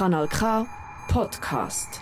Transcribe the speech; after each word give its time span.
Kanal 0.00 0.26
K 0.28 0.64
Podcast. 1.12 2.00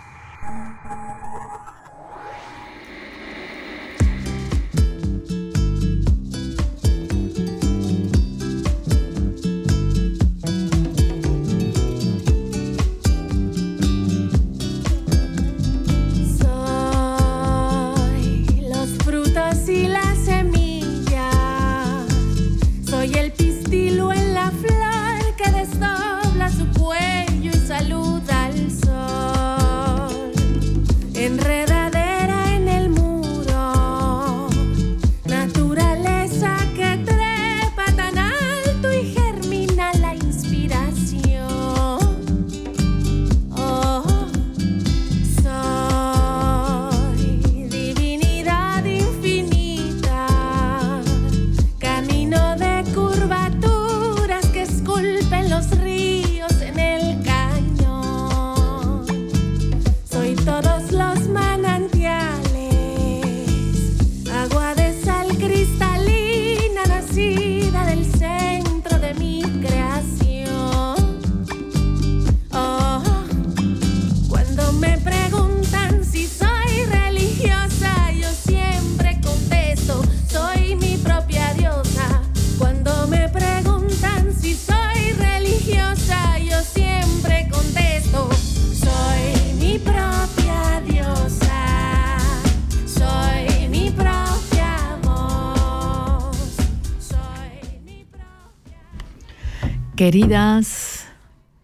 Queridas, 99.99 101.07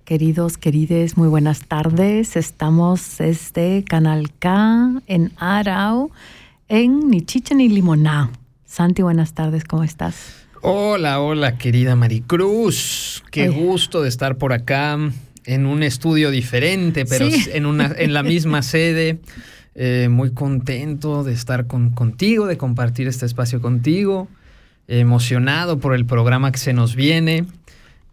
queridos, 0.05 0.59
querides, 0.59 1.17
muy 1.17 1.29
buenas 1.29 1.69
tardes. 1.69 2.35
Estamos 2.35 3.19
desde 3.19 3.85
Canal 3.85 4.33
K 4.37 5.03
en 5.07 5.31
Arau, 5.37 6.11
en 6.69 7.11
ni 7.11 7.23
chicha 7.23 7.55
ni 7.55 7.69
limoná. 7.69 8.33
Santi, 8.67 9.03
buenas 9.03 9.35
tardes, 9.35 9.63
¿cómo 9.63 9.85
estás? 9.85 10.35
Hola, 10.63 11.21
hola, 11.21 11.59
querida 11.59 11.95
Maricruz. 11.95 13.23
Qué 13.31 13.51
gusto 13.51 14.03
de 14.03 14.09
estar 14.09 14.37
por 14.37 14.53
acá 14.53 14.99
en 15.45 15.67
un 15.67 15.85
estudio 15.85 16.33
diferente, 16.33 17.05
pero 17.05 17.29
en, 17.53 17.67
una, 17.67 17.93
en 17.97 18.13
la 18.13 18.25
misma 18.25 18.63
sede. 18.63 19.21
Eh, 19.77 20.09
muy 20.11 20.33
contento 20.33 21.23
de 21.23 21.33
estar 21.35 21.69
con, 21.69 21.91
contigo, 21.91 22.49
de 22.49 22.59
compartir 22.59 23.07
este 23.07 23.27
espacio 23.27 23.61
contigo. 23.63 24.27
Emocionado 24.89 25.79
por 25.79 25.95
el 25.95 26.05
programa 26.05 26.51
que 26.51 26.59
se 26.59 26.73
nos 26.73 26.97
viene. 26.97 27.47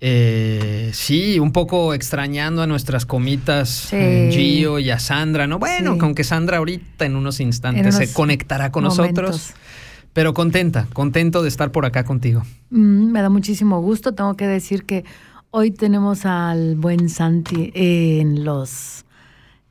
Eh, 0.03 0.89
sí, 0.93 1.39
un 1.39 1.51
poco 1.51 1.93
extrañando 1.93 2.63
a 2.63 2.67
nuestras 2.67 3.05
comitas 3.05 3.89
Gio 3.91 4.79
y 4.79 4.89
a 4.89 4.97
Sandra, 4.97 5.45
¿no? 5.45 5.59
Bueno, 5.59 5.95
aunque 6.01 6.23
Sandra 6.23 6.57
ahorita 6.57 7.05
en 7.05 7.15
unos 7.15 7.39
instantes 7.39 7.95
se 7.95 8.11
conectará 8.11 8.71
con 8.71 8.83
nosotros. 8.83 9.53
Pero 10.13 10.33
contenta, 10.33 10.87
contento 10.91 11.41
de 11.41 11.47
estar 11.47 11.71
por 11.71 11.85
acá 11.85 12.03
contigo. 12.03 12.43
Mm, 12.69 13.11
me 13.11 13.21
da 13.21 13.29
muchísimo 13.29 13.79
gusto. 13.79 14.13
Tengo 14.13 14.35
que 14.35 14.45
decir 14.45 14.83
que 14.85 15.05
hoy 15.51 15.71
tenemos 15.71 16.25
al 16.25 16.75
buen 16.75 17.07
Santi 17.07 17.71
en 17.73 18.43
los... 18.43 19.05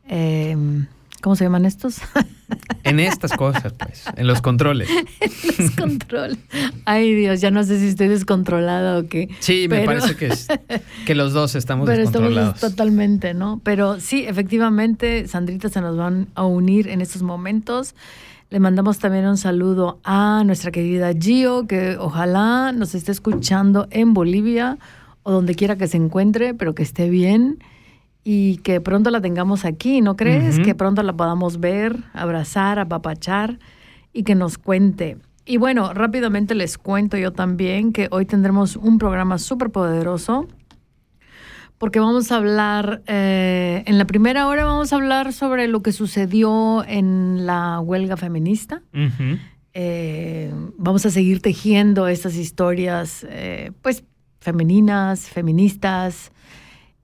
Em, 0.09 0.87
¿Cómo 1.21 1.37
se 1.37 1.45
llaman 1.45 1.67
estos? 1.67 2.01
En 2.83 2.99
estas 2.99 3.33
cosas, 3.33 3.73
pues, 3.75 4.05
en 4.17 4.27
los 4.27 4.41
controles. 4.41 4.89
en 5.21 5.65
los 5.65 5.71
controles. 5.77 6.39
Ay, 6.85 7.15
Dios, 7.15 7.41
ya 7.41 7.51
no 7.51 7.63
sé 7.63 7.79
si 7.79 7.89
estoy 7.89 8.09
descontrolada 8.09 8.99
o 8.99 9.07
qué. 9.07 9.29
Sí, 9.39 9.67
me 9.69 9.85
parece 9.85 10.17
que, 10.17 10.33
que 11.07 11.15
los 11.15 11.33
dos 11.33 11.55
estamos 11.55 11.87
pero 11.87 12.01
descontrolados. 12.01 12.55
Estamos 12.57 12.75
totalmente, 12.75 13.35
¿no? 13.35 13.61
Pero 13.63 14.01
sí, 14.01 14.25
efectivamente, 14.27 15.29
Sandrita 15.29 15.69
se 15.69 15.81
nos 15.81 15.97
van 15.97 16.29
a 16.35 16.45
unir 16.45 16.89
en 16.89 17.03
estos 17.03 17.23
momentos. 17.23 17.95
Le 18.49 18.59
mandamos 18.59 18.99
también 18.99 19.27
un 19.27 19.37
saludo 19.37 20.01
a 20.03 20.43
nuestra 20.45 20.73
querida 20.73 21.13
Gio, 21.13 21.69
que 21.69 21.97
ojalá 21.99 22.73
nos 22.73 22.95
esté 22.97 23.13
escuchando 23.13 23.87
en 23.91 24.15
Bolivia 24.15 24.79
o 25.23 25.31
donde 25.31 25.55
quiera 25.55 25.77
que 25.77 25.87
se 25.87 25.99
encuentre, 25.99 26.55
pero 26.55 26.75
que 26.75 26.83
esté 26.83 27.09
bien 27.11 27.59
y 28.23 28.59
que 28.59 28.81
pronto 28.81 29.11
la 29.11 29.21
tengamos 29.21 29.65
aquí, 29.65 30.01
¿no 30.01 30.17
crees? 30.17 30.59
Que 30.61 30.75
pronto 30.75 31.03
la 31.03 31.13
podamos 31.15 31.61
ver, 31.61 31.97
abrazar, 32.13 32.79
apapachar 32.79 33.59
y 34.13 34.25
que 34.25 34.35
nos 34.35 34.59
cuente. 34.59 35.17
Y 35.47 35.57
bueno, 35.57 35.95
rápidamente 35.95 36.55
les 36.55 36.79
cuento 36.79 37.17
yo 37.17 37.33
también 37.33 37.93
que 37.93 38.09
hoy 38.11 38.27
tendremos 38.27 38.77
un 38.77 38.99
programa 38.99 39.39
súper 39.39 39.71
poderoso 39.71 40.47
porque 41.81 41.99
vamos 41.99 42.31
a 42.31 42.37
hablar, 42.37 43.03
eh, 43.07 43.85
en 43.87 43.97
la 43.97 44.05
primera 44.05 44.47
hora 44.49 44.67
vamos 44.67 44.93
a 44.93 44.97
hablar 44.97 45.33
sobre 45.33 45.67
lo 45.67 45.81
que 45.81 45.93
sucedió 45.93 46.85
en 46.87 47.47
la 47.47 47.81
huelga 47.81 48.19
feminista. 48.19 48.83
Eh, 49.73 50.53
vamos 50.77 51.07
a 51.07 51.11
seguir 51.11 51.41
tejiendo 51.41 52.07
estas 52.07 52.37
historias, 52.37 53.27
eh, 53.31 53.73
pues, 53.81 54.05
femeninas, 54.41 55.31
feministas, 55.31 56.33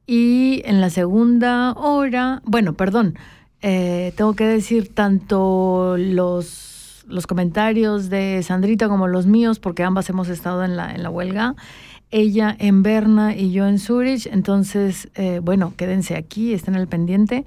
y 0.07 0.63
en 0.65 0.81
la 0.81 0.91
segunda 0.91 1.73
hora, 1.73 2.41
bueno, 2.45 2.75
perdón, 2.75 3.19
eh, 3.63 4.13
tengo 4.17 4.35
que 4.35 4.45
decir 4.45 4.95
tanto 4.95 5.97
los, 5.99 7.05
los 7.09 7.27
comentarios 7.27 8.09
de 8.09 8.43
Sandrita 8.45 8.89
como 8.89 9.09
los 9.09 9.27
míos, 9.27 9.59
porque 9.59 9.83
ambas 9.83 10.09
hemos 10.09 10.29
estado 10.29 10.65
en 10.65 10.77
la, 10.77 10.95
en 10.95 11.03
la 11.03 11.11
huelga. 11.11 11.57
Ella 12.13 12.55
en 12.59 12.85
Berna 12.85 13.35
y 13.35 13.51
yo 13.51 13.67
en 13.67 13.81
Zurich. 13.81 14.27
Entonces, 14.27 15.09
eh, 15.17 15.41
bueno, 15.43 15.75
quédense 15.77 16.15
aquí, 16.15 16.53
estén 16.53 16.77
al 16.77 16.87
pendiente. 16.87 17.45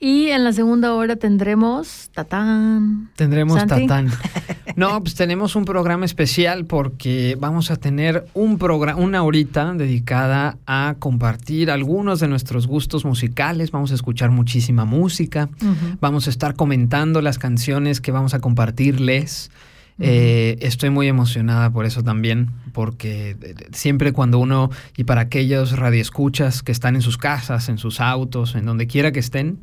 Y 0.00 0.28
en 0.28 0.44
la 0.44 0.52
segunda 0.52 0.94
hora 0.94 1.16
tendremos 1.16 2.10
tatán. 2.14 3.10
Tendremos 3.16 3.66
tatán. 3.66 4.08
No, 4.76 5.00
pues 5.00 5.14
tenemos 5.14 5.54
un 5.56 5.64
programa 5.64 6.04
especial 6.04 6.64
porque 6.64 7.36
vamos 7.38 7.70
a 7.70 7.76
tener 7.76 8.26
un 8.34 8.58
programa, 8.58 9.00
una 9.00 9.22
horita 9.22 9.72
dedicada 9.72 10.58
a 10.66 10.96
compartir 10.98 11.70
algunos 11.70 12.20
de 12.20 12.28
nuestros 12.28 12.66
gustos 12.66 13.04
musicales. 13.04 13.70
Vamos 13.70 13.92
a 13.92 13.94
escuchar 13.94 14.30
muchísima 14.30 14.84
música. 14.84 15.48
Vamos 16.00 16.26
a 16.26 16.30
estar 16.30 16.54
comentando 16.54 17.22
las 17.22 17.38
canciones 17.38 18.00
que 18.00 18.10
vamos 18.10 18.34
a 18.34 18.40
compartirles. 18.40 19.50
Eh, 20.00 20.56
estoy 20.60 20.90
muy 20.90 21.06
emocionada 21.06 21.70
por 21.70 21.86
eso 21.86 22.02
también, 22.02 22.50
porque 22.72 23.36
eh, 23.40 23.54
siempre 23.72 24.12
cuando 24.12 24.40
uno, 24.40 24.70
y 24.96 25.04
para 25.04 25.20
aquellos 25.20 25.78
radioescuchas 25.78 26.62
que 26.62 26.72
están 26.72 26.96
en 26.96 27.02
sus 27.02 27.16
casas, 27.16 27.68
en 27.68 27.78
sus 27.78 28.00
autos, 28.00 28.56
en 28.56 28.66
donde 28.66 28.88
quiera 28.88 29.12
que 29.12 29.20
estén, 29.20 29.58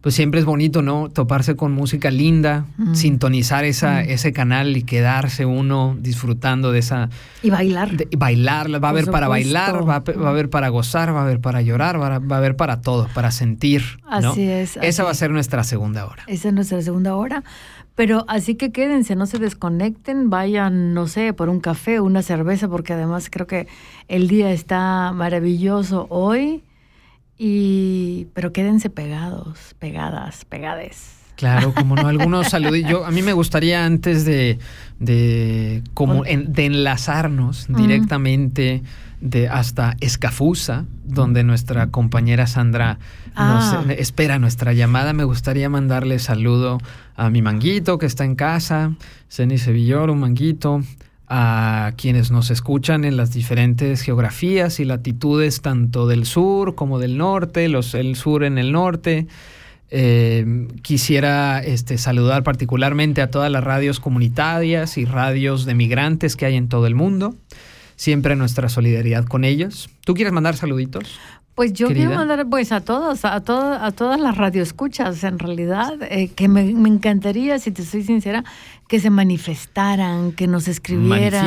pues 0.00 0.14
siempre 0.14 0.38
es 0.38 0.46
bonito, 0.46 0.80
¿no? 0.80 1.08
Toparse 1.08 1.56
con 1.56 1.72
música 1.72 2.10
linda, 2.10 2.66
sintonizar 2.92 3.64
esa, 3.64 4.02
ese 4.02 4.32
canal 4.32 4.76
y 4.76 4.84
quedarse 4.84 5.44
uno 5.44 5.96
disfrutando 5.98 6.70
de 6.70 6.78
esa... 6.78 7.10
Y 7.42 7.50
bailar. 7.50 7.90
y 8.08 8.16
bailar, 8.16 8.82
va 8.82 8.88
a 8.88 8.90
haber 8.90 9.06
para 9.10 9.26
bailar, 9.26 9.88
va 9.88 9.96
a, 9.96 10.28
haber 10.28 10.50
para 10.50 10.68
gozar, 10.68 11.12
va 11.12 11.20
a 11.20 11.22
haber 11.24 11.40
para 11.40 11.62
llorar, 11.62 12.00
va 12.00 12.14
a, 12.14 12.36
haber 12.36 12.54
para 12.54 12.80
todo, 12.80 13.08
para 13.12 13.32
sentir. 13.32 13.82
Así 14.06 14.42
es. 14.42 14.78
esa 14.80 15.02
va 15.02 15.10
a 15.10 15.14
ser 15.14 15.32
nuestra 15.32 15.64
segunda 15.64 16.06
hora. 16.06 16.22
Esa 16.28 16.48
es 16.48 16.54
nuestra 16.54 16.80
segunda 16.80 17.16
hora. 17.16 17.42
Pero 17.96 18.24
así 18.28 18.54
que 18.54 18.70
quédense, 18.70 19.16
no 19.16 19.26
se 19.26 19.40
desconecten, 19.40 20.30
vayan, 20.30 20.94
no 20.94 21.08
sé, 21.08 21.32
por 21.32 21.48
un 21.48 21.58
café, 21.58 21.98
una 21.98 22.22
cerveza, 22.22 22.68
porque 22.68 22.92
además 22.92 23.28
creo 23.28 23.48
que 23.48 23.66
el 24.06 24.28
día 24.28 24.52
está 24.52 25.10
maravilloso 25.12 26.06
hoy 26.08 26.62
y, 27.38 28.26
pero 28.34 28.52
quédense 28.52 28.90
pegados, 28.90 29.74
pegadas, 29.78 30.44
pegades. 30.44 31.14
Claro, 31.36 31.72
como 31.72 31.94
no, 31.94 32.08
algunos 32.08 32.48
saludos. 32.50 32.80
Yo, 32.88 33.06
a 33.06 33.10
mí 33.12 33.22
me 33.22 33.32
gustaría 33.32 33.84
antes 33.84 34.24
de, 34.24 34.58
de, 34.98 35.82
como 35.94 36.26
en- 36.26 36.52
de 36.52 36.66
enlazarnos 36.66 37.66
directamente 37.68 38.82
de 39.20 39.48
hasta 39.48 39.96
Escafusa, 40.00 40.84
donde 41.04 41.44
nuestra 41.44 41.88
compañera 41.88 42.46
Sandra 42.48 42.98
nos 43.36 43.64
Ah. 43.72 43.84
eh, 43.88 43.96
espera 44.00 44.38
nuestra 44.40 44.72
llamada. 44.72 45.12
Me 45.12 45.22
gustaría 45.24 45.68
mandarle 45.68 46.18
saludo 46.18 46.78
a 47.16 47.30
mi 47.30 47.40
manguito 47.40 47.98
que 47.98 48.06
está 48.06 48.24
en 48.24 48.34
casa, 48.34 48.94
Ceni 49.30 49.58
Sevillor, 49.58 50.10
un 50.10 50.18
manguito, 50.20 50.82
a 51.28 51.92
quienes 51.96 52.30
nos 52.30 52.50
escuchan 52.50 53.04
en 53.04 53.16
las 53.16 53.32
diferentes 53.32 54.00
geografías 54.02 54.80
y 54.80 54.84
latitudes, 54.84 55.60
tanto 55.60 56.06
del 56.06 56.24
sur 56.24 56.74
como 56.74 56.98
del 56.98 57.18
norte, 57.18 57.68
los, 57.68 57.94
el 57.94 58.16
sur 58.16 58.44
en 58.44 58.56
el 58.56 58.72
norte. 58.72 59.26
Eh, 59.90 60.68
quisiera 60.82 61.60
este, 61.60 61.96
saludar 61.96 62.42
particularmente 62.42 63.22
a 63.22 63.30
todas 63.30 63.50
las 63.50 63.64
radios 63.64 64.00
comunitarias 64.00 64.98
y 64.98 65.04
radios 65.04 65.64
de 65.64 65.74
migrantes 65.74 66.36
que 66.36 66.46
hay 66.46 66.56
en 66.56 66.68
todo 66.68 66.86
el 66.86 66.94
mundo. 66.94 67.34
Siempre 67.96 68.36
nuestra 68.36 68.68
solidaridad 68.68 69.24
con 69.24 69.44
ellos. 69.44 69.90
¿Tú 70.04 70.14
quieres 70.14 70.32
mandar 70.32 70.56
saluditos? 70.56 71.18
Pues 71.58 71.72
yo 71.72 71.88
Querida. 71.88 72.06
quiero 72.06 72.18
mandar 72.20 72.46
pues 72.48 72.70
a 72.70 72.80
todos, 72.80 73.24
a, 73.24 73.40
todo- 73.40 73.72
a 73.72 73.90
todas 73.90 74.20
las 74.20 74.36
radioescuchas 74.36 75.24
en 75.24 75.40
realidad, 75.40 75.94
eh, 76.08 76.28
que 76.28 76.46
me, 76.46 76.62
me 76.72 76.88
encantaría, 76.88 77.58
si 77.58 77.72
te 77.72 77.84
soy 77.84 78.04
sincera, 78.04 78.44
que 78.86 79.00
se 79.00 79.10
manifestaran, 79.10 80.30
que 80.30 80.46
nos 80.46 80.68
escribieran, 80.68 81.44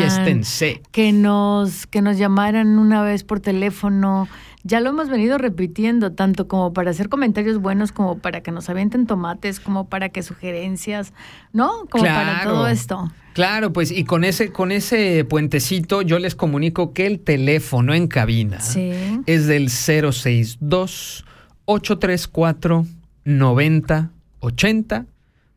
que 0.91 1.13
nos, 1.13 1.87
que 1.87 2.01
nos 2.01 2.17
llamaran 2.17 2.77
una 2.77 3.01
vez 3.03 3.23
por 3.23 3.39
teléfono. 3.39 4.27
Ya 4.63 4.79
lo 4.79 4.89
hemos 4.89 5.09
venido 5.09 5.37
repitiendo, 5.37 6.11
tanto 6.11 6.47
como 6.47 6.71
para 6.73 6.91
hacer 6.91 7.09
comentarios 7.09 7.57
buenos, 7.59 7.91
como 7.91 8.19
para 8.19 8.41
que 8.41 8.51
nos 8.51 8.69
avienten 8.69 9.07
tomates, 9.07 9.59
como 9.59 9.87
para 9.89 10.09
que 10.09 10.21
sugerencias, 10.23 11.13
¿no? 11.51 11.85
Como 11.89 12.03
para 12.03 12.41
Claro. 12.41 12.51
todo 12.51 12.67
esto. 12.67 13.11
Claro, 13.33 13.71
pues 13.73 13.91
y 13.91 14.03
con 14.03 14.23
ese, 14.23 14.51
con 14.51 14.71
ese 14.71 15.23
puentecito 15.25 16.01
yo 16.01 16.19
les 16.19 16.35
comunico 16.35 16.93
que 16.93 17.07
el 17.07 17.19
teléfono 17.21 17.93
en 17.93 18.07
cabina 18.07 18.59
Sí. 18.59 18.91
es 19.25 19.47
del 19.47 19.69
062 19.69 21.25
834 21.65 22.85
9080. 23.25 25.05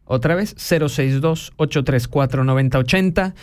Otra 0.07 0.35
vez, 0.35 0.55
062 0.59 1.53
834 1.57 2.45
9080. 2.45 3.35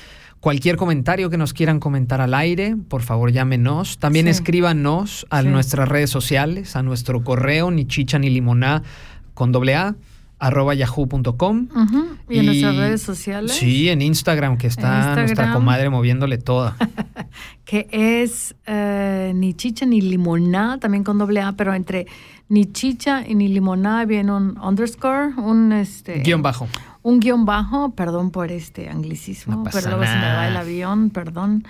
Cualquier 0.42 0.76
comentario 0.76 1.30
que 1.30 1.38
nos 1.38 1.54
quieran 1.54 1.80
comentar 1.80 2.20
al 2.20 2.34
aire, 2.34 2.76
por 2.90 3.04
favor 3.04 3.32
llámenos. 3.32 4.00
También 4.00 4.26
Sí. 4.26 4.32
escríbanos 4.32 5.28
a 5.30 5.44
Sí. 5.44 5.48
nuestras 5.48 5.88
redes 5.88 6.10
sociales, 6.10 6.76
a 6.76 6.82
nuestro 6.82 7.24
correo 7.24 7.70
ni 7.70 7.86
chicha 7.86 8.18
ni 8.18 8.28
limoná 8.32 8.82
con 9.36 9.52
doble 9.52 9.76
A, 9.76 9.96
arroba 10.42 10.74
yahoo.com. 10.74 11.68
¿Y, 12.28 12.40
en 12.40 12.46
nuestras 12.48 12.76
redes 12.76 13.02
sociales. 13.04 13.54
Sí, 13.54 13.90
en 13.90 14.02
Instagram, 14.02 14.58
que 14.58 14.68
está 14.68 15.16
nuestra 15.16 15.54
comadre 15.54 15.90
moviéndole 15.90 16.40
toda. 16.40 16.76
que 17.64 17.88
es 17.92 18.56
eh, 18.66 19.34
ni 19.36 19.54
chicha 19.54 19.86
ni 19.86 20.02
limoná, 20.02 20.80
también 20.80 21.04
con 21.04 21.20
doble 21.20 21.42
A, 21.42 21.52
pero 21.54 21.74
entre 21.76 22.08
ni 22.50 22.66
chicha 22.66 23.24
y 23.26 23.36
ni 23.36 23.50
limoná 23.50 24.04
viene 24.06 24.32
un 24.32 24.58
underscore, 24.60 25.36
un 25.38 25.72
este 25.74 26.22
Guión 26.22 26.42
bajo. 26.42 26.68
un 27.04 27.20
guion 27.20 27.46
bajo, 27.46 27.92
perdón 27.92 28.32
por 28.32 28.52
este 28.52 28.90
anglicismo, 28.90 29.58
No 29.58 29.64
pero 29.64 29.90
luego 29.90 30.06
se 30.06 30.16
me 30.16 30.26
va 30.26 30.48
el 30.48 30.58
avión, 30.58 31.12
perdón. 31.12 31.64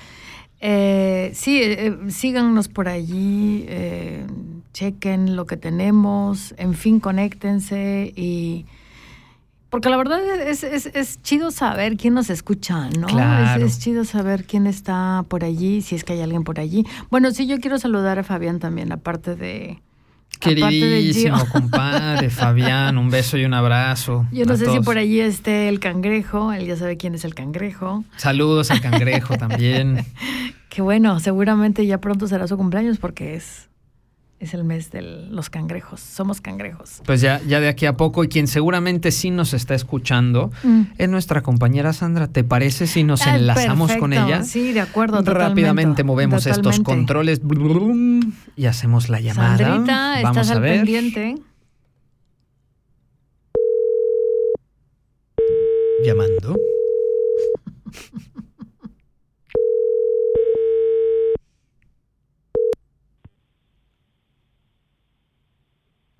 Eh, 0.61 1.31
sí, 1.33 1.59
eh, 1.61 1.97
síganos 2.07 2.69
por 2.69 2.87
allí, 2.87 3.65
eh, 3.67 4.25
chequen 4.73 5.35
lo 5.35 5.45
que 5.45 5.57
tenemos, 5.57 6.53
en 6.57 6.73
fin, 6.73 6.99
conéctense 6.99 8.13
y... 8.15 8.65
Porque 9.69 9.89
la 9.89 9.95
verdad 9.95 10.19
es, 10.21 10.65
es, 10.65 10.87
es 10.87 11.21
chido 11.21 11.49
saber 11.49 11.95
quién 11.95 12.13
nos 12.13 12.29
escucha, 12.29 12.89
¿no? 12.89 13.07
Claro. 13.07 13.65
Es, 13.65 13.77
es 13.77 13.79
chido 13.79 14.03
saber 14.03 14.43
quién 14.43 14.67
está 14.67 15.23
por 15.29 15.45
allí, 15.45 15.81
si 15.81 15.95
es 15.95 16.03
que 16.03 16.11
hay 16.11 16.21
alguien 16.21 16.43
por 16.43 16.59
allí. 16.59 16.85
Bueno, 17.09 17.31
sí, 17.31 17.47
yo 17.47 17.57
quiero 17.59 17.79
saludar 17.79 18.19
a 18.19 18.23
Fabián 18.23 18.59
también, 18.59 18.91
aparte 18.91 19.37
de... 19.37 19.79
aparte 20.35 20.55
de 20.55 20.61
Queridísimo 20.61 21.45
compadre, 21.49 22.29
Fabián, 22.29 22.97
un 22.97 23.09
beso 23.09 23.37
y 23.37 23.45
un 23.45 23.53
abrazo. 23.53 24.27
Yo 24.33 24.45
no 24.45 24.57
sé 24.57 24.69
si 24.69 24.81
por 24.81 24.97
allí 24.97 25.21
esté 25.21 25.69
el 25.69 25.79
cangrejo, 25.79 26.51
él 26.51 26.65
ya 26.65 26.75
sabe 26.75 26.97
quién 26.97 27.15
es 27.15 27.23
el 27.23 27.33
cangrejo. 27.33 28.03
Saludos 28.17 28.71
al 28.71 28.81
cangrejo 28.81 29.37
también. 29.37 30.05
Que 30.67 30.81
bueno, 30.81 31.21
seguramente 31.21 31.85
ya 31.85 31.99
pronto 31.99 32.27
será 32.27 32.45
su 32.45 32.57
cumpleaños 32.57 32.97
porque 32.97 33.35
es, 33.35 33.69
es 34.41 34.53
el 34.53 34.63
mes 34.63 34.91
de 34.91 35.01
los 35.01 35.49
cangrejos. 35.49 35.99
Somos 35.99 36.41
cangrejos. 36.41 37.01
Pues 37.05 37.21
ya, 37.21 37.39
ya 37.47 37.59
de 37.59 37.67
aquí 37.69 37.85
a 37.85 37.95
poco, 37.95 38.23
y 38.23 38.27
quien 38.27 38.47
seguramente 38.47 39.11
sí 39.11 39.29
nos 39.31 39.53
está 39.53 39.75
escuchando 39.75 40.51
Mm. 40.63 40.81
es 40.97 41.09
nuestra 41.09 41.41
compañera 41.41 41.93
Sandra. 41.93 42.27
¿Te 42.27 42.43
parece 42.43 42.87
si 42.87 43.03
nos 43.03 43.25
Ah, 43.27 43.35
enlazamos 43.35 43.95
con 43.97 44.13
ella? 44.13 44.43
Sí, 44.43 44.73
de 44.73 44.81
acuerdo. 44.81 45.17
totalmente. 45.19 45.49
Rápidamente 45.49 46.03
movemos 46.03 46.45
estos 46.47 46.79
controles 46.79 47.41
blum, 47.43 48.33
y 48.55 48.65
hacemos 48.65 49.09
la 49.09 49.19
llamada. 49.21 49.57
Sandrita, 49.57 50.19
Vamos 50.23 50.37
estás 50.37 50.49
a 50.49 50.53
al 50.53 50.61
ver. 50.61 50.75
pendiente. 50.77 51.35
Llamando. 56.03 56.57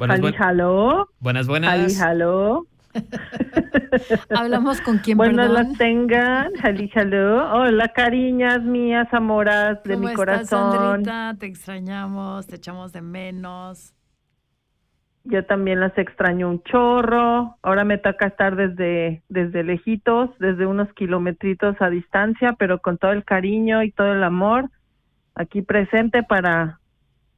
Buenas, 0.01 0.19
hallo. 0.39 1.09
buenas, 1.19 1.45
buenas. 1.47 2.01
Hallo. 2.01 2.65
Hablamos 4.35 4.81
con 4.81 4.97
quién, 4.97 5.15
Buenas 5.15 5.47
perdón. 5.47 5.67
las 5.69 5.77
tengan. 5.77 6.51
Hallo. 6.63 7.53
Hola, 7.53 7.89
cariñas 7.89 8.63
mías, 8.63 9.07
amoras 9.13 9.83
de 9.83 9.93
¿Cómo 9.93 10.07
mi 10.07 10.11
estás, 10.11 10.15
corazón. 10.49 10.71
Sandrita? 10.71 11.35
Te 11.37 11.45
extrañamos, 11.45 12.47
te 12.47 12.55
echamos 12.55 12.93
de 12.93 13.01
menos. 13.03 13.93
Yo 15.23 15.45
también 15.45 15.79
las 15.79 15.95
extraño 15.95 16.49
un 16.49 16.63
chorro. 16.63 17.57
Ahora 17.61 17.85
me 17.85 17.99
toca 17.99 18.25
estar 18.25 18.55
desde, 18.55 19.21
desde 19.29 19.63
lejitos, 19.63 20.31
desde 20.39 20.65
unos 20.65 20.91
kilometritos 20.93 21.75
a 21.79 21.91
distancia, 21.91 22.53
pero 22.57 22.79
con 22.79 22.97
todo 22.97 23.11
el 23.11 23.23
cariño 23.23 23.83
y 23.83 23.91
todo 23.91 24.13
el 24.13 24.23
amor 24.23 24.67
aquí 25.35 25.61
presente 25.61 26.23
para 26.23 26.79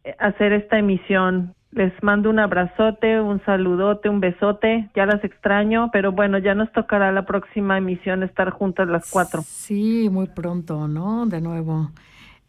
eh, 0.05 0.15
hacer 0.17 0.53
esta 0.53 0.79
emisión. 0.79 1.55
Les 1.75 1.91
mando 2.03 2.29
un 2.29 2.39
abrazote, 2.39 3.19
un 3.19 3.43
saludote, 3.45 4.09
un 4.09 4.19
besote. 4.19 4.89
Ya 4.95 5.05
las 5.05 5.23
extraño, 5.23 5.89
pero 5.91 6.11
bueno, 6.11 6.37
ya 6.37 6.53
nos 6.53 6.71
tocará 6.71 7.11
la 7.11 7.25
próxima 7.25 7.77
emisión 7.77 8.21
estar 8.23 8.51
juntas 8.51 8.87
las 8.87 9.09
cuatro. 9.09 9.41
Sí, 9.43 10.07
muy 10.11 10.27
pronto, 10.27 10.87
¿no? 10.87 11.25
De 11.25 11.41
nuevo. 11.41 11.89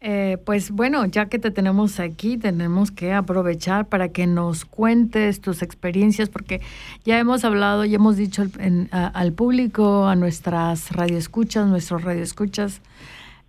Eh, 0.06 0.36
pues 0.44 0.70
bueno, 0.70 1.06
ya 1.06 1.30
que 1.30 1.38
te 1.38 1.50
tenemos 1.50 1.98
aquí, 1.98 2.36
tenemos 2.36 2.90
que 2.90 3.14
aprovechar 3.14 3.86
para 3.86 4.10
que 4.10 4.26
nos 4.26 4.66
cuentes 4.66 5.40
tus 5.40 5.62
experiencias, 5.62 6.28
porque 6.28 6.60
ya 7.06 7.18
hemos 7.18 7.42
hablado, 7.42 7.86
ya 7.86 7.94
hemos 7.94 8.18
dicho 8.18 8.44
al 8.90 9.32
público, 9.32 10.06
a 10.06 10.14
nuestras 10.14 10.92
radioescuchas, 10.92 11.66
nuestros 11.66 12.04
radioescuchas, 12.04 12.82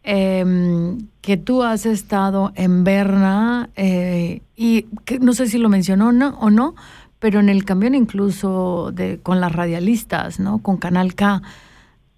em, 0.05 1.07
que 1.21 1.37
tú 1.37 1.63
has 1.63 1.85
estado 1.85 2.51
en 2.55 2.83
Berna 2.83 3.69
eh, 3.75 4.41
y 4.55 4.83
que 5.05 5.19
no 5.19 5.33
sé 5.33 5.47
si 5.47 5.57
lo 5.57 5.69
mencionó 5.69 6.09
o 6.09 6.49
no, 6.49 6.75
pero 7.19 7.39
en 7.39 7.49
el 7.49 7.65
camión 7.65 7.95
incluso 7.95 8.91
de, 8.93 9.19
con 9.21 9.41
las 9.41 9.51
radialistas, 9.51 10.39
¿no? 10.39 10.59
Con 10.61 10.77
Canal 10.77 11.15
K. 11.15 11.41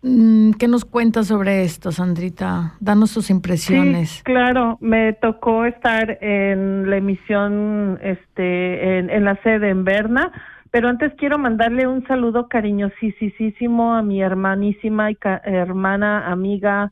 Mm, 0.01 0.51
¿Qué 0.51 0.67
nos 0.67 0.85
cuentas 0.85 1.27
sobre 1.27 1.63
esto, 1.63 1.91
Sandrita? 1.91 2.73
Danos 2.79 3.13
tus 3.13 3.29
impresiones. 3.29 4.09
Sí, 4.09 4.23
claro, 4.23 4.77
me 4.81 5.13
tocó 5.13 5.65
estar 5.65 6.17
en 6.21 6.89
la 6.89 6.97
emisión 6.97 7.97
este 8.03 8.99
en, 8.99 9.09
en 9.09 9.23
la 9.23 9.41
sede 9.43 9.69
en 9.69 9.85
Berna, 9.85 10.31
pero 10.71 10.89
antes 10.89 11.13
quiero 11.17 11.37
mandarle 11.37 11.87
un 11.87 12.05
saludo 12.05 12.47
cariñosísimo 12.47 13.95
a 13.95 14.01
mi 14.01 14.21
hermanísima 14.21 15.09
y 15.11 15.17
hermana 15.45 16.27
amiga 16.27 16.91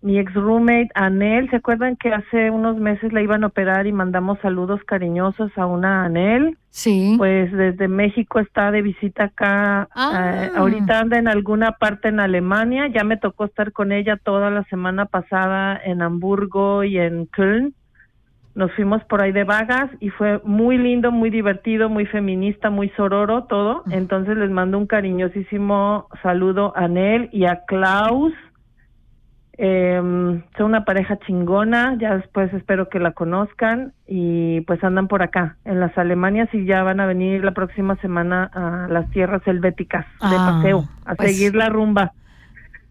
mi 0.00 0.18
ex 0.18 0.32
roommate 0.32 0.90
Anel, 0.94 1.50
¿se 1.50 1.56
acuerdan 1.56 1.96
que 1.96 2.12
hace 2.12 2.50
unos 2.50 2.76
meses 2.76 3.12
la 3.12 3.20
iban 3.20 3.42
a 3.42 3.48
operar 3.48 3.86
y 3.88 3.92
mandamos 3.92 4.38
saludos 4.40 4.80
cariñosos 4.84 5.50
a 5.58 5.66
una 5.66 6.04
Anel? 6.04 6.56
Sí. 6.70 7.14
Pues 7.18 7.50
desde 7.50 7.88
México 7.88 8.38
está 8.38 8.70
de 8.70 8.82
visita 8.82 9.24
acá. 9.24 9.88
Ah. 9.94 10.44
eh, 10.44 10.50
ahorita 10.54 11.00
anda 11.00 11.18
en 11.18 11.26
alguna 11.26 11.72
parte 11.72 12.08
en 12.08 12.20
Alemania. 12.20 12.86
Ya 12.86 13.02
me 13.02 13.16
tocó 13.16 13.46
estar 13.46 13.72
con 13.72 13.90
ella 13.90 14.16
toda 14.16 14.50
la 14.50 14.62
semana 14.64 15.06
pasada 15.06 15.80
en 15.84 16.02
Hamburgo 16.02 16.84
y 16.84 16.98
en 16.98 17.26
Köln. 17.26 17.74
Nos 18.54 18.72
fuimos 18.72 19.02
por 19.04 19.22
ahí 19.22 19.32
de 19.32 19.44
vagas 19.44 19.90
y 20.00 20.10
fue 20.10 20.40
muy 20.44 20.78
lindo, 20.78 21.12
muy 21.12 21.30
divertido, 21.30 21.88
muy 21.88 22.06
feminista, 22.06 22.70
muy 22.70 22.88
sororo 22.90 23.44
todo. 23.44 23.82
Entonces 23.90 24.36
les 24.36 24.50
mando 24.50 24.78
un 24.78 24.86
cariñosísimo 24.86 26.08
saludo 26.22 26.72
a 26.76 26.86
Nel 26.88 27.28
y 27.32 27.44
a 27.46 27.64
Klaus. 27.66 28.32
Eh, 29.60 29.98
son 30.56 30.66
una 30.66 30.84
pareja 30.84 31.18
chingona, 31.26 31.96
ya 31.98 32.16
después 32.16 32.52
espero 32.54 32.88
que 32.88 33.00
la 33.00 33.10
conozcan 33.10 33.92
y 34.06 34.60
pues 34.62 34.82
andan 34.84 35.08
por 35.08 35.22
acá, 35.22 35.56
en 35.64 35.80
las 35.80 35.98
Alemanias 35.98 36.48
y 36.52 36.64
ya 36.64 36.84
van 36.84 37.00
a 37.00 37.06
venir 37.06 37.42
la 37.44 37.52
próxima 37.52 37.96
semana 37.96 38.44
a 38.54 38.86
las 38.88 39.10
tierras 39.10 39.42
helvéticas 39.46 40.06
de 40.20 40.36
Ah, 40.36 40.52
paseo, 40.56 40.84
a 41.04 41.14
pues, 41.16 41.32
seguir 41.36 41.56
la 41.56 41.68
rumba, 41.70 42.12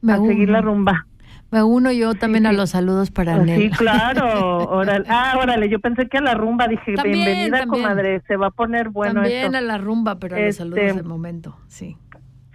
a 0.07 0.17
seguir 0.17 0.49
la 0.49 0.59
rumba. 0.61 1.05
Me 1.49 1.63
uno 1.63 1.93
yo 1.93 2.13
también 2.15 2.45
a 2.45 2.51
los 2.51 2.71
saludos 2.71 3.09
para 3.11 3.35
Ah, 3.35 3.37
Nel. 3.37 3.61
Sí, 3.61 3.69
claro. 3.69 4.65
Órale. 4.67 5.05
Ah, 5.09 5.35
órale, 5.41 5.69
yo 5.69 5.79
pensé 5.79 6.09
que 6.09 6.17
a 6.17 6.21
la 6.21 6.33
rumba, 6.33 6.67
dije, 6.67 6.95
También, 6.95 7.23
bienvenida, 7.23 7.59
también. 7.59 7.83
comadre, 7.85 8.21
se 8.27 8.35
va 8.35 8.47
a 8.47 8.51
poner 8.51 8.89
bueno 8.89 9.21
también 9.21 9.45
esto. 9.45 9.57
a 9.57 9.61
la 9.61 9.77
rumba, 9.77 10.15
pero 10.19 10.35
a 10.35 10.39
los 10.39 10.47
Este, 10.49 10.57
saludos 10.63 10.95
del 10.97 11.05
momento, 11.05 11.55
sí. 11.67 11.95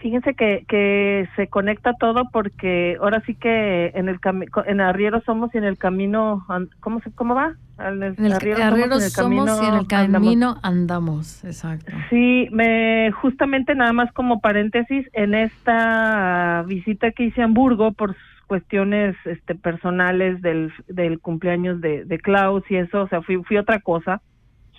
Fíjense 0.02 0.34
que, 0.34 0.64
que 0.66 1.28
se 1.36 1.46
conecta 1.46 1.94
todo 1.94 2.24
porque 2.32 2.96
ahora 3.00 3.22
sí 3.24 3.36
que 3.36 3.92
en 3.94 4.08
el 4.08 4.18
en 4.66 4.80
Arriero 4.80 5.22
somos 5.24 5.54
y 5.54 5.58
en 5.58 5.64
el 5.64 5.78
camino, 5.78 6.44
¿cómo 6.80 7.00
se, 7.02 7.12
cómo 7.12 7.36
va? 7.36 7.54
En 7.78 8.02
el, 8.02 8.14
En 8.18 8.26
el 8.26 8.32
Arriero 8.32 8.98
somos 8.98 9.62
y 9.62 9.66
en 9.66 9.74
el 9.74 9.80
andamos. 9.80 9.88
camino 9.88 10.56
andamos, 10.64 11.44
exacto. 11.44 11.92
Sí, 12.10 12.48
me 12.50 13.12
justamente 13.12 13.76
nada 13.76 13.92
más 13.92 14.12
como 14.12 14.40
paréntesis 14.40 15.08
en 15.12 15.34
esta 15.34 16.64
visita 16.66 17.12
que 17.12 17.26
hice 17.26 17.42
a 17.42 17.44
Hamburgo 17.44 17.92
por 17.92 18.16
cuestiones 18.48 19.14
este 19.24 19.54
personales 19.54 20.42
del, 20.42 20.72
del 20.88 21.20
cumpleaños 21.20 21.80
de, 21.80 22.04
de 22.04 22.18
Klaus 22.18 22.64
y 22.70 22.74
eso, 22.76 23.02
o 23.02 23.08
sea, 23.08 23.22
fui 23.22 23.36
fui 23.44 23.56
otra 23.56 23.78
cosa 23.78 24.20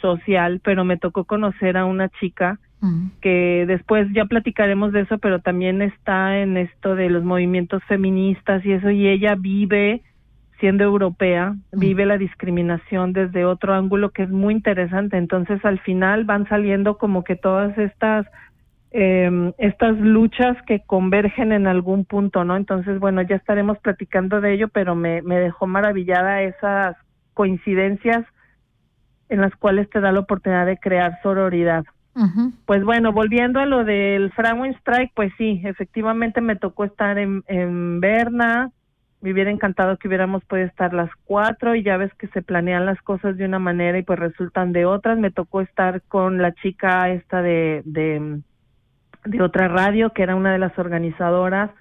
social, 0.01 0.59
pero 0.61 0.83
me 0.83 0.97
tocó 0.97 1.23
conocer 1.23 1.77
a 1.77 1.85
una 1.85 2.09
chica 2.09 2.59
Ujú. 2.83 3.11
que 3.21 3.63
después 3.65 4.07
ya 4.11 4.25
platicaremos 4.25 4.91
de 4.91 5.01
eso, 5.01 5.17
pero 5.17 5.39
también 5.39 5.81
está 5.81 6.39
en 6.39 6.57
esto 6.57 6.95
de 6.95 7.09
los 7.09 7.23
movimientos 7.23 7.81
feministas 7.85 8.65
y 8.65 8.73
eso, 8.73 8.89
y 8.89 9.07
ella 9.07 9.35
vive, 9.39 10.01
siendo 10.59 10.83
europea, 10.83 11.55
vive 11.71 12.05
la 12.05 12.17
discriminación 12.17 13.13
desde 13.13 13.45
otro 13.45 13.73
ángulo 13.73 14.11
que 14.11 14.23
es 14.23 14.29
muy 14.29 14.53
interesante. 14.53 15.17
Entonces, 15.17 15.63
al 15.63 15.79
final 15.79 16.25
van 16.25 16.47
saliendo 16.49 16.97
como 16.97 17.23
que 17.23 17.37
todas 17.37 17.77
estas 17.77 18.27
eh, 18.91 19.53
estas 19.57 19.97
luchas 19.97 20.55
que 20.67 20.81
convergen 20.85 21.51
en 21.51 21.67
algún 21.67 22.05
punto, 22.05 22.43
¿no? 22.43 22.55
Entonces, 22.55 22.99
bueno, 22.99 23.21
ya 23.23 23.37
estaremos 23.37 23.79
platicando 23.79 24.39
de 24.39 24.53
ello, 24.53 24.67
pero 24.67 24.93
me, 24.93 25.21
me 25.21 25.39
dejó 25.39 25.67
maravillada 25.67 26.43
esas 26.43 26.95
coincidencias 27.33 28.25
en 29.29 29.41
las 29.41 29.55
cuales 29.55 29.89
te 29.89 29.99
da 29.99 30.11
la 30.11 30.19
oportunidad 30.19 30.65
de 30.65 30.77
crear 30.77 31.19
sororidad. 31.23 31.85
Pues 32.65 32.83
bueno, 32.83 33.11
volviendo 33.11 33.59
a 33.59 33.65
lo 33.65 33.83
del 33.83 34.31
Frauenstreik, 34.33 35.11
pues 35.15 35.31
sí, 35.37 35.61
efectivamente 35.63 36.41
me 36.41 36.55
tocó 36.55 36.83
estar 36.83 37.17
en, 37.17 37.43
en 37.47 37.99
Berna, 37.99 38.71
me 39.23 39.31
hubiera 39.31 39.49
encantado 39.49 39.97
que 39.97 40.09
hubiéramos 40.09 40.43
podido 40.43 40.67
estar 40.67 40.93
las 40.93 41.09
cuatro 41.23 41.75
y 41.75 41.83
ya 41.83 41.95
ves 41.95 42.13
que 42.15 42.27
se 42.27 42.41
planean 42.41 42.85
las 42.85 43.01
cosas 43.01 43.37
de 43.37 43.45
una 43.45 43.57
manera 43.57 43.97
y 43.97 44.03
pues 44.03 44.19
resultan 44.19 44.73
de 44.73 44.85
otras. 44.85 45.17
Me 45.17 45.31
tocó 45.31 45.61
estar 45.61 46.01
con 46.03 46.41
la 46.41 46.53
chica 46.55 47.09
esta 47.09 47.41
de, 47.41 47.83
de 47.85 49.41
otra 49.41 49.69
radio, 49.69 50.11
que 50.11 50.23
era 50.23 50.35
una 50.35 50.51
de 50.51 50.59
las 50.59 50.77
organizadoras. 50.77 51.71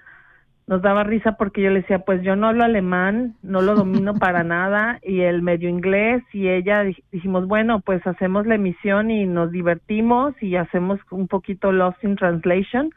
Nos 0.67 0.81
daba 0.81 1.03
risa 1.03 1.33
porque 1.33 1.61
yo 1.61 1.71
le 1.71 1.81
decía, 1.81 1.99
pues 2.01 2.23
yo 2.23 2.37
no 2.37 2.47
hablo 2.49 2.65
alemán, 2.65 3.35
no 3.43 3.63
lo 3.63 3.75
domino 3.75 4.15
para 4.19 4.45
nada, 4.45 4.99
y 5.03 5.21
el 5.21 5.43
medio 5.43 5.69
inglés, 5.69 6.23
y 6.33 6.49
ella 6.49 6.85
dij- 6.85 7.03
dijimos, 7.11 7.47
bueno, 7.49 7.81
pues 7.81 8.07
hacemos 8.07 8.47
la 8.47 8.55
emisión 8.55 9.11
y 9.11 9.27
nos 9.27 9.51
divertimos 9.51 10.35
y 10.41 10.57
hacemos 10.57 11.01
un 11.11 11.27
poquito 11.27 11.73
Lost 11.73 12.03
in 12.05 12.17
Translation 12.17 12.91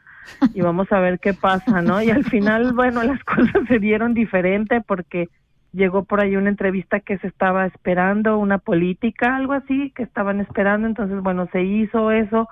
y 0.54 0.60
vamos 0.60 0.90
a 0.92 1.00
ver 1.00 1.18
qué 1.20 1.34
pasa, 1.34 1.82
¿no? 1.82 2.02
Y 2.02 2.10
al 2.10 2.24
final, 2.24 2.72
bueno, 2.72 3.02
las 3.02 3.22
cosas 3.24 3.66
se 3.68 3.78
dieron 3.78 4.14
diferente 4.14 4.80
porque 4.80 5.28
llegó 5.72 6.04
por 6.04 6.20
ahí 6.20 6.36
una 6.36 6.48
entrevista 6.48 7.00
que 7.00 7.18
se 7.18 7.26
estaba 7.26 7.66
esperando, 7.66 8.38
una 8.38 8.58
política, 8.58 9.36
algo 9.36 9.52
así, 9.52 9.92
que 9.94 10.02
estaban 10.04 10.40
esperando, 10.40 10.86
entonces, 10.86 11.20
bueno, 11.20 11.48
se 11.52 11.62
hizo 11.62 12.10
eso 12.10 12.48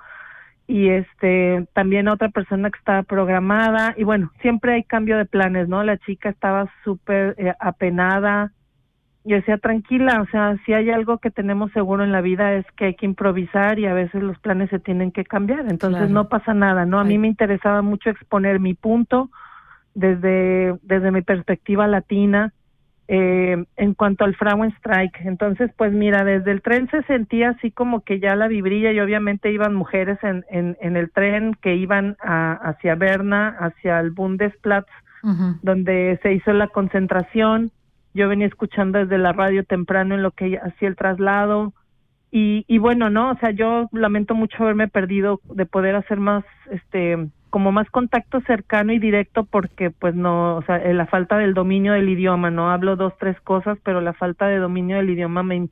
y 0.67 0.89
este 0.89 1.67
también 1.73 2.07
otra 2.07 2.29
persona 2.29 2.71
que 2.71 2.79
estaba 2.79 3.03
programada 3.03 3.93
y 3.97 4.03
bueno 4.03 4.31
siempre 4.41 4.73
hay 4.73 4.83
cambio 4.83 5.17
de 5.17 5.25
planes 5.25 5.67
no 5.67 5.83
la 5.83 5.97
chica 5.99 6.29
estaba 6.29 6.71
súper 6.83 7.35
eh, 7.37 7.53
apenada 7.59 8.51
yo 9.23 9.35
decía 9.35 9.57
tranquila 9.59 10.21
o 10.21 10.25
sea 10.31 10.57
si 10.65 10.73
hay 10.73 10.89
algo 10.89 11.19
que 11.19 11.29
tenemos 11.29 11.71
seguro 11.71 12.03
en 12.03 12.11
la 12.11 12.21
vida 12.21 12.53
es 12.55 12.65
que 12.77 12.85
hay 12.85 12.95
que 12.95 13.05
improvisar 13.05 13.77
y 13.77 13.85
a 13.85 13.93
veces 13.93 14.23
los 14.23 14.39
planes 14.39 14.69
se 14.71 14.79
tienen 14.79 15.11
que 15.11 15.23
cambiar 15.23 15.61
entonces 15.69 15.99
Claro. 15.99 16.13
no 16.13 16.29
pasa 16.29 16.53
nada 16.55 16.85
no 16.85 16.99
a 16.99 17.03
mí 17.03 17.13
Ay. 17.13 17.19
me 17.19 17.27
interesaba 17.27 17.83
mucho 17.83 18.09
exponer 18.09 18.59
mi 18.59 18.73
punto 18.73 19.29
desde 19.93 20.75
desde 20.81 21.11
mi 21.11 21.21
perspectiva 21.21 21.85
latina 21.87 22.53
eh, 23.07 23.63
en 23.77 23.93
cuanto 23.93 24.25
al 24.25 24.35
Frauenstreik. 24.35 25.21
Entonces, 25.25 25.71
pues 25.77 25.91
mira, 25.93 26.23
desde 26.23 26.51
el 26.51 26.61
tren 26.61 26.89
se 26.89 27.03
sentía 27.03 27.49
así 27.49 27.71
como 27.71 28.03
que 28.03 28.19
ya 28.19 28.35
la 28.35 28.47
vibrilla 28.47 28.91
y 28.91 28.99
obviamente 28.99 29.51
iban 29.51 29.75
mujeres 29.75 30.17
en, 30.23 30.43
en, 30.49 30.77
en 30.81 30.97
el 30.97 31.11
tren 31.11 31.55
que 31.61 31.75
iban 31.75 32.17
a, 32.21 32.53
hacia 32.53 32.95
Berna, 32.95 33.55
hacia 33.59 33.99
el 33.99 34.11
Bundesplatz, 34.11 34.89
donde 35.63 36.19
se 36.21 36.33
hizo 36.33 36.53
la 36.53 36.67
concentración. 36.67 37.71
Yo 38.13 38.29
venía 38.29 38.45
escuchando 38.45 38.99
desde 38.99 39.17
la 39.17 39.33
radio 39.33 39.63
temprano 39.63 40.13
en 40.13 40.21
lo 40.21 40.31
que 40.31 40.57
hacía 40.57 40.87
el 40.87 40.95
traslado. 40.95 41.73
Y, 42.31 42.63
y 42.67 42.77
bueno, 42.77 43.09
no, 43.09 43.31
o 43.31 43.37
sea, 43.37 43.51
yo 43.51 43.87
lamento 43.91 44.35
mucho 44.35 44.61
haberme 44.61 44.87
perdido 44.87 45.39
de 45.45 45.65
poder 45.65 45.95
hacer 45.95 46.19
más, 46.19 46.43
este, 46.69 47.27
como 47.55 47.71
más 47.71 47.89
contacto 47.89 48.41
cercano 48.41 48.91
y 48.91 48.99
directo 48.99 49.45
porque 49.45 49.89
pues 49.89 50.13
no, 50.13 50.57
o 50.57 50.61
sea, 50.63 50.75
eh, 50.75 50.93
la 50.93 51.05
falta 51.05 51.37
del 51.37 51.53
dominio 51.53 51.93
del 51.93 52.09
idioma, 52.09 52.51
no 52.51 52.69
hablo 52.69 52.97
dos, 52.97 53.13
tres 53.17 53.39
cosas, 53.39 53.77
pero 53.81 54.01
la 54.01 54.11
falta 54.11 54.47
de 54.47 54.57
dominio 54.57 54.97
del 54.97 55.11
idioma 55.11 55.41
me, 55.41 55.69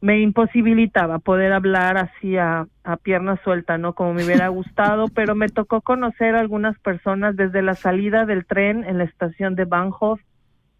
me 0.00 0.20
imposibilitaba 0.20 1.18
poder 1.18 1.52
hablar 1.52 1.96
así 1.96 2.36
a, 2.36 2.68
a 2.84 2.96
pierna 2.96 3.40
suelta, 3.42 3.76
¿no? 3.76 3.92
Como 3.94 4.14
me 4.14 4.24
hubiera 4.24 4.46
gustado, 4.50 5.08
pero 5.12 5.34
me 5.34 5.48
tocó 5.48 5.80
conocer 5.80 6.36
a 6.36 6.40
algunas 6.40 6.78
personas 6.78 7.34
desde 7.34 7.60
la 7.60 7.74
salida 7.74 8.24
del 8.24 8.46
tren 8.46 8.84
en 8.84 8.98
la 8.98 9.02
estación 9.02 9.56
de 9.56 9.64
Bahnhof. 9.64 10.20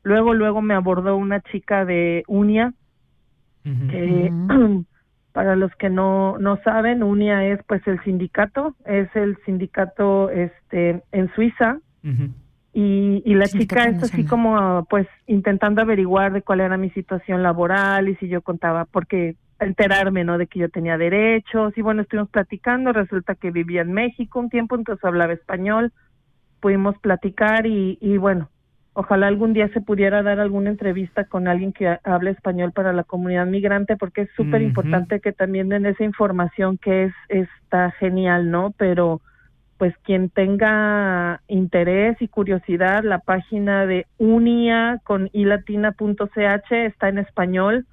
Luego, 0.05 0.33
luego 0.33 0.63
me 0.63 0.75
abordó 0.75 1.17
una 1.17 1.41
chica 1.41 1.85
de 1.85 2.23
Unia, 2.29 2.73
que 3.65 4.33
para 5.33 5.57
los 5.57 5.75
que 5.77 5.91
no 5.91 6.39
no 6.39 6.57
saben, 6.63 7.03
Unia 7.03 7.47
es 7.47 7.61
pues 7.67 7.87
el 7.87 8.03
sindicato, 8.03 8.75
es 8.85 9.09
el 9.15 9.37
sindicato 9.45 10.31
este 10.31 11.03
en 11.13 11.33
Suiza. 11.35 11.79
Y, 12.73 13.23
y 13.25 13.35
la 13.35 13.47
chica 13.47 13.85
es 13.85 14.03
así 14.03 14.25
como 14.25 14.87
pues 14.89 15.07
intentando 15.27 15.83
averiguar 15.83 16.33
de 16.33 16.43
cuál 16.43 16.61
era 16.61 16.77
mi 16.77 16.91
situación 16.91 17.43
laboral 17.43 18.09
y 18.09 18.17
si 18.17 18.29
yo 18.29 18.43
contaba 18.43 18.85
porque 18.85 19.35
enterarme 19.59 20.25
no 20.25 20.39
de 20.39 20.47
que 20.47 20.61
yo 20.61 20.69
tenía 20.69 20.97
derechos. 20.97 21.77
Y 21.77 21.83
bueno 21.83 22.03
estuvimos 22.03 22.31
platicando 22.31 22.93
resulta 22.93 23.35
que 23.35 23.51
vivía 23.51 23.83
en 23.83 23.93
México 23.93 24.39
un 24.39 24.51
tiempo 24.51 24.77
entonces 24.77 25.05
hablaba 25.05 25.33
español. 25.33 25.93
Pudimos 26.61 26.97
platicar 26.99 27.67
y, 27.67 27.99
y 28.01 28.17
bueno 28.19 28.49
ojalá 28.92 29.28
algún 29.28 29.52
día 29.52 29.68
se 29.68 29.80
pudiera 29.80 30.23
dar 30.23 30.40
alguna 30.40 30.70
entrevista 30.70 31.25
con 31.25 31.49
alguien 31.49 31.73
que 31.73 31.88
ha- 31.88 32.00
hable 32.04 32.30
español 32.30 32.73
para 32.73 32.92
la 32.92 33.04
comunidad 33.04 33.47
migrante 33.47 33.97
porque 33.97 34.23
es 34.23 34.30
súper 34.37 34.62
importante 34.62 35.20
que 35.20 35.32
también 35.32 35.68
den 35.68 35.87
esa 35.87 36.04
información 36.04 36.76
que 36.78 37.04
es 37.04 37.14
está 37.28 37.92
genial 37.92 38.50
no 38.50 38.75
pero 38.76 39.20
pues 39.78 39.97
quien 40.04 40.28
tenga 40.28 41.40
interés 41.49 42.20
y 42.20 42.28
curiosidad, 42.28 43.02
la 43.02 43.18
página 43.20 43.87
de 43.87 44.06
unia 44.18 45.00
con 45.04 45.30
ilatina.ch 45.32 46.70
está 46.70 47.09
en 47.09 47.16
español 47.16 47.87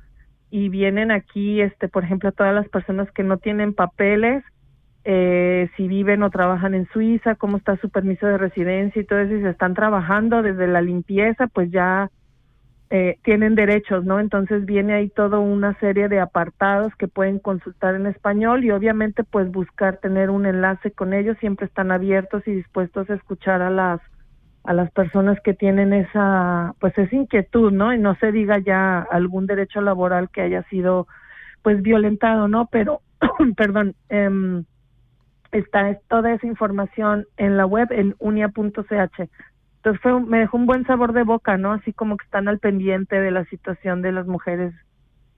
y 0.52 0.68
vienen 0.68 1.12
aquí, 1.12 1.62
este, 1.62 1.88
por 1.88 2.04
ejemplo, 2.04 2.34
todas 2.34 2.54
las 2.54 2.68
personas 2.68 3.10
que 3.12 3.24
no 3.24 3.38
tienen 3.38 3.74
papeles, 3.74 4.44
eh, 5.10 5.70
si 5.78 5.88
viven 5.88 6.22
o 6.22 6.30
trabajan 6.30 6.74
en 6.74 6.86
Suiza, 6.90 7.36
cómo 7.36 7.56
está 7.56 7.78
su 7.78 7.90
permiso 7.90 8.28
de 8.28 8.38
residencia 8.38 9.02
y 9.02 9.06
todo 9.06 9.20
eso, 9.20 9.36
y 9.36 9.42
se 9.42 9.52
están 9.52 9.74
trabajando 9.74 10.42
desde 10.42 10.68
la 10.68 10.82
limpieza, 10.82 11.48
pues 11.48 11.72
ya 11.72 12.12
eh, 12.90 13.18
tienen 13.24 13.56
derechos, 13.56 14.04
¿no? 14.04 14.20
Entonces 14.20 14.66
viene 14.66 14.96
ahí 14.96 15.08
toda 15.08 15.40
una 15.40 15.80
serie 15.80 16.10
de 16.10 16.20
apartados 16.20 16.94
que 16.98 17.08
pueden 17.08 17.40
consultar 17.40 17.96
en 17.96 18.06
español 18.06 18.66
y 18.66 18.72
obviamente 18.72 19.24
pues 19.24 19.50
buscar 19.50 19.96
tener 19.96 20.30
un 20.30 20.46
enlace 20.46 20.92
con 20.92 21.14
ellos, 21.14 21.38
siempre 21.40 21.68
están 21.68 21.90
abiertos 21.94 22.46
y 22.46 22.52
dispuestos 22.52 23.10
a 23.10 23.14
escuchar 23.14 23.62
a 23.62 23.70
las 23.70 24.02
a 24.66 24.74
las 24.74 24.92
personas 24.92 25.40
que 25.40 25.54
tienen 25.54 25.94
esa 25.94 26.74
pues 26.82 26.98
esa 26.98 27.16
inquietud, 27.16 27.72
¿no? 27.72 27.94
Y 27.94 27.98
no 27.98 28.16
se 28.16 28.34
diga 28.34 28.60
ya 28.60 29.08
algún 29.10 29.48
derecho 29.48 29.80
laboral 29.80 30.30
que 30.30 30.42
haya 30.42 30.64
sido 30.64 31.08
pues 31.62 31.82
violentado, 31.82 32.50
¿no? 32.50 32.68
Pero 32.70 33.00
perdón, 33.56 33.96
em, 34.10 34.66
está 35.52 35.90
es- 35.90 36.02
toda 36.08 36.34
esa 36.34 36.48
información 36.48 37.26
en 37.38 37.58
la 37.58 37.66
web 37.66 37.88
en 37.92 38.16
unia.ch. 38.20 39.30
Entonces 39.78 40.02
fue, 40.02 40.14
un- 40.14 40.28
me 40.30 40.40
dejó 40.40 40.58
un 40.58 40.66
buen 40.66 40.86
sabor 40.86 41.14
de 41.14 41.24
boca, 41.24 41.58
¿no? 41.58 41.74
Así 41.74 41.94
como 41.94 42.18
que 42.18 42.26
están 42.26 42.48
al 42.48 42.60
pendiente 42.60 43.20
de 43.20 43.32
la 43.32 43.46
situación 43.46 44.02
de 44.02 44.12
las 44.12 44.28
mujeres 44.28 44.74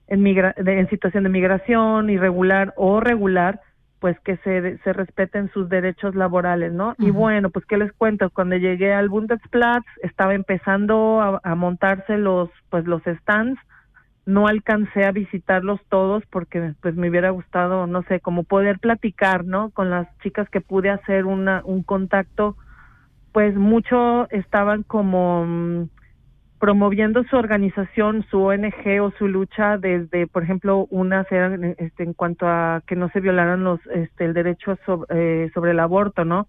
en, 0.08 0.24
migra 0.24 0.56
de- 0.58 0.80
en 0.80 0.90
situación 0.90 1.24
de 1.24 1.30
migración 1.30 2.10
irregular 2.10 2.74
o 2.78 3.00
regular 3.00 3.62
pues 4.00 4.18
que 4.22 4.38
se, 4.38 4.78
se 4.78 4.94
respeten 4.94 5.52
sus 5.52 5.68
derechos 5.68 6.16
laborales, 6.16 6.72
¿no? 6.72 6.96
Y 7.00 7.12
bueno, 7.12 7.50
pues 7.50 7.66
qué 7.66 7.76
les 7.76 7.92
cuento, 7.92 8.30
cuando 8.30 8.56
llegué 8.56 8.94
al 8.94 9.10
Bundesplatz 9.10 9.86
estaba 10.02 10.34
empezando 10.36 11.20
a, 11.22 11.42
a, 11.44 11.56
montarse 11.56 12.18
los 12.18 12.50
pues 12.70 12.86
los 12.86 13.02
stands, 13.04 13.60
no 14.30 14.48
alcancé 14.48 15.06
a 15.06 15.12
visitarlos 15.12 15.80
todos 15.90 16.24
porque 16.28 16.74
pues 16.82 16.96
me 16.96 17.10
hubiera 17.10 17.32
gustado, 17.32 17.88
no 17.88 18.04
sé, 18.04 18.20
como 18.20 18.44
poder 18.44 18.78
platicar, 18.78 19.44
¿no? 19.44 19.72
Con 19.72 19.90
las 19.90 20.08
chicas 20.20 20.48
que 20.50 20.62
pude 20.62 20.92
hacer 20.92 21.26
una 21.26 21.64
un 21.66 21.82
contacto, 21.82 22.56
pues 23.32 23.56
mucho 23.56 24.30
estaban 24.30 24.84
como 24.84 25.46
mm, 25.46 25.90
promoviendo 26.60 27.24
su 27.24 27.38
organización, 27.38 28.24
su 28.30 28.44
ONG 28.44 29.02
o 29.02 29.12
su 29.18 29.28
lucha 29.28 29.80
desde, 29.80 30.28
por 30.28 30.44
ejemplo, 30.44 30.86
una 30.92 31.22
este, 31.22 32.04
en 32.04 32.14
cuanto 32.14 32.48
a 32.48 32.84
que 32.86 32.96
no 32.96 33.10
se 33.10 33.22
violaran 33.22 33.64
los 33.64 33.80
este, 33.88 34.26
el 34.26 34.36
derecho 34.36 34.78
eh, 35.10 35.50
sobre 35.56 35.72
el 35.72 35.80
aborto, 35.80 36.24
¿no? 36.24 36.48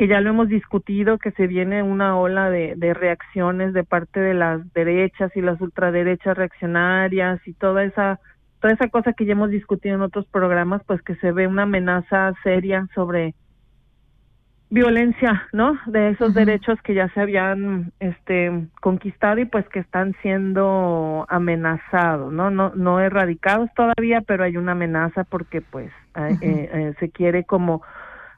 Que 0.00 0.08
ya 0.08 0.22
lo 0.22 0.30
hemos 0.30 0.48
discutido, 0.48 1.18
que 1.18 1.30
se 1.32 1.46
viene 1.46 1.82
una 1.82 2.18
ola 2.18 2.48
de, 2.48 2.72
de 2.74 2.94
reacciones 2.94 3.74
de 3.74 3.84
parte 3.84 4.18
de 4.18 4.32
las 4.32 4.72
derechas 4.72 5.30
y 5.36 5.42
las 5.42 5.60
ultraderechas 5.60 6.38
reaccionarias 6.38 7.46
y 7.46 7.52
toda 7.52 7.84
esa 7.84 8.18
toda 8.60 8.72
esa 8.72 8.88
cosa 8.88 9.12
que 9.12 9.26
ya 9.26 9.32
hemos 9.32 9.50
discutido 9.50 9.96
en 9.96 10.00
otros 10.00 10.24
programas, 10.24 10.80
pues 10.86 11.02
que 11.02 11.16
se 11.16 11.32
ve 11.32 11.46
una 11.46 11.64
amenaza 11.64 12.32
seria 12.42 12.88
sobre 12.94 13.34
violencia, 14.70 15.46
¿no? 15.52 15.78
De 15.84 16.08
esos 16.08 16.32
derechos 16.32 16.80
que 16.80 16.94
ya 16.94 17.10
se 17.10 17.20
habían 17.20 17.92
este 18.00 18.68
conquistado 18.80 19.38
y 19.38 19.44
pues 19.44 19.68
que 19.68 19.80
están 19.80 20.16
siendo 20.22 21.26
amenazados, 21.28 22.32
¿no? 22.32 22.50
No 22.50 22.72
no 22.74 23.00
erradicados 23.00 23.68
todavía, 23.76 24.22
pero 24.22 24.44
hay 24.44 24.56
una 24.56 24.72
amenaza 24.72 25.24
porque 25.24 25.60
pues 25.60 25.92
eh, 26.14 26.38
eh, 26.40 26.94
se 26.98 27.10
quiere 27.10 27.44
como 27.44 27.82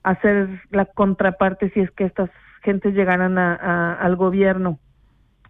hacer 0.02 0.48
la 0.70 0.84
contraparte 0.86 1.70
si 1.70 1.80
es 1.80 1.90
que 1.92 2.04
estas 2.04 2.30
gentes 2.62 2.94
llegaran 2.94 3.38
a, 3.38 3.94
al 3.94 4.16
gobierno. 4.16 4.78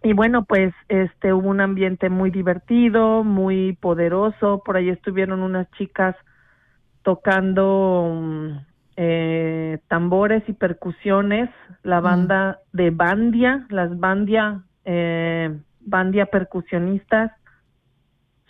Y 0.01 0.13
bueno, 0.13 0.43
pues 0.43 0.73
este 0.89 1.31
hubo 1.31 1.47
un 1.47 1.61
ambiente 1.61 2.09
muy 2.09 2.29
divertido, 2.29 3.23
muy 3.23 3.77
poderoso, 3.79 4.61
por 4.65 4.75
ahí 4.75 4.89
estuvieron 4.89 5.41
unas 5.41 5.69
chicas 5.71 6.15
tocando 7.03 8.59
eh, 8.97 9.79
tambores 9.87 10.43
y 10.47 10.53
percusiones, 10.53 11.49
la 11.83 12.01
mm. 12.01 12.03
banda 12.03 12.59
de 12.73 12.89
Bandia, 12.89 13.65
las 13.69 13.97
Bandia, 13.97 14.63
eh, 14.83 15.57
Bandia 15.79 16.25
percusionistas 16.25 17.31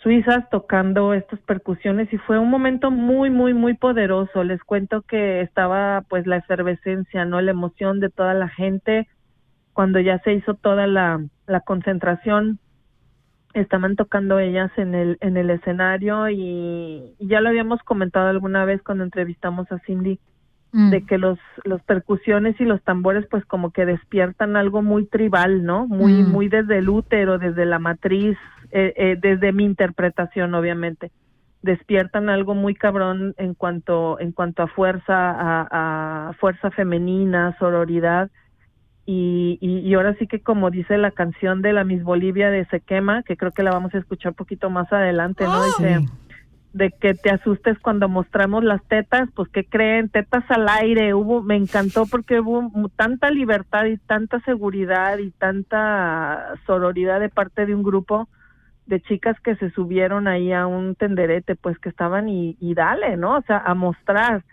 suizas 0.04 0.48
tocando 0.50 1.14
estas 1.14 1.40
percusiones 1.40 2.12
y 2.12 2.18
fue 2.18 2.38
un 2.38 2.50
momento 2.50 2.90
muy, 2.90 3.30
muy, 3.30 3.54
muy 3.54 3.74
poderoso. 3.74 4.44
Les 4.44 4.62
cuento 4.62 5.02
que 5.02 5.40
estaba 5.40 6.02
pues 6.08 6.26
la 6.26 6.36
efervescencia, 6.36 7.24
¿no? 7.24 7.40
La 7.40 7.50
emoción 7.50 7.98
de 7.98 8.10
toda 8.10 8.34
la 8.34 8.48
gente 8.48 9.08
cuando 9.72 9.98
ya 9.98 10.20
se 10.20 10.34
hizo 10.34 10.54
toda 10.54 10.86
la, 10.86 11.24
la 11.46 11.60
concentración 11.60 12.60
estaban 13.54 13.96
tocando 13.96 14.38
ellas 14.38 14.70
en 14.76 14.94
el 14.94 15.16
en 15.20 15.36
el 15.36 15.48
escenario 15.50 16.28
y, 16.28 17.14
y, 17.18 17.26
ya 17.26 17.40
lo 17.40 17.48
habíamos 17.48 17.82
comentado 17.82 18.28
alguna 18.28 18.64
vez 18.64 18.82
cuando 18.82 19.04
entrevistamos 19.04 19.70
a 19.72 19.78
Cindy 19.80 20.20
Mm. 20.74 20.90
de 20.90 21.06
que 21.06 21.18
los 21.18 21.38
los 21.62 21.80
percusiones 21.82 22.60
y 22.60 22.64
los 22.64 22.82
tambores 22.82 23.24
pues 23.30 23.44
como 23.44 23.70
que 23.70 23.86
despiertan 23.86 24.56
algo 24.56 24.82
muy 24.82 25.06
tribal, 25.06 25.62
¿no? 25.62 25.86
Muy 25.86 26.14
mm. 26.14 26.32
muy 26.32 26.48
desde 26.48 26.78
el 26.78 26.88
útero, 26.88 27.38
desde 27.38 27.64
la 27.64 27.78
matriz, 27.78 28.36
eh, 28.76 28.92
eh, 28.96 29.16
desde 29.20 29.52
mi 29.52 29.64
interpretación 29.64 30.52
obviamente. 30.54 31.12
Despiertan 31.62 32.28
algo 32.28 32.56
muy 32.56 32.74
cabrón 32.74 33.34
en 33.38 33.54
cuanto 33.54 34.18
en 34.18 34.32
cuanto 34.32 34.64
a 34.64 34.66
fuerza 34.66 35.14
a, 35.14 36.28
a 36.28 36.32
fuerza 36.34 36.72
femenina, 36.72 37.56
sororidad. 37.60 38.32
Y, 39.06 39.58
y, 39.60 39.78
y, 39.78 39.94
ahora 39.94 40.14
sí 40.18 40.26
que 40.26 40.40
como 40.40 40.70
dice 40.70 40.98
la 40.98 41.12
canción 41.12 41.62
de 41.62 41.72
la 41.72 41.84
Miss 41.84 42.02
Bolivia 42.02 42.50
de 42.50 42.64
Se 42.66 42.80
quema, 42.80 43.22
que 43.22 43.36
creo 43.36 43.52
que 43.52 43.62
la 43.62 43.70
vamos 43.70 43.94
a 43.94 43.98
escuchar 43.98 44.32
un 44.32 44.36
poquito 44.36 44.70
más 44.70 44.92
adelante, 44.92 45.44
¿no? 45.44 45.62
Dice, 45.62 46.00
de 46.72 46.90
que 46.90 47.14
te 47.14 47.30
asustes 47.30 47.78
cuando 47.78 48.08
mostramos 48.08 48.64
las 48.64 48.82
tetas, 48.88 49.28
pues 49.36 49.48
que 49.50 49.64
creen, 49.64 50.08
tetas 50.08 50.42
al 50.50 50.68
aire, 50.68 51.14
hubo, 51.14 51.42
me 51.42 51.54
encantó 51.54 52.06
porque 52.06 52.40
hubo 52.40 52.72
tanta 52.96 53.30
libertad 53.30 53.84
y 53.84 53.98
tanta 53.98 54.40
seguridad 54.40 55.18
y 55.18 55.30
tanta 55.30 56.54
sororidad 56.66 57.20
de 57.20 57.28
parte 57.28 57.66
de 57.66 57.74
un 57.74 57.84
grupo 57.84 58.28
de 58.86 59.00
chicas 59.00 59.38
que 59.40 59.56
se 59.56 59.70
subieron 59.70 60.28
ahí 60.28 60.52
a 60.52 60.66
un 60.66 60.94
tenderete, 60.94 61.56
pues 61.56 61.78
que 61.78 61.88
estaban 61.88 62.28
y, 62.28 62.56
y 62.60 62.74
dale, 62.74 63.16
¿no? 63.16 63.38
O 63.38 63.42
sea, 63.42 63.58
a 63.58 63.74
mostrar 63.74 64.44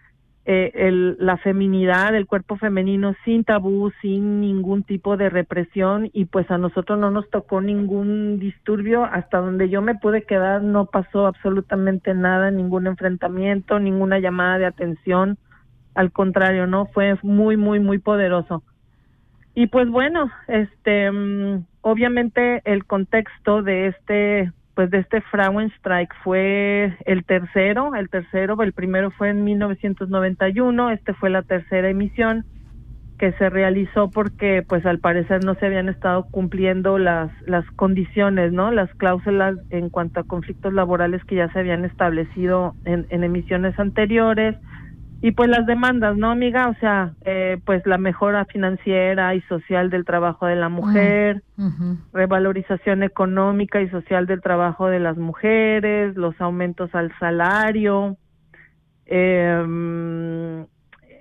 eh, 0.43 0.71
el, 0.73 1.17
la 1.19 1.37
feminidad, 1.37 2.15
el 2.15 2.25
cuerpo 2.25 2.57
femenino 2.57 3.13
sin 3.23 3.43
tabú, 3.43 3.91
sin 4.01 4.41
ningún 4.41 4.81
tipo 4.81 5.15
de 5.15 5.29
represión 5.29 6.09
y 6.13 6.25
pues 6.25 6.49
a 6.49 6.57
nosotros 6.57 6.97
no 6.97 7.11
nos 7.11 7.29
tocó 7.29 7.61
ningún 7.61 8.39
disturbio, 8.39 9.05
hasta 9.05 9.37
donde 9.37 9.69
yo 9.69 9.83
me 9.83 9.93
pude 9.93 10.23
quedar 10.23 10.63
no 10.63 10.87
pasó 10.87 11.27
absolutamente 11.27 12.15
nada, 12.15 12.49
ningún 12.49 12.87
enfrentamiento, 12.87 13.77
ninguna 13.77 14.17
llamada 14.17 14.57
de 14.57 14.65
atención, 14.65 15.37
al 15.93 16.11
contrario, 16.11 16.65
no 16.65 16.87
fue 16.87 17.19
muy 17.21 17.55
muy 17.55 17.79
muy 17.79 17.99
poderoso. 17.99 18.63
Y 19.53 19.67
pues 19.67 19.89
bueno, 19.89 20.31
este 20.47 21.11
mm, 21.11 21.65
obviamente 21.81 22.61
el 22.65 22.85
contexto 22.85 23.61
de 23.63 23.87
este 23.87 24.51
pues 24.73 24.89
de 24.89 24.99
este 24.99 25.19
Frauenstreik 25.21 26.13
fue 26.23 26.97
el 27.05 27.25
tercero, 27.25 27.93
el 27.93 28.09
tercero, 28.09 28.55
el 28.63 28.71
primero 28.71 29.11
fue 29.11 29.29
en 29.29 29.43
1991, 29.43 30.91
este 30.91 31.13
fue 31.13 31.29
la 31.29 31.41
tercera 31.41 31.89
emisión 31.89 32.45
que 33.19 33.33
se 33.33 33.49
realizó 33.49 34.09
porque 34.09 34.63
pues 34.67 34.85
al 34.85 34.99
parecer 34.99 35.43
no 35.43 35.55
se 35.55 35.65
habían 35.65 35.89
estado 35.89 36.25
cumpliendo 36.31 36.97
las 36.97 37.29
las 37.45 37.69
condiciones, 37.71 38.53
¿no? 38.53 38.71
Las 38.71 38.89
cláusulas 38.95 39.57
en 39.69 39.89
cuanto 39.89 40.21
a 40.21 40.23
conflictos 40.23 40.73
laborales 40.73 41.23
que 41.25 41.35
ya 41.35 41.51
se 41.51 41.59
habían 41.59 41.83
establecido 41.83 42.73
en 42.85 43.23
emisiones 43.23 43.77
anteriores 43.77 44.55
y 45.21 45.31
pues 45.31 45.49
las 45.49 45.67
demandas, 45.67 46.17
¿no, 46.17 46.31
amiga? 46.31 46.67
O 46.67 46.73
sea, 46.79 47.13
eh, 47.25 47.59
pues 47.63 47.85
la 47.85 47.99
mejora 47.99 48.45
financiera 48.45 49.35
y 49.35 49.41
social 49.41 49.91
del 49.91 50.03
trabajo 50.03 50.47
de 50.47 50.55
la 50.55 50.67
mujer, 50.67 51.43
revalorización 52.11 53.03
económica 53.03 53.81
y 53.81 53.89
social 53.89 54.25
del 54.25 54.41
trabajo 54.41 54.87
de 54.87 54.99
las 54.99 55.17
mujeres, 55.17 56.15
los 56.15 56.39
aumentos 56.41 56.93
al 56.95 57.13
salario, 57.19 58.17
eh, 59.05 59.63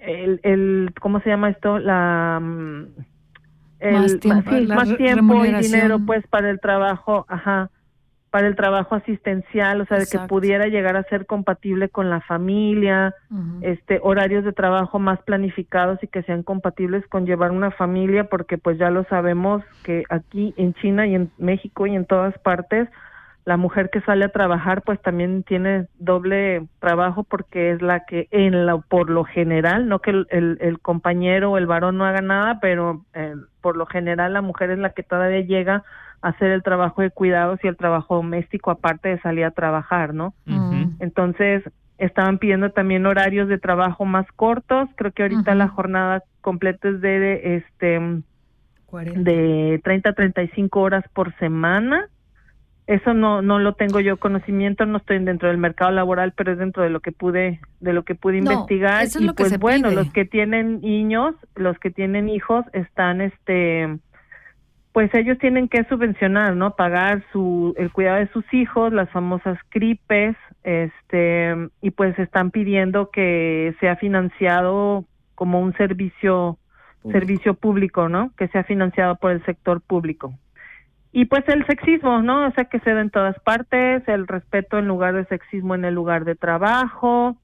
el, 0.02 0.40
el, 0.44 0.94
¿cómo 0.98 1.20
se 1.20 1.28
llama 1.28 1.50
esto? 1.50 1.78
La... 1.78 2.40
Mm, 2.40 2.84
el, 3.80 3.94
más 3.94 4.20
tiempo, 4.20 4.50
más 4.74 4.96
tiempo 4.96 5.44
y 5.44 5.54
dinero 5.54 5.98
pues 6.04 6.26
para 6.26 6.50
el 6.50 6.60
trabajo, 6.60 7.24
ajá 7.28 7.70
para 8.30 8.46
el 8.46 8.54
trabajo 8.54 8.94
asistencial, 8.94 9.80
o 9.80 9.86
sea, 9.86 9.98
de 9.98 10.06
que 10.06 10.18
pudiera 10.20 10.66
llegar 10.68 10.96
a 10.96 11.02
ser 11.04 11.26
compatible 11.26 11.88
con 11.88 12.10
la 12.10 12.20
familia, 12.20 13.14
este 13.60 13.98
horarios 14.02 14.44
de 14.44 14.52
trabajo 14.52 14.98
más 14.98 15.20
planificados 15.22 16.02
y 16.02 16.06
que 16.06 16.22
sean 16.22 16.42
compatibles 16.42 17.06
con 17.08 17.26
llevar 17.26 17.50
una 17.50 17.72
familia, 17.72 18.24
porque 18.24 18.56
pues 18.56 18.78
ya 18.78 18.90
lo 18.90 19.04
sabemos 19.04 19.62
que 19.82 20.04
aquí 20.10 20.54
en 20.56 20.74
China 20.74 21.06
y 21.06 21.16
en 21.16 21.30
México 21.38 21.86
y 21.86 21.94
en 21.96 22.06
todas 22.06 22.38
partes 22.38 22.88
la 23.44 23.56
mujer 23.56 23.90
que 23.90 24.00
sale 24.02 24.26
a 24.26 24.32
trabajar 24.32 24.82
pues 24.82 25.00
también 25.00 25.42
tiene 25.42 25.86
doble 25.98 26.66
trabajo 26.78 27.24
porque 27.24 27.72
es 27.72 27.82
la 27.82 28.04
que 28.04 28.28
en 28.30 28.66
la 28.66 28.78
por 28.78 29.10
lo 29.10 29.24
general, 29.24 29.88
no 29.88 30.00
que 30.00 30.10
el, 30.10 30.58
el, 30.60 30.78
compañero 30.80 31.50
o 31.50 31.58
el 31.58 31.66
varón 31.66 31.96
no 31.96 32.04
haga 32.04 32.20
nada, 32.20 32.58
pero 32.60 33.04
eh, 33.14 33.34
por 33.60 33.76
lo 33.76 33.86
general 33.86 34.34
la 34.34 34.42
mujer 34.42 34.70
es 34.70 34.78
la 34.78 34.90
que 34.90 35.02
todavía 35.02 35.40
llega 35.40 35.84
hacer 36.22 36.50
el 36.50 36.62
trabajo 36.62 37.02
de 37.02 37.10
cuidados 37.10 37.60
y 37.62 37.68
el 37.68 37.76
trabajo 37.76 38.16
doméstico 38.16 38.70
aparte 38.70 39.08
de 39.08 39.20
salir 39.20 39.44
a 39.44 39.50
trabajar, 39.50 40.14
¿no? 40.14 40.34
Entonces, 40.98 41.64
estaban 41.98 42.38
pidiendo 42.38 42.70
también 42.70 43.06
horarios 43.06 43.48
de 43.48 43.58
trabajo 43.58 44.04
más 44.04 44.26
cortos, 44.32 44.88
creo 44.96 45.12
que 45.12 45.22
ahorita 45.22 45.54
la 45.54 45.68
jornada 45.68 46.22
completa 46.40 46.88
es 46.88 47.00
de, 47.00 47.56
este 47.56 48.00
40. 48.86 49.20
de 49.20 49.80
30 49.84 50.08
a 50.08 50.12
35 50.14 50.80
horas 50.80 51.04
por 51.12 51.36
semana. 51.38 52.08
Eso 52.86 53.14
no 53.14 53.40
no 53.40 53.60
lo 53.60 53.74
tengo 53.74 54.00
yo 54.00 54.16
conocimiento, 54.16 54.84
no 54.84 54.98
estoy 54.98 55.20
dentro 55.20 55.48
del 55.48 55.58
mercado 55.58 55.92
laboral, 55.92 56.32
pero 56.36 56.52
es 56.52 56.58
dentro 56.58 56.82
de 56.82 56.90
lo 56.90 56.98
que 57.00 57.12
pude 57.12 57.60
de 57.78 57.92
lo 57.92 58.02
que 58.02 58.16
pude 58.16 58.38
investigar 58.38 59.06
y 59.16 59.28
pues 59.30 59.58
bueno, 59.60 59.92
los 59.92 60.10
que 60.10 60.24
tienen 60.24 60.80
niños, 60.80 61.36
los 61.54 61.78
que 61.78 61.90
tienen 61.90 62.28
hijos 62.28 62.64
están 62.72 63.20
este 63.20 63.96
pues 64.92 65.14
ellos 65.14 65.38
tienen 65.38 65.68
que 65.68 65.84
subvencionar, 65.84 66.56
¿no? 66.56 66.74
Pagar 66.74 67.22
su 67.32 67.74
el 67.78 67.92
cuidado 67.92 68.18
de 68.18 68.28
sus 68.28 68.44
hijos, 68.52 68.92
las 68.92 69.08
famosas 69.10 69.58
CRIPES, 69.68 70.36
este 70.64 71.54
y 71.80 71.90
pues 71.90 72.18
están 72.18 72.50
pidiendo 72.50 73.10
que 73.10 73.74
sea 73.80 73.96
financiado 73.96 75.04
como 75.34 75.60
un 75.60 75.72
servicio 75.74 76.58
servicio 77.10 77.54
público, 77.54 78.08
¿no? 78.08 78.32
Que 78.36 78.48
sea 78.48 78.64
financiado 78.64 79.16
por 79.16 79.30
el 79.30 79.44
sector 79.44 79.80
público. 79.80 80.34
Y 81.12 81.24
pues 81.24 81.48
el 81.48 81.66
sexismo, 81.66 82.22
¿no? 82.22 82.46
O 82.46 82.50
sea, 82.52 82.66
que 82.66 82.78
se 82.80 82.92
da 82.92 83.00
en 83.00 83.10
todas 83.10 83.38
partes, 83.40 84.06
el 84.06 84.28
respeto 84.28 84.78
en 84.78 84.86
lugar 84.86 85.14
de 85.14 85.24
sexismo 85.24 85.74
en 85.74 85.84
el 85.84 85.94
lugar 85.94 86.24
de 86.24 86.36
trabajo, 86.36 87.36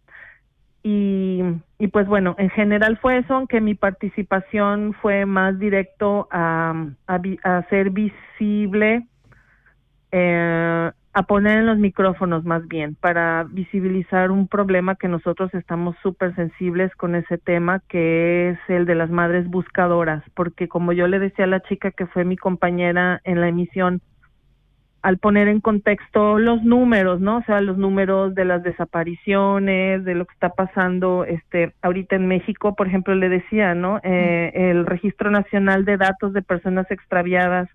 y, 0.88 1.42
y 1.80 1.88
pues 1.88 2.06
bueno, 2.06 2.36
en 2.38 2.48
general 2.50 2.96
fue 2.98 3.18
eso, 3.18 3.34
aunque 3.34 3.60
mi 3.60 3.74
participación 3.74 4.94
fue 5.02 5.26
más 5.26 5.58
directo 5.58 6.28
a, 6.30 6.86
a, 7.08 7.20
a 7.42 7.62
ser 7.68 7.90
visible, 7.90 9.04
eh, 10.12 10.90
a 11.12 11.22
poner 11.24 11.58
en 11.58 11.66
los 11.66 11.78
micrófonos 11.78 12.44
más 12.44 12.68
bien, 12.68 12.94
para 12.94 13.42
visibilizar 13.50 14.30
un 14.30 14.46
problema 14.46 14.94
que 14.94 15.08
nosotros 15.08 15.52
estamos 15.54 15.96
súper 16.04 16.36
sensibles 16.36 16.94
con 16.94 17.16
ese 17.16 17.36
tema, 17.36 17.82
que 17.88 18.50
es 18.50 18.58
el 18.68 18.86
de 18.86 18.94
las 18.94 19.10
madres 19.10 19.48
buscadoras, 19.48 20.22
porque 20.34 20.68
como 20.68 20.92
yo 20.92 21.08
le 21.08 21.18
decía 21.18 21.46
a 21.46 21.48
la 21.48 21.62
chica 21.64 21.90
que 21.90 22.06
fue 22.06 22.24
mi 22.24 22.36
compañera 22.36 23.20
en 23.24 23.40
la 23.40 23.48
emisión, 23.48 24.02
al 25.06 25.18
poner 25.18 25.46
en 25.46 25.60
contexto 25.60 26.40
los 26.40 26.64
números, 26.64 27.20
¿no? 27.20 27.36
O 27.36 27.42
sea, 27.42 27.60
los 27.60 27.78
números 27.78 28.34
de 28.34 28.44
las 28.44 28.64
desapariciones, 28.64 30.04
de 30.04 30.16
lo 30.16 30.24
que 30.24 30.34
está 30.34 30.48
pasando 30.48 31.24
este 31.24 31.72
ahorita 31.80 32.16
en 32.16 32.26
México, 32.26 32.74
por 32.74 32.88
ejemplo, 32.88 33.14
le 33.14 33.28
decía, 33.28 33.76
¿no? 33.76 34.00
Eh, 34.02 34.50
el 34.52 34.84
Registro 34.84 35.30
Nacional 35.30 35.84
de 35.84 35.96
Datos 35.96 36.32
de 36.32 36.42
Personas 36.42 36.90
Extraviadas 36.90 37.68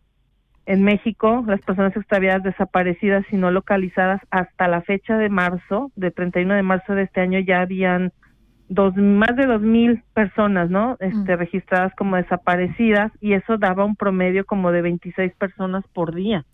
en 0.65 0.84
México, 0.84 1.41
las 1.48 1.62
personas 1.62 1.96
extraviadas 1.96 2.44
desaparecidas 2.44 3.24
y 3.32 3.38
no 3.38 3.50
localizadas 3.50 4.20
hasta 4.30 4.67
la 4.67 4.82
fecha 4.82 5.17
de 5.17 5.30
marzo, 5.30 5.89
de 5.96 6.12
31 6.12 6.54
de 6.56 6.63
marzo 6.63 6.96
de 6.96 7.04
este 7.04 7.22
año 7.22 7.39
ya 7.39 7.62
habían 7.62 8.12
dos 8.74 8.96
más 8.96 9.36
de 9.36 9.46
dos 9.48 9.62
mil 9.62 10.02
personas, 10.14 10.70
¿no? 10.70 10.96
Este, 11.02 11.36
Mm. 11.36 11.40
registradas 11.40 11.94
como 11.96 12.16
desaparecidas 12.16 13.12
y 13.20 13.34
eso 13.34 13.58
daba 13.58 13.84
un 13.84 13.98
promedio 13.98 14.46
como 14.46 14.72
de 14.72 14.82
26 14.82 15.34
personas 15.36 15.84
por 15.94 16.16
día 16.16 16.46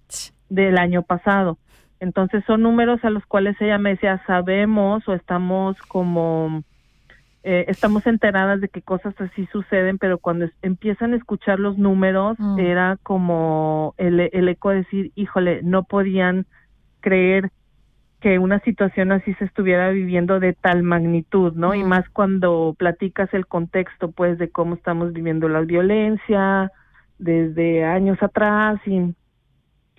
del 0.49 0.79
año 0.79 1.03
pasado. 1.03 1.59
Entonces 1.99 2.43
son 2.45 2.63
números 2.63 3.03
a 3.05 3.11
los 3.11 3.23
cuales 3.27 3.55
ella 3.61 3.77
me 3.77 3.91
decía, 3.91 4.19
sabemos 4.25 5.07
o 5.07 5.13
estamos 5.13 5.77
como, 5.83 6.63
eh, 7.43 7.65
estamos 7.67 8.07
enteradas 8.07 8.61
de 8.61 8.67
que 8.69 8.81
cosas 8.81 9.13
así 9.21 9.45
suceden, 9.51 9.99
pero 9.99 10.17
cuando 10.17 10.45
es- 10.45 10.53
empiezan 10.63 11.13
a 11.13 11.17
escuchar 11.17 11.59
los 11.59 11.77
números 11.77 12.35
Mm. 12.39 12.59
era 12.59 12.97
como 13.03 13.93
el, 13.97 14.19
el 14.31 14.49
eco 14.49 14.71
de 14.71 14.77
decir, 14.77 15.11
híjole, 15.15 15.61
no 15.63 15.83
podían 15.83 16.45
creer 16.99 17.51
que 18.27 18.39
una 18.39 18.59
situación 18.59 19.13
así 19.13 19.33
se 19.35 19.45
estuviera 19.45 19.89
viviendo 19.91 20.41
de 20.41 20.51
tal 20.53 20.83
magnitud, 20.83 21.53
¿no? 21.53 21.73
Y 21.75 21.83
más 21.85 22.09
cuando 22.09 22.75
platicas 22.77 23.33
el 23.33 23.47
contexto, 23.47 24.11
pues, 24.11 24.37
de 24.37 24.49
cómo 24.49 24.75
estamos 24.75 25.13
viviendo 25.13 25.47
la 25.47 25.61
violencia 25.61 26.73
desde 27.19 27.85
años 27.85 28.21
atrás 28.21 28.79
y 28.85 29.15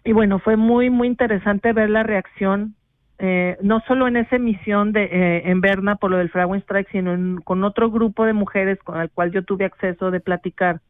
y 0.04 0.12
bueno, 0.12 0.38
fue 0.40 0.56
muy, 0.56 0.90
muy 0.90 1.08
interesante 1.08 1.72
ver 1.72 1.90
la 1.90 2.02
reacción, 2.02 2.76
eh, 3.18 3.58
no 3.62 3.80
solo 3.88 4.08
en 4.08 4.16
esa 4.16 4.36
emisión 4.36 4.92
de 4.92 5.04
eh, 5.04 5.42
en 5.50 5.60
Berna 5.60 5.96
por 5.96 6.10
lo 6.10 6.18
del 6.18 6.30
Fragment 6.30 6.62
Strike, 6.64 6.90
sino 6.92 7.12
en- 7.14 7.38
con 7.42 7.64
otro 7.64 7.90
grupo 7.90 8.24
de 8.26 8.32
mujeres 8.34 8.78
con 8.84 9.00
el 9.00 9.10
cual 9.10 9.32
yo 9.32 9.44
tuve 9.44 9.64
acceso 9.66 10.10
de 10.10 10.20
platicar. 10.20 10.80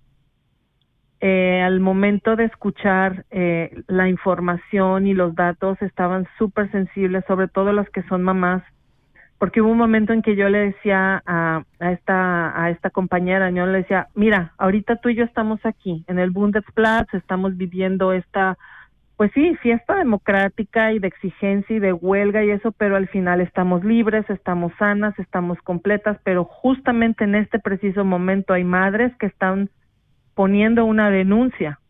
Eh, 1.20 1.61
al 1.62 1.81
momento 1.81 2.37
de 2.37 2.44
escuchar 2.44 3.24
eh, 3.31 3.83
la 3.88 4.09
información 4.09 5.07
y 5.07 5.14
los 5.14 5.35
datos 5.35 5.81
estaban 5.83 6.28
súper 6.38 6.70
sensibles, 6.70 7.24
sobre 7.26 7.48
todo 7.48 7.72
las 7.72 7.90
que 7.90 8.04
son 8.04 8.22
mamás, 8.22 8.62
porque 9.38 9.61
hubo 9.61 9.70
un 9.72 9.78
momento 9.78 10.12
en 10.12 10.22
que 10.22 10.37
yo 10.37 10.48
le 10.48 10.59
decía 10.59 11.22
a, 11.26 11.62
a 11.81 11.92
esta 11.92 12.62
a 12.62 12.70
esta 12.70 12.90
compañera, 12.90 13.50
yo 13.50 13.66
le 13.66 13.78
decía, 13.78 14.09
mira, 14.14 14.52
ahorita 14.59 14.96
tú 14.96 15.09
y 15.09 15.16
yo 15.16 15.24
estamos 15.24 15.59
aquí 15.64 16.04
en 16.07 16.20
el 16.20 16.31
Bundesplatz, 16.31 17.12
estamos 17.14 17.57
viviendo 17.57 18.12
esta 18.12 18.57
pues 19.16 19.33
sí, 19.35 19.57
fiesta 19.57 19.96
democrática 19.96 20.92
y 20.92 21.00
de 21.00 21.09
exigencia 21.09 21.74
y 21.74 21.81
de 21.81 21.92
huelga 21.92 22.44
y 22.44 22.50
eso, 22.50 22.70
pero 22.70 22.94
al 22.94 23.09
final 23.09 23.40
estamos 23.40 23.83
libres, 23.83 24.24
estamos 24.31 24.72
sanas, 24.78 25.18
estamos 25.18 25.59
completas, 25.62 26.18
pero 26.22 26.44
justamente 26.44 27.24
en 27.24 27.35
este 27.35 27.59
preciso 27.59 28.04
momento 28.04 28.54
hay 28.54 28.62
madres 28.62 29.12
que 29.16 29.26
están 29.26 29.70
poniendo 30.38 30.85
una 30.85 31.11
denuncia, 31.11 31.81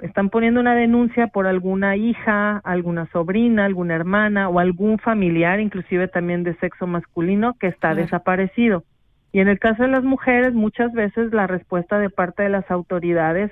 están 0.00 0.28
poniendo 0.30 0.60
una 0.60 0.76
denuncia 0.76 1.26
por 1.26 1.48
alguna 1.48 1.96
hija, 1.96 2.58
alguna 2.58 3.06
sobrina, 3.10 3.64
alguna 3.64 3.96
hermana 3.96 4.48
o 4.48 4.60
algún 4.60 5.00
familiar, 5.00 5.58
inclusive 5.58 6.06
también 6.06 6.44
de 6.44 6.54
sexo 6.58 6.86
masculino, 6.86 7.54
que 7.58 7.66
está 7.66 7.88
Claro. 7.88 8.02
desaparecido. 8.02 8.84
Y 9.32 9.40
en 9.40 9.48
el 9.48 9.58
caso 9.58 9.82
de 9.82 9.88
las 9.88 10.04
mujeres, 10.04 10.54
muchas 10.54 10.92
veces 10.92 11.32
la 11.32 11.48
respuesta 11.48 11.98
de 11.98 12.08
parte 12.08 12.44
de 12.44 12.50
las 12.50 12.70
autoridades 12.70 13.50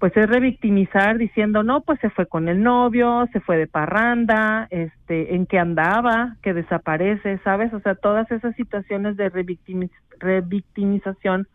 pues 0.00 0.14
es 0.16 0.26
revictimizar 0.26 1.16
diciendo, 1.16 1.62
no, 1.62 1.82
pues 1.82 2.00
se 2.00 2.10
fue 2.10 2.26
con 2.26 2.48
el 2.48 2.64
novio, 2.64 3.28
se 3.32 3.38
fue 3.38 3.56
de 3.56 3.68
parranda, 3.68 4.66
este, 4.70 5.36
en 5.36 5.46
qué 5.46 5.60
andaba, 5.60 6.34
que 6.42 6.52
desaparece, 6.52 7.38
¿sabes? 7.44 7.72
O 7.72 7.78
sea, 7.78 7.94
todas 7.94 8.28
esas 8.32 8.56
situaciones 8.56 9.16
de 9.16 9.30
revictimiz- 9.30 10.02
revictimización, 10.18 11.46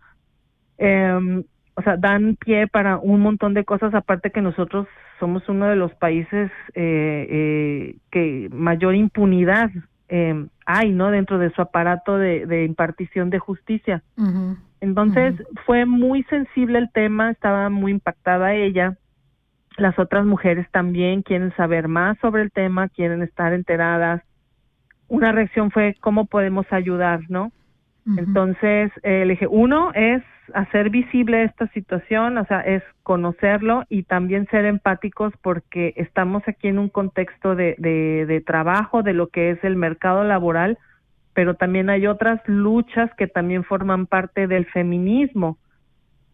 eh, 0.77 1.43
o 1.79 1.81
sea, 1.81 1.95
dan 1.95 2.35
pie 2.35 2.67
para 2.67 2.97
un 2.97 3.21
montón 3.21 3.53
de 3.53 3.63
cosas, 3.63 3.93
aparte 3.93 4.31
que 4.31 4.41
nosotros 4.41 4.85
somos 5.17 5.47
uno 5.47 5.65
de 5.67 5.77
los 5.77 5.93
países 5.95 6.51
eh, 6.73 7.27
eh, 7.29 7.95
que 8.11 8.49
mayor 8.51 8.95
impunidad 8.95 9.69
eh, 10.09 10.45
hay, 10.65 10.91
¿no? 10.91 11.09
Dentro 11.09 11.39
de 11.39 11.51
su 11.51 11.61
aparato 11.61 12.17
de, 12.17 12.45
de 12.45 12.65
impartición 12.65 13.29
de 13.29 13.39
justicia. 13.39 14.03
Entonces 14.81 15.35
fue 15.65 15.85
muy 15.85 16.23
sensible 16.23 16.79
el 16.79 16.91
tema, 16.91 17.31
estaba 17.31 17.69
muy 17.69 17.93
impactada 17.93 18.53
ella. 18.55 18.97
Las 19.77 19.97
otras 19.99 20.25
mujeres 20.25 20.67
también 20.71 21.21
quieren 21.21 21.55
saber 21.55 21.87
más 21.87 22.17
sobre 22.19 22.41
el 22.41 22.51
tema, 22.51 22.89
quieren 22.89 23.21
estar 23.21 23.53
enteradas. 23.53 24.21
Una 25.07 25.31
reacción 25.31 25.71
fue 25.71 25.95
cómo 26.01 26.25
podemos 26.25 26.65
ayudar, 26.71 27.21
¿no? 27.29 27.53
Entonces 28.17 28.91
eh, 29.03 29.23
le 29.25 29.33
dije, 29.33 29.47
uno 29.47 29.91
es 29.93 30.23
hacer 30.53 30.89
visible 30.89 31.43
esta 31.43 31.67
situación, 31.69 32.37
o 32.37 32.45
sea, 32.45 32.61
es 32.61 32.83
conocerlo 33.03 33.83
y 33.89 34.03
también 34.03 34.47
ser 34.49 34.65
empáticos 34.65 35.33
porque 35.41 35.93
estamos 35.95 36.41
aquí 36.47 36.67
en 36.67 36.79
un 36.79 36.89
contexto 36.89 37.55
de, 37.55 37.75
de, 37.77 38.25
de 38.25 38.41
trabajo, 38.41 39.03
de 39.03 39.13
lo 39.13 39.27
que 39.27 39.51
es 39.51 39.63
el 39.63 39.75
mercado 39.75 40.23
laboral, 40.23 40.77
pero 41.33 41.53
también 41.53 41.89
hay 41.89 42.07
otras 42.07 42.41
luchas 42.47 43.11
que 43.17 43.27
también 43.27 43.63
forman 43.63 44.07
parte 44.07 44.47
del 44.47 44.65
feminismo 44.65 45.57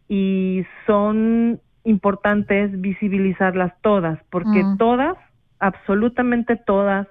y 0.07 0.65
son 0.87 1.59
importantes 1.83 2.79
visibilizarlas 2.79 3.73
todas, 3.81 4.19
porque 4.29 4.63
Mm. 4.63 4.77
todas, 4.77 5.17
absolutamente 5.59 6.55
todas, 6.55 7.07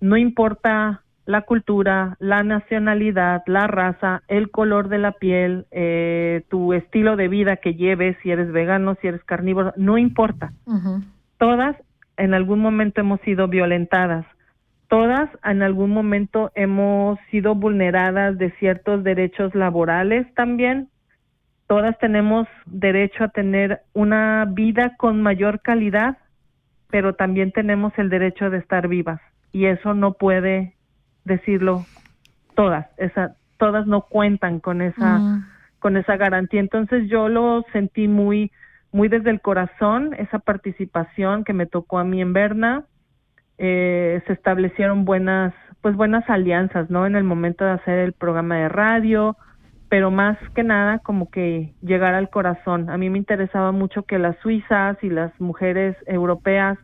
no 0.00 0.16
importa 0.16 1.02
la 1.28 1.42
cultura, 1.42 2.16
la 2.20 2.42
nacionalidad, 2.42 3.42
la 3.44 3.66
raza, 3.66 4.22
el 4.28 4.50
color 4.50 4.88
de 4.88 4.96
la 4.96 5.12
piel, 5.12 5.66
eh, 5.70 6.42
tu 6.48 6.72
estilo 6.72 7.16
de 7.16 7.28
vida 7.28 7.56
que 7.56 7.74
lleves, 7.74 8.16
si 8.22 8.30
eres 8.30 8.50
vegano, 8.50 8.96
si 9.02 9.08
eres 9.08 9.22
carnívoro, 9.24 9.74
no 9.76 9.98
importa. 9.98 10.54
Todas 11.36 11.76
en 12.16 12.32
algún 12.32 12.60
momento 12.60 13.02
hemos 13.02 13.20
sido 13.20 13.46
violentadas, 13.46 14.24
todas 14.88 15.28
en 15.44 15.62
algún 15.62 15.90
momento 15.90 16.50
hemos 16.54 17.18
sido 17.30 17.54
vulneradas 17.54 18.38
de 18.38 18.50
ciertos 18.52 19.04
derechos 19.04 19.54
laborales 19.54 20.26
también, 20.32 20.88
todas 21.66 21.98
tenemos 21.98 22.48
derecho 22.64 23.24
a 23.24 23.28
tener 23.28 23.82
una 23.92 24.46
vida 24.48 24.96
con 24.96 25.20
mayor 25.20 25.60
calidad, 25.60 26.16
pero 26.88 27.16
también 27.16 27.52
tenemos 27.52 27.92
el 27.98 28.08
derecho 28.08 28.48
de 28.48 28.56
estar 28.56 28.88
vivas 28.88 29.20
y 29.52 29.66
eso 29.66 29.92
no 29.92 30.14
puede 30.14 30.77
decirlo 31.28 31.86
todas, 32.56 32.86
esa, 32.96 33.36
todas 33.56 33.86
no 33.86 34.00
cuentan 34.02 34.58
con 34.58 34.82
esa 34.82 35.18
Mm. 35.18 35.44
con 35.78 35.96
esa 35.96 36.16
garantía. 36.16 36.60
Entonces 36.60 37.08
yo 37.08 37.28
lo 37.28 37.64
sentí 37.72 38.08
muy, 38.08 38.50
muy 38.90 39.08
desde 39.08 39.30
el 39.30 39.40
corazón, 39.40 40.12
esa 40.18 40.40
participación 40.40 41.44
que 41.44 41.52
me 41.52 41.66
tocó 41.66 41.98
a 42.00 42.04
mí 42.04 42.20
en 42.20 42.32
Berna. 42.32 42.84
Eh, 43.58 44.20
se 44.26 44.32
establecieron 44.32 45.04
buenas, 45.04 45.54
pues 45.80 45.94
buenas 45.94 46.28
alianzas, 46.28 46.90
¿no? 46.90 47.06
En 47.06 47.14
el 47.16 47.24
momento 47.24 47.64
de 47.64 47.72
hacer 47.72 47.98
el 48.00 48.12
programa 48.12 48.56
de 48.56 48.68
radio, 48.68 49.36
pero 49.88 50.10
más 50.10 50.36
que 50.54 50.62
nada 50.64 50.98
como 50.98 51.30
que 51.30 51.74
llegar 51.80 52.14
al 52.14 52.28
corazón. 52.28 52.90
A 52.90 52.98
mí 52.98 53.08
me 53.08 53.18
interesaba 53.18 53.72
mucho 53.72 54.02
que 54.02 54.18
las 54.18 54.36
suizas 54.38 54.96
y 55.02 55.10
las 55.10 55.32
mujeres 55.40 55.96
europeas 56.06 56.76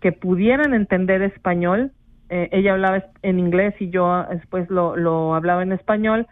que 0.00 0.12
pudieran 0.12 0.74
entender 0.74 1.22
español, 1.22 1.92
eh, 2.34 2.48
ella 2.50 2.72
hablaba 2.72 3.04
en 3.22 3.38
inglés 3.38 3.76
y 3.78 3.90
yo 3.90 4.26
después 4.28 4.68
lo, 4.68 4.96
lo 4.96 5.36
hablaba 5.36 5.62
en 5.62 5.70
español, 5.70 6.26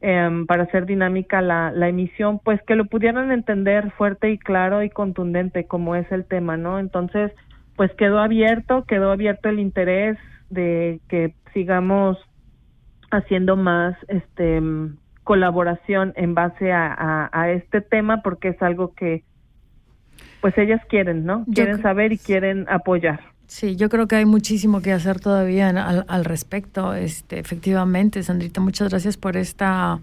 em, 0.00 0.46
para 0.46 0.62
hacer 0.62 0.86
dinámica 0.86 1.42
la, 1.42 1.72
la 1.72 1.88
emisión, 1.88 2.38
pues 2.38 2.62
que 2.62 2.76
lo 2.76 2.84
pudieran 2.84 3.32
entender 3.32 3.90
fuerte 3.98 4.30
y 4.30 4.38
claro 4.38 4.84
y 4.84 4.90
contundente 4.90 5.64
como 5.64 5.96
es 5.96 6.06
el 6.12 6.24
tema, 6.24 6.56
¿no? 6.56 6.78
Entonces, 6.78 7.32
pues 7.74 7.90
quedó 7.94 8.20
abierto, 8.20 8.84
quedó 8.84 9.10
abierto 9.10 9.48
el 9.48 9.58
interés 9.58 10.16
de 10.50 11.00
que 11.08 11.34
sigamos 11.52 12.16
haciendo 13.10 13.56
más 13.56 13.96
este 14.06 14.62
colaboración 15.24 16.12
en 16.14 16.36
base 16.36 16.70
a, 16.70 16.94
a, 16.96 17.28
a 17.32 17.50
este 17.50 17.80
tema 17.80 18.22
porque 18.22 18.50
es 18.50 18.62
algo 18.62 18.94
que 18.94 19.24
pues 20.40 20.56
ellas 20.58 20.80
quieren, 20.88 21.24
¿no? 21.24 21.44
Quieren 21.52 21.82
saber 21.82 22.12
y 22.12 22.18
quieren 22.18 22.66
apoyar. 22.68 23.18
Sí, 23.50 23.74
yo 23.74 23.88
creo 23.88 24.06
que 24.06 24.14
hay 24.14 24.26
muchísimo 24.26 24.80
que 24.80 24.92
hacer 24.92 25.18
todavía 25.18 25.70
al, 25.70 26.04
al, 26.06 26.24
respecto. 26.24 26.94
Este, 26.94 27.40
efectivamente, 27.40 28.22
Sandrita, 28.22 28.60
muchas 28.60 28.90
gracias 28.90 29.16
por 29.16 29.36
esta, 29.36 29.98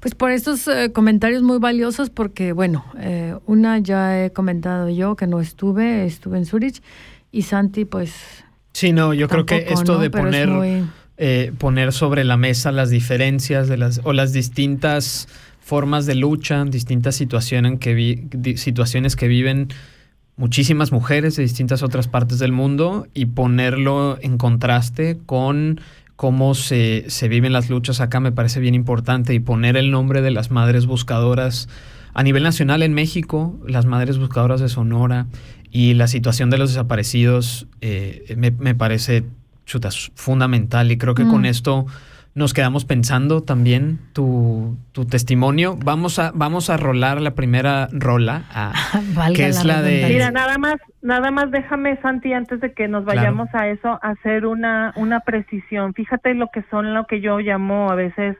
pues 0.00 0.16
por 0.16 0.32
estos 0.32 0.66
eh, 0.66 0.90
comentarios 0.92 1.44
muy 1.44 1.60
valiosos, 1.60 2.10
porque 2.10 2.50
bueno, 2.50 2.84
eh, 2.98 3.36
una 3.46 3.78
ya 3.78 4.24
he 4.24 4.32
comentado 4.32 4.88
yo 4.88 5.14
que 5.14 5.28
no 5.28 5.40
estuve, 5.40 6.04
estuve 6.04 6.38
en 6.38 6.46
Zurich, 6.46 6.82
y 7.30 7.42
Santi, 7.42 7.84
pues. 7.84 8.12
Sí, 8.72 8.92
no, 8.92 9.14
yo 9.14 9.28
creo 9.28 9.46
que 9.46 9.66
esto 9.70 10.00
de 10.00 10.10
poner, 10.10 10.48
eh, 11.16 11.52
poner 11.58 11.92
sobre 11.92 12.24
la 12.24 12.36
mesa 12.36 12.72
las 12.72 12.90
diferencias 12.90 13.68
de 13.68 13.76
las 13.76 14.00
o 14.02 14.12
las 14.12 14.32
distintas 14.32 15.28
formas 15.60 16.06
de 16.06 16.16
lucha, 16.16 16.64
distintas 16.64 17.14
situaciones 17.14 17.78
que 17.78 17.94
vi, 17.94 18.56
situaciones 18.56 19.14
que 19.14 19.28
viven 19.28 19.68
muchísimas 20.36 20.92
mujeres 20.92 21.36
de 21.36 21.42
distintas 21.42 21.82
otras 21.82 22.08
partes 22.08 22.38
del 22.38 22.52
mundo 22.52 23.06
y 23.14 23.26
ponerlo 23.26 24.18
en 24.22 24.38
contraste 24.38 25.18
con 25.26 25.80
cómo 26.16 26.54
se, 26.54 27.04
se, 27.08 27.28
viven 27.28 27.52
las 27.52 27.70
luchas 27.70 28.00
acá 28.00 28.20
me 28.20 28.32
parece 28.32 28.60
bien 28.60 28.74
importante 28.74 29.34
y 29.34 29.40
poner 29.40 29.76
el 29.76 29.90
nombre 29.90 30.22
de 30.22 30.30
las 30.30 30.50
madres 30.50 30.86
buscadoras 30.86 31.68
a 32.12 32.22
nivel 32.22 32.42
nacional 32.42 32.82
en 32.82 32.92
México, 32.92 33.58
las 33.66 33.86
madres 33.86 34.18
buscadoras 34.18 34.60
de 34.60 34.68
Sonora 34.68 35.26
y 35.70 35.94
la 35.94 36.08
situación 36.08 36.50
de 36.50 36.58
los 36.58 36.70
desaparecidos 36.70 37.66
eh, 37.80 38.34
me, 38.36 38.50
me, 38.50 38.74
parece 38.74 39.24
chutas, 39.64 40.10
fundamental 40.14 40.90
y 40.90 40.98
creo 40.98 41.14
que 41.14 41.24
con 41.24 41.42
mm. 41.42 41.46
esto 41.46 41.86
nos 42.34 42.54
quedamos 42.54 42.84
pensando 42.84 43.42
también 43.42 43.98
tu, 44.12 44.76
tu, 44.92 45.04
testimonio. 45.04 45.76
Vamos 45.84 46.18
a, 46.18 46.30
vamos 46.34 46.70
a 46.70 46.76
rolar 46.76 47.20
la 47.20 47.32
primera 47.32 47.88
rola, 47.92 48.44
a, 48.52 48.72
que 49.34 49.46
es 49.46 49.64
la, 49.64 49.82
de... 49.82 50.06
Mira, 50.08 50.30
nada 50.30 50.56
más, 50.56 50.76
nada 51.02 51.30
más 51.30 51.50
déjame, 51.50 51.96
Santi, 52.00 52.32
antes 52.32 52.60
de 52.60 52.72
que 52.72 52.86
nos 52.86 53.04
vayamos 53.04 53.48
a 53.52 53.68
eso, 53.68 53.98
hacer 54.02 54.46
una, 54.46 54.92
una 54.96 55.20
precisión. 55.20 55.92
Fíjate 55.94 56.34
lo 56.34 56.48
que 56.48 56.62
son 56.70 56.94
lo 56.94 57.06
que 57.06 57.20
yo 57.20 57.38
llamo 57.38 57.90
a 57.90 57.94
veces... 57.94 58.36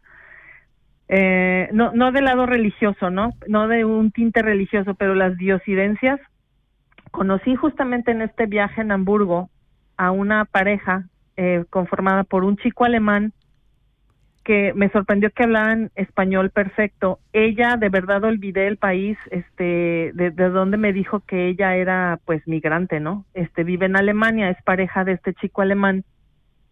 Eh, 1.12 1.68
no, 1.72 1.90
no 1.92 2.12
del 2.12 2.26
lado 2.26 2.46
religioso, 2.46 3.10
¿no? 3.10 3.32
No 3.48 3.66
de 3.66 3.84
un 3.84 4.12
tinte 4.12 4.42
religioso, 4.42 4.94
pero 4.94 5.16
las 5.16 5.36
diosidencias 5.36 6.20
conocí 7.10 7.56
justamente 7.56 8.12
en 8.12 8.22
este 8.22 8.46
viaje 8.46 8.80
en 8.80 8.92
Hamburgo 8.92 9.50
a 9.96 10.12
una 10.12 10.44
pareja 10.44 11.06
eh, 11.36 11.64
conformada 11.68 12.22
por 12.22 12.44
un 12.44 12.56
chico 12.58 12.84
alemán 12.84 13.32
que 14.50 14.72
me 14.74 14.88
sorprendió 14.88 15.30
que 15.30 15.44
hablaban 15.44 15.92
español 15.94 16.50
perfecto. 16.50 17.20
Ella, 17.32 17.76
de 17.76 17.88
verdad 17.88 18.24
olvidé 18.24 18.66
el 18.66 18.78
país, 18.78 19.16
este, 19.30 20.10
de, 20.12 20.32
de 20.32 20.50
donde 20.50 20.76
me 20.76 20.92
dijo 20.92 21.20
que 21.20 21.46
ella 21.46 21.76
era, 21.76 22.18
pues, 22.24 22.44
migrante, 22.48 22.98
¿no? 22.98 23.26
Este, 23.32 23.62
vive 23.62 23.86
en 23.86 23.94
Alemania, 23.94 24.50
es 24.50 24.60
pareja 24.64 25.04
de 25.04 25.12
este 25.12 25.34
chico 25.34 25.62
alemán 25.62 26.02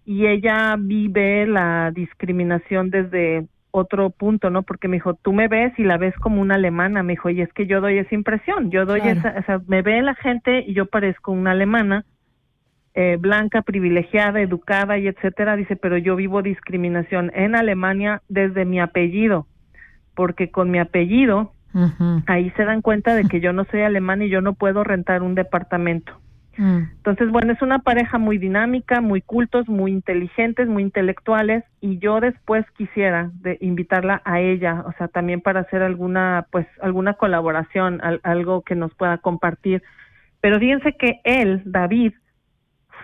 y 0.04 0.26
ella 0.26 0.74
vive 0.76 1.46
la 1.46 1.92
discriminación 1.94 2.90
desde 2.90 3.46
otro 3.70 4.10
punto, 4.10 4.50
¿no? 4.50 4.64
Porque 4.64 4.88
me 4.88 4.96
dijo, 4.96 5.14
tú 5.14 5.32
me 5.32 5.46
ves 5.46 5.72
y 5.78 5.84
la 5.84 5.98
ves 5.98 6.16
como 6.16 6.42
una 6.42 6.56
alemana, 6.56 7.04
me 7.04 7.12
dijo, 7.12 7.30
y 7.30 7.42
es 7.42 7.52
que 7.52 7.68
yo 7.68 7.80
doy 7.80 7.98
esa 7.98 8.16
impresión, 8.16 8.72
yo 8.72 8.86
doy 8.86 9.02
esa, 9.04 9.36
o 9.38 9.42
sea, 9.44 9.60
me 9.68 9.82
ve 9.82 10.02
la 10.02 10.16
gente 10.16 10.64
y 10.66 10.74
yo 10.74 10.86
parezco 10.86 11.30
una 11.30 11.52
alemana, 11.52 12.04
eh, 12.94 13.16
blanca, 13.18 13.62
privilegiada, 13.62 14.40
educada 14.40 14.98
y 14.98 15.06
etcétera, 15.06 15.56
dice, 15.56 15.76
pero 15.76 15.96
yo 15.98 16.16
vivo 16.16 16.42
discriminación 16.42 17.30
en 17.34 17.54
Alemania 17.54 18.22
desde 18.28 18.64
mi 18.64 18.80
apellido, 18.80 19.46
porque 20.14 20.50
con 20.50 20.70
mi 20.70 20.78
apellido, 20.78 21.52
ahí 22.26 22.50
se 22.56 22.64
dan 22.64 22.82
cuenta 22.82 23.14
de 23.14 23.24
que 23.24 23.40
yo 23.40 23.52
no 23.52 23.64
soy 23.70 23.82
alemán 23.82 24.22
y 24.22 24.28
yo 24.28 24.40
no 24.40 24.54
puedo 24.54 24.82
rentar 24.82 25.22
un 25.22 25.34
departamento. 25.34 26.12
Mm. 26.58 26.90
Entonces, 26.96 27.30
bueno, 27.30 27.52
es 27.52 27.62
una 27.62 27.78
pareja 27.78 28.18
muy 28.18 28.36
dinámica, 28.36 29.00
muy 29.00 29.22
cultos, 29.22 29.68
muy 29.68 29.92
inteligentes, 29.92 30.66
muy 30.66 30.82
intelectuales 30.82 31.62
y 31.80 31.98
yo 31.98 32.18
después 32.20 32.66
quisiera 32.76 33.30
de 33.34 33.58
invitarla 33.60 34.20
a 34.24 34.40
ella, 34.40 34.82
o 34.86 34.92
sea, 34.98 35.06
también 35.06 35.40
para 35.40 35.60
hacer 35.60 35.82
alguna, 35.82 36.46
pues, 36.50 36.66
alguna 36.82 37.14
colaboración, 37.14 38.00
algo 38.24 38.62
que 38.62 38.74
nos 38.74 38.92
pueda 38.94 39.18
compartir. 39.18 39.84
Pero 40.40 40.58
fíjense 40.58 40.94
que 40.98 41.20
él, 41.22 41.62
David, 41.64 42.12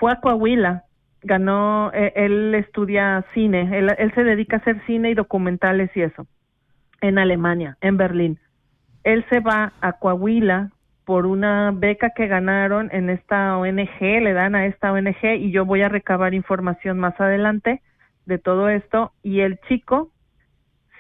fue 0.04 0.12
a 0.12 0.20
Coahuila, 0.20 0.84
ganó, 1.22 1.90
e, 1.94 2.12
él 2.14 2.54
estudia 2.54 3.24
cine, 3.32 3.70
él, 3.72 3.90
él 3.96 4.12
se 4.14 4.22
dedica 4.22 4.56
a 4.56 4.58
hacer 4.58 4.84
cine 4.84 5.08
y 5.08 5.14
documentales 5.14 5.90
y 5.96 6.02
eso, 6.02 6.26
en 7.00 7.18
Alemania, 7.18 7.78
en 7.80 7.96
Berlín. 7.96 8.38
Él 9.02 9.24
se 9.30 9.40
va 9.40 9.72
a 9.80 9.92
Coahuila 9.94 10.72
por 11.06 11.24
una 11.24 11.72
beca 11.74 12.10
que 12.10 12.26
ganaron 12.26 12.90
en 12.92 13.08
esta 13.08 13.56
ONG, 13.56 13.98
le 13.98 14.34
dan 14.34 14.54
a 14.54 14.66
esta 14.66 14.92
ONG 14.92 15.24
y 15.38 15.50
yo 15.52 15.64
voy 15.64 15.80
a 15.80 15.88
recabar 15.88 16.34
información 16.34 16.98
más 16.98 17.18
adelante 17.18 17.80
de 18.26 18.36
todo 18.36 18.68
esto 18.68 19.12
y 19.22 19.40
el 19.40 19.58
chico 19.68 20.10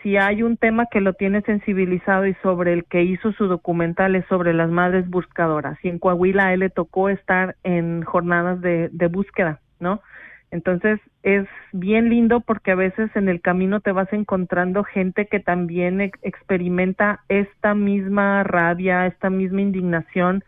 si 0.04 0.18
hay 0.18 0.42
un 0.42 0.58
tema 0.58 0.86
que 0.90 1.00
lo 1.00 1.14
tiene 1.14 1.40
sensibilizado 1.40 2.26
y 2.26 2.34
sobre 2.42 2.74
el 2.74 2.84
que 2.84 3.02
hizo 3.02 3.32
su 3.32 3.46
documental 3.46 4.14
es 4.14 4.26
sobre 4.26 4.52
las 4.52 4.70
madres 4.70 5.08
buscadoras 5.08 5.78
y 5.82 5.88
en 5.88 5.98
Coahuila 5.98 6.52
él 6.52 6.60
le 6.60 6.68
tocó 6.68 7.08
estar 7.08 7.56
en 7.64 8.02
jornadas 8.02 8.60
de, 8.60 9.08
búsqueda, 9.10 9.60
¿no? 9.80 10.02
Entonces 10.50 11.00
es 11.22 11.48
bien 11.72 12.10
lindo 12.10 12.40
porque 12.40 12.72
a 12.72 12.74
veces 12.74 13.10
en 13.16 13.30
el 13.30 13.40
camino 13.40 13.80
te 13.80 13.92
vas 13.92 14.12
encontrando 14.12 14.84
gente 14.84 15.26
que 15.26 15.40
también 15.40 16.02
experimenta 16.20 17.20
esta 17.30 17.74
misma 17.74 18.44
rabia, 18.44 19.06
esta 19.06 19.30
misma 19.30 19.62
indignación, 19.62 20.44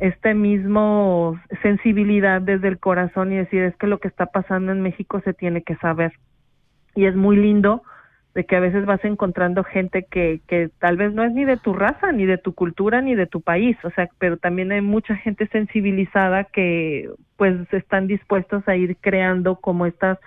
esta 0.00 0.34
misma 0.34 1.42
sensibilidad 1.62 2.42
desde 2.42 2.68
el 2.68 2.78
corazón 2.78 3.32
y 3.32 3.36
decir 3.36 3.62
es 3.62 3.74
que 3.76 3.86
lo 3.86 4.00
que 4.00 4.08
está 4.08 4.26
pasando 4.26 4.70
en 4.70 4.82
México 4.82 5.22
se 5.24 5.32
tiene 5.32 5.62
que 5.62 5.76
saber. 5.76 6.12
Y 6.94 7.06
es 7.06 7.16
muy 7.16 7.36
lindo 7.36 7.82
de 8.34 8.44
que 8.44 8.56
a 8.56 8.60
veces 8.60 8.86
vas 8.86 9.04
encontrando 9.04 9.62
gente 9.62 10.06
que, 10.10 10.40
que 10.46 10.70
tal 10.78 10.96
vez 10.96 11.12
no 11.12 11.22
es 11.22 11.32
ni 11.32 11.44
de 11.44 11.58
tu 11.58 11.74
raza, 11.74 12.12
ni 12.12 12.24
de 12.24 12.38
tu 12.38 12.54
cultura, 12.54 13.02
ni 13.02 13.14
de 13.14 13.26
tu 13.26 13.42
país, 13.42 13.76
o 13.84 13.90
sea, 13.90 14.08
pero 14.18 14.38
también 14.38 14.72
hay 14.72 14.80
mucha 14.80 15.16
gente 15.16 15.46
sensibilizada 15.48 16.44
que 16.44 17.10
pues 17.36 17.56
están 17.72 18.06
dispuestos 18.06 18.66
a 18.68 18.76
ir 18.76 18.96
creando 19.00 19.56
como 19.56 19.84
estas 19.84 20.18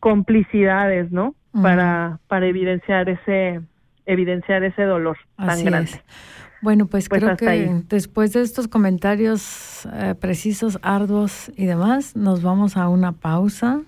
complicidades, 0.00 1.12
¿no? 1.12 1.34
Para, 1.60 2.18
para 2.28 2.46
evidenciar 2.46 3.10
ese, 3.10 3.60
evidenciar 4.06 4.64
ese 4.64 4.84
dolor 4.84 5.18
tan 5.36 5.62
grande. 5.64 6.00
Bueno, 6.62 6.86
pues, 6.86 7.08
pues 7.08 7.20
creo 7.20 7.36
que 7.36 7.82
después 7.88 8.32
de 8.32 8.40
estos 8.40 8.68
comentarios 8.68 9.86
eh, 9.92 10.14
precisos, 10.18 10.78
arduos 10.80 11.52
y 11.56 11.66
demás, 11.66 12.16
nos 12.16 12.42
vamos 12.42 12.76
a 12.78 12.88
una 12.88 13.12
pausa 13.12 13.82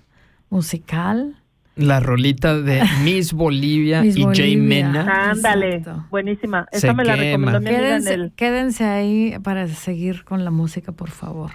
musical 0.49 1.35
la 1.75 1.99
rolita 1.99 2.59
de 2.59 2.81
Miss 3.03 3.33
Bolivia 3.33 4.05
y 4.05 4.23
Jay 4.33 4.55
Mena. 4.57 5.31
Ándale, 5.31 5.83
buenísima. 6.09 6.67
Esa 6.71 6.93
me 6.93 7.03
la 7.03 7.15
recomendó 7.15 7.59
mi 7.59 7.69
quédense, 7.69 8.13
en 8.13 8.21
el... 8.21 8.31
quédense 8.33 8.83
ahí 8.85 9.37
para 9.43 9.67
seguir 9.67 10.23
con 10.23 10.45
la 10.45 10.51
música, 10.51 10.91
por 10.91 11.09
favor. 11.09 11.51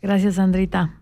Gracias, 0.00 0.38
Andrita. 0.38 1.01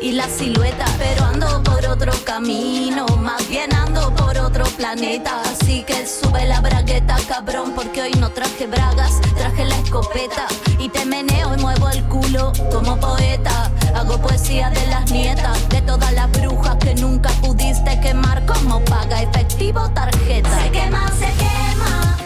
y 0.00 0.12
la 0.12 0.28
silueta. 0.28 0.84
Pero 0.98 1.24
ando 1.24 1.62
por 1.62 1.84
otro 1.86 2.12
camino, 2.24 3.06
más 3.18 3.46
bien 3.48 3.72
ando 3.74 4.14
por 4.14 4.36
otro 4.38 4.64
planeta. 4.76 5.40
Así 5.42 5.82
que 5.82 6.06
sube 6.06 6.46
la 6.46 6.60
bragueta, 6.60 7.16
cabrón, 7.28 7.72
porque 7.74 8.02
hoy 8.02 8.12
no 8.12 8.30
traje 8.30 8.66
bragas, 8.66 9.20
traje 9.36 9.64
la 9.64 9.76
escopeta. 9.78 10.46
Y 10.78 10.88
te 10.88 11.04
meneo 11.04 11.54
y 11.56 11.60
muevo 11.60 11.88
el 11.90 12.02
culo 12.04 12.52
como 12.72 12.98
poeta. 12.98 13.70
Hago 13.94 14.18
poesía 14.18 14.70
de 14.70 14.86
las 14.86 15.10
nietas, 15.10 15.68
de 15.68 15.82
todas 15.82 16.12
las 16.12 16.30
brujas 16.32 16.76
que 16.76 16.94
nunca 16.94 17.30
pudiste 17.40 18.00
quemar 18.00 18.44
como 18.46 18.80
paga 18.84 19.22
efectivo 19.22 19.88
tarjeta. 19.90 20.62
Se 20.62 20.70
quema, 20.70 21.08
se 21.18 21.32
quema 21.32 22.18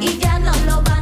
y 0.00 0.18
ya 0.18 0.38
no 0.40 0.52
lo 0.66 0.82
van 0.82 1.01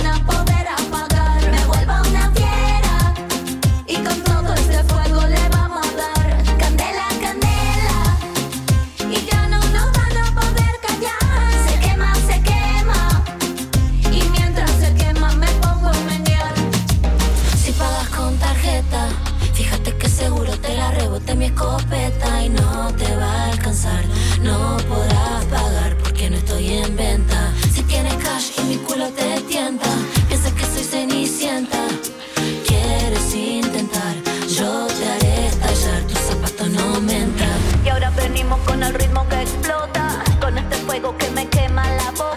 la 42.00 42.10
voz. 42.12 42.29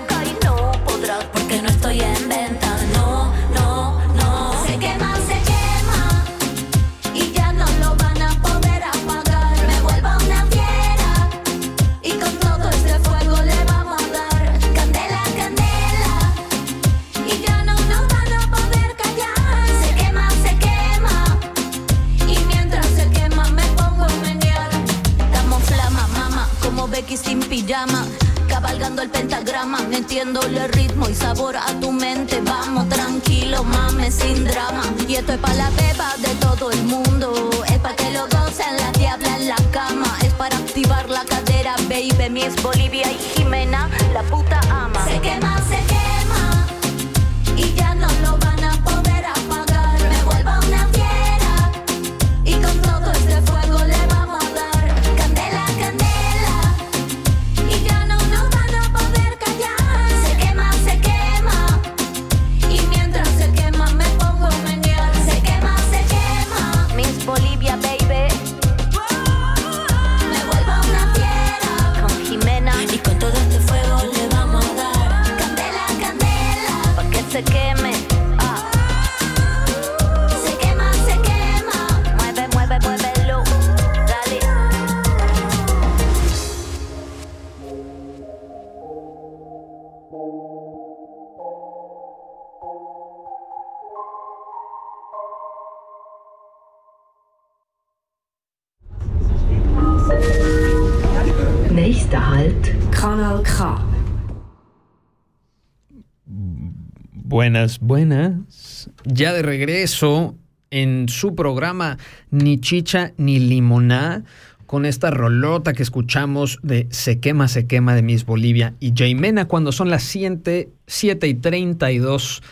Buenas, 107.33 107.79
buenas. 107.79 108.91
Ya 109.05 109.33
de 109.33 109.41
regreso 109.41 110.35
en 110.69 111.09
su 111.09 111.33
programa 111.33 111.97
Ni 112.29 112.59
Chicha 112.59 113.13
ni 113.17 113.39
Limoná 113.39 114.23
con 114.67 114.85
esta 114.85 115.09
rolota 115.09 115.73
que 115.73 115.81
escuchamos 115.81 116.59
de 116.61 116.85
Se 116.91 117.19
quema, 117.19 117.47
se 117.47 117.65
quema 117.65 117.95
de 117.95 118.03
Miss 118.03 118.27
Bolivia 118.27 118.75
y 118.79 118.93
Jaimena 118.95 119.45
cuando 119.45 119.71
son 119.71 119.89
las 119.89 120.03
7, 120.03 120.69
7 120.85 121.27
y 121.27 121.33
32 121.33 122.43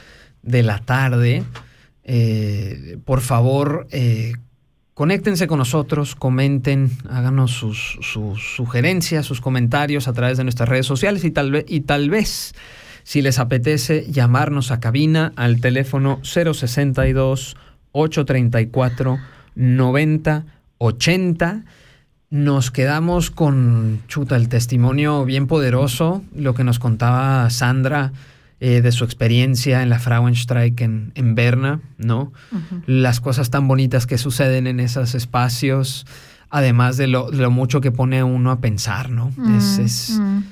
de 0.41 0.63
la 0.63 0.79
tarde. 0.79 1.43
Eh, 2.03 2.97
por 3.05 3.21
favor, 3.21 3.85
eh, 3.91 4.33
conéctense 4.95 5.45
con 5.45 5.59
nosotros, 5.59 6.15
comenten, 6.15 6.89
háganos 7.07 7.51
sus, 7.51 7.99
sus 8.01 8.55
sugerencias, 8.55 9.27
sus 9.27 9.41
comentarios 9.41 10.07
a 10.07 10.13
través 10.13 10.39
de 10.39 10.43
nuestras 10.43 10.67
redes 10.67 10.87
sociales 10.87 11.23
y 11.23 11.29
tal, 11.29 11.65
y 11.67 11.81
tal 11.81 12.09
vez, 12.09 12.55
si 13.03 13.21
les 13.21 13.39
apetece, 13.39 14.05
llamarnos 14.11 14.71
a 14.71 14.79
cabina 14.79 15.33
al 15.35 15.59
teléfono 15.61 16.19
062 16.23 17.55
834 17.91 19.17
90 19.55 20.45
80. 20.77 21.63
Nos 22.29 22.71
quedamos 22.71 23.29
con, 23.29 23.99
chuta, 24.07 24.37
el 24.37 24.47
testimonio 24.47 25.25
bien 25.25 25.47
poderoso, 25.47 26.23
lo 26.33 26.53
que 26.53 26.63
nos 26.63 26.79
contaba 26.79 27.49
Sandra 27.49 28.13
eh, 28.61 28.81
de 28.81 28.91
su 28.93 29.03
experiencia 29.03 29.83
en 29.83 29.89
la 29.89 29.99
Frauenstreik 29.99 30.79
en, 30.81 31.11
en 31.15 31.35
Berna, 31.35 31.81
¿no? 31.97 32.31
Las 32.85 33.19
cosas 33.19 33.49
tan 33.49 33.67
bonitas 33.67 34.07
que 34.07 34.17
suceden 34.17 34.65
en 34.67 34.79
esos 34.79 35.13
espacios, 35.13 36.05
además 36.49 36.95
de 36.95 37.07
lo, 37.07 37.29
de 37.31 37.37
lo 37.37 37.51
mucho 37.51 37.81
que 37.81 37.91
pone 37.91 38.23
uno 38.23 38.51
a 38.51 38.61
pensar, 38.61 39.09
¿no? 39.09 39.31
es, 39.57 39.77
es- 39.79 40.19
Mm. 40.19 40.43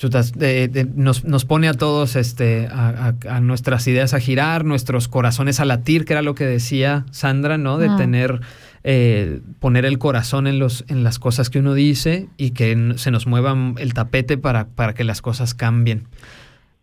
Chutas, 0.00 0.32
de- 0.32 0.66
de- 0.68 0.86
nos, 0.86 1.24
nos 1.24 1.44
pone 1.44 1.68
a 1.68 1.74
todos 1.74 2.16
este, 2.16 2.68
a, 2.68 3.12
a- 3.28 3.36
a 3.36 3.40
nuestras 3.40 3.86
ideas 3.86 4.14
a 4.14 4.18
girar, 4.18 4.64
nuestros 4.64 5.08
corazones 5.08 5.60
a 5.60 5.66
latir, 5.66 6.06
que 6.06 6.14
era 6.14 6.22
lo 6.22 6.34
que 6.34 6.46
decía 6.46 7.04
Sandra, 7.10 7.58
¿no? 7.58 7.76
De 7.76 7.88
Ah. 7.88 7.96
tener, 7.96 8.40
eh, 8.82 9.42
poner 9.58 9.84
el 9.84 9.98
corazón 9.98 10.46
en, 10.46 10.58
los, 10.58 10.86
en 10.88 11.04
las 11.04 11.18
cosas 11.18 11.50
que 11.50 11.58
uno 11.58 11.74
dice 11.74 12.28
y 12.38 12.52
que 12.52 12.94
se 12.96 13.10
nos 13.10 13.26
mueva 13.26 13.54
el 13.76 13.92
tapete 13.92 14.38
para, 14.38 14.68
para 14.68 14.94
que 14.94 15.04
las 15.04 15.20
cosas 15.20 15.52
cambien. 15.52 16.04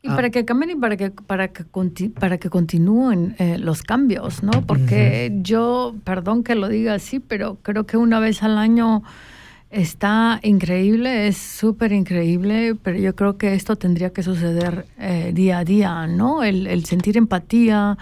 Y 0.04 0.10
Ah. 0.10 0.16
para 0.16 0.30
que 0.30 0.46
cambien 0.46 0.78
y 0.78 0.80
para 0.80 0.96
que, 0.96 1.10
para 1.10 1.48
que, 1.48 1.64
conti- 1.66 2.14
para 2.14 2.38
que 2.38 2.52
continúen 2.52 3.36
eh, 3.40 3.58
los 3.58 3.82
cambios, 3.82 4.44
¿no? 4.44 4.52
Porque 4.68 5.32
yo, 5.42 5.96
perdón 6.04 6.44
que 6.44 6.54
lo 6.54 6.68
diga 6.70 6.94
así, 6.94 7.20
pero 7.20 7.58
creo 7.64 7.88
que 7.88 7.98
una 7.98 8.20
vez 8.20 8.44
al 8.44 8.60
año 8.60 9.02
está 9.72 10.40
increíble, 10.44 11.28
es 11.28 11.38
súper 11.38 11.92
increíble, 11.92 12.76
pero 12.82 12.98
yo 12.98 13.16
creo 13.16 13.38
que 13.38 13.54
esto 13.54 13.76
tendría 13.76 14.12
que 14.12 14.24
suceder 14.24 14.86
eh, 15.00 15.32
día 15.34 15.60
a 15.60 15.64
día, 15.66 16.08
¿no? 16.08 16.44
El, 16.44 16.68
el 16.68 16.86
sentir 16.86 17.18
empatía 17.18 17.98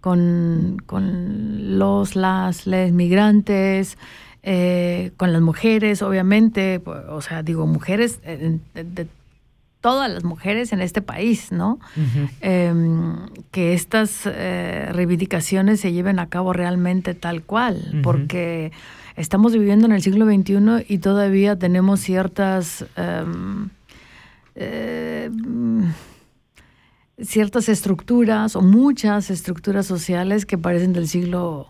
con, 0.00 0.80
con 0.86 1.78
los, 1.78 2.14
las, 2.16 2.66
les 2.66 2.92
migrantes, 2.92 3.98
eh, 4.44 5.10
con 5.16 5.32
las 5.32 5.42
mujeres, 5.42 6.02
obviamente, 6.02 6.80
o 6.86 7.20
sea, 7.20 7.42
digo, 7.42 7.66
mujeres 7.66 8.20
eh, 8.22 8.58
de- 8.74 8.84
de 8.84 9.06
todas 9.80 10.10
las 10.10 10.24
mujeres 10.24 10.72
en 10.72 10.80
este 10.80 11.02
país, 11.02 11.52
¿no? 11.52 11.78
Em, 12.40 13.14
que 13.52 13.74
estas 13.74 14.26
reivindicaciones 14.92 15.80
se 15.80 15.92
lleven 15.92 16.18
a 16.18 16.28
cabo 16.28 16.52
realmente 16.52 17.14
tal 17.14 17.42
cual, 17.42 18.00
porque 18.02 18.72
estamos 19.18 19.52
viviendo 19.52 19.86
en 19.86 19.92
el 19.92 20.02
siglo 20.02 20.24
XXI 20.26 20.86
y 20.88 20.98
todavía 20.98 21.58
tenemos 21.58 22.00
ciertas 22.00 22.86
em, 22.96 23.68
eh, 24.54 25.30
ciertas 27.20 27.68
estructuras 27.68 28.54
o 28.54 28.62
muchas 28.62 29.30
estructuras 29.30 29.86
sociales 29.86 30.46
que 30.46 30.56
parecen 30.56 30.92
del 30.92 31.08
siglo 31.08 31.68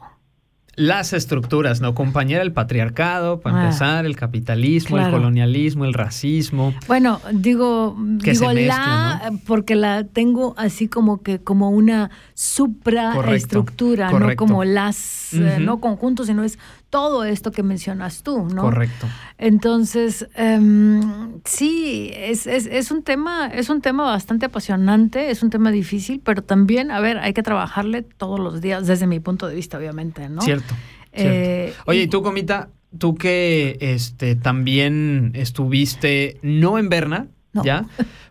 Las 0.78 1.12
estructuras, 1.12 1.80
¿no? 1.80 1.92
Compañera, 1.96 2.40
el 2.42 2.52
patriarcado, 2.52 3.40
para 3.40 3.56
Ah. 3.58 3.64
empezar, 3.64 4.06
el 4.06 4.14
capitalismo, 4.14 4.96
el 4.96 5.10
colonialismo, 5.10 5.84
el 5.84 5.92
racismo. 5.92 6.72
Bueno, 6.86 7.20
digo, 7.32 7.96
Que 8.22 8.30
digo 8.32 8.46
mezcla, 8.54 9.20
la 9.24 9.32
porque 9.44 9.74
la 9.74 10.04
tengo 10.04 10.54
así 10.56 10.86
como 10.86 11.20
que 11.22 11.40
como 11.40 11.70
una 11.70 12.10
supraestructura, 12.34 14.10
no 14.12 14.36
como 14.36 14.64
las 14.64 15.34
eh, 15.34 15.58
no 15.60 15.80
conjuntos, 15.80 16.28
sino 16.28 16.44
es 16.44 16.58
todo 16.90 17.24
esto 17.24 17.52
que 17.52 17.62
mencionas 17.62 18.22
tú, 18.22 18.46
¿no? 18.46 18.62
Correcto. 18.62 19.06
Entonces, 19.36 20.26
em, 20.34 21.38
sí, 21.44 22.10
es, 22.14 22.46
es, 22.46 22.64
es 22.66 22.90
un 22.90 23.02
tema, 23.02 23.46
es 23.48 23.68
un 23.68 23.82
tema 23.82 24.04
bastante 24.04 24.46
apasionante, 24.46 25.30
es 25.30 25.42
un 25.42 25.50
tema 25.50 25.70
difícil, 25.70 26.20
pero 26.24 26.42
también, 26.42 26.90
a 26.90 27.00
ver, 27.00 27.18
hay 27.18 27.34
que 27.34 27.42
trabajarle 27.42 28.02
todos 28.02 28.40
los 28.40 28.60
días, 28.62 28.86
desde 28.86 29.06
mi 29.06 29.20
punto 29.20 29.46
de 29.46 29.54
vista, 29.54 29.76
obviamente, 29.76 30.28
¿no? 30.30 30.40
Cierto. 30.40 30.67
Eh, 31.12 31.72
cierto. 31.72 31.82
Oye, 31.90 32.02
y- 32.02 32.08
tú, 32.08 32.22
Comita, 32.22 32.68
tú 32.98 33.14
que 33.14 33.76
este, 33.80 34.34
también 34.36 35.32
estuviste, 35.34 36.38
no 36.42 36.78
en 36.78 36.88
Berna, 36.88 37.26
No. 37.52 37.64
¿ya? 37.64 37.86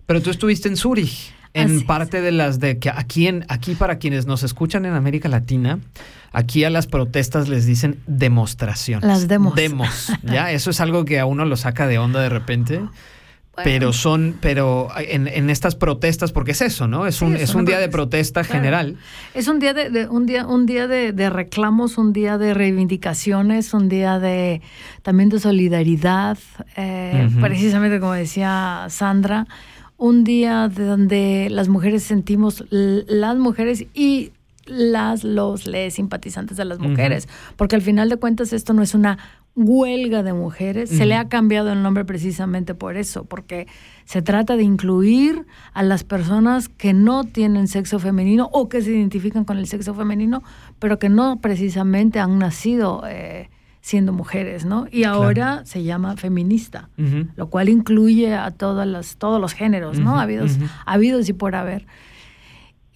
Pero 0.05 0.21
tú 0.21 0.29
estuviste 0.29 0.67
en 0.69 0.77
Zurich. 0.77 1.33
En 1.53 1.65
Así 1.67 1.75
es. 1.77 1.83
parte 1.85 2.21
de 2.21 2.31
las 2.31 2.59
de 2.59 2.77
que 2.77 2.89
aquí, 2.89 3.27
en, 3.27 3.45
aquí 3.49 3.73
para 3.73 3.97
quienes 3.97 4.27
nos 4.27 4.43
escuchan 4.43 4.85
en 4.85 4.93
América 4.93 5.27
Latina, 5.27 5.79
aquí 6.31 6.63
a 6.65 6.69
las 6.69 6.85
protestas 6.85 7.47
les 7.49 7.65
dicen 7.65 7.99
demostraciones. 8.05 9.07
Las 9.07 9.27
demos. 9.27 9.55
Demos, 9.55 10.11
¿ya? 10.23 10.51
Eso 10.51 10.69
es 10.69 10.79
algo 10.81 11.03
que 11.03 11.19
a 11.19 11.25
uno 11.25 11.45
lo 11.45 11.57
saca 11.57 11.87
de 11.87 11.97
onda 11.97 12.21
de 12.21 12.29
repente. 12.29 12.81
Pero 13.63 13.91
son, 13.93 14.35
pero 14.39 14.87
en, 14.97 15.27
en 15.27 15.49
estas 15.49 15.75
protestas, 15.75 16.31
porque 16.31 16.51
es 16.51 16.61
eso, 16.61 16.87
¿no? 16.87 17.07
Es 17.07 17.15
Sí, 17.17 17.25
un, 17.25 17.35
es 17.35 17.55
un 17.55 17.65
día 17.65 17.79
de 17.79 17.89
protesta, 17.89 18.41
claro. 18.43 18.53
general. 18.59 18.95
Es 19.33 19.47
un 19.47 19.59
día 19.59 19.73
de, 19.73 19.89
de- 19.89 20.07
un 20.07 20.25
día 20.25 20.45
un 20.45 20.65
día 20.65 20.87
de, 20.87 21.11
de 21.11 21.29
reclamos, 21.29 21.97
un 21.97 22.13
día 22.13 22.37
de 22.37 22.53
reivindicaciones, 22.53 23.73
un 23.73 23.89
día 23.89 24.19
de 24.19 24.61
también 25.01 25.29
de 25.29 25.39
solidaridad, 25.39 26.37
eh, 26.75 27.29
precisamente 27.41 27.99
como 27.99 28.13
decía 28.13 28.85
Sandra, 28.89 29.47
un 29.97 30.23
día 30.23 30.67
de 30.69 30.85
donde 30.85 31.47
las 31.49 31.67
mujeres 31.69 32.03
sentimos 32.03 32.63
las 32.69 33.37
mujeres 33.37 33.85
y 33.93 34.31
las 34.65 35.23
los 35.23 35.65
les 35.65 35.93
simpatizantes 35.95 36.57
de 36.57 36.65
las 36.65 36.77
mujeres, 36.79 37.27
porque 37.55 37.75
al 37.75 37.81
final 37.81 38.09
de 38.09 38.17
cuentas 38.17 38.51
esto 38.53 38.73
no 38.73 38.83
es 38.83 38.93
una 38.93 39.17
huelga 39.57 40.21
de 40.21 40.33
mujeres, 40.33 40.89
se 40.89 41.07
le 41.07 41.15
ha 41.15 41.27
cambiado 41.27 41.73
el 41.73 41.81
nombre 41.81 42.05
precisamente 42.05 42.75
por 42.75 42.95
eso, 42.95 43.25
porque 43.25 43.67
se 44.05 44.21
trata 44.21 44.55
de 44.55 44.63
incluir 44.63 45.47
a 45.73 45.81
las 45.81 46.03
personas 46.03 46.69
que 46.69 46.93
no 46.93 47.23
tienen 47.23 47.67
sexo 47.67 47.97
femenino 47.97 48.49
o 48.53 48.69
que 48.69 48.81
se 48.83 48.91
identifican 48.91 49.45
con 49.45 49.57
el 49.57 49.67
sexo 49.67 49.95
femenino, 49.95 50.43
pero 50.77 50.99
que 50.99 51.09
no 51.09 51.41
precisamente 51.41 52.19
han 52.19 52.37
nacido 52.37 53.03
eh, 53.09 53.49
siendo 53.81 54.13
mujeres, 54.13 54.63
¿no? 54.63 54.85
Y 54.91 55.05
ahora 55.05 55.65
se 55.65 55.81
llama 55.81 56.15
feminista, 56.17 56.89
lo 57.35 57.49
cual 57.49 57.69
incluye 57.69 58.35
a 58.35 58.51
todas 58.51 58.87
las, 58.87 59.17
todos 59.17 59.41
los 59.41 59.53
géneros, 59.53 59.99
¿no? 59.99 60.19
habidos, 60.19 60.57
habidos 60.85 61.29
y 61.29 61.33
por 61.33 61.55
haber. 61.55 61.87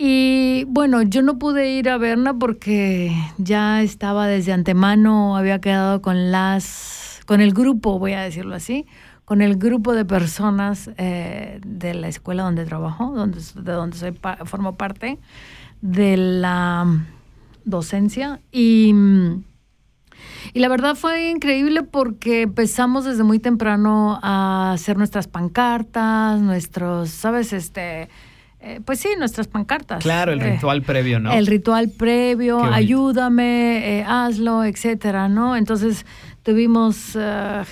Y 0.03 0.63
bueno, 0.63 1.03
yo 1.03 1.21
no 1.21 1.37
pude 1.37 1.73
ir 1.73 1.87
a 1.87 1.99
verla 1.99 2.33
porque 2.33 3.15
ya 3.37 3.83
estaba 3.83 4.25
desde 4.25 4.51
antemano, 4.51 5.37
había 5.37 5.61
quedado 5.61 6.01
con 6.01 6.31
las, 6.31 7.19
con 7.27 7.39
el 7.39 7.53
grupo, 7.53 7.99
voy 7.99 8.13
a 8.13 8.21
decirlo 8.21 8.55
así, 8.55 8.87
con 9.25 9.43
el 9.43 9.57
grupo 9.57 9.93
de 9.93 10.03
personas 10.03 10.89
eh, 10.97 11.61
de 11.63 11.93
la 11.93 12.07
escuela 12.07 12.41
donde 12.41 12.65
trabajo, 12.65 13.11
donde, 13.11 13.41
de 13.53 13.71
donde 13.73 13.95
soy 13.95 14.17
formo 14.45 14.73
parte, 14.73 15.19
de 15.81 16.17
la 16.17 16.87
docencia 17.65 18.41
y 18.51 18.95
y 20.53 20.59
la 20.59 20.67
verdad 20.67 20.95
fue 20.95 21.29
increíble 21.29 21.83
porque 21.83 22.43
empezamos 22.43 23.05
desde 23.05 23.23
muy 23.23 23.37
temprano 23.37 24.19
a 24.23 24.71
hacer 24.73 24.97
nuestras 24.97 25.27
pancartas, 25.27 26.41
nuestros, 26.41 27.09
¿sabes? 27.11 27.53
Este, 27.53 28.09
eh, 28.63 28.79
pues 28.85 28.99
sí, 28.99 29.09
nuestras 29.17 29.47
pancartas. 29.47 30.03
Claro, 30.03 30.31
el 30.31 30.39
eh, 30.39 30.51
ritual 30.51 30.83
previo, 30.83 31.19
¿no? 31.19 31.31
El 31.31 31.47
ritual 31.47 31.89
previo, 31.89 32.63
ayúdame, 32.63 33.99
eh, 33.99 34.05
hazlo, 34.07 34.63
etcétera, 34.63 35.27
¿no? 35.27 35.55
Entonces 35.55 36.05
tuvimos 36.43 37.17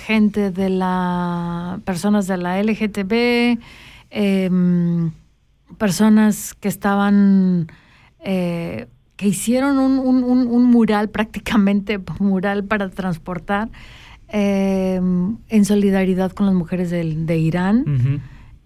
gente 0.04 0.50
de 0.50 0.68
la, 0.68 1.78
personas 1.84 2.26
de 2.26 2.36
la 2.38 2.60
LGTB, 2.60 3.60
em, 4.10 5.12
personas 5.78 6.54
que 6.54 6.68
estaban 6.68 7.68
que 8.20 9.28
hicieron 9.28 9.78
un, 9.78 9.98
un, 9.98 10.24
un, 10.24 10.64
mural, 10.64 11.08
prácticamente 11.10 12.00
mural 12.18 12.64
para 12.64 12.90
transportar, 12.90 13.68
em, 14.28 15.36
en 15.48 15.64
solidaridad 15.64 16.32
con 16.32 16.46
las 16.46 16.54
mujeres 16.54 16.90
de, 16.90 17.14
de 17.14 17.38
Irán. 17.38 17.84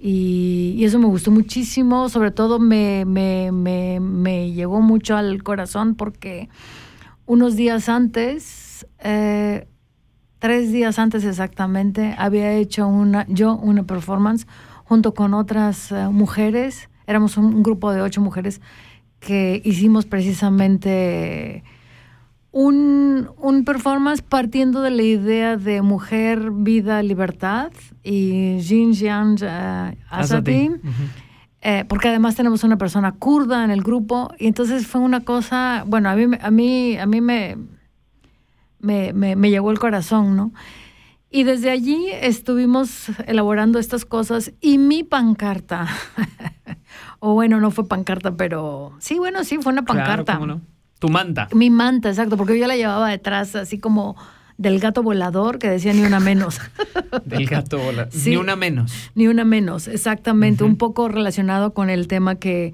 Y, 0.07 0.85
eso 0.85 0.99
me 0.99 1.07
gustó 1.07 1.31
muchísimo, 1.31 2.11
sobre 2.11 2.31
todo 2.31 2.59
me, 2.59 3.07
me, 3.07 3.51
me, 3.53 4.01
me, 4.01 4.53
llegó 4.53 4.83
mucho 4.83 5.17
al 5.17 5.43
corazón 5.43 5.95
porque 5.95 6.51
unos 7.25 7.57
días 7.57 7.89
antes, 7.89 8.87
eh, 8.99 9.67
tres 10.41 10.71
días 10.71 10.99
antes 10.99 11.25
exactamente, 11.25 12.15
había 12.19 12.53
hecho 12.53 12.87
una, 12.87 13.25
yo 13.31 13.57
una 13.57 13.85
performance 13.85 14.47
junto 14.85 15.15
con 15.15 15.33
otras 15.33 15.91
eh, 15.91 16.09
mujeres, 16.11 16.91
éramos 17.07 17.39
un 17.39 17.63
grupo 17.63 17.91
de 17.91 18.03
ocho 18.03 18.21
mujeres 18.21 18.61
que 19.21 19.63
hicimos 19.65 20.05
precisamente 20.05 21.65
un, 22.55 23.31
un, 23.37 23.65
performance 23.65 24.23
partiendo 24.23 24.81
de 24.81 24.91
la 24.91 25.03
idea 25.03 25.57
de 25.57 25.83
mujer, 25.83 26.53
vida, 26.53 27.03
libertad 27.03 27.73
y 28.05 28.59
Xinjiang 28.61 29.37
uh, 29.43 29.97
Azadi. 30.09 30.71
Eh, 31.61 31.85
porque 31.89 32.09
además 32.09 32.37
tenemos 32.37 32.63
una 32.63 32.79
persona 32.79 33.13
kurda 33.13 33.65
en 33.65 33.71
el 33.71 33.83
grupo 33.83 34.33
y 34.39 34.47
entonces 34.47 34.87
fue 34.87 35.01
una 35.01 35.21
cosa, 35.21 35.83
bueno, 35.87 36.09
a 36.11 36.15
mí, 36.15 36.27
a 36.41 36.51
mí, 36.51 36.97
a 36.97 37.07
mí 37.07 37.21
me, 37.21 37.57
me, 38.79 39.13
me, 39.13 39.35
me 39.35 39.51
llegó 39.51 39.71
el 39.71 39.79
corazón, 39.79 40.37
¿no? 40.37 40.53
Y 41.31 41.43
desde 41.43 41.71
allí 41.71 42.07
estuvimos 42.13 43.09
elaborando 43.27 43.81
estas 43.81 44.05
cosas 44.05 44.53
y 44.61 44.79
mi 44.79 45.03
pancarta 45.03 45.89
O 47.19 47.33
bueno, 47.33 47.59
no 47.59 47.71
fue 47.71 47.89
pancarta, 47.89 48.37
pero 48.37 48.93
sí, 48.99 49.19
bueno, 49.19 49.45
sí, 49.45 49.57
fue 49.59 49.73
una 49.73 49.83
pancarta. 49.87 50.39
no? 50.39 50.61
Tu 51.05 51.11
manta. 51.11 51.49
Mi 51.53 51.69
manta, 51.69 52.09
exacto, 52.09 52.39
porque 52.39 52.59
yo 52.59 52.67
la 52.67 52.77
llevaba 52.77 53.11
detrás, 53.11 53.55
así 53.57 53.77
como 53.77 54.17
del 54.57 54.81
gato 54.81 55.03
volador 55.03 55.59
que 55.59 55.69
decía 55.69 55.93
ni 55.93 56.01
una 56.01 56.19
menos. 56.19 56.63
del 57.27 57.45
gato 57.47 57.77
volador. 57.77 58.09
ni 58.25 58.37
una 58.37 58.57
menos. 58.57 59.11
Ni 59.15 59.27
una 59.27 59.45
menos, 59.45 59.87
exactamente. 59.87 60.65
Un 60.65 60.77
poco 60.77 61.09
relacionado 61.09 61.75
con 61.75 61.91
el 61.91 62.09
tema 62.09 62.37
que, 62.37 62.73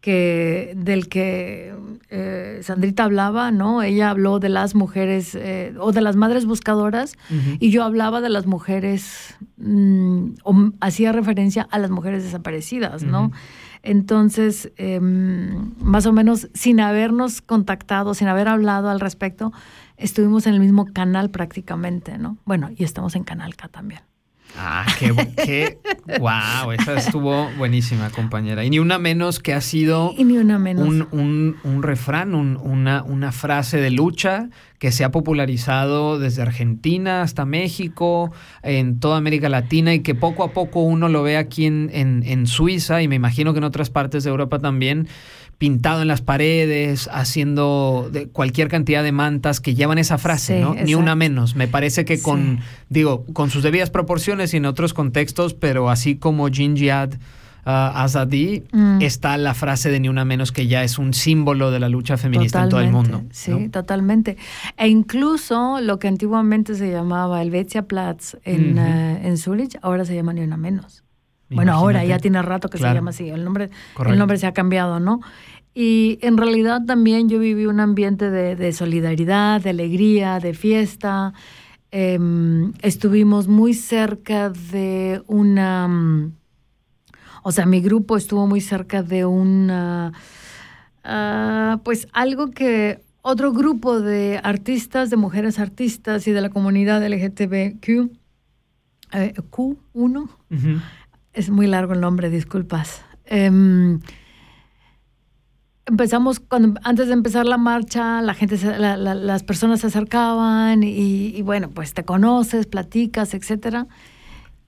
que 0.00 0.72
del 0.74 1.10
que 1.10 1.74
eh, 2.08 2.60
Sandrita 2.62 3.04
hablaba, 3.04 3.50
¿no? 3.50 3.82
Ella 3.82 4.08
habló 4.08 4.38
de 4.38 4.48
las 4.48 4.74
mujeres 4.74 5.34
eh, 5.34 5.74
o 5.78 5.92
de 5.92 6.00
las 6.00 6.16
madres 6.16 6.46
buscadoras 6.46 7.18
y 7.60 7.68
yo 7.68 7.84
hablaba 7.84 8.22
de 8.22 8.30
las 8.30 8.46
mujeres 8.46 9.36
mm, 9.58 10.36
o 10.44 10.70
hacía 10.80 11.12
referencia 11.12 11.68
a 11.70 11.78
las 11.78 11.90
mujeres 11.90 12.24
desaparecidas, 12.24 13.02
¿no? 13.02 13.32
Entonces, 13.86 14.72
em, 14.78 15.72
más 15.78 16.06
o 16.06 16.12
menos 16.12 16.48
sin 16.54 16.80
habernos 16.80 17.40
contactado, 17.40 18.14
sin 18.14 18.26
haber 18.26 18.48
hablado 18.48 18.90
al 18.90 18.98
respecto, 18.98 19.52
estuvimos 19.96 20.48
en 20.48 20.54
el 20.54 20.60
mismo 20.60 20.86
canal 20.92 21.30
prácticamente, 21.30 22.18
¿no? 22.18 22.36
Bueno, 22.44 22.68
y 22.76 22.82
estamos 22.82 23.14
en 23.14 23.22
Canal 23.22 23.54
K 23.54 23.68
también. 23.68 24.00
Ah, 24.58 24.86
qué, 24.98 25.14
qué 25.44 25.78
wow, 26.18 26.72
esa 26.72 26.94
estuvo 26.94 27.50
buenísima, 27.56 28.10
compañera. 28.10 28.64
Y 28.64 28.70
ni 28.70 28.78
una 28.78 28.98
menos 28.98 29.38
que 29.38 29.52
ha 29.52 29.60
sido 29.60 30.14
ni 30.16 30.38
una 30.38 30.58
menos. 30.58 30.86
Un, 30.86 31.56
un, 31.62 31.82
refrán, 31.82 32.34
una, 32.34 33.02
una 33.02 33.32
frase 33.32 33.78
de 33.78 33.90
lucha 33.90 34.48
que 34.78 34.92
se 34.92 35.04
ha 35.04 35.10
popularizado 35.10 36.18
desde 36.18 36.42
Argentina 36.42 37.22
hasta 37.22 37.44
México, 37.44 38.32
en 38.62 39.00
toda 39.00 39.16
América 39.18 39.48
Latina 39.48 39.94
y 39.94 40.00
que 40.00 40.14
poco 40.14 40.44
a 40.44 40.52
poco 40.52 40.80
uno 40.80 41.08
lo 41.08 41.22
ve 41.22 41.36
aquí 41.36 41.66
en, 41.66 41.90
en, 41.92 42.22
en 42.24 42.46
Suiza 42.46 43.02
y 43.02 43.08
me 43.08 43.14
imagino 43.16 43.52
que 43.52 43.58
en 43.58 43.64
otras 43.64 43.90
partes 43.90 44.24
de 44.24 44.30
Europa 44.30 44.58
también 44.58 45.08
pintado 45.58 46.02
en 46.02 46.08
las 46.08 46.20
paredes, 46.20 47.08
haciendo 47.12 48.10
de 48.12 48.28
cualquier 48.28 48.68
cantidad 48.68 49.02
de 49.02 49.12
mantas 49.12 49.60
que 49.60 49.74
llevan 49.74 49.98
esa 49.98 50.18
frase, 50.18 50.60
¿no? 50.60 50.74
Ni 50.74 50.94
una 50.94 51.14
menos. 51.14 51.56
Me 51.56 51.66
parece 51.66 52.04
que 52.04 52.20
con, 52.20 52.60
digo, 52.90 53.24
con 53.32 53.50
sus 53.50 53.62
debidas 53.62 53.90
proporciones 53.90 54.52
y 54.52 54.58
en 54.58 54.66
otros 54.66 54.92
contextos, 54.92 55.54
pero 55.54 55.88
así 55.88 56.16
como 56.16 56.48
Jinjiad 56.48 57.14
uh, 57.14 57.16
Azadi, 57.64 58.64
mm. 58.70 59.00
está 59.00 59.38
la 59.38 59.54
frase 59.54 59.90
de 59.90 59.98
ni 59.98 60.10
una 60.10 60.26
menos 60.26 60.52
que 60.52 60.66
ya 60.66 60.84
es 60.84 60.98
un 60.98 61.14
símbolo 61.14 61.70
de 61.70 61.80
la 61.80 61.88
lucha 61.88 62.18
feminista 62.18 62.62
en 62.62 62.68
todo 62.68 62.80
el 62.80 62.90
mundo. 62.90 63.22
Sí, 63.30 63.68
totalmente. 63.70 64.36
E 64.76 64.88
incluso 64.88 65.80
lo 65.80 65.98
que 65.98 66.08
antiguamente 66.08 66.74
se 66.74 66.90
llamaba 66.90 67.40
el 67.40 67.50
Platz 67.86 68.36
en, 68.44 68.78
uh, 68.78 69.26
en 69.26 69.38
Zurich, 69.38 69.78
ahora 69.80 70.04
se 70.04 70.14
llama 70.14 70.34
ni 70.34 70.42
una 70.42 70.58
menos. 70.58 71.05
Bueno, 71.48 71.72
ahora 71.72 72.04
ya 72.04 72.18
tiene 72.18 72.42
rato 72.42 72.68
que 72.68 72.78
se 72.78 72.84
llama 72.84 73.10
así, 73.10 73.28
el 73.28 73.44
nombre, 73.44 73.70
el 74.04 74.18
nombre 74.18 74.36
se 74.36 74.46
ha 74.46 74.52
cambiado, 74.52 74.98
¿no? 74.98 75.20
Y 75.74 76.18
en 76.22 76.38
realidad 76.38 76.86
también 76.86 77.28
yo 77.28 77.38
viví 77.38 77.66
un 77.66 77.80
ambiente 77.80 78.30
de, 78.30 78.72
solidaridad, 78.72 79.60
de 79.60 79.70
alegría, 79.70 80.40
de 80.40 80.54
fiesta. 80.54 81.34
Em, 81.90 82.72
estuvimos 82.80 83.46
muy 83.46 83.74
cerca 83.74 84.48
de 84.48 85.22
una... 85.26 86.30
o 87.42 87.52
sea, 87.52 87.66
mi 87.66 87.82
grupo 87.82 88.16
estuvo 88.16 88.46
muy 88.46 88.62
cerca 88.62 89.02
de 89.02 89.26
una... 89.26 90.14
Ah, 91.04 91.78
pues 91.84 92.08
algo 92.12 92.50
que 92.50 93.04
otro 93.20 93.52
grupo 93.52 94.00
de 94.00 94.40
artistas, 94.42 95.10
de 95.10 95.16
mujeres 95.16 95.58
artistas 95.58 96.26
y 96.26 96.32
de 96.32 96.40
la 96.40 96.48
comunidad 96.48 97.06
LGTBQ, 97.06 98.10
eh, 99.12 99.34
Q1, 99.50 100.30
es 101.36 101.50
muy 101.50 101.66
largo 101.66 101.92
el 101.92 102.00
nombre, 102.00 102.30
disculpas. 102.30 103.02
Em, 103.26 104.00
empezamos, 105.84 106.40
cuando, 106.40 106.80
antes 106.82 107.08
de 107.08 107.12
empezar 107.12 107.44
la 107.44 107.58
marcha, 107.58 108.22
la 108.22 108.32
gente, 108.32 108.58
las 108.78 109.42
personas 109.42 109.80
se 109.80 109.88
acercaban 109.88 110.82
y, 110.82 111.40
bueno, 111.42 111.68
pues 111.68 111.92
te 111.92 112.04
conoces, 112.04 112.66
platicas, 112.66 113.34
etcétera. 113.34 113.86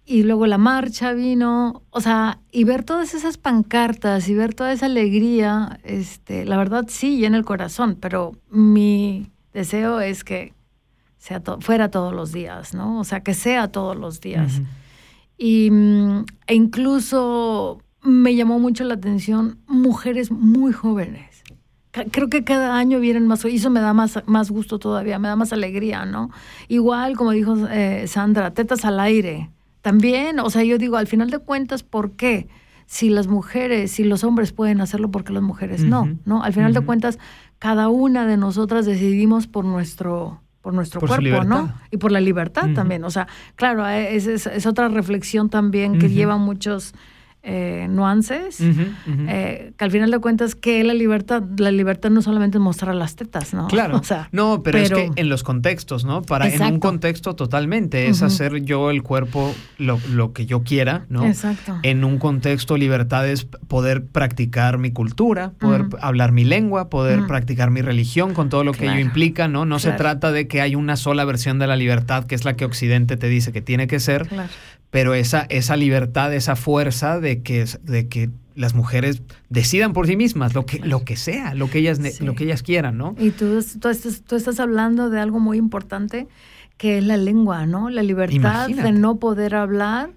Y 0.05 0.25
luego 0.25 0.47
la 0.47 0.59
marcha 0.59 1.15
vino, 1.15 1.83
o 1.91 2.01
sea, 2.03 2.39
y 2.53 2.65
ver 2.65 2.85
todas 2.85 3.15
esas 3.15 3.39
pancartas 3.39 4.29
y 4.29 4.35
ver 4.35 4.55
toda 4.55 4.73
esa 4.73 4.87
alegría, 4.87 5.81
este, 5.85 6.45
la 6.45 6.59
verdad 6.59 6.85
sí 6.89 7.19
llena 7.19 7.39
el 7.39 7.45
corazón, 7.45 7.97
pero 7.99 8.33
mi 8.51 9.31
deseo 9.55 10.01
es 10.01 10.23
que 10.23 10.53
sea 11.19 11.43
fuera 11.61 11.91
todos 11.91 12.15
los 12.15 12.33
días, 12.33 12.75
¿no? 12.75 13.01
O 13.01 13.05
sea, 13.05 13.21
que 13.21 13.35
sea 13.35 13.69
todos 13.69 13.97
los 13.97 14.21
días. 14.21 14.61
Y, 15.39 15.71
mm, 15.71 16.25
e 16.49 16.55
incluso 16.55 17.81
me 18.03 18.35
llamó 18.35 18.59
mucho 18.59 18.85
la 18.85 18.95
atención 18.95 19.59
mujeres 19.67 20.31
muy 20.31 20.73
jóvenes. 20.73 21.43
Creo 22.11 22.29
que 22.29 22.45
cada 22.45 22.77
año 22.77 23.01
vienen 23.01 23.27
más, 23.27 23.45
y 23.45 23.57
eso 23.57 23.71
me 23.71 23.81
da 23.81 23.93
más, 23.93 24.23
más 24.27 24.51
gusto 24.51 24.79
todavía, 24.79 25.19
me 25.19 25.29
da 25.29 25.37
más 25.37 25.53
alegría, 25.53 26.05
¿no? 26.05 26.31
Igual, 26.69 27.17
como 27.17 27.31
dijo 27.33 27.57
eh, 27.71 28.07
Sandra, 28.07 28.53
tetas 28.53 28.85
al 28.85 29.01
aire. 29.01 29.51
También, 29.81 30.39
o 30.41 30.51
sea, 30.51 30.63
yo 30.65 30.79
digo, 30.79 30.97
al 30.97 31.07
final 31.07 31.31
de 31.31 31.39
cuentas, 31.39 31.83
¿por 31.83 32.13
qué? 32.13 32.49
Si 32.87 33.09
las 33.11 33.27
mujeres, 33.27 33.93
si 33.93 34.05
los 34.05 34.23
hombres 34.23 34.53
pueden 34.53 34.81
hacerlo, 34.81 35.11
¿por 35.11 35.25
qué 35.25 35.33
las 35.33 35.43
mujeres 35.43 35.83
no? 35.83 36.19
¿No? 36.25 36.43
Al 36.43 36.53
final 36.53 36.73
de 36.73 36.81
cuentas, 36.81 37.19
cada 37.59 37.89
una 37.89 38.27
de 38.27 38.37
nosotras 38.37 38.87
decidimos 38.87 39.47
por 39.47 39.65
nuestro, 39.65 40.41
por 40.63 40.75
nuestro 40.75 41.01
cuerpo, 41.01 41.45
¿no? 41.45 41.73
Y 41.91 41.97
por 41.99 42.13
la 42.13 42.21
libertad 42.21 42.69
también. 42.75 43.05
O 43.05 43.11
sea, 43.11 43.29
claro, 43.55 43.87
es, 43.89 44.27
es, 44.27 44.67
otra 44.67 44.89
reflexión 44.89 45.51
también 45.51 45.99
que 45.99 46.09
lleva 46.09 46.37
muchos 46.37 46.95
eh, 47.51 47.87
nuances, 47.89 48.61
eh, 48.61 49.73
que 49.75 49.85
al 49.85 49.91
final 49.91 50.11
de 50.11 50.19
cuentas 50.19 50.55
que 50.55 50.85
la 50.85 50.93
libertad, 50.93 51.43
la 51.57 51.71
libertad 51.71 52.11
no 52.11 52.21
solamente 52.21 52.59
es 52.59 52.63
mostrar 52.63 52.95
las 52.95 53.17
tetas, 53.17 53.55
¿no? 53.55 53.69
Claro. 53.69 53.97
O 53.99 54.05
sea, 54.05 54.29
no, 54.33 54.63
pero, 54.63 54.79
es 54.79 54.91
que 54.91 55.11
en 55.17 55.29
los 55.29 55.43
contextos, 55.43 56.05
¿no? 56.05 56.23
Para 56.23 56.49
en 56.49 56.63
un 56.63 56.79
contexto 56.79 57.35
totalmente 57.35 58.09
es 58.09 58.23
hacer 58.23 58.63
yo 58.65 58.91
el 58.91 59.03
cuerpo 59.03 59.55
lo, 59.77 59.99
lo, 60.11 60.33
que 60.33 60.47
yo 60.47 60.63
quiera, 60.63 61.07
¿no? 61.09 61.27
Exacto. 61.27 61.79
En 61.83 62.05
un 62.05 62.19
contexto 62.19 62.77
libertad 62.77 63.29
es 63.29 63.45
poder 63.45 64.05
practicar 64.05 64.79
mi 64.79 64.93
cultura, 64.93 65.53
poder 65.59 65.87
hablar 66.01 66.33
mi 66.33 66.45
lengua, 66.45 66.91
poder 66.91 67.27
practicar 67.27 67.71
mi 67.71 67.81
religión 67.81 68.35
con 68.35 68.51
todo 68.51 68.63
lo 68.63 68.73
que 68.73 68.85
ello 68.85 69.01
implica, 69.01 69.49
¿no? 69.49 69.65
No 69.65 69.79
se 69.79 69.93
trata 69.93 70.33
de 70.33 70.47
que 70.49 70.61
hay 70.61 70.75
una 70.75 70.97
sola 70.97 71.25
versión 71.25 71.59
de 71.59 71.67
la 71.67 71.77
libertad 71.77 72.25
que 72.25 72.35
es 72.35 72.45
la 72.45 72.57
que 72.57 72.67
Occidente 72.67 73.17
te 73.17 73.29
dice 73.29 73.53
que 73.53 73.63
tiene 73.63 73.87
que 73.87 74.01
ser, 74.01 74.29
claro 74.29 74.51
pero 74.91 75.15
esa, 75.15 75.47
esa 75.51 75.77
libertad, 75.77 76.35
esa 76.35 76.57
fuerza 76.57 77.21
de 77.21 77.43
que, 77.43 77.65
de 77.83 78.09
que 78.09 78.31
las 78.55 78.75
mujeres 78.75 79.23
decidan 79.49 79.93
por 79.93 80.07
sí 80.07 80.17
mismas 80.17 80.55
lo 80.55 80.67
que, 80.67 80.79
lo 80.81 81.05
que 81.05 81.17
sea, 81.17 81.55
lo 81.55 81.71
que 81.71 81.79
ellas, 81.79 82.21
lo 82.21 82.35
que 82.35 82.45
ellas 82.45 82.63
quieran, 82.63 82.99
¿no? 82.99 83.15
Y 83.19 83.31
tú, 83.31 83.65
tú, 83.81 83.89
estás, 83.89 84.23
tú 84.23 84.37
estás 84.37 84.59
hablando 84.61 85.11
de 85.11 85.21
algo 85.21 85.39
muy 85.41 85.59
importante 85.59 86.27
que 86.77 86.99
es 86.99 87.05
la 87.05 87.17
lengua, 87.17 87.67
¿no? 87.67 87.91
La 87.91 88.03
libertad 88.03 88.69
de 88.69 88.93
no 88.93 89.19
poder 89.19 89.55
hablar 89.55 90.11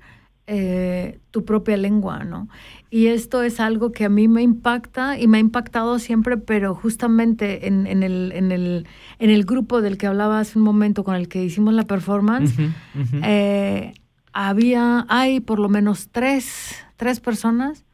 eh, 0.47 1.19
tu 1.31 1.43
propia 1.43 1.75
lengua, 1.77 2.23
¿no? 2.23 2.49
Y 2.89 3.07
esto 3.07 3.41
es 3.41 3.59
algo 3.59 3.91
que 3.91 4.05
a 4.05 4.09
mí 4.09 4.27
me 4.27 4.41
impacta 4.41 5.19
y 5.19 5.27
me 5.27 5.37
ha 5.37 5.39
impactado 5.39 5.97
siempre, 5.97 6.37
pero 6.37 6.75
justamente 6.75 7.67
en, 7.67 7.87
en, 7.87 8.03
el, 8.03 8.31
en, 8.33 8.51
el, 8.51 8.87
en 9.19 9.29
el 9.29 9.45
grupo 9.45 9.81
del 9.81 9.97
que 9.97 10.07
hablaba 10.07 10.39
hace 10.39 10.59
un 10.59 10.65
momento 10.65 11.03
con 11.03 11.15
el 11.15 11.27
que 11.29 11.43
hicimos 11.43 11.73
la 11.73 11.85
performance, 11.85 12.53
eh, 13.23 13.93
había, 14.33 15.05
hay 15.09 15.39
por 15.39 15.59
lo 15.59 15.69
menos 15.69 16.09
tres, 16.11 16.75
tres 16.95 17.19
personas 17.19 17.85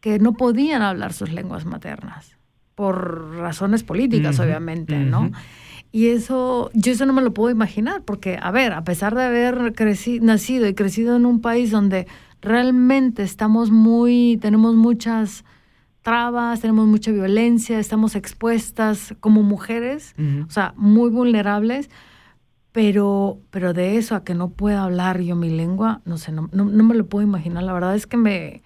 que 0.00 0.18
no 0.18 0.32
podían 0.34 0.82
hablar 0.82 1.12
sus 1.12 1.32
lenguas 1.32 1.64
maternas, 1.64 2.36
por 2.74 3.36
razones 3.36 3.84
políticas, 3.84 4.40
obviamente, 4.40 4.98
¿no? 4.98 5.30
Y 5.92 6.08
eso, 6.08 6.70
yo 6.72 6.92
eso 6.92 7.04
no 7.04 7.12
me 7.12 7.22
lo 7.22 7.34
puedo 7.34 7.50
imaginar, 7.50 8.02
porque, 8.02 8.38
a 8.40 8.50
ver, 8.50 8.72
a 8.72 8.82
pesar 8.82 9.14
de 9.14 9.24
haber 9.24 9.74
crecido, 9.74 10.24
nacido 10.24 10.66
y 10.66 10.74
crecido 10.74 11.16
en 11.16 11.26
un 11.26 11.40
país 11.40 11.70
donde 11.70 12.06
realmente 12.40 13.22
estamos 13.22 13.70
muy, 13.70 14.38
tenemos 14.40 14.74
muchas 14.74 15.44
trabas, 16.00 16.60
tenemos 16.60 16.86
mucha 16.88 17.12
violencia, 17.12 17.78
estamos 17.78 18.16
expuestas 18.16 19.14
como 19.20 19.42
mujeres, 19.42 20.14
o 20.48 20.50
sea, 20.50 20.74
muy 20.76 21.10
vulnerables, 21.10 21.90
pero, 22.72 23.40
pero 23.50 23.74
de 23.74 23.98
eso 23.98 24.14
a 24.14 24.24
que 24.24 24.34
no 24.34 24.50
pueda 24.50 24.82
hablar 24.84 25.20
yo 25.20 25.36
mi 25.36 25.50
lengua, 25.50 26.00
no 26.04 26.16
sé, 26.16 26.32
no, 26.32 26.48
no, 26.52 26.64
me 26.64 26.94
lo 26.94 27.06
puedo 27.06 27.26
imaginar. 27.26 27.62
La 27.62 27.72
verdad 27.74 27.94
es 27.94 28.06
que 28.06 28.16
me, 28.16 28.62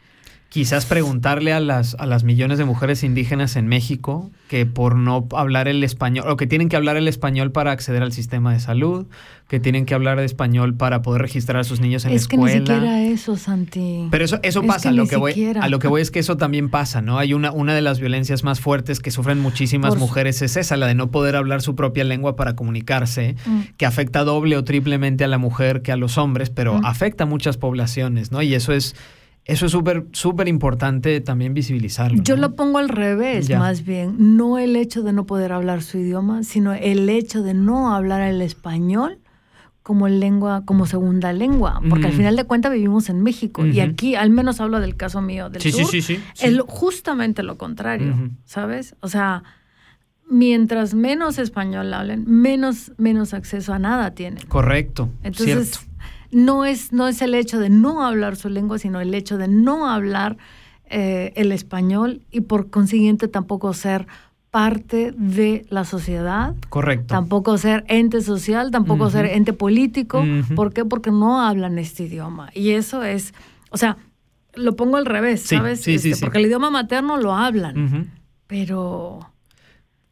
Quizás 0.56 0.86
preguntarle 0.86 1.52
a 1.52 1.60
las, 1.60 1.96
a 1.96 2.06
las 2.06 2.24
millones 2.24 2.56
de 2.56 2.64
mujeres 2.64 3.04
indígenas 3.04 3.56
en 3.56 3.68
México 3.68 4.30
que 4.48 4.64
por 4.64 4.96
no 4.96 5.28
hablar 5.32 5.68
el 5.68 5.84
español, 5.84 6.30
o 6.30 6.38
que 6.38 6.46
tienen 6.46 6.70
que 6.70 6.76
hablar 6.76 6.96
el 6.96 7.08
español 7.08 7.52
para 7.52 7.72
acceder 7.72 8.02
al 8.02 8.10
sistema 8.10 8.54
de 8.54 8.60
salud, 8.60 9.04
que 9.48 9.60
tienen 9.60 9.84
que 9.84 9.92
hablar 9.92 10.18
español 10.18 10.74
para 10.74 11.02
poder 11.02 11.20
registrar 11.20 11.60
a 11.60 11.64
sus 11.64 11.80
niños 11.80 12.06
en 12.06 12.12
la 12.12 12.16
escuela. 12.16 12.46
Es 12.46 12.52
que 12.54 12.58
ni 12.58 12.66
siquiera 12.68 13.02
eso, 13.02 13.36
Santi. 13.36 14.08
Pero 14.10 14.24
eso, 14.24 14.38
eso 14.42 14.62
pasa, 14.62 14.92
lo 14.92 15.06
que 15.06 15.16
voy, 15.16 15.52
a 15.60 15.68
lo 15.68 15.78
que 15.78 15.88
voy 15.88 16.00
es 16.00 16.10
que 16.10 16.20
eso 16.20 16.38
también 16.38 16.70
pasa, 16.70 17.02
¿no? 17.02 17.18
Hay 17.18 17.34
una, 17.34 17.52
una 17.52 17.74
de 17.74 17.82
las 17.82 18.00
violencias 18.00 18.42
más 18.42 18.58
fuertes 18.58 19.00
que 19.00 19.10
sufren 19.10 19.38
muchísimas 19.38 19.98
mujeres 19.98 20.40
es 20.40 20.56
esa, 20.56 20.78
la 20.78 20.86
de 20.86 20.94
no 20.94 21.10
poder 21.10 21.36
hablar 21.36 21.60
su 21.60 21.74
propia 21.74 22.04
lengua 22.04 22.34
para 22.34 22.56
comunicarse, 22.56 23.36
mm. 23.44 23.60
que 23.76 23.84
afecta 23.84 24.24
doble 24.24 24.56
o 24.56 24.64
triplemente 24.64 25.22
a 25.22 25.28
la 25.28 25.36
mujer 25.36 25.82
que 25.82 25.92
a 25.92 25.96
los 25.96 26.16
hombres, 26.16 26.48
pero 26.48 26.78
mm. 26.78 26.86
afecta 26.86 27.24
a 27.24 27.26
muchas 27.26 27.58
poblaciones, 27.58 28.32
¿no? 28.32 28.40
Y 28.40 28.54
eso 28.54 28.72
es 28.72 28.96
eso 29.46 29.66
es 29.66 29.72
súper, 29.72 30.06
súper 30.12 30.48
importante 30.48 31.20
también 31.20 31.54
visibilizarlo. 31.54 32.20
Yo 32.22 32.36
lo 32.36 32.54
pongo 32.56 32.78
al 32.78 32.88
revés, 32.88 33.48
más 33.50 33.84
bien. 33.84 34.36
No 34.36 34.58
el 34.58 34.74
hecho 34.74 35.02
de 35.02 35.12
no 35.12 35.24
poder 35.24 35.52
hablar 35.52 35.82
su 35.82 35.98
idioma, 35.98 36.42
sino 36.42 36.74
el 36.74 37.08
hecho 37.08 37.42
de 37.42 37.54
no 37.54 37.94
hablar 37.94 38.22
el 38.22 38.42
español 38.42 39.20
como 39.84 40.08
lengua, 40.08 40.64
como 40.64 40.84
segunda 40.84 41.32
lengua. 41.32 41.80
Porque 41.88 42.06
al 42.06 42.12
final 42.12 42.34
de 42.34 42.42
cuentas 42.42 42.72
vivimos 42.72 43.08
en 43.08 43.22
México. 43.22 43.64
Y 43.64 43.78
aquí, 43.78 44.16
al 44.16 44.30
menos 44.30 44.60
hablo 44.60 44.80
del 44.80 44.96
caso 44.96 45.22
mío 45.22 45.48
del 45.48 45.62
sur, 45.62 45.94
es 45.94 46.60
justamente 46.66 47.44
lo 47.44 47.56
contrario, 47.56 48.16
¿sabes? 48.44 48.96
O 49.00 49.06
sea, 49.06 49.44
mientras 50.28 50.94
menos 50.94 51.38
español 51.38 51.94
hablen, 51.94 52.24
menos, 52.26 52.90
menos 52.98 53.32
acceso 53.32 53.72
a 53.72 53.78
nada 53.78 54.10
tienen. 54.10 54.44
Correcto. 54.46 55.08
Entonces, 55.22 55.85
no 56.36 56.66
es, 56.66 56.92
no 56.92 57.08
es 57.08 57.22
el 57.22 57.34
hecho 57.34 57.58
de 57.58 57.70
no 57.70 58.04
hablar 58.04 58.36
su 58.36 58.50
lengua, 58.50 58.78
sino 58.78 59.00
el 59.00 59.14
hecho 59.14 59.38
de 59.38 59.48
no 59.48 59.88
hablar 59.88 60.36
eh, 60.84 61.32
el 61.34 61.50
español 61.50 62.20
y 62.30 62.42
por 62.42 62.68
consiguiente 62.68 63.26
tampoco 63.26 63.72
ser 63.72 64.06
parte 64.50 65.14
de 65.16 65.64
la 65.70 65.86
sociedad. 65.86 66.54
Correcto. 66.68 67.06
Tampoco 67.06 67.56
ser 67.56 67.86
ente 67.88 68.20
social, 68.20 68.70
tampoco 68.70 69.08
ser 69.08 69.24
ente 69.24 69.54
político. 69.54 70.22
¿Por 70.54 70.74
qué? 70.74 70.84
Porque 70.84 71.10
no 71.10 71.40
hablan 71.40 71.78
este 71.78 72.02
idioma. 72.02 72.50
Y 72.52 72.72
eso 72.72 73.02
es, 73.02 73.32
o 73.70 73.78
sea, 73.78 73.96
lo 74.54 74.76
pongo 74.76 74.98
al 74.98 75.06
revés, 75.06 75.40
¿sabes? 75.40 75.80
Sí, 75.80 75.98
sí, 75.98 76.10
este, 76.10 76.26
Porque 76.26 76.36
el 76.36 76.46
idioma 76.46 76.68
materno 76.68 77.16
lo 77.16 77.34
hablan, 77.34 78.10
pero 78.46 79.20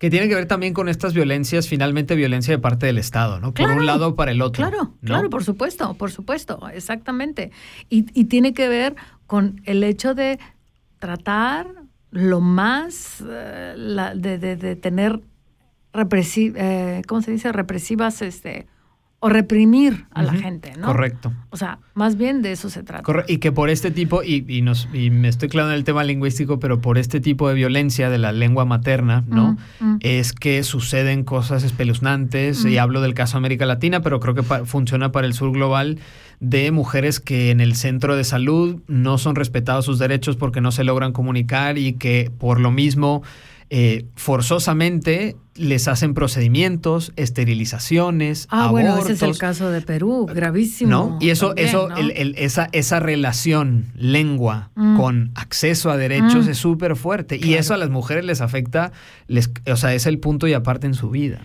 que 0.05 0.11
tiene 0.11 0.29
que 0.29 0.35
ver 0.35 0.45
también 0.45 0.75
con 0.75 0.91
estas 0.91 1.15
violencias, 1.15 1.67
finalmente 1.67 2.15
violencia 2.15 2.53
de 2.53 2.59
parte 2.59 2.85
del 2.85 2.99
Estado, 2.99 3.41
¿no? 3.41 3.55
por 3.55 3.71
un 3.71 3.87
lado 3.87 4.17
para 4.17 4.33
el 4.33 4.43
otro. 4.43 4.69
Claro, 4.69 4.93
claro, 5.03 5.31
por 5.31 5.45
supuesto, 5.45 5.95
por 5.95 6.11
supuesto, 6.11 6.61
exactamente. 6.75 7.53
Y, 7.89 8.03
tiene 8.27 8.53
que 8.53 8.69
ver 8.69 8.97
con 9.27 9.63
el 9.65 9.83
hecho 9.83 10.15
de 10.15 10.39
tratar 10.99 11.69
lo 12.11 12.43
más 12.43 13.25
eh, 13.27 14.13
de, 14.15 14.39
de, 14.39 14.77
tener 14.77 15.21
represi 15.95 16.53
eh, 16.55 17.01
¿cómo 17.09 17.23
se 17.23 17.31
dice? 17.31 17.51
represivas 17.51 18.21
este, 18.21 18.67
o 19.25 19.31
reprimir 19.31 20.05
a 20.11 20.23
la 20.23 20.35
gente, 20.35 20.75
¿no? 20.77 20.87
Correcto. 20.87 21.33
O 21.49 21.57
sea, 21.57 21.79
más 21.95 22.19
bien 22.19 22.43
de 22.43 22.53
eso 22.53 22.69
se 22.69 22.83
trata. 22.83 23.25
y 23.27 23.39
que 23.39 23.53
por 23.53 23.71
este 23.71 23.91
tipo, 23.91 24.23
y, 24.23 24.45
y, 24.47 24.61
nos, 24.61 24.87
y 24.93 25.09
me 25.09 25.29
estoy 25.29 25.49
clavando 25.49 25.73
en 25.73 25.79
el 25.79 25.85
tema 25.85 26.05
lingüístico, 26.05 26.61
pero 26.61 26.83
por 26.83 26.99
este 26.99 27.23
tipo 27.23 27.49
de 27.49 27.55
violencia 27.55 28.11
de 28.11 28.19
la 28.19 28.33
lengua 28.33 28.67
materna, 28.67 29.25
¿no? 29.27 29.57
Es 30.01 30.35
que 30.35 30.63
suceden 30.63 31.25
cosas 31.25 31.65
espeluznantes, 31.65 32.67
y 32.67 32.77
hablo 32.77 33.01
del 33.01 33.15
caso 33.15 33.39
América 33.39 33.65
Latina, 33.65 34.03
pero 34.03 34.21
creo 34.21 34.35
que 34.35 34.43
funciona 34.43 35.11
para 35.11 35.27
el 35.27 35.33
sur 35.33 35.53
global, 35.53 36.01
de 36.41 36.71
mujeres 36.71 37.19
que 37.19 37.51
en 37.51 37.63
el 37.63 37.77
centro 37.77 38.17
de 38.17 38.25
salud 38.25 38.83
no 38.89 39.17
son 39.17 39.37
respetados 39.37 39.87
sus 39.87 39.99
derechos 39.99 40.37
porque 40.37 40.61
no 40.61 40.71
se 40.71 40.85
logran 40.85 41.13
comunicar 41.13 41.79
y 41.79 41.95
que 41.95 42.31
por 42.37 42.61
lo 42.61 42.71
mismo 42.71 43.23
eh, 43.71 44.07
forzosamente 44.15 45.37
les 45.55 45.87
hacen 45.89 46.15
procedimientos, 46.15 47.13
esterilizaciones, 47.17 48.49
ah, 48.51 48.69
bueno, 48.71 48.99
ese 48.99 49.13
es 49.13 49.23
el 49.23 49.39
caso 49.39 49.71
de 49.71 49.81
Perú, 49.83 50.27
gravísimo. 50.27 50.91
¿No? 50.91 51.19
Y 51.21 51.31
eso, 51.31 51.55
eso, 51.57 51.89
esa, 51.97 52.69
esa 52.73 53.01
relación 53.01 53.93
lengua 53.95 54.71
mm. 54.75 54.97
con 54.97 55.31
acceso 55.35 55.91
a 55.91 55.97
derechos 55.97 56.47
mm. 56.47 56.51
es 56.51 56.59
súper 56.59 56.97
fuerte. 56.97 57.39
Y 57.41 57.55
eso 57.55 57.75
a 57.75 57.77
las 57.77 57.91
mujeres 57.91 58.25
les 58.25 58.41
afecta, 58.41 58.93
les, 59.29 59.51
o 59.71 59.77
sea, 59.77 59.95
es 59.95 60.07
el 60.07 60.19
punto 60.19 60.49
y 60.49 60.55
aparte 60.55 60.87
en 60.87 60.95
su 60.95 61.11
vida. 61.11 61.41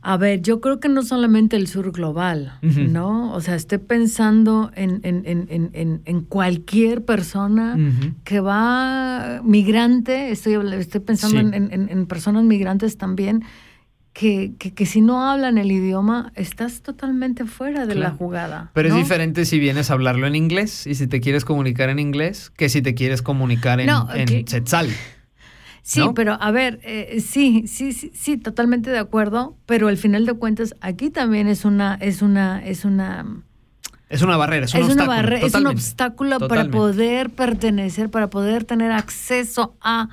A 0.00 0.16
ver, 0.16 0.40
yo 0.42 0.60
creo 0.60 0.80
que 0.80 0.88
no 0.88 1.02
solamente 1.02 1.56
el 1.56 1.66
sur 1.66 1.92
global, 1.92 2.58
¿no? 2.62 3.32
O 3.32 3.40
sea, 3.40 3.54
estoy 3.54 3.78
pensando 3.78 4.70
en, 4.74 5.00
en, 5.02 5.22
en, 5.26 6.02
en 6.04 6.20
cualquier 6.22 7.04
persona 7.04 7.76
que 8.24 8.40
va 8.40 9.40
migrante, 9.44 10.30
estoy, 10.30 10.54
estoy 10.74 11.00
pensando 11.00 11.40
en, 11.40 12.06
personas 12.06 12.44
migrantes 12.44 12.96
también. 12.96 13.44
Que, 14.12 14.54
que, 14.58 14.86
si 14.86 15.00
no 15.00 15.24
hablan 15.30 15.56
el 15.56 15.70
idioma, 15.70 16.32
estás 16.34 16.82
totalmente 16.82 17.44
fuera 17.44 17.86
de 17.86 17.94
la 17.94 18.10
jugada. 18.10 18.70
Pero 18.74 18.88
es 18.88 18.94
diferente 18.94 19.44
si 19.44 19.60
vienes 19.60 19.90
a 19.90 19.94
hablarlo 19.94 20.26
en 20.26 20.34
inglés 20.34 20.86
y 20.86 20.96
si 20.96 21.06
te 21.06 21.20
quieres 21.20 21.44
comunicar 21.44 21.90
en 21.90 22.00
inglés 22.00 22.50
que 22.50 22.68
si 22.68 22.82
te 22.82 22.94
quieres 22.94 23.22
comunicar 23.22 23.80
en, 23.80 23.88
en 23.88 24.48
Setzal. 24.48 24.88
Sí, 25.82 26.02
pero 26.14 26.36
a 26.40 26.50
ver, 26.50 26.80
eh, 26.82 27.20
sí, 27.20 27.64
sí, 27.66 27.92
sí, 27.92 28.12
sí, 28.14 28.36
totalmente 28.36 28.90
de 28.90 28.98
acuerdo, 28.98 29.56
pero 29.66 29.88
al 29.88 29.96
final 29.96 30.26
de 30.26 30.34
cuentas 30.34 30.74
aquí 30.80 31.10
también 31.10 31.48
es 31.48 31.64
una, 31.64 31.94
es 31.94 32.22
una, 32.22 32.64
es 32.64 32.84
una 32.84 33.26
es 34.10 34.22
una 34.22 34.36
barrera, 34.36 34.66
es 34.66 34.74
un 34.74 34.82
obstáculo. 34.82 35.04
Una 35.04 35.16
barrera, 35.16 35.46
es 35.46 35.54
un 35.54 35.66
obstáculo 35.68 36.48
para 36.48 36.68
poder 36.68 37.30
pertenecer, 37.30 38.10
para 38.10 38.28
poder 38.28 38.64
tener 38.64 38.90
acceso 38.90 39.76
a 39.80 40.08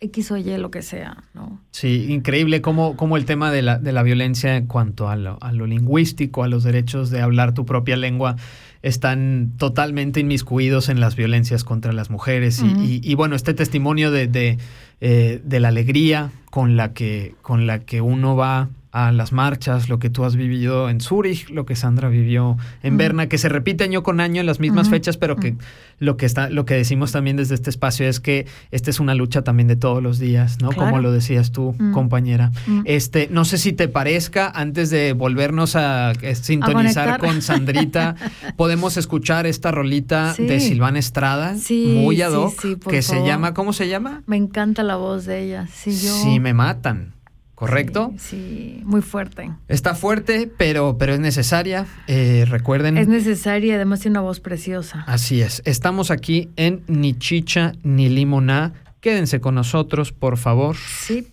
X 0.00 0.30
o 0.30 0.36
Y, 0.36 0.56
lo 0.58 0.70
que 0.70 0.82
sea, 0.82 1.24
¿no? 1.32 1.58
Sí, 1.70 2.06
increíble 2.10 2.60
cómo, 2.60 2.96
cómo 2.96 3.16
el 3.16 3.24
tema 3.24 3.50
de 3.50 3.62
la, 3.62 3.78
de 3.78 3.92
la 3.92 4.02
violencia 4.02 4.56
en 4.56 4.66
cuanto 4.66 5.08
a 5.08 5.16
lo, 5.16 5.38
a 5.40 5.52
lo 5.52 5.66
lingüístico, 5.66 6.44
a 6.44 6.48
los 6.48 6.64
derechos 6.64 7.10
de 7.10 7.22
hablar 7.22 7.54
tu 7.54 7.64
propia 7.64 7.96
lengua, 7.96 8.36
están 8.82 9.52
totalmente 9.56 10.20
inmiscuidos 10.20 10.88
en 10.88 11.00
las 11.00 11.16
violencias 11.16 11.64
contra 11.64 11.92
las 11.92 12.10
mujeres. 12.10 12.62
y, 12.62 13.14
bueno, 13.14 13.36
este 13.36 13.54
testimonio 13.54 14.10
de, 14.10 14.26
de, 14.26 14.58
eh, 15.00 15.40
de, 15.44 15.60
la 15.60 15.68
alegría 15.68 16.30
con 16.50 16.76
la, 16.76 16.92
que, 16.92 17.34
con 17.42 17.66
la 17.66 17.80
que 17.80 18.00
uno 18.00 18.36
va 18.36 18.68
a 18.90 19.12
las 19.12 19.32
marchas, 19.32 19.88
lo 19.88 19.98
que 19.98 20.10
tú 20.10 20.24
has 20.24 20.36
vivido 20.36 20.88
en 20.88 21.00
Zurich, 21.00 21.50
lo 21.50 21.66
que 21.66 21.76
Sandra 21.76 22.08
vivió 22.08 22.56
en 22.82 22.96
Berna, 22.96 23.28
que 23.28 23.38
se 23.38 23.48
repite 23.48 23.84
año 23.84 24.02
con 24.02 24.20
año 24.20 24.40
en 24.40 24.46
las 24.46 24.60
mismas 24.60 24.88
fechas, 24.88 25.16
pero 25.16 25.36
que 25.36 25.56
lo 25.98 26.16
que 26.16 26.26
está, 26.26 26.48
lo 26.48 26.64
que 26.64 26.74
decimos 26.74 27.12
también 27.12 27.36
desde 27.36 27.54
este 27.54 27.70
espacio 27.70 28.08
es 28.08 28.20
que 28.20 28.46
esta 28.70 28.90
es 28.90 29.00
una 29.00 29.14
lucha 29.14 29.42
también 29.42 29.68
de 29.68 29.76
todos 29.76 30.02
los 30.02 30.18
días, 30.18 30.58
¿no? 30.60 30.72
Como 30.72 31.00
lo 31.00 31.12
decías 31.12 31.52
tú, 31.52 31.74
compañera. 31.92 32.50
Este, 32.84 33.28
no 33.30 33.44
sé 33.44 33.58
si 33.58 33.72
te 33.72 33.88
parezca, 33.88 34.50
antes 34.54 34.90
de 34.90 35.12
volvernos 35.12 35.76
a 35.76 36.12
eh, 36.22 36.34
sintonizar 36.34 37.18
con 37.20 37.42
Sandrita, 37.42 38.16
podemos 38.56 38.96
escuchar 38.96 39.46
esta 39.46 39.70
rolita 39.70 40.34
de 40.38 40.60
Silvana 40.60 40.98
Estrada, 40.98 41.54
muy 41.70 42.22
ad 42.22 42.32
hoc, 42.32 42.88
que 42.88 43.02
se 43.02 43.24
llama, 43.24 43.52
¿cómo 43.54 43.72
se 43.72 43.88
llama? 43.88 44.22
Me 44.26 44.36
encanta 44.36 44.82
la 44.82 44.96
voz 44.96 45.26
de 45.26 45.44
ella. 45.44 45.68
Sí, 45.72 45.90
yo... 45.90 46.14
Sí, 46.22 46.40
me 46.40 46.54
matan. 46.54 47.17
¿Correcto? 47.58 48.12
Sí, 48.18 48.82
muy 48.84 49.02
fuerte. 49.02 49.50
Está 49.66 49.96
fuerte, 49.96 50.48
pero, 50.56 50.96
pero 50.96 51.14
es 51.14 51.18
necesaria. 51.18 51.86
Eh, 52.06 52.44
recuerden. 52.48 52.96
Es 52.96 53.08
necesaria, 53.08 53.74
además 53.74 53.98
tiene 53.98 54.12
una 54.12 54.20
voz 54.20 54.38
preciosa. 54.38 55.02
Así 55.08 55.42
es. 55.42 55.60
Estamos 55.64 56.12
aquí 56.12 56.50
en 56.54 56.84
Ni 56.86 57.14
Chicha 57.18 57.72
ni 57.82 58.08
Limoná. 58.08 58.74
Quédense 59.00 59.40
con 59.40 59.56
nosotros, 59.56 60.12
por 60.12 60.36
favor. 60.36 60.76
Sí. 60.76 61.32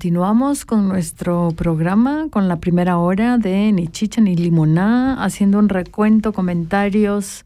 Continuamos 0.00 0.64
con 0.64 0.88
nuestro 0.88 1.50
programa, 1.54 2.28
con 2.30 2.48
la 2.48 2.56
primera 2.56 2.96
hora 2.96 3.36
de 3.36 3.70
Ni 3.70 3.86
Chicha 3.86 4.22
ni 4.22 4.34
Limoná, 4.34 5.22
haciendo 5.22 5.58
un 5.58 5.68
recuento, 5.68 6.32
comentarios, 6.32 7.44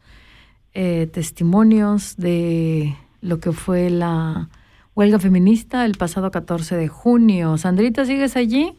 eh, 0.72 1.08
testimonios 1.12 2.16
de 2.16 2.94
lo 3.20 3.40
que 3.40 3.50
fue 3.50 3.90
la 3.90 4.50
huelga 4.94 5.18
feminista 5.18 5.84
el 5.84 5.96
pasado 5.96 6.30
14 6.30 6.76
de 6.76 6.86
junio. 6.86 7.58
Sandrita, 7.58 8.04
¿sigues 8.04 8.36
allí? 8.36 8.78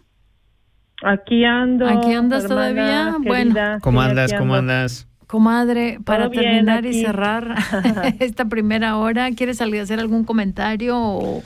Aquí 1.03 1.43
ando. 1.43 1.85
¿Aquí 1.85 2.13
andas 2.13 2.47
todavía? 2.47 3.17
bueno. 3.21 3.55
¿Cómo 3.81 3.99
andas? 3.99 4.31
¿Cómo 4.31 4.55
andas? 4.55 5.05
Comadre, 5.27 5.99
para 6.05 6.29
terminar 6.29 6.85
y 6.85 7.01
cerrar 7.01 7.55
esta 8.19 8.45
primera 8.45 8.95
hora, 8.95 9.29
¿quieres 9.31 9.57
salir 9.57 9.81
a 9.81 9.83
hacer 9.83 9.99
algún 9.99 10.23
comentario 10.23 10.95
o 10.97 11.43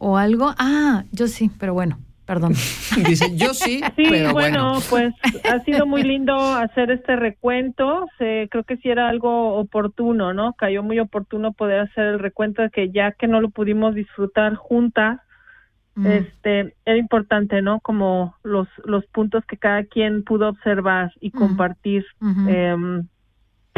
o 0.00 0.16
algo. 0.16 0.54
Ah, 0.58 1.04
yo 1.12 1.28
sí, 1.28 1.50
pero 1.60 1.74
bueno, 1.74 1.98
perdón. 2.26 2.52
Dice, 3.06 3.36
yo 3.36 3.54
sí, 3.54 3.80
sí 3.96 4.04
pero 4.08 4.32
bueno, 4.32 4.78
pues 4.88 5.14
ha 5.44 5.60
sido 5.60 5.86
muy 5.86 6.02
lindo 6.02 6.34
hacer 6.34 6.90
este 6.90 7.16
recuento. 7.16 8.06
Se, 8.18 8.48
creo 8.50 8.64
que 8.64 8.78
sí 8.78 8.88
era 8.88 9.08
algo 9.08 9.54
oportuno, 9.56 10.32
¿no? 10.34 10.54
Cayó 10.54 10.82
muy 10.82 10.98
oportuno 10.98 11.52
poder 11.52 11.80
hacer 11.80 12.06
el 12.06 12.18
recuento 12.18 12.62
de 12.62 12.70
que 12.70 12.90
ya 12.90 13.12
que 13.12 13.28
no 13.28 13.40
lo 13.40 13.50
pudimos 13.50 13.94
disfrutar 13.94 14.54
juntas, 14.54 15.20
mm. 15.94 16.06
este, 16.06 16.74
era 16.86 16.96
importante, 16.96 17.62
¿no? 17.62 17.80
Como 17.80 18.34
los, 18.42 18.68
los 18.84 19.04
puntos 19.06 19.44
que 19.44 19.58
cada 19.58 19.84
quien 19.84 20.24
pudo 20.24 20.48
observar 20.48 21.12
y 21.20 21.30
compartir. 21.30 22.06
Em, 22.48 23.06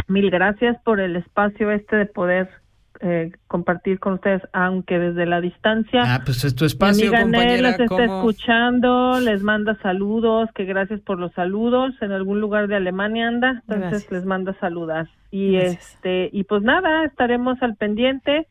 mil 0.08 0.30
gracias 0.30 0.76
por 0.84 1.00
el 1.00 1.16
espacio 1.16 1.70
este 1.70 1.96
de 1.96 2.06
poder 2.06 2.61
eh, 3.04 3.32
compartir 3.48 3.98
con 3.98 4.12
ustedes, 4.12 4.42
aunque 4.52 4.96
desde 4.96 5.26
la 5.26 5.40
distancia. 5.40 6.02
Ah, 6.06 6.22
pues 6.24 6.44
es 6.44 6.54
tu 6.54 6.64
espacio, 6.64 7.10
Mi 7.10 7.16
amiga 7.16 7.70
está 7.70 8.04
escuchando, 8.04 9.18
les 9.18 9.42
manda 9.42 9.76
saludos, 9.82 10.48
que 10.54 10.64
gracias 10.64 11.00
por 11.00 11.18
los 11.18 11.32
saludos. 11.32 11.94
En 12.00 12.12
algún 12.12 12.40
lugar 12.40 12.68
de 12.68 12.76
Alemania 12.76 13.26
anda, 13.26 13.64
entonces 13.68 14.08
les 14.12 14.24
manda 14.24 14.54
saludar. 14.60 15.08
Y 15.32 15.56
este 15.56 16.30
y 16.32 16.44
pues 16.44 16.62
nada, 16.62 17.04
estaremos 17.04 17.60
al 17.60 17.74
pendiente. 17.74 18.46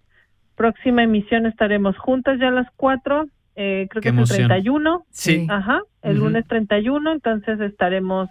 Próxima 0.55 1.03
emisión 1.03 1.45
estaremos 1.45 1.97
juntas 1.97 2.37
ya 2.37 2.49
a 2.49 2.51
las 2.51 2.67
cuatro. 2.75 3.27
Eh, 3.55 3.87
creo 3.89 4.01
que 4.01 4.09
es 4.09 4.31
el 4.31 4.47
31. 4.47 5.05
Sí. 5.11 5.47
Ajá, 5.49 5.79
el 6.01 6.17
lunes 6.17 6.45
31, 6.47 7.09
entonces 7.09 7.57
estaremos 7.61 8.27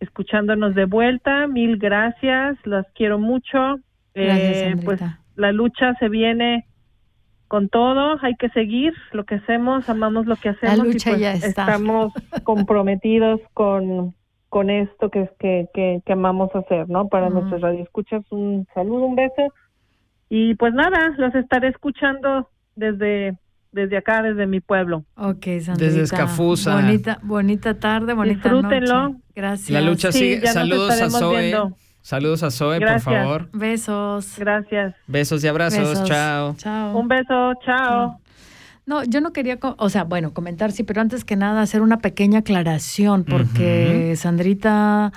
escuchándonos 0.00 0.74
de 0.74 0.84
vuelta. 0.84 1.46
Mil 1.46 1.78
gracias, 1.78 2.58
las 2.64 2.86
quiero 2.94 3.18
mucho. 3.18 3.78
Gracias, 4.14 4.56
eh, 4.56 4.76
pues 4.84 5.00
la 5.36 5.52
lucha 5.52 5.94
se 5.98 6.08
viene 6.08 6.66
con 7.48 7.68
todo, 7.68 8.18
hay 8.22 8.34
que 8.34 8.48
seguir 8.50 8.92
lo 9.12 9.24
que 9.24 9.36
hacemos, 9.36 9.88
amamos 9.88 10.26
lo 10.26 10.36
que 10.36 10.48
hacemos 10.48 10.86
y 10.88 10.98
pues 10.98 11.44
estamos 11.44 12.12
comprometidos 12.44 13.40
con, 13.54 14.14
con 14.48 14.68
esto 14.68 15.10
que, 15.10 15.30
que, 15.38 15.68
que, 15.72 16.02
que 16.04 16.12
amamos 16.12 16.50
hacer, 16.54 16.88
¿no? 16.88 17.08
Para 17.08 17.30
nuestros 17.30 17.60
radioescuchas 17.60 18.24
un 18.30 18.66
saludo, 18.74 19.06
un 19.06 19.14
beso 19.14 19.52
y 20.28 20.54
pues 20.56 20.74
nada, 20.74 21.14
los 21.18 21.34
estaré 21.34 21.68
escuchando 21.68 22.48
desde 22.74 23.38
desde 23.72 23.98
acá, 23.98 24.22
desde 24.22 24.46
mi 24.46 24.60
pueblo. 24.60 25.04
Ok, 25.16 25.44
Sandrita. 25.60 25.76
Desde 25.76 26.02
Escafusa. 26.02 26.76
Bonita, 26.76 27.20
bonita 27.22 27.78
tarde, 27.78 28.14
bonita 28.14 28.48
Disfrútenlo. 28.48 29.16
Gracias. 29.34 29.70
La 29.70 29.82
lucha 29.82 30.10
sigue. 30.10 30.46
Saludos 30.46 31.00
a 31.00 31.10
Zoe. 31.10 31.52
Saludos 32.06 32.44
a 32.44 32.52
Zoe, 32.52 32.78
por 32.78 33.00
favor. 33.00 33.48
Besos. 33.52 34.38
Gracias. 34.38 34.94
Besos 35.08 35.42
y 35.42 35.48
abrazos. 35.48 36.04
Chao. 36.04 36.54
Chao. 36.56 36.96
Un 36.96 37.08
beso. 37.08 37.54
Chao. 37.64 38.20
No, 38.86 39.02
yo 39.02 39.20
no 39.20 39.32
quería, 39.32 39.58
o 39.60 39.88
sea, 39.88 40.04
bueno, 40.04 40.32
comentar, 40.32 40.70
sí, 40.70 40.84
pero 40.84 41.00
antes 41.00 41.24
que 41.24 41.34
nada 41.34 41.62
hacer 41.62 41.82
una 41.82 41.98
pequeña 41.98 42.38
aclaración, 42.38 43.24
porque 43.24 44.14
Sandrita 44.16 45.12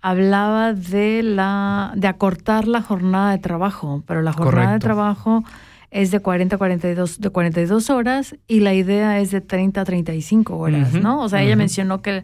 hablaba 0.00 0.74
de 0.74 1.24
la 1.24 1.90
de 1.96 2.06
acortar 2.06 2.68
la 2.68 2.82
jornada 2.82 3.32
de 3.32 3.38
trabajo, 3.38 4.04
pero 4.06 4.22
la 4.22 4.32
jornada 4.32 4.74
de 4.74 4.78
trabajo 4.78 5.42
es 5.90 6.12
de 6.12 6.20
40 6.20 6.54
a 6.54 6.58
42 6.58 7.20
de 7.20 7.30
42 7.30 7.90
horas 7.90 8.36
y 8.46 8.60
la 8.60 8.74
idea 8.74 9.18
es 9.18 9.32
de 9.32 9.40
30 9.40 9.80
a 9.80 9.84
35 9.84 10.56
horas, 10.56 10.94
¿no? 10.94 11.20
O 11.20 11.28
sea, 11.28 11.42
ella 11.42 11.56
mencionó 11.56 12.00
que 12.00 12.22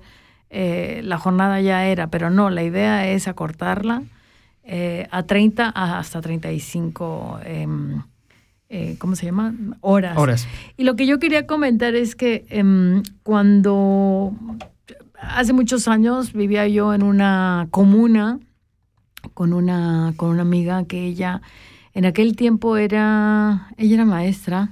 eh, 0.57 1.01
la 1.03 1.19
jornada 1.19 1.61
ya 1.61 1.85
era, 1.85 2.07
pero 2.07 2.31
no, 2.31 2.49
la 2.49 2.63
idea 2.63 3.09
es 3.09 3.27
acortarla 3.27 4.05
eh, 4.63 5.09
a 5.11 5.25
30 5.25 5.69
hasta 5.69 6.21
35, 6.21 7.41
em, 7.45 8.03
eh, 8.69 8.95
¿cómo 9.01 9.17
se 9.17 9.27
llama? 9.27 9.53
Horas. 9.81 10.17
Horas. 10.17 10.47
Y 10.77 10.85
lo 10.85 10.95
que 10.95 11.07
yo 11.07 11.19
quería 11.19 11.49
comentar 11.49 11.97
es 11.97 12.15
que 12.15 12.47
em, 12.51 13.03
cuando 13.25 14.33
hace 15.21 15.53
muchos 15.53 15.89
años 15.89 16.33
vivía 16.33 16.69
yo 16.69 16.95
en 16.95 17.03
una 17.03 17.67
comuna 17.73 18.39
con 19.35 19.53
una, 19.53 20.15
con 20.17 20.31
una 20.31 20.43
amiga 20.43 20.85
que 20.85 21.05
ella 21.05 21.43
en 21.95 22.05
aquel 22.05 22.37
tiempo 22.37 22.77
era, 22.77 23.71
ella 23.77 23.95
era 23.95 24.05
maestra 24.05 24.71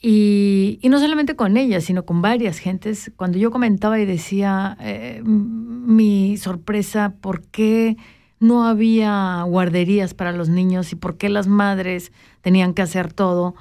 y, 0.00 0.80
no 0.88 1.00
solamente 1.00 1.34
con 1.34 1.56
ella, 1.56 1.80
sino 1.80 2.04
con 2.04 2.22
varias 2.22 2.58
gentes. 2.58 3.10
Cuando 3.16 3.38
yo 3.38 3.50
comentaba 3.50 3.98
y 3.98 4.06
decía 4.06 4.76
eh, 4.80 5.22
mi 5.24 6.36
sorpresa, 6.36 7.14
¿por 7.20 7.42
qué 7.42 7.96
no 8.38 8.64
había 8.64 9.42
guarderías 9.42 10.14
para 10.14 10.32
los 10.32 10.48
niños 10.48 10.92
y 10.92 10.96
por 10.96 11.16
qué 11.16 11.28
las 11.28 11.48
madres 11.48 12.12
tenían 12.42 12.74
que 12.74 12.82
hacer 12.82 13.12
todo? 13.12 13.56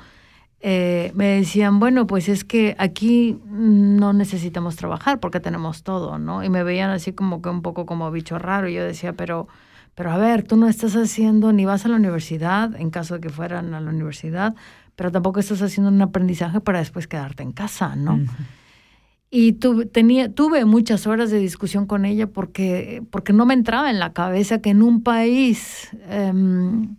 Eh, 0.60 1.12
me 1.16 1.28
decían, 1.28 1.80
bueno, 1.80 2.06
pues 2.08 2.30
es 2.30 2.44
que 2.44 2.76
aquí 2.78 3.40
no 3.48 4.14
necesitamos 4.14 4.76
trabajar 4.76 5.20
porque 5.20 5.40
tenemos 5.40 5.84
todo, 5.84 6.20
¿no? 6.20 6.44
Y 6.44 6.50
me 6.50 6.64
veían 6.64 6.92
así 6.92 7.14
como 7.14 7.42
que 7.42 7.50
un 7.50 7.64
poco 7.64 7.86
como 7.88 8.12
bicho 8.12 8.38
raro. 8.38 8.68
Y 8.68 8.74
yo 8.76 8.84
decía, 8.84 9.14
pero, 9.14 9.48
pero 9.96 10.12
a 10.12 10.18
ver, 10.18 10.44
tú 10.44 10.56
no 10.56 10.68
estás 10.68 10.96
haciendo 10.96 11.52
ni 11.52 11.66
vas 11.66 11.86
a 11.86 11.90
la 11.90 11.96
universidad, 11.96 12.76
en 12.76 12.92
caso 12.92 13.16
de 13.16 13.22
que 13.22 13.30
fueran 13.30 13.74
a 13.74 13.82
la 13.82 13.90
universidad, 13.90 14.56
pero 14.98 15.12
tampoco 15.12 15.40
estás 15.40 15.62
haciendo 15.62 15.92
un 15.92 16.02
aprendizaje 16.02 16.60
para 16.60 16.80
después 16.80 17.08
quedarte 17.08 17.44
en 17.44 17.52
casa, 17.52 17.96
¿no? 17.96 18.20
Y 19.30 19.54
tuve, 19.54 19.86
tenía, 19.86 20.34
tuve 20.34 20.66
muchas 20.66 21.06
horas 21.06 21.30
de 21.30 21.38
discusión 21.38 21.86
con 21.86 22.04
ella 22.04 22.26
porque, 22.28 23.04
porque 23.12 23.32
no 23.32 23.46
me 23.46 23.54
entraba 23.54 23.92
en 23.92 24.00
la 24.00 24.14
cabeza 24.14 24.60
que 24.60 24.72
en 24.72 24.82
un 24.82 25.04
país 25.04 25.90
em, 26.10 26.96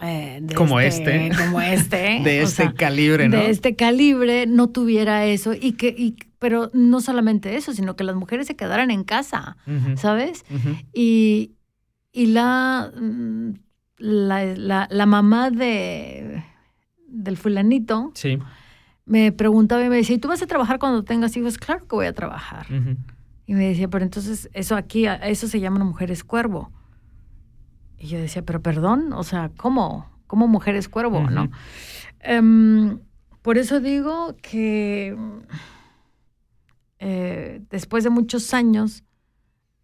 eh, 0.00 0.40
como 0.56 0.80
este, 0.80 1.26
este, 1.26 1.44
como 1.44 1.60
este, 1.60 2.20
de 2.24 2.40
este 2.40 2.72
calibre, 2.72 3.28
¿no? 3.28 3.36
De 3.36 3.50
este 3.50 3.76
calibre 3.76 4.46
no 4.46 4.70
tuviera 4.70 5.26
eso 5.26 5.52
y 5.52 5.72
que, 5.72 5.88
y, 5.88 6.16
pero 6.38 6.70
no 6.72 7.02
solamente 7.02 7.56
eso, 7.56 7.74
sino 7.74 7.96
que 7.96 8.04
las 8.04 8.16
mujeres 8.16 8.46
se 8.46 8.56
quedaran 8.56 8.90
en 8.90 9.04
casa, 9.04 9.58
¿sabes? 9.96 10.46
Y, 10.94 11.52
y 12.12 12.26
la 12.28 12.90
la, 14.00 14.88
la, 14.90 15.06
mamá 15.06 15.50
de, 15.50 16.42
del 17.06 17.36
fulanito 17.36 18.10
sí. 18.14 18.38
me 19.04 19.30
preguntaba 19.30 19.84
y 19.84 19.88
me 19.88 19.96
decía, 19.96 20.16
¿y 20.16 20.18
tú 20.18 20.28
vas 20.28 20.42
a 20.42 20.46
trabajar 20.46 20.78
cuando 20.78 21.04
tengas 21.04 21.36
hijos? 21.36 21.58
Claro 21.58 21.86
que 21.86 21.94
voy 21.94 22.06
a 22.06 22.12
trabajar. 22.12 22.66
Y 23.46 23.54
me 23.54 23.68
decía, 23.68 23.88
pero 23.88 24.04
entonces 24.04 24.48
eso 24.52 24.76
aquí, 24.76 25.06
eso 25.06 25.46
se 25.48 25.60
llaman 25.60 25.86
mujeres 25.86 26.24
cuervo. 26.24 26.72
Y 27.98 28.06
yo 28.06 28.18
decía, 28.18 28.42
pero 28.42 28.62
perdón, 28.62 29.12
o 29.12 29.22
sea, 29.22 29.50
¿cómo? 29.56 30.10
¿Cómo 30.26 30.48
mujeres 30.48 30.88
cuervo? 30.88 31.28
¿No? 31.28 31.50
Em, 32.20 33.00
por 33.42 33.58
eso 33.58 33.80
digo 33.80 34.36
que 34.40 35.16
eh, 36.98 37.62
después 37.70 38.04
de 38.04 38.10
muchos 38.10 38.54
años 38.54 39.04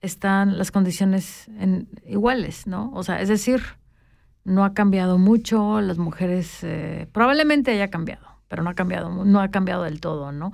están 0.01 0.57
las 0.59 0.71
condiciones 0.71 1.49
en, 1.59 1.89
iguales, 2.07 2.67
¿no? 2.67 2.91
O 2.93 3.03
sea, 3.03 3.21
es 3.21 3.29
decir, 3.29 3.63
no 4.47 4.65
ha 4.65 4.75
cambiado 4.75 5.19
mucho, 5.19 5.81
las 5.81 5.99
mujeres 5.99 6.63
eh, 6.63 7.09
probablemente 7.13 7.73
haya 7.73 7.91
cambiado, 7.91 8.27
pero 8.47 8.63
no 8.63 8.71
ha 8.71 8.75
cambiado, 8.75 9.25
no 9.25 9.41
ha 9.41 9.51
cambiado 9.51 9.83
del 9.83 10.01
todo, 10.01 10.31
¿no? 10.31 10.53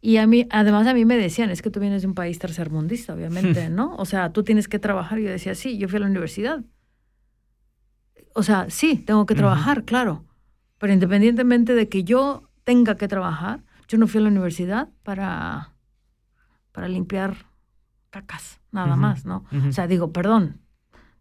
Y 0.00 0.16
a 0.16 0.26
mí, 0.26 0.46
además 0.50 0.86
a 0.86 0.94
mí 0.94 1.04
me 1.04 1.16
decían, 1.16 1.50
es 1.50 1.60
que 1.60 1.70
tú 1.70 1.78
vienes 1.78 2.02
de 2.02 2.08
un 2.08 2.14
país 2.14 2.38
tercermundista, 2.38 3.14
obviamente, 3.14 3.68
¿no? 3.70 3.94
O 3.96 4.06
sea, 4.06 4.32
tú 4.32 4.44
tienes 4.44 4.66
que 4.66 4.78
trabajar. 4.78 5.18
Yo 5.18 5.28
decía, 5.28 5.54
sí, 5.54 5.76
yo 5.76 5.88
fui 5.88 5.98
a 5.98 6.00
la 6.00 6.06
universidad. 6.06 6.64
O 8.34 8.42
sea, 8.42 8.66
sí, 8.70 8.96
tengo 8.96 9.26
que 9.26 9.34
trabajar, 9.34 9.84
claro. 9.84 10.24
Pero 10.78 10.92
independientemente 10.92 11.74
de 11.74 11.88
que 11.88 12.02
yo 12.02 12.48
tenga 12.64 12.96
que 12.96 13.08
trabajar, 13.08 13.62
yo 13.88 13.98
no 13.98 14.06
fui 14.06 14.20
a 14.20 14.22
la 14.22 14.30
universidad 14.30 14.88
para, 15.02 15.74
para 16.72 16.88
limpiar 16.88 17.36
cacas, 18.08 18.60
nada 18.72 18.96
más, 18.96 19.26
¿no? 19.26 19.44
O 19.68 19.72
sea, 19.72 19.86
digo, 19.86 20.12
perdón, 20.12 20.63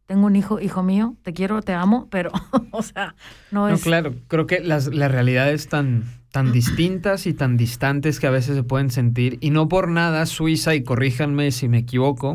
tengo 0.06 0.28
un 0.28 0.36
hijo, 0.36 0.60
hijo 0.60 0.84
mío, 0.84 1.16
te 1.24 1.34
quiero, 1.34 1.62
te 1.62 1.74
amo, 1.74 2.08
pero, 2.10 2.32
o 2.72 2.82
sea, 2.82 3.16
no, 3.52 3.68
es... 3.70 3.80
No, 3.80 3.84
claro, 3.84 4.14
creo 4.28 4.48
que 4.48 4.60
las, 4.60 4.88
realidades 4.88 5.70
tan, 5.70 6.04
tan 6.32 6.52
distintas 6.52 7.26
y 7.26 7.34
tan 7.34 7.58
distantes 7.58 8.20
que 8.20 8.28
a 8.28 8.32
veces 8.32 8.56
se 8.56 8.64
pueden 8.64 8.92
sentir, 8.92 9.38
y 9.42 9.50
no 9.50 9.70
por 9.70 9.88
nada 9.88 10.26
Suiza, 10.26 10.76
y 10.76 10.84
corríjanme 10.84 11.52
si 11.52 11.68
me 11.68 11.80
equivoco, 11.80 12.34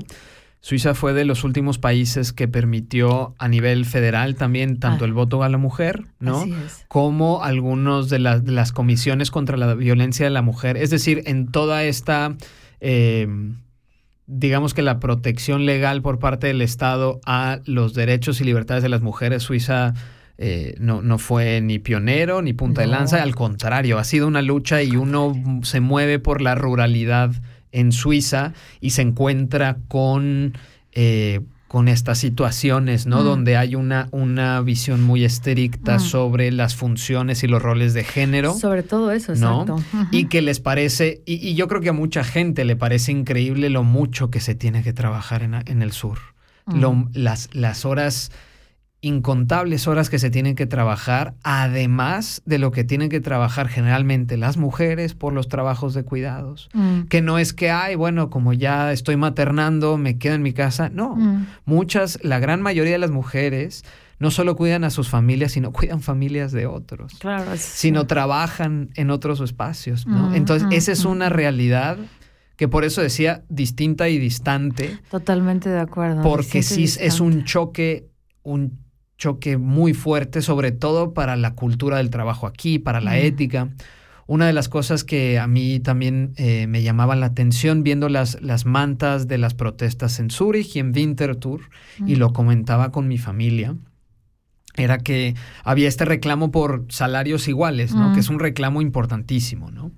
Suiza 0.61 0.95
fue 0.95 1.13
de 1.13 1.25
los 1.25 1.45
últimos 1.45 1.79
países 1.79 2.33
que 2.33 2.49
permitió 2.49 3.35
a 3.39 3.49
nivel 3.49 3.85
federal 3.85 4.35
también 4.35 4.81
tanto 4.81 5.05
el 5.05 5.13
voto 5.13 5.43
a 5.45 5.49
la 5.49 5.57
mujer, 5.57 6.05
¿no? 6.19 6.45
Como 6.89 7.45
algunos 7.45 8.09
de, 8.11 8.19
las 8.19 8.73
comisiones 8.73 9.31
contra 9.31 9.57
la 9.57 9.75
violencia 9.75 10.27
de 10.27 10.31
la 10.31 10.43
mujer. 10.43 10.77
Es 10.77 10.91
decir, 10.91 11.23
en 11.27 11.47
toda 11.47 11.85
esta, 11.85 12.37
em, 12.81 13.59
digamos 14.29 14.75
que 14.75 14.83
la 14.83 15.01
protección 15.01 15.67
legal 15.67 16.03
por 16.03 16.19
parte 16.19 16.47
del 16.47 16.61
Estado 16.61 17.21
a 17.25 17.61
los 17.65 17.95
derechos 17.95 18.41
y 18.41 18.45
libertades 18.45 18.83
de 18.83 18.91
las 18.91 19.01
mujeres, 19.01 19.43
Suiza 19.43 19.95
eh, 20.37 20.77
no, 20.79 21.03
no, 21.03 21.19
fue 21.19 21.61
ni 21.61 21.81
pionero 21.81 22.43
ni 22.43 22.53
punta 22.53 22.83
de 22.83 22.87
lanza, 22.87 23.23
al 23.23 23.35
contrario, 23.35 23.99
ha 23.99 24.05
sido 24.05 24.29
una 24.29 24.43
lucha 24.43 24.83
y 24.83 24.95
uno 24.97 25.35
se 25.65 25.81
mueve 25.81 26.21
por 26.21 26.43
la 26.43 26.55
ruralidad 26.55 27.33
en 27.73 27.91
Suiza 27.91 28.53
y 28.81 28.91
se 28.91 29.03
encuentra 29.03 29.79
con, 29.89 30.57
eh, 30.93 31.41
con 31.69 31.87
estas 31.87 32.19
situaciones, 32.19 33.07
¿no? 33.07 33.21
Mm. 33.21 33.25
Donde 33.25 33.57
hay 33.59 33.75
una, 33.75 34.09
una 34.11 34.61
visión 34.63 35.05
muy 35.05 35.25
estricta 35.25 35.97
mm. 35.97 36.01
sobre 36.01 36.51
las 36.51 36.75
funciones 36.75 37.45
y 37.45 37.47
los 37.47 37.63
roles 37.63 37.93
de 37.93 38.05
género. 38.05 38.55
Sobre 38.55 38.83
todo 38.83 39.13
eso, 39.13 39.33
exacto. 39.33 39.77
Y 40.11 40.25
que 40.25 40.41
les 40.41 40.61
parece, 40.61 41.23
y, 41.27 41.55
yo 41.55 41.69
creo 41.69 41.83
que 41.83 41.91
a 41.91 41.93
mucha 41.93 42.25
gente 42.25 42.65
le 42.65 42.75
parece 42.75 43.13
increíble 43.13 43.69
lo 43.69 43.85
mucho 43.85 44.31
que 44.31 44.41
se 44.41 44.55
tiene 44.55 44.83
que 44.83 44.95
trabajar 44.95 45.43
en, 45.43 45.55
en 45.55 45.83
el 45.83 45.93
sur. 45.93 46.19
Mm. 46.65 47.09
las, 47.15 47.49
las 47.53 47.85
horas 47.85 48.31
incontables 49.01 49.87
horas 49.87 50.11
que 50.11 50.19
se 50.19 50.29
tienen 50.29 50.57
que 50.57 50.67
trabajar, 50.67 51.35
además 51.45 52.43
de 52.47 52.59
lo 52.59 52.73
que 52.73 52.83
tienen 52.83 53.09
que 53.09 53.21
trabajar 53.21 53.69
generalmente 53.69 54.37
las 54.37 54.57
mujeres 54.57 55.15
por 55.15 55.33
los 55.33 55.49
trabajos 55.49 55.95
de 55.95 56.05
cuidados. 56.05 56.69
Mm. 56.73 57.03
Que 57.03 57.23
no 57.23 57.39
es 57.39 57.53
que, 57.53 57.71
ay, 57.71 57.95
bueno, 57.95 58.29
como 58.29 58.53
ya 58.53 58.93
estoy 58.93 59.17
maternando, 59.17 59.99
me 59.99 60.19
quedo 60.19 60.35
en 60.35 60.43
mi 60.43 60.53
casa. 60.53 60.89
No, 60.89 61.15
mm. 61.15 61.47
muchas, 61.65 62.19
la 62.23 62.41
gran 62.41 62.61
mayoría 62.61 62.93
de 62.93 62.99
las 62.99 63.13
mujeres 63.13 63.85
no 64.19 64.33
solo 64.33 64.57
cuidan 64.57 64.83
a 64.83 64.91
sus 64.91 65.09
familias, 65.09 65.53
sino 65.53 65.73
cuidan 65.73 66.01
familias 66.01 66.51
de 66.51 66.67
otros. 66.67 67.15
Claro. 67.21 67.53
Sino 67.57 68.09
trabajan 68.09 68.91
en 68.97 69.11
otros 69.11 69.41
espacios, 69.41 70.09
¿no? 70.09 70.31
Mm, 70.31 70.35
Entonces, 70.35 70.69
esa 70.73 70.91
es 70.91 71.05
una 71.05 71.29
realidad 71.29 71.99
que 72.57 72.67
por 72.67 72.85
eso 72.85 73.01
decía 73.01 73.45
distinta 73.49 74.09
y 74.09 74.19
distante. 74.19 74.99
Totalmente 75.09 75.69
de 75.69 75.79
acuerdo. 75.79 76.23
Porque 76.23 76.65
sí 76.65 76.83
es 76.83 77.21
un 77.21 77.45
choque, 77.45 78.09
un 78.43 78.88
choque 79.19 79.59
muy 79.59 79.93
fuerte, 79.93 80.41
sobre 80.41 80.73
todo 80.73 81.13
para 81.13 81.37
la 81.37 81.55
cultura 81.55 81.99
del 81.99 82.11
trabajo 82.11 82.47
aquí, 82.47 82.79
para 82.79 83.01
la 83.01 83.19
ética. 83.19 83.69
Una 84.27 84.47
de 84.47 84.53
las 84.53 84.69
cosas 84.69 85.05
que 85.05 85.39
a 85.39 85.47
mí 85.47 85.81
también 85.81 86.35
eh, 86.37 86.67
me 86.67 86.83
llamaban 86.83 87.21
la 87.21 87.27
atención 87.27 87.83
viendo 87.83 88.09
las, 88.09 88.41
las 88.41 88.65
mantas 88.65 89.27
de 89.27 89.39
las 89.39 89.55
protestas 89.55 90.21
en 90.21 90.31
Zurich 90.31 90.77
y 90.77 90.79
en 90.79 90.95
Winterthur, 90.95 91.63
y 92.07 92.17
lo 92.17 92.33
comentaba 92.33 92.93
con 92.93 93.09
mi 93.09 93.19
familia, 93.19 93.75
era 94.77 94.99
que 94.99 95.35
había 95.65 95.89
este 95.89 96.05
reclamo 96.05 96.53
por 96.53 96.87
salarios 96.89 97.49
iguales, 97.49 97.95
¿no? 97.95 98.13
Que 98.13 98.21
es 98.21 98.29
un 98.29 98.39
reclamo 98.39 98.81
importantísimo, 98.81 99.71
¿no? 99.71 99.91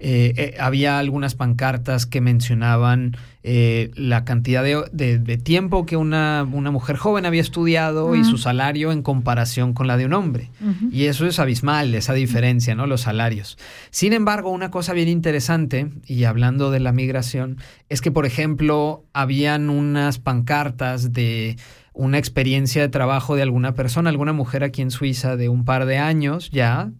Eh, 0.00 0.32
eh, 0.36 0.54
había 0.60 0.98
algunas 0.98 1.34
pancartas 1.34 2.06
que 2.06 2.20
mencionaban 2.20 3.16
eh, 3.42 3.90
la 3.96 4.24
cantidad 4.24 4.62
de, 4.62 5.38
tiempo 5.38 5.86
que 5.86 5.96
una, 5.96 6.46
una, 6.50 6.70
mujer 6.70 6.96
joven 6.96 7.26
había 7.26 7.40
estudiado 7.40 8.14
y 8.14 8.24
su 8.24 8.38
salario 8.38 8.92
en 8.92 9.02
comparación 9.02 9.72
con 9.72 9.86
la 9.86 9.96
de 9.96 10.06
un 10.06 10.12
hombre. 10.12 10.50
Y 10.92 11.04
eso 11.04 11.26
es 11.26 11.38
abismal, 11.38 11.94
esa 11.94 12.14
diferencia, 12.14 12.74
¿no? 12.74 12.86
Los 12.86 13.02
salarios. 13.02 13.58
Sin 13.90 14.12
embargo, 14.12 14.50
una 14.50 14.70
cosa 14.70 14.92
bien 14.92 15.08
interesante, 15.08 15.90
y 16.06 16.24
hablando 16.24 16.70
de 16.70 16.80
la 16.80 16.92
migración, 16.92 17.56
es 17.88 18.00
que, 18.00 18.12
por 18.12 18.26
ejemplo, 18.26 19.04
habían 19.12 19.70
unas 19.70 20.18
pancartas 20.18 21.12
de 21.12 21.56
una 21.92 22.18
experiencia 22.18 22.82
de 22.82 22.88
trabajo 22.88 23.34
de 23.34 23.42
alguna 23.42 23.74
persona, 23.74 24.10
alguna 24.10 24.32
mujer 24.32 24.62
aquí 24.62 24.82
en 24.82 24.92
Suiza 24.92 25.36
de 25.36 25.48
un 25.48 25.64
par 25.64 25.86
de 25.86 25.98
años 25.98 26.50
ya, 26.50 26.92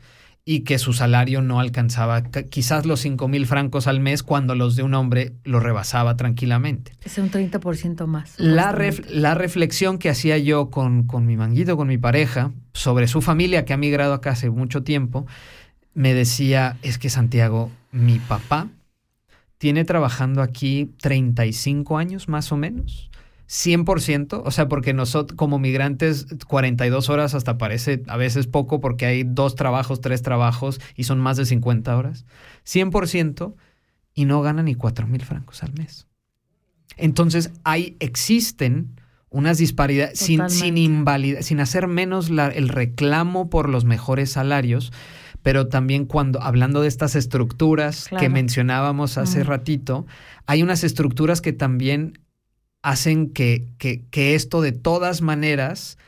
y 0.51 0.61
que 0.61 0.78
su 0.78 0.94
salario 0.94 1.42
no 1.42 1.61
alcanzaba 1.61 2.22
quizás 2.22 2.86
los 2.86 3.01
5 3.01 3.28
mil 3.28 3.46
francos 3.46 3.86
al 3.86 4.01
mes 4.01 4.22
cuando 4.22 4.55
los 4.55 4.76
de 4.76 4.82
un 4.82 4.94
hombre 4.94 5.34
lo 5.44 5.61
rebasaba 5.61 6.16
tranquilamente. 6.16 6.92
Es 7.05 7.18
un 7.18 7.30
30% 7.30 8.07
más. 8.07 8.32
La, 8.38 8.74
la, 9.11 9.34
reflexión 9.34 9.99
que 9.99 10.09
hacía 10.09 10.38
yo 10.38 10.70
con, 10.70 11.03
con 11.07 11.26
mi 11.26 11.36
manguito, 11.36 11.76
con 11.76 11.86
mi 11.86 11.99
pareja, 11.99 12.53
sobre 12.72 13.09
su 13.09 13.20
familia 13.20 13.66
que 13.66 13.74
ha 13.74 13.76
migrado 13.76 14.14
acá 14.14 14.30
hace 14.30 14.49
mucho 14.49 14.82
tiempo, 14.82 15.26
me 15.92 16.14
decía, 16.14 16.78
es 16.80 16.96
que 16.96 17.11
Santiago, 17.11 17.70
mi 17.92 18.18
papá 18.18 18.68
tiene 19.59 19.84
trabajando 19.84 20.40
aquí 20.40 20.94
35 21.03 21.99
años 21.99 22.26
más 22.26 22.53
o 22.53 22.57
menos 22.57 23.11
100%, 23.49 24.42
o 24.44 24.51
sea, 24.51 24.68
porque 24.68 24.92
nosotros 24.92 25.36
como 25.36 25.59
migrantes 25.59 26.26
42 26.46 27.09
horas 27.09 27.34
hasta 27.34 27.57
parece 27.57 28.03
a 28.07 28.18
veces 28.18 28.46
poco 28.46 28.80
porque 28.80 29.07
hay 29.07 29.22
dos 29.24 29.55
trabajos, 29.55 30.03
tres 30.03 30.22
trabajos 30.22 30.80
y 30.94 31.05
son 31.05 31.18
más 31.18 31.38
de 31.38 31.46
50 31.46 31.96
horas. 31.96 32.26
100% 32.66 33.55
y 34.14 34.24
no 34.26 34.42
ganan 34.42 34.66
ni 34.66 34.74
4 34.74 35.07
mil 35.07 35.24
francos 35.24 35.62
al 35.62 35.72
mes. 35.72 36.07
Entonces, 36.99 37.51
ahí 37.64 37.96
existen 38.01 39.01
unas 39.30 39.59
disparidades 39.59 40.18
sin, 40.18 40.49
sin 40.51 40.76
invalidar, 40.76 41.42
sin 41.42 41.61
hacer 41.61 41.86
menos 41.86 42.28
el 42.30 42.68
reclamo 42.68 43.49
por 43.49 43.68
los 43.68 43.84
mejores 43.84 44.30
salarios, 44.32 44.92
pero 45.42 45.68
también 45.68 46.05
cuando, 46.05 46.42
hablando 46.42 46.82
de 46.82 46.88
estas 46.88 47.14
estructuras 47.14 48.09
que 48.18 48.28
mencionábamos 48.28 49.16
hace 49.16 49.44
ratito, 49.44 50.07
hay 50.46 50.62
unas 50.62 50.82
estructuras 50.82 51.40
que 51.40 51.53
también 51.53 52.18
hacen 52.89 53.30
que, 53.30 53.66
que, 53.78 54.34
esto 54.34 54.62
de 54.62 54.72
todas 54.72 55.20
maneras 55.20 55.99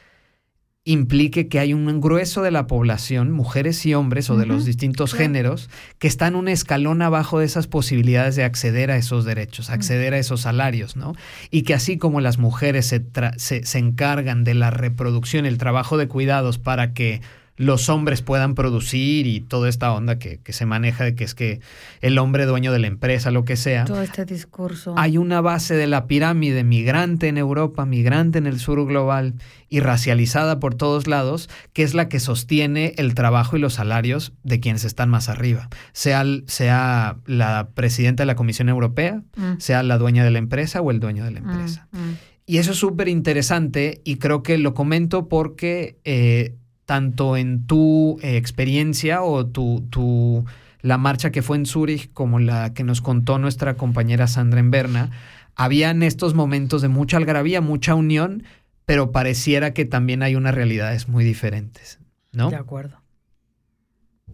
implique 0.85 1.47
que 1.47 1.59
hay 1.59 1.75
un 1.75 2.01
grueso 2.01 2.41
de 2.41 2.51
la 2.51 2.67
población, 2.67 3.31
mujeres 3.33 3.85
y 3.85 3.93
hombres 3.93 4.31
o 4.31 4.39
de 4.39 4.47
los 4.47 4.65
distintos 4.65 5.13
géneros, 5.13 5.69
que 5.99 6.09
están 6.09 6.35
un 6.35 6.49
escalón 6.49 7.03
abajo 7.03 7.39
de 7.39 7.45
esas 7.45 7.67
posibilidades 7.67 8.35
de 8.35 8.45
acceder 8.45 8.91
a 8.91 8.97
esos 8.97 9.27
derechos, 9.27 9.69
acceder 9.69 10.15
a 10.15 10.19
esos 10.19 10.41
salarios, 10.41 10.97
¿no? 10.97 11.15
Y 11.51 11.63
que 11.63 11.75
así 11.75 11.99
como 11.99 12.23
las 12.23 12.39
mujeres 12.39 12.87
se, 12.87 13.05
se, 13.37 13.67
se 13.67 13.79
encargan 13.79 14.43
de 14.43 14.55
la 14.55 14.71
reproducción, 14.71 15.45
el 15.45 15.59
trabajo 15.59 15.99
de 15.99 16.09
cuidados 16.09 16.59
para 16.59 16.95
que 16.95 17.21
los 17.61 17.91
hombres 17.91 18.23
puedan 18.23 18.55
producir 18.55 19.27
y 19.27 19.43
toda 19.43 19.69
esta 19.69 19.93
onda 19.93 20.19
que, 20.19 20.41
se 20.49 20.65
maneja 20.65 21.05
de 21.05 21.15
que 21.15 21.25
es 21.25 21.35
que 21.35 21.61
el 22.01 22.17
hombre 22.17 22.47
dueño 22.47 22.73
de 22.73 22.79
la 22.79 22.87
empresa, 22.87 23.31
lo 23.31 23.45
que 23.45 23.57
sea. 23.57 23.85
Todo 23.85 24.01
este 24.01 24.25
discurso. 24.25 24.95
Hay 24.97 25.19
una 25.19 25.43
base 25.43 25.75
de 25.75 25.87
la 25.87 26.07
pirámide 26.07 26.65
migrante 26.65 27.29
en 27.29 27.37
Europa, 27.37 27.85
migrante 27.85 28.39
en 28.39 28.47
el 28.47 28.59
sur 28.61 28.87
global 28.87 29.35
y 29.69 29.81
racializada 29.81 30.59
por 30.59 30.75
todos 30.75 31.07
lados, 31.07 31.51
que 31.75 31.83
es 31.83 31.93
la 31.93 32.09
que 32.09 32.19
sostiene 32.19 32.95
el 32.97 33.15
trabajo 33.15 33.59
y 33.59 33.61
los 33.61 33.75
salarios 33.75 34.33
de 34.43 34.59
quienes 34.59 34.87
están 34.87 35.11
más 35.11 35.29
arriba. 35.29 35.69
Sea, 35.93 36.25
sea 36.47 37.19
la 37.27 37.69
presidenta 37.75 38.23
de 38.23 38.27
la 38.27 38.37
Comisión 38.37 38.71
Europea, 38.71 39.23
mm. 39.37 39.59
sea 39.59 39.83
la 39.83 39.99
dueña 39.99 40.25
de 40.25 40.31
la 40.31 40.39
empresa 40.39 40.81
o 40.81 40.91
el 40.91 40.99
dueño 40.99 41.27
de 41.27 41.33
la 41.33 41.41
mm, 41.43 41.51
empresa. 41.51 41.89
Mm. 41.93 42.13
Y 42.47 42.59
eso 42.59 42.73
es 42.73 42.79
súper 42.79 43.07
interesante 43.09 44.01
y 44.03 44.17
creo 44.17 44.43
que 44.43 44.59
lo 44.59 44.75
comento 44.75 45.29
porque 45.29 45.99
eh, 46.05 46.57
tanto 46.91 47.37
en 47.37 47.69
tu 47.69 48.19
eh, 48.21 48.37
experiencia 48.37 49.23
o 49.23 49.47
tu, 49.47 49.87
tu, 49.91 50.45
la 50.83 50.99
marcha 50.99 51.31
que 51.31 51.41
fue 51.41 51.57
en 51.57 51.65
Zúrich 51.65 52.13
como 52.13 52.41
la 52.41 52.75
que 52.75 52.83
nos 52.83 53.01
contó 53.01 53.39
nuestra 53.39 53.75
compañera 53.75 54.27
Sandra 54.27 54.59
en 54.59 54.73
Berna, 54.73 55.13
habían 55.55 56.03
estos 56.03 56.35
momentos 56.35 56.83
de 56.83 56.89
mucha 56.89 57.17
algarabía, 57.17 57.61
mucha 57.61 57.95
unión, 57.95 58.43
pero 58.87 59.13
pareciera 59.13 59.73
que 59.73 59.85
también 59.85 60.25
hay 60.25 60.35
unas 60.35 60.53
realidades 60.53 61.09
muy 61.09 61.23
diferentes, 61.23 62.01
¿no? 62.33 62.51
De 62.51 62.57
acuerdo. 62.57 63.01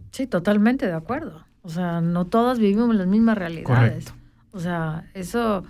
Sí, 0.09 0.25
totalmente 0.25 0.87
de 0.87 0.93
acuerdo. 0.93 1.45
O 1.61 1.69
sea, 1.69 2.01
no 2.01 2.25
todas 2.25 2.57
vivimos 2.57 2.95
las 2.95 3.05
mismas 3.05 3.37
realidades. 3.37 4.11
O 4.49 4.59
sea, 4.59 5.11
eso, 5.13 5.63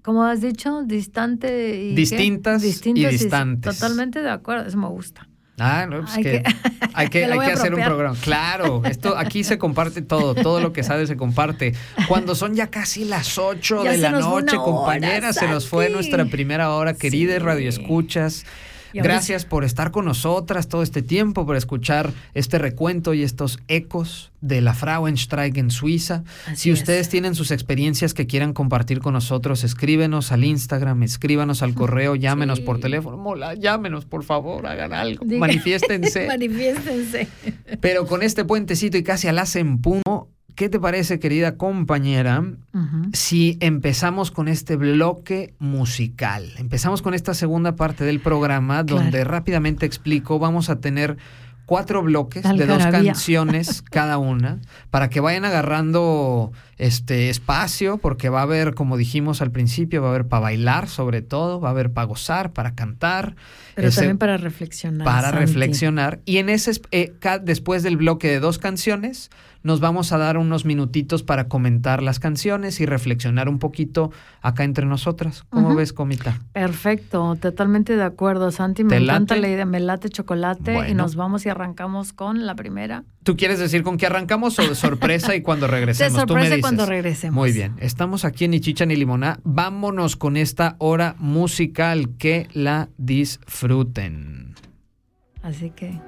como 0.00 0.24
has 0.24 0.40
dicho, 0.40 0.82
distante 0.82 1.78
y... 1.78 1.94
Distintas, 1.94 2.62
distintas 2.62 3.12
y 3.12 3.18
distantes. 3.18 3.78
totalmente 3.78 4.22
de 4.22 4.30
acuerdo, 4.30 4.64
eso 4.64 4.78
me 4.78 4.88
gusta. 4.88 5.28
Ah, 5.58 5.86
no, 5.88 6.00
pues 6.00 6.14
hay 6.14 6.22
que, 6.22 6.42
hay 6.94 7.08
que, 7.08 7.24
hay 7.26 7.38
que 7.38 7.52
hacer 7.52 7.74
un 7.74 7.82
programa. 7.82 8.16
Claro, 8.22 8.82
esto 8.84 9.16
aquí 9.16 9.44
se 9.44 9.58
comparte 9.58 10.02
todo, 10.02 10.34
todo 10.34 10.60
lo 10.60 10.72
que 10.72 10.82
sabes 10.82 11.08
se 11.08 11.16
comparte. 11.16 11.74
Cuando 12.08 12.34
son 12.34 12.54
ya 12.54 12.68
casi 12.68 13.04
las 13.04 13.38
8 13.38 13.84
de 13.84 13.98
la 13.98 14.10
noche, 14.10 14.56
compañeras, 14.56 15.36
se 15.36 15.48
nos 15.48 15.68
fue 15.68 15.90
nuestra 15.90 16.24
primera 16.24 16.70
hora, 16.70 16.94
queridas 16.94 17.42
Radio 17.42 17.68
Escuchas. 17.68 18.44
Gracias 18.94 19.44
por 19.44 19.64
estar 19.64 19.90
con 19.90 20.04
nosotras 20.04 20.68
todo 20.68 20.82
este 20.82 21.02
tiempo, 21.02 21.46
por 21.46 21.56
escuchar 21.56 22.12
este 22.34 22.58
recuento 22.58 23.14
y 23.14 23.22
estos 23.22 23.58
ecos 23.68 24.32
de 24.40 24.60
la 24.60 24.74
Frauenstreik 24.74 25.56
en 25.56 25.70
Suiza. 25.70 26.24
si 26.54 26.72
ustedes 26.72 27.08
tienen 27.08 27.34
sus 27.34 27.50
experiencias 27.50 28.14
que 28.14 28.26
quieran 28.26 28.52
compartir 28.52 29.00
con 29.00 29.12
nosotros, 29.12 29.64
escríbenos 29.64 30.32
al 30.32 30.44
Instagram, 30.44 31.02
escríbanos 31.02 31.62
al 31.62 31.74
correo, 31.74 32.16
llámenos 32.16 32.60
por 32.60 32.80
teléfono. 32.80 33.16
Mola, 33.16 33.54
llámenos, 33.54 34.04
por 34.04 34.24
favor, 34.24 34.66
hagan 34.66 34.92
algo. 34.92 35.24
Manifiéstense. 35.26 36.26
Manifiéstense. 36.26 37.28
Pero 37.80 38.06
con 38.06 38.22
este 38.22 38.44
puentecito 38.44 38.96
y 38.96 39.02
casi 39.02 39.28
al 39.28 39.42
en 39.54 39.80
punto 39.80 40.28
¿qué 40.54 40.68
te 40.68 40.78
parece, 40.78 41.18
querida 41.18 41.56
compañera, 41.56 42.44
si 43.12 43.58
empezamos 43.60 44.30
con 44.30 44.48
este 44.48 44.76
bloque 44.76 45.54
musical? 45.58 46.52
Empezamos 46.58 47.02
con 47.02 47.14
esta 47.14 47.34
segunda 47.34 47.76
parte 47.76 48.04
del 48.04 48.20
programa 48.20 48.82
donde 48.82 49.24
rápidamente 49.24 49.86
explico, 49.86 50.38
vamos 50.38 50.70
a 50.70 50.80
tener 50.80 51.16
cuatro 51.66 52.02
bloques 52.02 52.42
de 52.42 52.66
dos 52.66 52.84
canciones 52.86 53.82
cada 53.90 54.18
una 54.18 54.58
para 54.90 55.08
que 55.08 55.20
vayan 55.20 55.44
agarrando 55.44 56.52
este 56.76 57.30
espacio 57.30 57.98
porque 57.98 58.28
va 58.28 58.40
a 58.40 58.42
haber 58.42 58.74
como 58.74 58.96
dijimos 58.96 59.40
al 59.40 59.52
principio 59.52 60.02
va 60.02 60.08
a 60.08 60.10
haber 60.10 60.26
para 60.26 60.40
bailar 60.40 60.88
sobre 60.88 61.22
todo 61.22 61.60
va 61.60 61.68
a 61.68 61.70
haber 61.70 61.92
para 61.92 62.06
gozar 62.06 62.52
para 62.52 62.74
cantar 62.74 63.36
pero 63.74 63.90
también 63.90 64.18
para 64.18 64.36
reflexionar 64.36 65.04
para 65.04 65.30
reflexionar. 65.30 66.20
Y 66.24 66.38
en 66.38 66.48
ese 66.48 66.80
eh, 66.90 67.14
después 67.42 67.82
del 67.82 67.96
bloque 67.96 68.28
de 68.28 68.40
dos 68.40 68.58
canciones 68.58 69.30
nos 69.62 69.80
vamos 69.80 70.12
a 70.12 70.18
dar 70.18 70.36
unos 70.36 70.64
minutitos 70.64 71.22
para 71.22 71.48
comentar 71.48 72.02
las 72.02 72.18
canciones 72.18 72.80
y 72.80 72.86
reflexionar 72.86 73.48
un 73.48 73.58
poquito 73.58 74.10
acá 74.40 74.64
entre 74.64 74.86
nosotras. 74.86 75.44
¿Cómo 75.50 75.74
ves, 75.74 75.92
Comita? 75.92 76.40
Perfecto, 76.52 77.36
totalmente 77.36 77.96
de 77.96 78.02
acuerdo, 78.02 78.50
Santi. 78.50 78.84
Me 78.84 78.96
encanta 78.96 79.36
la 79.36 79.48
idea, 79.48 79.64
me 79.64 79.80
late 79.80 80.08
chocolate 80.08 80.90
y 80.90 80.94
nos 80.94 81.16
vamos 81.16 81.46
y 81.46 81.48
arrancamos 81.48 82.12
con 82.12 82.46
la 82.46 82.54
primera. 82.54 83.04
¿Tú 83.22 83.36
quieres 83.36 83.58
decir 83.60 83.82
con 83.82 83.98
qué 83.98 84.06
arrancamos 84.06 84.58
o 84.58 84.62
de 84.68 84.74
sorpresa 84.74 85.36
y 85.36 85.42
cuando 85.42 85.66
regresemos? 85.68 86.12
De 86.12 86.18
sorpresa 86.20 86.56
y 86.56 86.60
cuando 86.60 86.86
regresemos. 86.86 87.36
Muy 87.36 87.52
bien, 87.52 87.76
estamos 87.78 88.24
aquí 88.24 88.46
en 88.46 88.52
Ni 88.52 88.60
Chicha 88.60 88.84
ni 88.84 88.96
Limoná. 88.96 89.38
Vámonos 89.44 90.16
con 90.16 90.36
esta 90.36 90.76
hora 90.78 91.14
musical, 91.18 92.16
que 92.18 92.48
la 92.52 92.88
disfruten. 92.98 94.54
Así 95.42 95.70
que... 95.70 96.00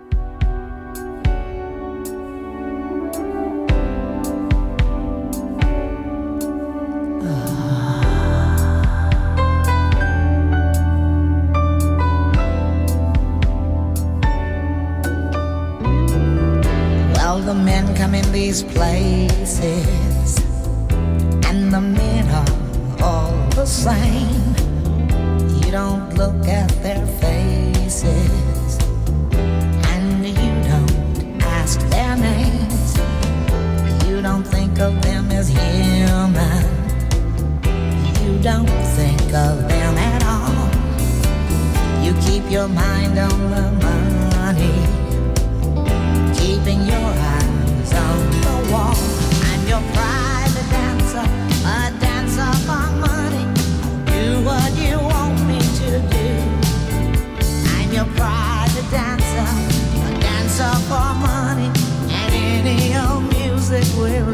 the 17.44 17.54
men 17.54 17.94
come 17.94 18.14
in 18.14 18.32
these 18.32 18.62
places, 18.62 20.38
and 21.46 21.72
the 21.72 21.80
men 21.80 22.26
are 22.30 23.04
all 23.04 23.48
the 23.50 23.66
same. 23.66 24.54
You 25.62 25.70
don't 25.70 26.14
look 26.14 26.48
at 26.48 26.70
their 26.82 27.06
faces, 27.20 28.78
and 29.92 30.26
you 30.26 30.52
don't 30.70 31.42
ask 31.42 31.80
their 31.90 32.16
names. 32.16 32.96
You 34.08 34.22
don't 34.22 34.46
think 34.46 34.80
of 34.80 35.02
them 35.02 35.30
as 35.30 35.48
human. 35.48 36.73
You 38.24 38.38
don't 38.38 38.66
think 38.96 39.20
of 39.34 39.68
them 39.68 39.98
at 39.98 40.24
all. 40.24 40.70
You 42.02 42.14
keep 42.26 42.50
your 42.50 42.68
mind 42.68 43.18
on 43.18 43.50
the 43.50 43.70
money, 43.84 44.76
keeping 46.34 46.86
your 46.86 47.08
eyes 47.36 47.92
on 47.92 48.18
the 48.46 48.72
wall. 48.72 48.96
I'm 49.50 49.68
your 49.68 49.82
private 49.92 50.68
dancer, 50.72 51.26
a 51.66 51.92
dancer 52.00 52.52
for 52.64 52.86
money. 53.08 53.44
Do 54.06 54.40
what 54.42 54.72
you 54.78 54.96
want 54.98 55.36
me 55.46 55.60
to 55.80 55.90
do. 56.16 56.28
I'm 57.76 57.92
your 57.92 58.08
private 58.16 58.90
dancer, 58.90 59.48
a 60.08 60.18
dancer 60.18 60.74
for 60.88 61.12
money, 61.28 61.70
and 62.08 62.32
any 62.32 62.96
old 62.96 63.24
music 63.34 63.84
will 63.98 64.33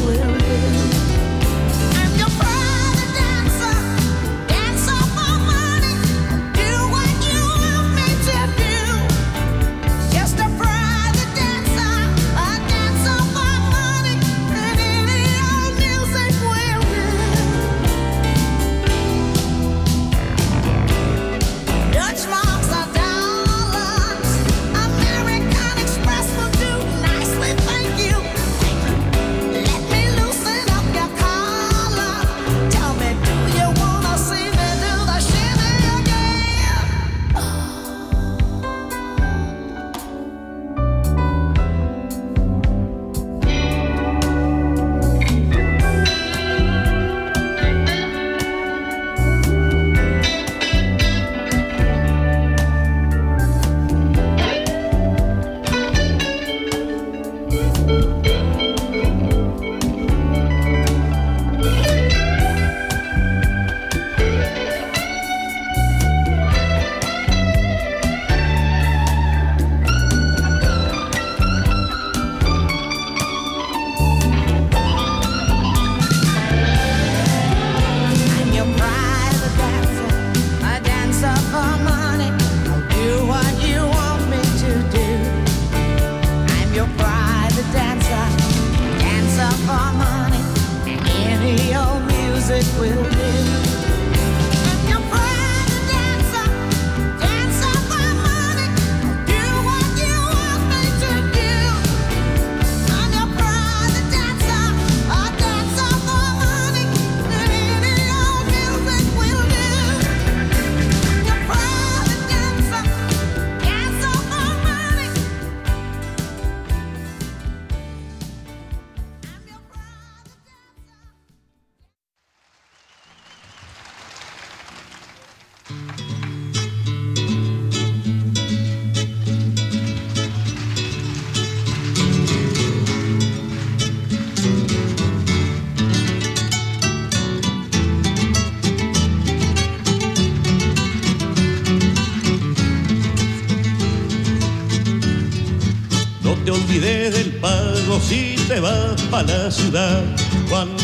live. 0.00 0.31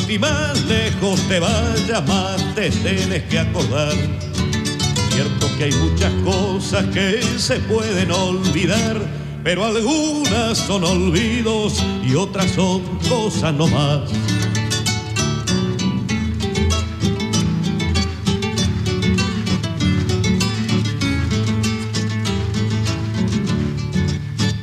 Cuanto 0.09 0.27
más 0.27 0.65
lejos 0.65 1.21
te 1.29 1.39
vayas, 1.39 2.07
más 2.07 2.55
te 2.55 2.71
tienes 2.71 3.25
que 3.25 3.41
acordar. 3.41 3.93
Cierto 5.11 5.47
que 5.59 5.65
hay 5.65 5.73
muchas 5.73 6.13
cosas 6.25 6.87
que 6.87 7.21
se 7.37 7.57
pueden 7.61 8.11
olvidar, 8.11 8.97
pero 9.45 9.67
algunas 9.67 10.57
son 10.57 10.85
olvidos 10.85 11.85
y 12.03 12.15
otras 12.15 12.51
son 12.53 12.81
cosas 13.07 13.53
no 13.53 13.67
más. 13.67 14.11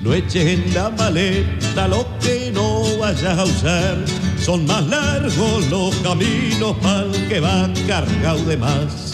No 0.01 0.11
eches 0.11 0.59
en 0.59 0.73
la 0.73 0.89
maleta 0.89 1.87
lo 1.87 2.07
que 2.19 2.51
no 2.51 2.97
vayas 2.97 3.37
a 3.37 3.43
usar. 3.43 4.14
Son 4.45 4.63
más 4.67 4.85
largos 4.85 5.67
los 5.71 5.95
caminos 6.03 6.77
para 6.79 7.01
el 7.01 7.27
que 7.27 7.39
va 7.39 7.67
cargado 7.87 8.45
de 8.45 8.55
más. 8.55 9.13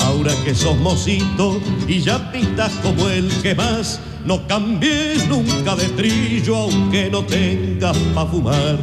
Ahora 0.00 0.32
que 0.46 0.54
sos 0.54 0.78
mocito 0.78 1.60
y 1.86 2.00
ya 2.00 2.32
pistas 2.32 2.72
como 2.82 3.06
el 3.10 3.28
que 3.42 3.54
más, 3.54 4.00
no 4.24 4.46
cambies 4.46 5.28
nunca 5.28 5.76
de 5.76 5.90
trillo 5.90 6.56
aunque 6.56 7.10
no 7.10 7.22
tengas 7.26 7.98
pa' 8.14 8.24
fumar. 8.24 8.78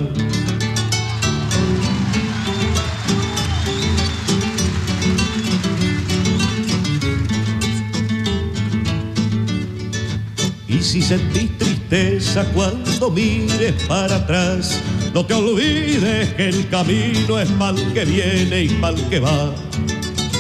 Y 10.67 10.77
si 10.83 11.01
sentís 11.01 11.57
tristeza 11.57 12.45
cuando 12.53 13.09
mires 13.09 13.73
para 13.87 14.17
atrás, 14.17 14.79
no 15.13 15.25
te 15.25 15.33
olvides 15.35 16.33
que 16.33 16.49
el 16.49 16.67
camino 16.69 17.39
es 17.39 17.49
mal 17.51 17.75
que 17.93 18.03
viene 18.03 18.63
y 18.63 18.69
mal 18.69 18.95
que 19.09 19.19
va. 19.19 19.53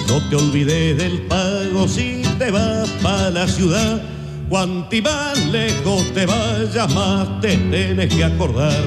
No 0.07 0.29
te 0.29 0.35
olvides 0.35 0.97
del 0.97 1.21
pago 1.23 1.87
si 1.87 2.23
te 2.39 2.49
vas 2.49 2.89
para 3.01 3.29
la 3.29 3.47
ciudad. 3.47 4.01
Cuanti 4.49 5.01
más 5.01 5.37
lejos 5.47 6.11
te 6.13 6.25
vayas, 6.25 6.93
más 6.93 7.41
te 7.41 7.55
tienes 7.57 8.13
que 8.13 8.23
acordar. 8.23 8.83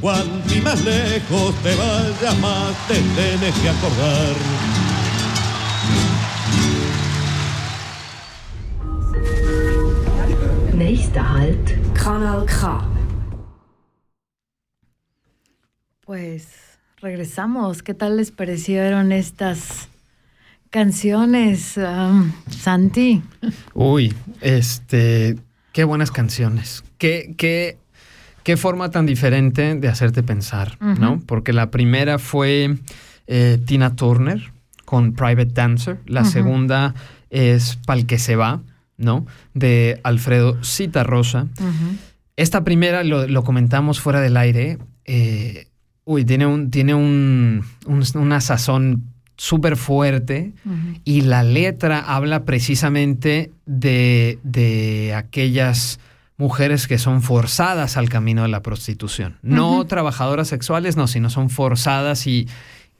Cuanti 0.00 0.60
más 0.60 0.84
lejos 0.84 1.54
te 1.62 1.74
vayas, 1.74 2.38
más 2.38 2.88
te 2.88 2.94
tienes 2.94 3.54
que 3.54 3.68
acordar. 3.68 4.36
Nächster 10.72 11.22
Halt, 11.22 11.94
Kanal 11.94 12.44
K. 12.46 12.96
Pues 16.06 16.46
regresamos. 17.06 17.84
¿Qué 17.84 17.94
tal 17.94 18.16
les 18.16 18.32
parecieron 18.32 19.12
estas 19.12 19.88
canciones, 20.70 21.76
um, 21.76 22.32
Santi? 22.50 23.22
Uy, 23.74 24.12
este, 24.40 25.36
qué 25.72 25.84
buenas 25.84 26.10
canciones. 26.10 26.82
Qué, 26.98 27.32
qué, 27.38 27.78
qué 28.42 28.56
forma 28.56 28.90
tan 28.90 29.06
diferente 29.06 29.76
de 29.76 29.88
hacerte 29.88 30.24
pensar, 30.24 30.78
¿no? 30.80 31.22
Porque 31.24 31.52
la 31.52 31.70
primera 31.70 32.18
fue 32.18 32.76
eh, 33.28 33.58
Tina 33.64 33.94
Turner 33.94 34.52
con 34.84 35.12
Private 35.12 35.52
Dancer. 35.52 35.98
La 36.06 36.24
segunda 36.24 36.92
es 37.30 37.76
Pal 37.86 38.06
que 38.06 38.18
se 38.18 38.34
va, 38.34 38.62
¿no? 38.96 39.26
De 39.54 40.00
Alfredo 40.02 40.58
Citarrosa. 40.64 41.46
Esta 42.34 42.64
primera 42.64 43.04
lo, 43.04 43.44
comentamos 43.44 44.00
fuera 44.00 44.20
del 44.20 44.36
aire. 44.36 44.78
Eh, 45.04 45.68
uy, 46.06 46.24
tiene 46.24 46.46
un, 46.46 46.70
tiene 46.70 46.94
un, 46.94 47.62
una 48.14 48.40
sazón 48.40 49.02
súper 49.36 49.76
fuerte 49.76 50.54
y 51.04 51.20
la 51.22 51.42
letra 51.42 51.98
habla 51.98 52.44
precisamente 52.44 53.50
de, 53.66 54.38
de, 54.42 55.12
aquellas 55.14 56.00
mujeres 56.38 56.86
que 56.86 56.96
son 56.96 57.20
forzadas 57.20 57.98
al 57.98 58.08
camino 58.08 58.42
de 58.42 58.48
la 58.48 58.62
prostitución. 58.62 59.36
No 59.42 59.84
trabajadoras 59.84 60.48
sexuales, 60.48 60.96
no, 60.96 61.06
sino 61.06 61.28
son 61.28 61.50
forzadas 61.50 62.26
y, 62.26 62.48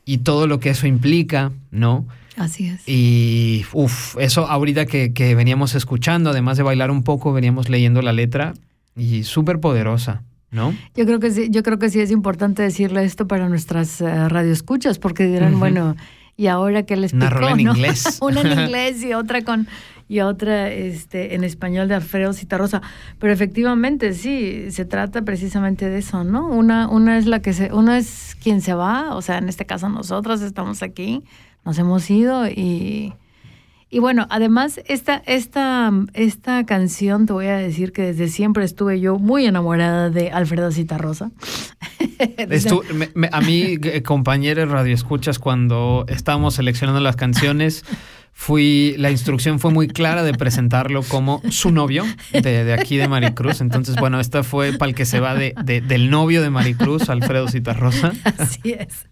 y 0.05 0.19
todo 0.19 0.47
lo 0.47 0.61
que 0.61 0.71
eso 0.71 0.87
implica, 0.87 1.53
¿no? 1.71 2.07
Así 2.37 2.67
es. 2.67 2.87
Y 2.87 3.65
uff, 3.73 4.17
eso 4.19 4.47
ahorita 4.47 4.85
que, 4.85 5.15
que, 5.15 5.35
veníamos 5.35 5.75
escuchando, 5.75 6.31
además 6.31 6.59
de 6.59 6.65
bailar 6.65 6.91
un 6.91 7.03
poco, 7.03 7.33
veníamos 7.33 7.71
leyendo 7.71 8.03
la 8.03 8.13
letra 8.13 8.53
y 8.95 9.23
súper 9.23 9.59
poderosa. 9.59 10.23
¿No? 10.51 10.75
Yo 10.95 11.05
creo 11.07 11.19
que 11.21 11.31
sí, 11.31 11.49
yo 11.51 11.63
creo 11.63 11.79
que 11.79 11.91
sí 11.91 12.01
es 12.01 12.11
importante 12.11 12.63
decirle 12.63 13.05
esto 13.05 13.27
para 13.27 13.49
nuestras 13.49 14.01
uh, 14.01 14.29
radioescuchas, 14.29 14.99
porque 14.99 15.27
dirán, 15.27 15.59
bueno, 15.59 15.97
y 16.37 16.47
ahora 16.47 16.85
que 16.85 16.97
les 16.97 17.13
Una 17.13 17.31
picó, 17.31 17.49
en 17.49 17.65
¿no? 17.65 17.73
inglés. 17.73 18.19
Una 18.23 18.41
en 18.43 18.61
inglés 18.61 19.03
y 19.03 19.15
otra 19.15 19.43
con 19.43 19.67
y 20.09 20.21
otra 20.21 20.71
este 20.71 21.35
en 21.35 21.43
español 21.43 21.89
de 21.89 21.95
Alfredo 21.95 22.33
Citarrosa. 22.33 22.81
Pero 23.19 23.33
efectivamente 23.33 24.13
sí, 24.13 24.71
se 24.71 24.85
trata 24.85 25.23
precisamente 25.23 25.89
de 25.89 25.99
eso, 25.99 26.23
¿no? 26.25 26.47
Una 26.49 26.89
una 26.89 27.19
es 27.19 27.27
la 27.27 27.41
que 27.41 27.53
se 27.53 27.73
una 27.73 27.99
es 27.99 28.37
quien 28.41 28.61
se 28.61 28.75
va, 28.75 29.15
o 29.15 29.23
sea, 29.23 29.39
en 29.39 29.49
este 29.49 29.67
caso 29.67 29.89
nosotros 29.89 30.43
estamos 30.43 30.83
aquí, 30.83 31.25
nos 31.65 31.79
hemos 31.79 32.09
ido 32.09 32.47
y 32.47 33.15
y 33.89 34.01
bueno, 34.01 34.27
además, 34.31 34.81
esta, 34.87 35.23
esta, 35.27 35.93
esta 36.15 36.67
canción, 36.67 37.27
te 37.27 37.33
voy 37.33 37.47
a 37.47 37.57
decir 37.57 37.93
que 37.93 38.03
desde 38.03 38.29
siempre 38.29 38.65
estuve 38.65 38.99
yo 38.99 39.19
muy 39.19 39.47
enamorada 39.47 40.11
de 40.11 40.31
Alfredo 40.31 40.73
Citarrosa. 40.73 41.31
A 43.33 43.41
mí, 43.43 43.79
compañeros 44.05 44.71
radioescuchas, 44.71 45.39
cuando 45.39 46.05
estábamos 46.09 46.55
seleccionando 46.55 47.01
las 47.01 47.15
canciones, 47.15 47.85
fui, 48.39 48.95
la 48.99 49.11
instrucción 49.11 49.59
fue 49.59 49.73
muy 49.73 49.89
clara 49.89 50.23
de 50.23 50.35
presentarlo 50.35 51.03
como 51.03 51.41
su 51.49 51.71
novio 51.73 52.05
de, 52.33 52.65
de 52.65 52.75
aquí 52.75 52.99
de 52.99 53.09
Maricruz. 53.09 53.63
Entonces, 53.63 53.97
bueno, 53.97 54.21
esta 54.21 54.43
fue 54.43 54.75
para 54.75 54.91
el 54.91 54.95
que 54.95 55.07
se 55.07 55.21
va 55.21 55.35
de, 55.35 55.55
de, 55.65 55.81
del 55.81 56.11
novio 56.11 56.43
de 56.43 56.51
Maricruz, 56.51 57.09
Alfredo 57.09 57.49
Citarrosa. 57.49 58.13
Así 58.39 58.77
es. 58.79 59.07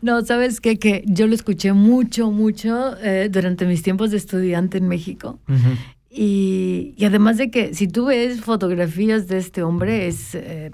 No, 0.00 0.24
¿sabes 0.24 0.60
qué? 0.60 0.78
Que 0.78 1.04
yo 1.06 1.26
lo 1.26 1.34
escuché 1.34 1.74
mucho, 1.74 2.30
mucho 2.30 2.96
eh, 3.02 3.28
durante 3.30 3.66
mis 3.66 3.82
tiempos 3.82 4.10
de 4.10 4.16
estudiante 4.16 4.78
en 4.78 4.88
México. 4.88 5.38
Uh 5.46 5.52
-huh. 5.52 5.76
y, 6.10 6.94
y, 6.96 7.04
además 7.04 7.36
de 7.36 7.50
que 7.50 7.74
si 7.74 7.86
tú 7.86 8.06
ves 8.06 8.40
fotografías 8.40 9.28
de 9.28 9.36
este 9.36 9.62
hombre, 9.62 10.08
es... 10.08 10.34
Eh, 10.34 10.70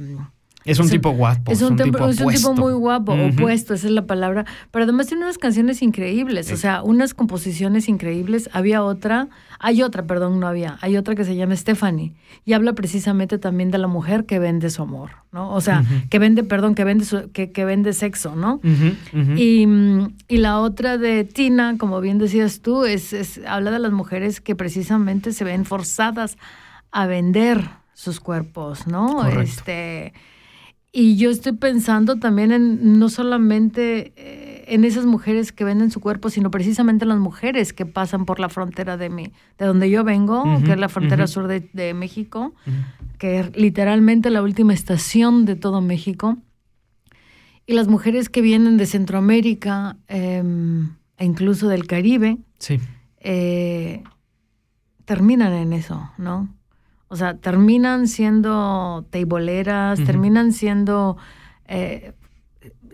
es 0.67 0.79
un, 0.79 0.87
es 0.87 0.91
un 0.93 0.99
tipo 0.99 1.11
guapo. 1.11 1.53
Es 1.53 1.63
un, 1.63 1.73
un 1.73 1.77
tipo, 1.77 2.09
es 2.09 2.21
un 2.21 2.33
tipo 2.33 2.55
muy 2.55 2.73
guapo, 2.75 3.13
uh 3.13 3.17
-huh. 3.17 3.33
opuesto, 3.33 3.75
esa 3.75 3.87
es 3.87 3.93
la 3.93 4.07
palabra. 4.07 4.45
Pero 4.71 4.85
además 4.85 5.07
tiene 5.07 5.25
unas 5.25 5.39
canciones 5.39 5.83
increíbles, 5.83 6.51
o 6.53 6.57
sea, 6.57 6.83
unas 6.83 7.15
composiciones 7.15 7.89
increíbles. 7.89 8.51
Había 8.53 8.83
otra, 8.83 9.29
hay 9.59 9.83
otra, 9.83 10.07
perdón, 10.07 10.41
no 10.41 10.47
había, 10.47 10.79
hay 10.81 10.97
otra 10.97 11.15
que 11.15 11.25
se 11.25 11.37
llama 11.37 11.57
Stephanie 11.57 12.13
y 12.45 12.53
habla 12.53 12.73
precisamente 12.75 13.39
también 13.39 13.71
de 13.71 13.79
la 13.79 13.87
mujer 13.87 14.27
que 14.27 14.39
vende 14.39 14.71
su 14.71 14.83
amor, 14.83 15.11
¿no? 15.33 15.53
O 15.53 15.61
sea, 15.61 15.81
uh 15.81 15.85
-huh. 15.85 16.09
que 16.09 16.19
vende, 16.19 16.43
perdón, 16.45 16.75
que 16.75 16.85
vende, 16.85 17.05
su, 17.05 17.31
que, 17.33 17.53
que, 17.53 17.65
vende 17.65 17.93
sexo, 17.93 18.37
¿no? 18.37 18.61
Uh 18.63 19.37
y, 19.37 19.67
y, 20.29 20.37
la 20.39 20.61
otra 20.61 20.99
de 20.99 21.25
Tina, 21.25 21.77
como 21.79 22.01
bien 22.01 22.19
decías 22.19 22.61
tú, 22.61 22.85
es, 22.85 23.13
es, 23.13 23.41
habla 23.47 23.71
de 23.71 23.79
las 23.79 23.93
mujeres 23.93 24.41
que 24.41 24.55
precisamente 24.55 25.33
se 25.33 25.45
ven 25.45 25.65
forzadas 25.65 26.37
a 26.93 27.07
vender 27.07 27.69
sus 27.95 28.21
cuerpos, 28.21 28.87
¿no? 28.87 29.17
Correcto. 29.17 29.41
Este 29.41 30.13
y 30.98 31.16
yo 31.16 31.28
estoy 31.28 31.52
pensando 31.52 32.16
también 32.16 32.52
en 32.52 32.98
no 32.98 33.10
solamente 33.10 34.14
eh, 34.16 34.64
en 34.66 34.82
esas 34.82 35.05
mujeres 35.05 35.52
que 35.52 35.62
venden 35.62 35.90
su 35.90 36.01
cuerpo, 36.01 36.31
sino 36.31 36.51
precisamente 36.51 37.05
en 37.05 37.10
las 37.10 37.18
mujeres 37.18 37.74
que 37.74 37.85
pasan 37.85 38.24
por 38.24 38.40
la 38.40 38.48
frontera 38.48 38.97
de 38.97 39.10
mi, 39.10 39.24
de 39.59 39.66
donde 39.66 39.90
yo 39.90 40.05
vengo, 40.05 40.43
uh 40.43 40.47
-huh, 40.47 40.64
que 40.64 40.73
es 40.73 40.78
la 40.78 40.89
frontera 40.89 41.24
uh 41.24 41.27
-huh. 41.27 41.31
sur 41.31 41.48
de, 41.48 41.68
de 41.74 41.93
México, 41.93 42.55
uh 42.66 42.70
-huh. 42.70 43.18
que 43.18 43.40
es 43.40 43.56
literalmente 43.59 44.31
la 44.31 44.40
última 44.40 44.73
estación 44.73 45.44
de 45.44 45.55
todo 45.55 45.82
México. 45.82 46.39
Y 47.66 47.74
las 47.74 47.89
mujeres 47.89 48.31
que 48.31 48.40
vienen 48.40 48.78
de 48.78 48.86
Centroamérica 48.86 49.98
eh, 50.09 50.43
e 51.18 51.24
incluso 51.27 51.68
del 51.68 51.86
Caribe, 51.86 52.39
sí. 52.59 52.81
eh, 53.20 54.02
terminan 55.05 55.52
en 55.52 55.74
eso, 55.74 56.10
¿no? 56.16 56.48
O 57.09 57.16
sea, 57.16 57.37
terminan 57.37 58.09
siendo 58.09 59.07
teiboleras, 59.11 59.99
uh 59.99 60.03
-huh. 60.03 60.07
terminan 60.07 60.53
siendo... 60.53 61.16
Eh, 61.66 62.12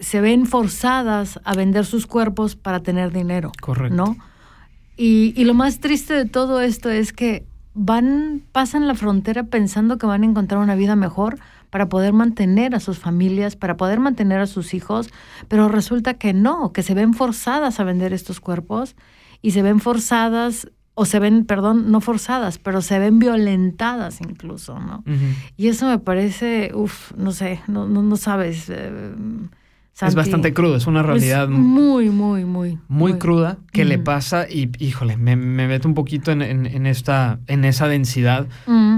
se 0.00 0.20
ven 0.20 0.46
forzadas 0.46 1.40
a 1.44 1.54
vender 1.54 1.86
sus 1.86 2.06
cuerpos 2.06 2.56
para 2.56 2.80
tener 2.80 3.12
dinero. 3.12 3.52
Correcto. 3.60 3.94
¿No? 3.94 4.16
Y, 4.96 5.32
y, 5.36 5.44
lo 5.44 5.54
más 5.54 5.78
triste 5.78 6.12
de 6.12 6.24
todo 6.24 6.60
esto 6.60 6.90
es 6.90 7.12
que 7.12 7.46
van, 7.74 8.42
pasan 8.52 8.86
la 8.86 8.94
frontera 8.94 9.44
pensando 9.44 9.98
que 9.98 10.06
van 10.06 10.22
a 10.22 10.26
encontrar 10.26 10.60
una 10.60 10.74
vida 10.74 10.96
mejor 10.96 11.38
para 11.70 11.88
poder 11.88 12.12
mantener 12.12 12.74
a 12.74 12.80
sus 12.80 12.98
familias, 12.98 13.56
para 13.56 13.76
poder 13.76 13.98
mantener 13.98 14.40
a 14.40 14.46
sus 14.46 14.74
hijos, 14.74 15.10
pero 15.48 15.68
resulta 15.68 16.14
que 16.14 16.34
no, 16.34 16.72
que 16.72 16.82
se 16.82 16.94
ven 16.94 17.14
forzadas 17.14 17.80
a 17.80 17.84
vender 17.84 18.12
estos 18.12 18.40
cuerpos 18.40 18.94
y 19.40 19.52
se 19.52 19.62
ven 19.62 19.80
forzadas 19.80 20.70
o 21.02 21.04
se 21.04 21.18
ven, 21.18 21.44
perdón, 21.44 21.90
no 21.90 22.00
forzadas, 22.00 22.58
pero 22.58 22.80
se 22.80 22.98
ven 22.98 23.18
violentadas 23.18 24.20
incluso, 24.20 24.78
¿no? 24.78 25.02
Y 25.56 25.66
eso 25.66 25.88
me 25.88 25.98
parece, 25.98 26.70
uff, 26.74 27.12
no 27.16 27.32
sé, 27.32 27.60
no, 27.66 27.88
no, 27.88 28.02
no 28.02 28.16
sabes. 28.16 28.70
Eh, 28.70 29.12
es 30.00 30.14
bastante 30.14 30.54
crudo, 30.54 30.76
es 30.76 30.86
una 30.86 31.02
realidad 31.02 31.48
muy, 31.48 32.08
muy, 32.08 32.44
muy. 32.44 32.78
Muy, 32.88 33.14
cruda 33.14 33.58
que 33.72 33.84
le 33.84 33.98
pasa 33.98 34.48
y, 34.48 34.70
híjole, 34.78 35.16
me, 35.16 35.34
meto 35.36 35.88
un 35.88 35.94
poquito 35.94 36.30
en, 36.30 36.86
esta, 36.86 37.40
en 37.48 37.64
esa 37.64 37.88
densidad 37.88 38.46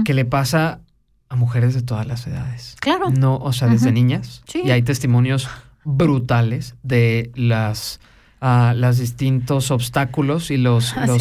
que 0.05 0.13
le 0.13 0.25
pasa 0.25 0.81
a 1.27 1.35
mujeres 1.35 1.73
de 1.73 1.81
todas 1.81 2.05
las 2.05 2.27
edades. 2.27 2.77
Claro. 2.79 3.09
No, 3.09 3.37
o 3.37 3.51
sea, 3.51 3.67
desde 3.67 3.91
niñas. 3.91 4.43
Sí. 4.47 4.61
Y 4.63 4.71
hay 4.71 4.83
testimonios 4.83 5.49
brutales 5.83 6.75
de 6.83 7.31
las, 7.35 7.99
uh, 8.41 8.75
los 8.75 8.99
distintos 8.99 9.71
obstáculos 9.71 10.51
y 10.51 10.57
los, 10.57 10.95
los 11.07 11.19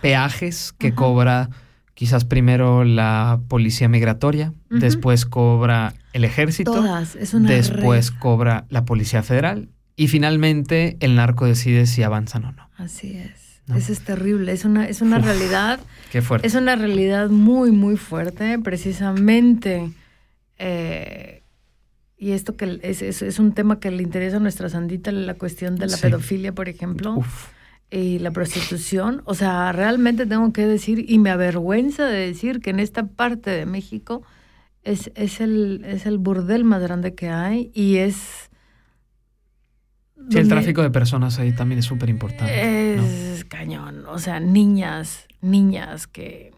peajes 0.00 0.72
que 0.78 0.94
cobra 0.94 1.50
quizás 1.94 2.24
primero 2.24 2.84
la 2.84 3.40
policía 3.48 3.88
migratoria, 3.88 4.54
después 4.70 5.26
cobra 5.26 5.92
el 6.14 6.24
ejército, 6.24 6.72
Todas. 6.72 7.16
después 7.40 8.10
cobra 8.10 8.64
la 8.70 8.86
policía 8.86 9.22
federal 9.22 9.68
y 9.96 10.08
finalmente 10.08 10.96
el 11.00 11.14
narco 11.16 11.44
decide 11.44 11.84
si 11.84 12.02
avanzan 12.02 12.46
o 12.46 12.52
no. 12.52 12.70
Así 12.76 13.18
es. 13.18 13.60
Eso 13.76 13.92
es 13.92 14.00
terrible, 14.00 14.50
es 14.52 14.64
una, 14.64 14.88
es 14.88 15.02
una 15.02 15.18
realidad. 15.18 15.78
Qué 16.10 16.22
fuerte. 16.22 16.46
Es 16.46 16.54
una 16.54 16.74
realidad 16.74 17.28
muy, 17.28 17.70
muy 17.70 17.96
fuerte, 17.96 18.58
precisamente. 18.58 19.92
Eh, 20.58 21.44
y 22.16 22.32
esto 22.32 22.56
que 22.56 22.80
es, 22.82 23.02
es, 23.02 23.38
un 23.38 23.52
tema 23.52 23.78
que 23.78 23.90
le 23.92 24.02
interesa 24.02 24.38
a 24.38 24.40
nuestra 24.40 24.68
Sandita, 24.70 25.12
la 25.12 25.34
cuestión 25.34 25.76
de 25.76 25.86
la 25.86 25.98
pedofilia, 25.98 26.52
por 26.52 26.68
ejemplo. 26.68 27.14
Uf 27.14 27.48
y 27.90 28.18
la 28.18 28.30
prostitución. 28.30 29.22
O 29.24 29.34
sea, 29.34 29.72
realmente 29.72 30.26
tengo 30.26 30.52
que 30.52 30.66
decir, 30.66 31.04
y 31.08 31.18
me 31.18 31.30
avergüenza 31.30 32.06
de 32.06 32.26
decir 32.26 32.60
que 32.60 32.70
en 32.70 32.80
esta 32.80 33.06
parte 33.06 33.50
de 33.50 33.66
México 33.66 34.22
es, 34.82 35.10
es, 35.14 35.40
el, 35.40 35.84
es 35.84 36.06
el 36.06 36.18
burdel 36.18 36.64
más 36.64 36.82
grande 36.82 37.14
que 37.14 37.28
hay 37.28 37.70
y 37.74 37.96
es... 37.96 38.50
Sí, 40.28 40.38
el 40.38 40.48
tráfico 40.48 40.82
de 40.82 40.90
personas 40.90 41.38
ahí 41.38 41.52
también 41.52 41.78
es 41.78 41.86
súper 41.86 42.10
importante. 42.10 42.94
Es 42.94 43.44
cañón. 43.46 44.04
O 44.06 44.18
sea, 44.18 44.38
niñas, 44.38 45.26
niñas 45.40 46.06
que, 46.06 46.52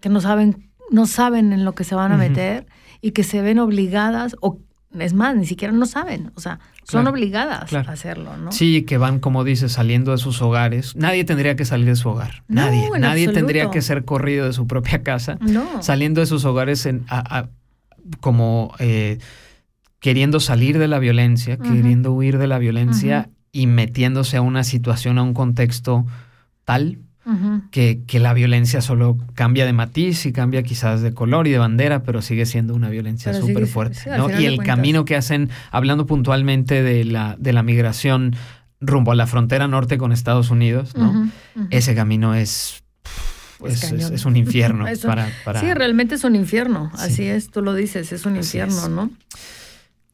que 0.00 0.08
no 0.08 0.20
saben, 0.20 0.70
no 0.90 1.06
saben 1.06 1.52
en 1.52 1.64
lo 1.64 1.74
que 1.74 1.84
se 1.84 1.94
van 1.94 2.10
a 2.10 2.16
meter 2.16 2.66
y 3.00 3.12
que 3.12 3.22
se 3.22 3.40
ven 3.40 3.60
obligadas 3.60 4.36
o 4.40 4.58
es 4.98 5.14
más, 5.14 5.36
ni 5.36 5.46
siquiera 5.46 5.72
no 5.72 5.86
saben, 5.86 6.32
o 6.34 6.40
sea, 6.40 6.58
son 6.82 7.06
obligadas 7.06 7.72
a 7.72 7.80
hacerlo, 7.80 8.36
¿no? 8.36 8.50
Sí, 8.50 8.82
que 8.82 8.98
van, 8.98 9.20
como 9.20 9.44
dices, 9.44 9.72
saliendo 9.72 10.10
de 10.10 10.18
sus 10.18 10.42
hogares. 10.42 10.96
Nadie 10.96 11.24
tendría 11.24 11.54
que 11.54 11.64
salir 11.64 11.86
de 11.86 11.96
su 11.96 12.08
hogar. 12.08 12.42
Nadie. 12.48 12.88
Nadie 12.98 13.28
tendría 13.28 13.70
que 13.70 13.82
ser 13.82 14.04
corrido 14.04 14.46
de 14.46 14.52
su 14.52 14.66
propia 14.66 15.02
casa. 15.02 15.38
No. 15.40 15.82
Saliendo 15.82 16.20
de 16.20 16.26
sus 16.26 16.44
hogares 16.44 16.86
en, 16.86 17.06
como 18.20 18.74
eh, 18.80 19.18
queriendo 20.00 20.40
salir 20.40 20.78
de 20.78 20.88
la 20.88 20.98
violencia, 20.98 21.56
queriendo 21.56 22.12
huir 22.12 22.38
de 22.38 22.48
la 22.48 22.58
violencia 22.58 23.30
y 23.52 23.66
metiéndose 23.66 24.38
a 24.38 24.42
una 24.42 24.64
situación, 24.64 25.18
a 25.18 25.22
un 25.22 25.34
contexto 25.34 26.04
tal 26.64 26.98
que, 27.70 28.02
que, 28.06 28.18
la 28.18 28.32
violencia 28.34 28.80
solo 28.80 29.18
cambia 29.34 29.66
de 29.66 29.72
matiz 29.72 30.26
y 30.26 30.32
cambia 30.32 30.62
quizás 30.62 31.02
de 31.02 31.12
color 31.14 31.46
y 31.46 31.50
de 31.50 31.58
bandera, 31.58 32.02
pero 32.02 32.22
sigue 32.22 32.46
siendo 32.46 32.74
una 32.74 32.88
violencia 32.88 33.34
súper 33.34 33.66
fuerte. 33.66 33.98
y 34.38 34.46
el 34.46 34.58
camino 34.58 35.04
que 35.04 35.16
hacen, 35.16 35.50
hablando 35.70 36.06
puntualmente 36.06 36.82
de 36.82 37.04
la, 37.04 37.36
de 37.38 37.52
la 37.52 37.62
migración 37.62 38.34
rumbo 38.80 39.12
a 39.12 39.14
la 39.14 39.26
frontera 39.26 39.68
norte 39.68 39.98
con 39.98 40.12
Estados 40.12 40.50
Unidos, 40.50 40.96
¿no? 40.96 41.30
Ese 41.70 41.94
camino 41.94 42.34
es 42.34 42.82
es, 43.66 44.24
un 44.24 44.36
infierno 44.36 44.86
para, 45.04 45.28
para, 45.44 45.60
Sí, 45.60 45.72
realmente 45.74 46.14
es 46.14 46.24
un 46.24 46.34
infierno. 46.34 46.90
Así 46.94 47.24
es, 47.24 47.50
tú 47.50 47.62
lo 47.62 47.74
dices, 47.74 48.12
es 48.12 48.26
un 48.26 48.36
infierno, 48.36 48.88
¿no? 48.88 49.10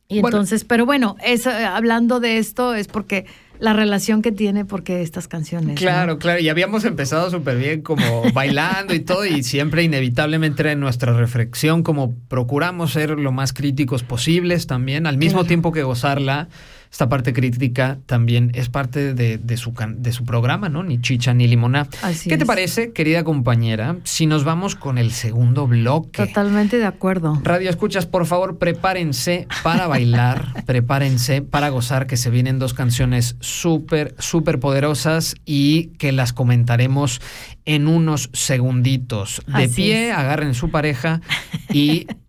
Y 0.08 0.18
entonces, 0.18 0.64
pero 0.64 0.86
bueno, 0.86 1.16
es, 1.24 1.46
hablando 1.46 2.20
de 2.20 2.38
esto 2.38 2.74
es 2.74 2.86
porque 2.86 3.26
la 3.58 3.72
relación 3.72 4.22
que 4.22 4.32
tiene 4.32 4.64
porque 4.64 5.02
estas 5.02 5.28
canciones. 5.28 5.78
Claro, 5.78 6.18
claro, 6.18 6.40
y 6.40 6.48
habíamos 6.48 6.84
empezado 6.84 7.30
súper 7.30 7.56
bien 7.58 7.82
como 7.82 8.22
bailando 8.34 8.94
y 8.94 9.00
todo 9.00 9.24
y 9.24 9.42
siempre 9.42 9.82
inevitablemente 9.82 10.70
en 10.70 10.80
nuestra 10.80 11.12
reflexión 11.12 11.82
como 11.82 12.14
procuramos 12.28 12.92
ser 12.92 13.10
lo 13.10 13.32
más 13.32 13.52
críticos 13.52 14.02
posibles 14.02 14.66
también, 14.66 15.06
al 15.06 15.18
mismo 15.18 15.44
tiempo 15.44 15.72
que 15.72 15.82
gozarla 15.82 16.48
esta 16.96 17.10
parte 17.10 17.34
crítica 17.34 17.98
también 18.06 18.52
es 18.54 18.70
parte 18.70 19.12
de, 19.12 19.56
su, 19.58 19.74
de 19.98 20.12
su 20.12 20.24
programa, 20.24 20.70
¿no? 20.70 20.82
Ni 20.82 20.98
chicha 20.98 21.34
ni 21.34 21.46
limona. 21.46 21.86
¿Qué 22.26 22.38
te 22.38 22.46
parece, 22.46 22.94
querida 22.94 23.22
compañera, 23.22 23.98
si 24.04 24.24
nos 24.24 24.44
vamos 24.44 24.76
con 24.76 24.96
el 24.96 25.12
segundo 25.12 25.66
bloque? 25.66 26.26
Totalmente 26.26 26.78
de 26.78 26.86
acuerdo. 26.86 27.38
Radio 27.44 27.68
Escuchas, 27.68 28.06
por 28.06 28.24
favor, 28.24 28.56
prepárense 28.56 29.46
para 29.62 29.86
bailar, 29.86 30.46
prepárense 30.64 31.42
para 31.42 31.68
gozar, 31.68 32.06
que 32.06 32.16
se 32.16 32.30
vienen 32.30 32.58
dos 32.58 32.72
canciones 32.72 33.36
súper, 33.40 34.14
súper 34.18 34.58
poderosas 34.58 35.34
y 35.44 35.88
que 35.98 36.12
las 36.12 36.32
comentaremos 36.32 37.20
en 37.66 37.88
unos 37.88 38.30
segunditos. 38.32 39.42
De 39.46 39.68
pie, 39.68 40.12
agarren 40.12 40.54
su 40.54 40.70
pareja 40.70 41.20
y 41.68 42.06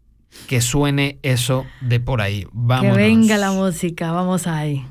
que 0.47 0.61
suene 0.61 1.19
eso 1.23 1.65
de 1.81 1.99
por 1.99 2.22
ahí. 2.22 2.47
Vamos. 2.51 2.95
Que 2.95 2.97
venga 2.97 3.38
la 3.38 3.51
música, 3.51 4.11
vamos 4.11 4.47
ahí. 4.47 4.85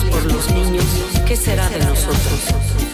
por 0.00 0.24
los 0.32 0.50
niños, 0.52 0.84
¿qué 1.26 1.36
será 1.36 1.68
de 1.68 1.78
nosotros? 1.84 2.91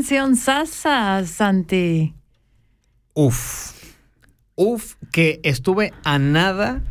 Canción 0.00 0.34
Sasa, 0.34 1.26
Santi? 1.26 2.14
Uf. 3.12 3.72
Uf, 4.54 4.94
que 5.12 5.40
estuve 5.42 5.92
a 6.04 6.18
nada 6.18 6.82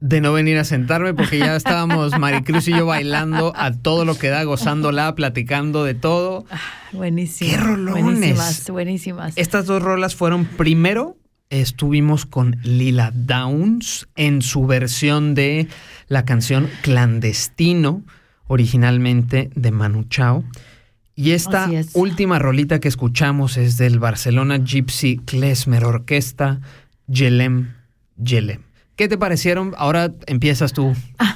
de 0.00 0.20
no 0.20 0.32
venir 0.32 0.58
a 0.58 0.64
sentarme 0.64 1.14
porque 1.14 1.38
ya 1.38 1.54
estábamos 1.54 2.18
Maricruz 2.18 2.66
y 2.66 2.72
yo 2.72 2.84
bailando 2.84 3.52
a 3.54 3.70
todo 3.70 4.04
lo 4.04 4.18
que 4.18 4.26
da, 4.26 4.42
gozándola, 4.42 5.14
platicando 5.14 5.84
de 5.84 5.94
todo. 5.94 6.46
Ah, 6.50 6.58
buenísimo. 6.90 7.48
¡Qué 7.48 7.56
rolones! 7.58 8.02
Buenísimas, 8.02 8.70
buenísimas. 8.70 9.32
Estas 9.36 9.66
dos 9.66 9.80
rolas 9.80 10.16
fueron 10.16 10.46
primero, 10.46 11.16
estuvimos 11.48 12.26
con 12.26 12.56
Lila 12.64 13.12
Downs 13.14 14.08
en 14.16 14.42
su 14.42 14.66
versión 14.66 15.36
de 15.36 15.68
la 16.08 16.24
canción 16.24 16.68
Clandestino, 16.82 18.02
originalmente 18.48 19.50
de 19.54 19.70
Manu 19.70 20.02
Chao. 20.08 20.42
Y 21.20 21.32
esta 21.32 21.68
última 21.92 22.38
rolita 22.38 22.80
que 22.80 22.88
escuchamos 22.88 23.58
es 23.58 23.76
del 23.76 23.98
Barcelona 23.98 24.56
Gypsy 24.56 25.18
Klezmer 25.18 25.84
Orquesta, 25.84 26.60
Yelem 27.08 27.74
Yelem, 28.16 28.62
¿Qué 28.96 29.06
te 29.06 29.18
parecieron? 29.18 29.74
Ahora 29.76 30.14
empiezas 30.26 30.72
tú, 30.72 30.94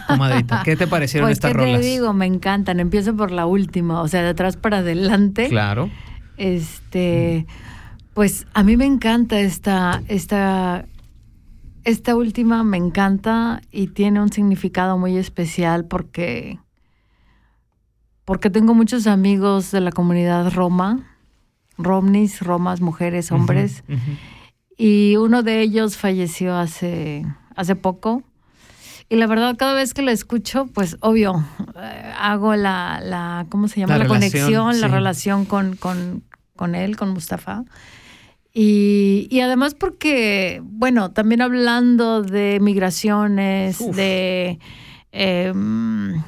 comadrita. 0.09 0.62
¿Qué 0.65 0.77
te 0.77 0.86
parecieron 0.86 1.27
pues, 1.28 1.36
estas 1.36 1.52
¿qué 1.52 1.59
rolas? 1.59 1.82
te 1.82 1.86
digo? 1.86 2.15
Me 2.15 2.24
encantan. 2.24 2.81
Empiezo 2.81 3.15
por 3.15 3.31
la 3.31 3.44
última, 3.44 4.01
o 4.01 4.09
sea, 4.09 4.23
de 4.23 4.28
atrás 4.28 4.56
para 4.56 4.78
adelante. 4.78 5.51
Claro. 5.51 5.90
Este, 6.39 7.47
pues 8.15 8.47
a 8.55 8.62
mí 8.62 8.78
me 8.78 8.86
encanta 8.86 9.39
esta, 9.39 10.02
esta, 10.09 10.86
esta 11.85 12.16
última 12.16 12.65
me 12.65 12.78
encanta 12.78 13.61
y 13.70 13.89
tiene 13.89 14.23
un 14.23 14.32
significado 14.32 14.97
muy 14.97 15.19
especial 15.19 15.85
porque, 15.85 16.59
porque 18.25 18.51
tengo 18.51 18.75
muchos 18.75 19.07
amigos 19.07 19.71
de 19.71 19.81
la 19.81 19.93
comunidad 19.93 20.53
Roma, 20.53 21.17
Romnis, 21.77 22.41
Romas, 22.41 22.81
mujeres, 22.81 23.33
hombres, 23.33 23.85
y 24.77 25.17
uno 25.17 25.43
de 25.43 25.61
ellos 25.61 25.97
falleció 25.97 26.57
hace, 26.57 27.27
hace 27.57 27.77
poco. 27.77 28.23
Y 29.09 29.17
la 29.17 29.27
verdad, 29.27 29.57
cada 29.57 29.75
vez 29.75 29.93
que 29.93 30.03
la 30.03 30.13
escucho, 30.13 30.67
pues 30.73 30.97
obvio, 31.01 31.45
eh, 31.77 32.13
hago 32.19 32.57
la, 32.57 33.01
la, 33.03 33.47
¿cómo 33.51 33.69
se 33.69 33.81
llama? 33.81 33.99
La 33.99 34.05
La, 34.05 34.05
relación, 34.05 34.31
conexión, 34.31 34.81
la 34.81 34.89
relación 34.89 35.45
con, 35.45 35.77
con, 35.77 36.25
con 36.57 36.75
él, 36.75 36.97
con 36.97 37.11
Mustafa. 37.11 37.65
Y, 38.55 39.27
y 39.31 39.41
además 39.41 39.75
porque, 39.75 40.63
bueno, 40.65 41.11
también 41.11 41.43
hablando 41.43 42.23
de 42.23 42.59
migraciones, 42.61 43.81
Uf. 43.81 43.95
de, 43.95 44.59
em, 45.13 46.23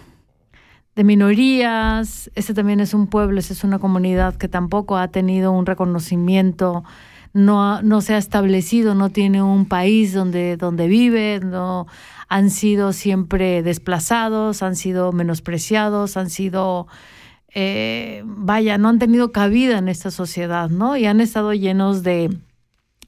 de 0.96 1.04
minorías, 1.04 2.30
este 2.34 2.54
también 2.54 2.80
es 2.80 2.94
un 2.94 3.06
pueblo, 3.06 3.38
esta 3.38 3.52
es 3.52 3.64
una 3.64 3.78
comunidad 3.78 4.34
que 4.34 4.48
tampoco 4.48 4.96
ha 4.96 5.08
tenido 5.08 5.52
un 5.52 5.66
reconocimiento, 5.66 6.84
no, 7.34 7.82
no 7.82 8.00
se 8.00 8.14
ha 8.14 8.18
establecido, 8.18 8.94
no 8.94 9.10
tiene 9.10 9.42
un 9.42 9.66
país 9.66 10.14
donde, 10.14 10.56
donde 10.56 10.88
vive, 10.88 11.40
no 11.44 11.86
han 12.28 12.48
sido 12.48 12.94
siempre 12.94 13.62
desplazados, 13.62 14.62
han 14.62 14.74
sido 14.74 15.12
menospreciados, 15.12 16.16
han 16.16 16.30
sido 16.30 16.86
eh, 17.54 18.22
vaya, 18.24 18.78
no 18.78 18.88
han 18.88 18.98
tenido 18.98 19.32
cabida 19.32 19.78
en 19.78 19.88
esta 19.88 20.10
sociedad, 20.10 20.70
¿no? 20.70 20.96
Y 20.96 21.06
han 21.06 21.20
estado 21.20 21.52
llenos 21.54 22.02
de, 22.02 22.36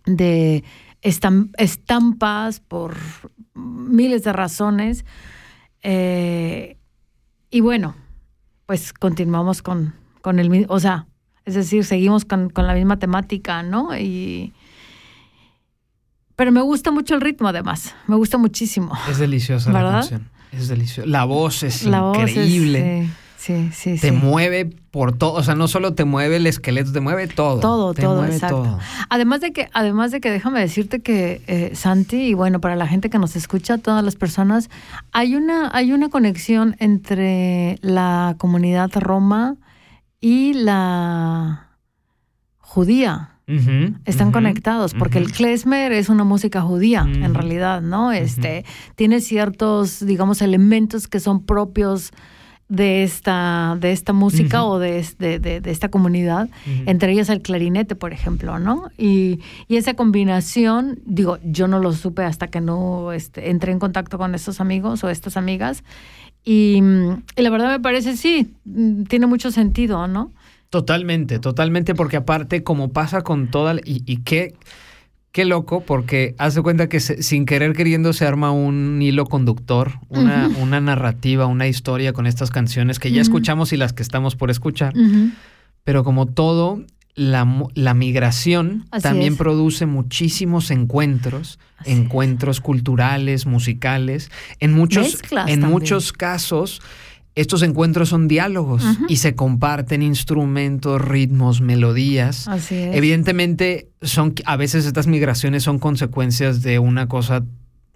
de 0.06 0.62
estam- 1.02 1.51
estampas 1.59 2.60
por 2.60 2.97
miles 3.55 4.24
de 4.24 4.32
razones. 4.32 5.05
Eh, 5.82 6.77
y 7.50 7.60
bueno, 7.60 7.94
pues 8.66 8.92
continuamos 8.92 9.62
con, 9.62 9.94
con 10.20 10.38
el 10.38 10.50
mismo, 10.50 10.72
o 10.72 10.80
sea, 10.80 11.06
es 11.44 11.54
decir, 11.54 11.84
seguimos 11.84 12.24
con, 12.24 12.50
con 12.50 12.66
la 12.66 12.74
misma 12.74 12.98
temática, 12.98 13.62
¿no? 13.62 13.96
Y, 13.96 14.52
pero 16.36 16.52
me 16.52 16.60
gusta 16.60 16.90
mucho 16.90 17.14
el 17.14 17.20
ritmo, 17.20 17.48
además, 17.48 17.94
me 18.06 18.16
gusta 18.16 18.38
muchísimo. 18.38 18.92
Es 19.08 19.18
deliciosa 19.18 19.72
la 19.72 19.82
canción. 19.82 20.30
Es 20.52 20.68
deliciosa. 20.68 21.08
La 21.08 21.24
voz 21.24 21.62
es 21.62 21.84
La 21.84 22.00
voz 22.00 22.18
es, 22.18 22.30
increíble. 22.30 23.06
sí, 23.06 23.12
sí, 23.39 23.70
sí. 23.73 23.93
te 23.98 24.10
sí. 24.10 24.12
mueve 24.12 24.66
por 24.90 25.16
todo. 25.16 25.32
O 25.35 25.43
sea, 25.43 25.55
no 25.55 25.69
solo 25.69 25.94
te 25.94 26.05
mueve 26.05 26.36
el 26.36 26.47
esqueleto, 26.47 26.93
te 26.93 27.01
mueve 27.01 27.28
todo. 27.28 27.60
Todo, 27.60 27.94
Te 27.94 28.02
todo, 28.02 28.16
mueve 28.16 28.35
exacto. 28.35 28.62
todo. 28.62 28.78
Además 29.09 29.40
de 29.40 29.52
que, 29.52 29.69
además 29.73 30.10
de 30.10 30.20
que 30.20 30.31
déjame 30.31 30.60
decirte 30.60 31.01
que 31.01 31.40
eh, 31.47 31.70
Santi, 31.74 32.16
y 32.16 32.35
bueno, 32.35 32.60
para 32.60 32.77
la 32.77 32.86
gente 32.86 33.09
que 33.10 33.19
nos 33.19 33.36
escucha, 33.36 33.78
todas 33.78 34.05
las 34.05 34.16
personas, 34.16 34.69
hay 35.12 35.36
una, 35.36 35.70
hay 35.73 35.93
una 35.93 36.09
conexión 36.09 36.77
entre 36.78 37.78
la 37.81 38.35
comunidad 38.39 38.90
roma 38.97 39.56
y 40.20 40.52
la 40.55 41.69
judía. 42.59 43.31
Están 44.05 44.31
conectados, 44.31 44.93
porque 44.93 45.16
el 45.16 45.32
klezmer 45.32 45.90
es 45.93 46.10
una 46.10 46.23
música 46.23 46.60
judía, 46.60 47.01
en 47.01 47.23
Ujú. 47.31 47.32
realidad, 47.32 47.81
¿no? 47.81 48.12
Este, 48.12 48.66
tiene 48.94 49.23
ciertos, 49.23 50.05
digamos, 50.05 50.43
elementos 50.43 51.09
que 51.09 51.19
son 51.19 51.47
propios 51.47 52.10
de 52.68 53.02
esta, 53.02 53.78
de 53.80 53.92
esta 53.92 54.12
música 54.12 54.62
o 54.64 54.78
de, 54.78 55.02
de- 55.18 55.38
de- 55.38 55.60
de 55.62 55.70
esta 55.70 55.88
comunidad, 55.88 56.50
entre 56.86 57.12
ellas 57.12 57.30
el 57.30 57.40
clarinete, 57.40 57.94
por 57.94 58.12
ejemplo, 58.12 58.58
¿no? 58.58 58.90
Y, 58.98 59.40
y 59.68 59.76
esa 59.76 59.94
combinación, 59.94 60.98
digo, 61.06 61.38
yo 61.44 61.66
no 61.66 61.78
lo 61.78 61.92
supe 61.92 62.24
hasta 62.24 62.48
que 62.48 62.60
no 62.60 63.12
este, 63.12 63.50
entré 63.50 63.72
en 63.72 63.78
contacto 63.78 64.18
con 64.18 64.34
estos 64.34 64.60
amigos 64.60 65.02
o 65.02 65.08
estas 65.08 65.36
amigas, 65.38 65.82
y, 66.44 66.82
y 67.36 67.42
la 67.42 67.50
verdad 67.50 67.70
me 67.70 67.80
parece, 67.80 68.16
sí, 68.16 68.52
tiene 69.08 69.26
mucho 69.26 69.50
sentido, 69.50 70.06
¿no? 70.06 70.30
Totalmente, 70.70 71.38
totalmente, 71.38 71.94
porque 71.94 72.18
aparte, 72.18 72.62
como 72.62 72.90
pasa 72.90 73.22
con 73.22 73.48
toda. 73.48 73.76
y 73.84 74.18
qué, 74.18 74.54
qué 75.39 75.44
loco, 75.44 75.85
porque 75.86 76.35
haz 76.36 76.56
de 76.56 76.62
cuenta 76.62 76.89
que 76.89 76.98
se- 76.98 77.23
sin 77.23 77.47
querer 77.47 77.73
queriendo 77.73 78.12
se 78.12 78.27
arma 78.27 78.51
un 78.51 79.01
hilo 79.01 79.24
conductor, 79.24 79.93
una, 80.09 80.51
una 80.60 80.81
narrativa, 80.81 81.47
una 81.47 81.69
historia 81.69 82.12
con 82.12 82.27
estas 82.27 82.51
canciones 82.51 82.98
que 82.98 83.12
ya 83.12 83.23
escuchamos 83.23 83.73
y 83.73 83.77
las 83.77 83.93
que 83.93 84.02
estamos 84.02 84.35
por 84.35 84.51
escuchar. 84.51 84.94
Pero 85.85 86.02
como 86.02 86.27
todo, 86.27 86.82
la, 87.15 87.44
migración 87.94 88.85
Así 88.90 89.05
también 89.05 89.35
es. 89.35 89.39
produce 89.39 89.86
muchísimos 89.86 90.73
encuentros, 90.73 91.60
Así 91.78 91.93
es. 91.93 91.98
encuentros 91.98 92.60
culturales, 92.60 93.47
musicales. 93.47 94.31
En 94.59 94.73
muchos, 94.73 95.05
Mezclas 95.05 95.48
en 95.48 95.60
también. 95.60 95.70
muchos 95.70 96.12
casos, 96.12 96.82
estos 97.40 97.62
encuentros 97.62 98.09
son 98.09 98.28
diálogos 98.28 98.82
y 99.09 99.16
se 99.16 99.35
comparten 99.35 100.02
instrumentos, 100.02 101.01
ritmos, 101.01 101.60
melodías. 101.60 102.48
Así 102.48 102.74
es. 102.74 102.97
Evidentemente, 102.97 103.89
son, 104.02 104.35
a 104.44 104.56
veces 104.56 104.85
estas 104.86 105.06
migraciones 105.06 105.62
son 105.62 105.78
consecuencias 105.78 106.62
de 106.62 106.78
una 106.78 107.06
cosa 107.09 107.44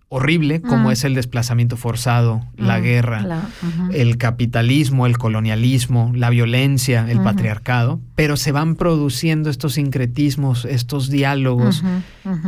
horrible, 0.09 0.61
como 0.61 0.91
es 0.91 1.05
el 1.05 1.15
desplazamiento 1.15 1.79
forzado, 1.79 2.43
la 2.59 2.81
guerra, 2.81 3.23
la- 3.23 3.49
el 3.95 4.19
capitalismo, 4.19 5.07
el 5.07 5.17
colonialismo, 5.17 6.13
la 6.15 6.29
violencia, 6.29 7.07
el 7.11 7.21
patriarcado, 7.23 7.99
pero 8.23 8.37
se 8.37 8.53
van 8.53 8.77
produciendo 8.77 9.51
estos 9.51 9.73
sincretismos, 9.73 10.65
estos 10.65 11.11
diálogos, 11.11 11.83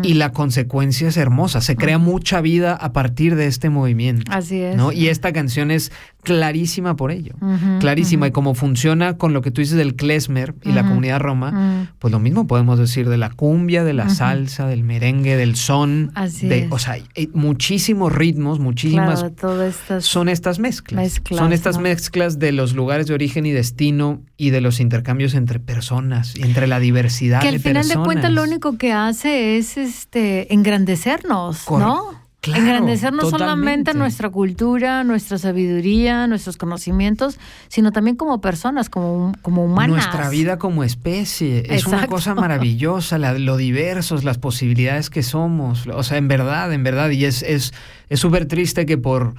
y 0.05 0.15
la 0.15 0.31
consecuencia 0.31 1.09
es 1.09 1.17
hermosa. 1.17 1.61
Se 1.61 1.75
crea 1.75 1.99
mucha 1.99 2.41
vida 2.41 2.75
a 2.75 2.93
partir 2.93 3.35
de 3.35 3.49
este 3.49 3.71
movimiento. 3.71 4.31
Así 4.33 4.61
es. 4.61 4.77
¿no? 4.77 4.93
Y 4.93 5.09
esta 5.09 5.33
canción 5.33 5.73
es 5.73 5.91
clarísima 6.23 6.95
por 6.95 7.11
ello. 7.11 7.35
Clarísima. 7.81 8.29
Y 8.29 8.31
como 8.31 8.55
funciona 8.55 9.17
con 9.19 9.33
lo 9.33 9.43
que 9.43 9.51
tú 9.51 9.63
dices 9.63 9.77
del 9.77 9.97
klezmer 9.97 10.55
y 10.63 10.71
la 10.71 10.87
comunidad 10.87 11.19
roma, 11.19 11.91
pues 11.99 12.13
lo 12.13 12.21
mismo 12.21 12.47
podemos 12.47 12.79
decir 12.79 13.09
de 13.09 13.19
la 13.19 13.31
cumbia, 13.31 13.83
de 13.83 13.95
la 13.95 14.11
salsa, 14.11 14.69
del 14.69 14.85
merengue, 14.85 15.37
del 15.37 15.57
son. 15.57 16.13
Así 16.15 16.47
de, 16.47 16.67
es. 16.67 16.67
O 16.71 16.79
sea, 16.79 16.93
hay 16.93 17.31
muchísimos 17.35 18.13
ritmos, 18.13 18.61
muchísimas 18.61 19.21
Claro, 19.21 19.35
todas 19.35 19.75
estas. 19.75 20.05
son 20.05 20.29
estas 20.29 20.61
mezclas. 20.61 21.03
Mezclas, 21.03 21.41
son 21.41 21.53
estas 21.53 21.79
¿no? 21.79 21.83
mezclas 21.83 22.39
de 22.39 22.53
los 22.53 22.75
lugares 22.75 23.09
de 23.09 23.15
origen 23.15 23.45
y 23.45 23.51
destino 23.51 24.23
y 24.37 24.51
de 24.51 24.61
los 24.61 24.79
intercambios 24.79 25.35
entre 25.35 25.64
personas 25.65 26.37
y 26.37 26.43
entre 26.43 26.67
la 26.67 26.79
diversidad 26.81 27.41
que 27.41 27.49
al 27.49 27.55
de 27.55 27.59
final 27.61 27.83
de 27.83 27.89
personas. 27.89 28.07
cuentas 28.07 28.31
lo 28.33 28.43
único 28.43 28.79
que 28.79 28.93
hace 28.93 29.57
es 29.57 29.77
este 29.77 30.53
engrandecernos, 30.55 31.65
¿no? 31.71 32.23
Claro, 32.41 32.61
Engrandecer 32.61 33.11
no 33.15 33.23
solamente 33.31 33.95
nuestra 33.95 34.29
cultura, 34.29 35.03
nuestra 35.03 35.39
sabiduría, 35.39 36.27
nuestros 36.27 36.59
conocimientos, 36.59 37.39
sino 37.69 37.91
también 37.91 38.17
como 38.17 38.43
personas, 38.43 38.91
como, 38.91 39.33
como 39.41 39.65
humanas. 39.65 39.89
Nuestra 39.97 40.29
vida 40.29 40.59
como 40.59 40.85
especie 40.85 41.65
es 41.75 41.87
una 41.87 42.07
cosa 42.07 42.35
maravillosa, 42.35 43.17
la- 43.17 43.39
lo 43.39 43.57
diversos, 43.57 44.25
las 44.25 44.37
posibilidades 44.37 45.09
que 45.09 45.23
somos. 45.23 45.87
O 45.87 46.03
sea, 46.03 46.19
en 46.19 46.29
verdad, 46.29 46.71
en 46.75 46.83
verdad. 46.85 47.09
Y 47.09 47.25
es 47.25 47.43
es 47.43 47.73
es 48.11 48.21
súper 48.21 48.45
triste 48.47 48.85
que 48.85 48.99
por 48.99 49.35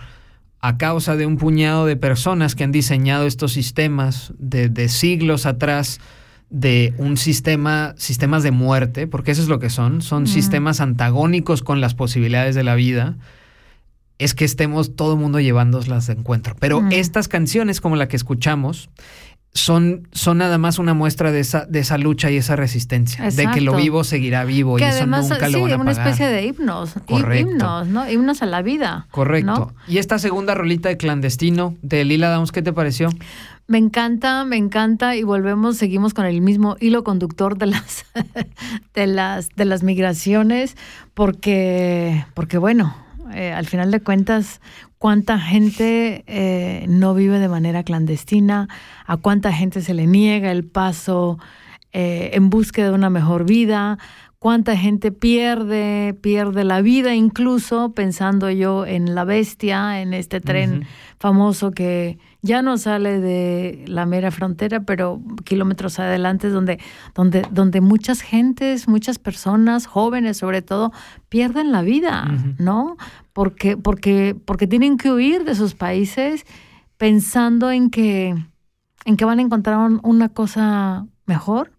a 0.68 0.78
causa 0.78 1.16
de 1.16 1.26
un 1.26 1.38
puñado 1.38 1.86
de 1.86 1.96
personas 1.96 2.56
que 2.56 2.64
han 2.64 2.72
diseñado 2.72 3.26
estos 3.28 3.54
sistemas 3.54 4.34
de, 4.40 4.68
de 4.70 4.90
siglos 4.90 5.46
atrás 5.46 6.00
de 6.50 6.94
un 6.98 7.18
sistema, 7.18 7.94
sistemas 7.98 8.44
de 8.44 8.52
muerte, 8.52 9.08
porque 9.08 9.32
eso 9.32 9.42
es 9.42 9.48
lo 9.48 9.60
que 9.60 9.70
son, 9.70 10.02
son 10.02 10.24
Mm. 10.24 10.28
sistemas 10.28 10.80
antagónicos 10.82 11.62
con 11.62 11.82
las 11.82 11.94
posibilidades 11.96 12.56
de 12.56 12.64
la 12.64 12.76
vida, 12.76 13.16
es 14.18 14.34
que 14.34 14.46
estemos 14.46 14.96
todo 14.96 15.14
el 15.14 15.20
mundo 15.20 15.40
llevándolas 15.40 16.08
de 16.08 16.14
encuentro. 16.14 16.56
Pero 16.60 16.82
Mm. 16.82 16.92
estas 16.94 17.28
canciones, 17.28 17.82
como 17.82 17.96
la 17.96 18.08
que 18.08 18.16
escuchamos, 18.16 18.90
son, 19.56 20.08
son 20.12 20.38
nada 20.40 20.58
más 20.58 20.80
una 20.80 20.94
muestra 20.94 21.32
de 21.32 21.40
esa, 21.40 21.66
de 21.66 21.80
esa 21.80 21.98
lucha 21.98 22.30
y 22.30 22.36
esa 22.36 22.58
resistencia, 22.58 23.24
de 23.32 23.48
que 23.54 23.62
lo 23.62 23.74
vivo 23.78 24.04
seguirá 24.04 24.44
vivo 24.44 24.76
que 24.76 24.84
y 24.84 24.88
eso 24.88 25.08
nunca 25.08 25.48
sí, 25.48 25.54
lo 25.54 25.62
van 25.62 25.72
a 25.72 25.78
una 25.78 25.92
especie 25.92 26.28
de 26.28 26.46
himnos, 26.46 26.94
hi- 27.08 27.22
Correcto. 27.22 27.52
himnos, 27.52 27.88
¿no? 27.88 28.10
Himnos 28.10 28.42
a 28.42 28.48
la 28.48 28.62
vida. 28.62 29.08
Correcto. 29.12 29.46
¿no? 29.52 29.74
Y 29.88 29.98
esta 30.00 30.20
segunda 30.20 30.56
rolita 30.56 30.90
de 30.90 30.98
clandestino 30.98 31.74
de 31.82 32.04
Lila 32.04 32.30
Downs, 32.32 32.52
¿qué 32.52 32.62
te 32.62 32.74
pareció? 32.74 33.10
Me 33.68 33.78
encanta, 33.78 34.44
me 34.44 34.58
encanta 34.58 35.16
y 35.16 35.24
volvemos, 35.24 35.78
seguimos 35.78 36.14
con 36.14 36.26
el 36.26 36.42
mismo 36.42 36.76
hilo 36.82 37.04
conductor 37.06 37.58
de 37.58 37.68
las 37.68 38.06
de 38.94 39.08
las 39.08 39.50
de 39.56 39.66
las 39.66 39.82
migraciones, 39.84 40.76
porque 41.14 42.26
porque 42.34 42.58
bueno, 42.58 42.96
eh, 43.34 43.52
al 43.52 43.66
final 43.66 43.92
de 43.92 44.02
cuentas, 44.02 44.62
cuánta 44.98 45.40
gente 45.40 46.24
eh, 46.28 46.86
no 46.88 47.14
vive 47.14 47.40
de 47.40 47.48
manera 47.48 47.84
clandestina, 47.84 48.68
a 49.06 49.18
cuánta 49.18 49.52
gente 49.52 49.82
se 49.82 49.94
le 49.94 50.08
niega 50.08 50.52
el 50.52 50.66
paso 50.66 51.38
eh, 51.92 52.32
en 52.34 52.50
búsqueda 52.50 52.90
de 52.90 52.96
una 52.96 53.10
mejor 53.10 53.46
vida, 53.46 53.98
cuánta 54.40 54.78
gente 54.78 55.12
pierde, 55.12 56.14
pierde 56.22 56.64
la 56.64 56.82
vida, 56.82 57.16
incluso 57.16 57.94
pensando 57.94 58.50
yo 58.52 58.86
en 58.86 59.16
la 59.16 59.24
bestia, 59.24 60.02
en 60.02 60.14
este 60.14 60.42
tren 60.42 60.86
famoso 61.20 61.72
que 61.72 62.20
ya 62.46 62.62
no 62.62 62.78
sale 62.78 63.20
de 63.20 63.84
la 63.88 64.06
mera 64.06 64.30
frontera, 64.30 64.82
pero 64.82 65.20
kilómetros 65.44 65.98
adelante, 65.98 66.50
donde, 66.50 66.80
donde, 67.16 67.42
donde 67.52 67.82
muchas 67.82 68.22
gentes, 68.22 68.88
muchas 68.88 69.18
personas, 69.18 69.88
jóvenes 69.88 70.38
sobre 70.38 70.62
todo, 70.62 70.94
pierden 71.28 71.72
la 71.72 71.82
vida, 71.82 72.32
¿no? 72.60 72.98
Porque, 73.34 73.78
porque, 73.78 74.36
porque 74.46 74.68
tienen 74.68 74.98
que 74.98 75.12
huir 75.12 75.44
de 75.44 75.56
sus 75.56 75.74
países 75.74 76.46
pensando 76.98 77.72
en 77.72 77.90
que, 77.90 78.36
en 79.06 79.18
que 79.18 79.26
van 79.26 79.40
a 79.40 79.42
encontrar 79.42 79.80
una 80.04 80.30
cosa 80.30 81.08
mejor 81.26 81.72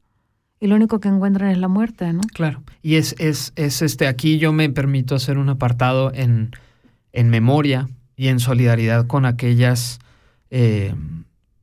y 0.59 0.66
lo 0.66 0.74
único 0.74 0.98
que 0.98 1.06
encuentran 1.06 1.51
es 1.51 1.59
la 1.59 1.68
muerte, 1.68 2.12
¿no? 2.12 2.22
Claro. 2.34 2.64
Y 2.82 2.97
es, 2.97 3.14
es, 3.20 3.52
es 3.55 3.82
este, 3.82 4.09
aquí 4.09 4.38
yo 4.38 4.52
me 4.52 4.68
permito 4.68 5.14
hacer 5.14 5.38
un 5.38 5.48
apartado 5.48 6.10
en, 6.12 6.51
en 7.12 7.30
memoria 7.30 7.88
y 8.16 8.28
en 8.28 8.40
solidaridad 8.40 9.06
con 9.06 9.26
aquellas 9.26 10.01
eh, 10.51 10.94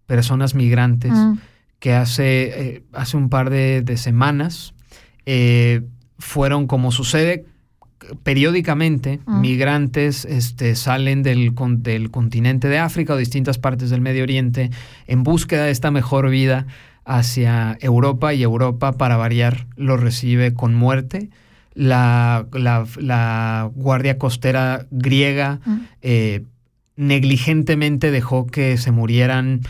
personas 0.06 0.56
migrantes 0.56 1.14
mm. 1.14 1.34
que 1.80 1.94
hace, 1.94 2.76
eh, 2.76 2.84
hace 2.94 3.18
un 3.18 3.30
par 3.30 3.50
de, 3.50 3.98
semanas 3.98 4.74
eh, 5.26 5.82
fueron, 6.20 6.68
como 6.68 6.92
sucede 6.92 7.46
periódicamente, 8.24 9.22
mm. 9.26 9.40
migrantes 9.40 10.26
este, 10.26 10.76
salen 10.76 11.24
del, 11.24 11.54
del 11.78 12.12
continente 12.12 12.68
de 12.68 12.80
África 12.80 13.14
o 13.14 13.18
distintas 13.18 13.58
partes 13.58 13.90
del 13.90 14.02
Medio 14.02 14.24
Oriente 14.24 14.72
en 15.08 15.24
búsqueda 15.24 15.66
de 15.66 15.72
esta 15.72 15.92
mejor 15.92 16.30
vida 16.30 16.68
hacia 17.06 17.78
Europa 17.82 18.34
y 18.34 18.44
Europa, 18.44 18.94
para 18.94 19.18
variar, 19.18 19.68
lo 19.76 19.98
recibe 19.98 20.54
con 20.54 20.74
muerte. 20.74 21.30
La, 21.74 22.46
la, 22.54 23.70
Guardia 23.74 24.18
Costera 24.18 24.86
griega 24.92 25.60
mm 25.66 26.53
negligentemente 26.96 28.12
dejó 28.12 28.48
que 28.48 28.78
se 28.78 28.92
murieran 28.92 29.62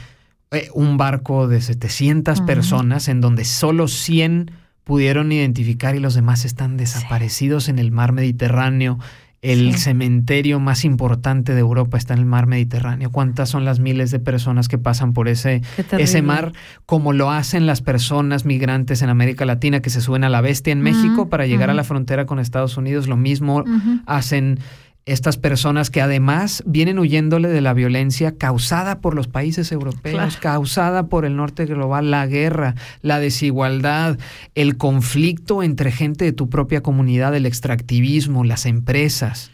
eh, 0.51 0.69
un 0.73 0.97
barco 0.97 1.47
de 1.47 1.61
700 1.61 2.41
personas 2.41 3.07
en 3.07 3.21
donde 3.21 3.45
solo 3.45 3.87
100 3.87 4.51
pudieron 4.83 5.31
identificar 5.31 5.95
y 5.95 5.99
los 5.99 6.13
demás 6.13 6.45
están 6.45 6.77
desaparecidos 6.77 7.69
en 7.69 7.79
el 7.79 7.91
mar 7.91 8.11
Mediterráneo. 8.11 8.99
El 9.41 9.75
cementerio 9.75 10.61
más 10.61 10.85
importante 10.85 11.53
de 11.53 11.59
Europa 11.59 11.97
está 11.97 12.13
en 12.13 12.19
el 12.19 12.25
mar 12.25 12.47
Mediterráneo. 12.47 13.11
¿Cuántas 13.11 13.49
son 13.49 13.65
las 13.65 13.79
miles 13.81 14.09
de 14.09 14.19
personas 14.19 14.69
que 14.69 14.77
pasan 14.77 15.11
por 15.11 15.27
ese, 15.27 15.61
ese 15.97 16.21
mar? 16.21 16.53
Como 16.85 17.11
lo 17.11 17.29
hacen 17.29 17.65
las 17.65 17.81
personas 17.81 18.45
migrantes 18.45 19.01
en 19.01 19.09
América 19.09 19.43
Latina 19.43 19.81
que 19.81 19.89
se 19.89 19.99
suben 19.99 20.23
a 20.23 20.29
la 20.29 20.39
bestia 20.39 20.71
en 20.71 20.79
México 20.79 21.27
para 21.27 21.45
llegar 21.45 21.69
a 21.69 21.73
la 21.73 21.83
frontera 21.83 22.25
con 22.25 22.39
Estados 22.39 22.77
Unidos. 22.77 23.09
Lo 23.09 23.17
mismo 23.17 23.65
hacen 24.05 24.59
estas 25.05 25.37
personas 25.37 25.89
que 25.89 26.01
además 26.01 26.63
vienen 26.65 26.97
huyéndole 26.97 27.49
de 27.49 27.61
la 27.61 27.73
violencia 27.73 28.37
causada 28.37 29.01
por 29.01 29.15
los 29.15 29.27
países 29.27 29.71
europeos, 29.71 30.37
causada 30.37 31.07
por 31.07 31.25
el 31.25 31.35
norte 31.35 31.65
global, 31.65 32.09
la 32.09 32.25
guerra, 32.25 32.75
la 33.01 33.19
desigualdad, 33.19 34.17
el 34.55 34.77
conflicto 34.77 35.61
entre 35.61 35.91
gente 35.91 36.23
de 36.25 36.31
tu 36.31 36.49
propia 36.49 36.81
comunidad, 36.81 37.35
el 37.35 37.45
extractivismo, 37.45 38.45
las 38.45 38.65
empresas, 38.65 39.51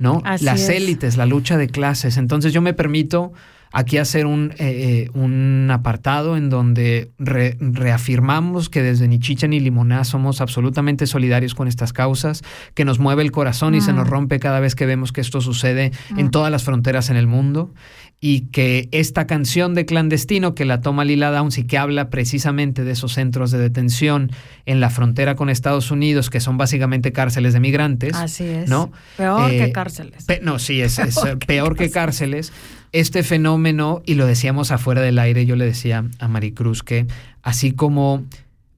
¿no? 0.00 0.20
las 0.40 0.68
élites, 0.68 1.16
la 1.16 1.26
lucha 1.26 1.56
de 1.56 1.68
clases. 1.68 2.16
Entonces 2.16 2.52
yo 2.52 2.60
me 2.60 2.74
permito 2.74 3.32
aquí 3.72 3.98
hacer 3.98 4.26
un, 4.26 4.52
eh, 4.52 4.56
eh, 4.58 5.10
un 5.14 5.68
apartado 5.70 6.36
en 6.36 6.50
donde 6.50 7.10
reafirmamos 7.18 8.68
que 8.68 8.82
desde 8.82 9.08
ni 9.08 9.18
chicha 9.18 9.46
ni 9.46 9.60
limoná 9.60 10.04
somos 10.04 10.40
absolutamente 10.40 11.06
solidarios 11.06 11.54
con 11.54 11.68
estas 11.68 11.92
causas, 11.92 12.42
que 12.74 12.84
nos 12.84 12.98
mueve 12.98 13.22
el 13.22 13.32
corazón 13.32 13.74
y 13.74 13.80
se 13.80 13.92
nos 13.92 14.06
mm. 14.06 14.10
rompe 14.10 14.40
cada 14.40 14.60
vez 14.60 14.74
que 14.74 14.86
vemos 14.86 15.12
que 15.12 15.20
esto 15.20 15.40
sucede 15.40 15.92
en 16.16 16.26
mm. 16.26 16.30
todas 16.30 16.50
las 16.50 16.64
fronteras 16.64 17.10
en 17.10 17.16
el 17.16 17.26
mundo 17.26 17.72
y 18.20 18.42
que 18.48 18.88
esta 18.90 19.28
canción 19.28 19.74
de 19.74 19.86
clandestino 19.86 20.54
que 20.54 20.64
la 20.64 20.80
toma 20.80 21.04
Lila 21.04 21.30
Downs 21.30 21.56
y 21.58 21.64
que 21.64 21.78
habla 21.78 22.10
precisamente 22.10 22.82
de 22.82 22.92
esos 22.92 23.12
centros 23.12 23.52
de 23.52 23.58
detención 23.58 24.32
en 24.66 24.80
la 24.80 24.90
frontera 24.90 25.36
con 25.36 25.50
Estados 25.50 25.92
Unidos, 25.92 26.28
que 26.28 26.40
son 26.40 26.58
básicamente 26.58 27.12
cárceles 27.12 27.52
de 27.52 27.60
migrantes. 27.60 28.14
Así 28.14 28.44
es. 28.44 28.68
¿no? 28.68 28.90
Peor 29.16 29.50
que 29.50 29.64
eh, 29.64 29.72
cárceles. 29.72 30.26
no, 30.42 30.58
sí, 30.58 30.80
es, 30.80 30.98
peor, 31.46 31.76
que, 31.76 31.90
cárceles. 31.90 32.52
Este 32.90 33.22
fenómeno, 33.22 34.02
y 34.04 34.14
lo 34.14 34.26
decíamos 34.26 34.72
afuera 34.72 35.00
del 35.00 35.18
aire, 35.20 35.46
yo 35.46 35.54
le 35.54 35.66
decía 35.66 36.04
a 36.18 36.28
Maricruz 36.28 36.82
que 36.82 37.06
así 37.42 37.72
como 37.72 38.24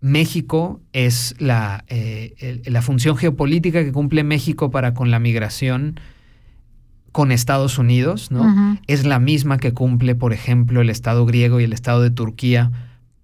México 0.02 0.80
es 0.92 1.34
la, 1.38 1.84
eh, 1.88 2.60
la 2.66 2.82
función 2.82 3.16
geopolítica 3.16 3.84
que 3.84 3.92
cumple 3.92 4.22
México 4.22 4.70
para 4.70 4.92
con 4.92 5.10
la 5.10 5.18
migración, 5.18 5.98
con 7.12 7.32
Estados 7.32 7.78
Unidos, 7.78 8.30
¿no? 8.30 8.78
Es 8.86 9.04
la 9.04 9.18
misma 9.18 9.58
que 9.58 9.72
cumple, 9.72 10.14
por 10.14 10.32
ejemplo, 10.32 10.80
el 10.80 10.90
Estado 10.90 11.26
griego 11.26 11.60
y 11.60 11.64
el 11.64 11.72
Estado 11.72 12.02
de 12.02 12.10
Turquía 12.10 12.70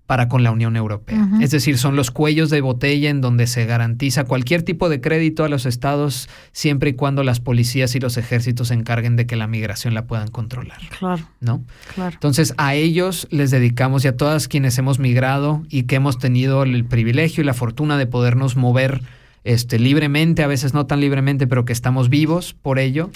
para 0.06 0.28
con 0.28 0.44
la 0.44 0.52
Unión 0.52 0.76
Europea. 0.76 1.28
Es 1.40 1.50
decir, 1.50 1.78
son 1.78 1.96
los 1.96 2.12
cuellos 2.12 2.48
de 2.48 2.60
botella 2.60 3.10
en 3.10 3.20
donde 3.20 3.48
se 3.48 3.66
garantiza 3.66 4.24
cualquier 4.24 4.62
tipo 4.62 4.88
de 4.88 5.00
crédito 5.00 5.42
a 5.42 5.48
los 5.48 5.66
estados 5.66 6.28
siempre 6.52 6.90
y 6.90 6.92
cuando 6.94 7.24
las 7.24 7.40
policías 7.40 7.94
y 7.96 8.00
los 8.00 8.16
ejércitos 8.16 8.68
se 8.68 8.74
encarguen 8.74 9.16
de 9.16 9.26
que 9.26 9.34
la 9.34 9.48
migración 9.48 9.94
la 9.94 10.06
puedan 10.06 10.28
controlar. 10.28 10.78
Claro. 10.96 11.28
¿No? 11.40 11.64
Claro. 11.94 12.14
Entonces, 12.14 12.54
a 12.56 12.74
ellos 12.74 13.26
les 13.30 13.50
dedicamos 13.50 14.04
y 14.04 14.08
a 14.08 14.16
todas 14.16 14.46
quienes 14.46 14.78
hemos 14.78 15.00
migrado 15.00 15.64
y 15.68 15.84
que 15.84 15.96
hemos 15.96 16.18
tenido 16.18 16.62
el 16.62 16.84
privilegio 16.84 17.42
y 17.42 17.46
la 17.46 17.54
fortuna 17.54 17.98
de 17.98 18.06
podernos 18.06 18.56
mover 18.56 19.02
este, 19.46 19.78
libremente, 19.78 20.42
a 20.42 20.48
veces 20.48 20.74
no 20.74 20.86
tan 20.86 21.00
libremente, 21.00 21.46
pero 21.46 21.64
que 21.64 21.72
estamos 21.72 22.08
vivos 22.08 22.52
por 22.52 22.80
ello. 22.80 23.10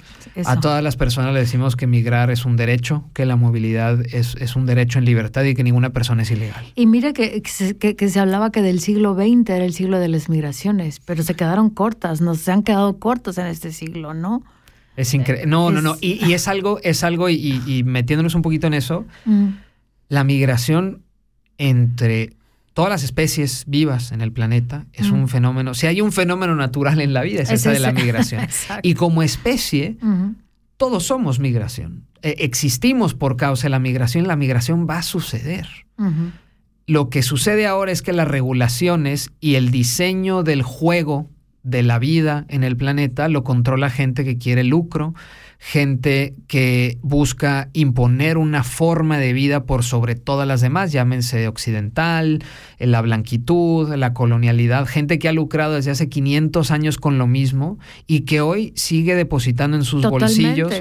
A 0.44 0.61
todas 0.61 0.82
las 0.82 0.97
personas 0.97 1.35
le 1.35 1.40
decimos 1.40 1.74
que 1.74 1.89
migrar 1.89 2.31
es 2.31 2.44
un 2.44 2.57
derecho, 2.57 3.05
que 3.15 3.27
la 3.27 3.35
movilidad 3.35 4.01
es, 4.15 4.36
es, 4.36 4.55
un 4.55 4.65
derecho 4.65 5.01
en 5.01 5.07
libertad 5.07 5.43
y 5.43 5.55
que 5.55 5.65
ninguna 5.65 5.90
persona 5.90 6.23
es 6.23 6.31
ilegal. 6.31 6.65
Y 6.77 6.86
mira 6.86 7.12
que, 7.12 7.43
que, 7.43 8.09
se 8.09 8.20
hablaba 8.20 8.52
que 8.52 8.62
del 8.62 8.78
siglo 8.78 9.15
XX 9.15 9.51
era 9.51 9.65
el 9.65 9.73
siglo 9.73 9.98
de 9.98 10.07
las 10.07 10.28
migraciones, 10.28 11.01
pero 11.01 11.24
se 11.24 11.35
quedaron 11.35 11.69
cortas, 11.69 12.20
nos 12.20 12.39
se 12.39 12.52
han 12.52 12.62
quedado 12.62 12.97
cortos 12.98 13.36
en 13.36 13.47
este 13.47 13.73
siglo, 13.73 14.15
¿no? 14.15 14.44
Es 14.97 15.12
increíble. 15.15 15.47
No, 15.47 15.73
no, 15.73 15.82
no. 15.82 15.97
Y, 16.01 16.32
es 16.32 16.47
algo, 16.47 16.78
es 16.85 17.02
algo, 17.02 17.28
y, 17.28 17.82
metiéndonos 17.85 18.36
un 18.36 18.43
poquito 18.43 18.69
en 18.69 18.74
eso, 18.74 19.05
mm. 19.24 19.48
la 20.09 20.23
migración 20.23 21.02
entre 21.59 22.35
todas 22.73 22.91
las 22.91 23.03
especies 23.03 23.65
vivas 23.67 24.13
en 24.13 24.21
el 24.21 24.33
planeta 24.33 24.87
es 24.93 25.11
un 25.11 25.29
fenómeno. 25.29 25.75
Si 25.75 25.87
hay 25.87 26.01
un 26.01 26.13
fenómeno 26.13 26.55
natural 26.55 27.01
en 27.01 27.13
la 27.13 27.23
vida, 27.23 27.43
es, 27.43 27.51
esa 27.51 27.73
de 27.73 27.81
la 27.81 27.93
migración. 27.93 28.47
y 28.83 28.95
como 28.95 29.23
especie, 29.23 29.97
todos 30.77 31.05
somos 31.05 31.41
migración. 31.41 32.07
E, 32.23 32.37
existimos 32.39 33.15
por 33.15 33.37
causa 33.37 33.65
de 33.65 33.71
la 33.71 33.79
migración. 33.79 34.27
La 34.27 34.37
migración 34.37 34.87
va 34.89 34.99
a 34.99 35.03
suceder. 35.03 35.69
Lo 36.87 37.11
que 37.11 37.23
sucede 37.23 37.67
ahora 37.67 37.93
es 37.93 38.03
que 38.03 38.13
las 38.13 38.29
regulaciones 38.29 39.31
y 39.41 39.57
el 39.57 39.71
diseño 39.71 40.43
del 40.43 40.63
juego 40.63 41.29
de 41.63 41.83
la 41.83 41.99
vida 41.99 42.47
en 42.49 42.65
el 42.65 42.77
planeta 42.77 43.29
lo 43.29 43.45
controla 43.45 43.91
gente 43.91 44.25
que 44.25 44.39
quiere 44.39 44.65
lucro, 44.65 45.15
gente 45.62 46.35
que 46.49 46.97
busca 47.03 47.69
imponer 47.74 48.39
una 48.39 48.65
forma 48.65 49.19
de 49.19 49.35
vida 49.35 49.65
por 49.65 49.85
sobre 49.85 50.15
todas 50.15 50.49
las 50.49 50.62
demás, 50.62 50.91
llámense 50.91 51.47
occidental, 51.49 52.43
la 52.78 53.03
blanquitud, 53.03 53.95
la 53.95 54.15
colonialidad, 54.15 54.87
gente 54.87 55.19
que 55.19 55.28
ha 55.28 55.32
lucrado 55.35 55.74
desde 55.74 55.91
hace 55.91 56.09
500 56.09 56.70
años 56.70 56.97
con 56.97 57.19
lo 57.19 57.27
mismo 57.27 57.78
y 58.07 58.23
que 58.23 58.41
hoy 58.41 58.73
sigue 58.74 59.15
depositando 59.15 59.77
en 59.77 59.85
sus 59.85 60.09
bolsillos 60.09 60.73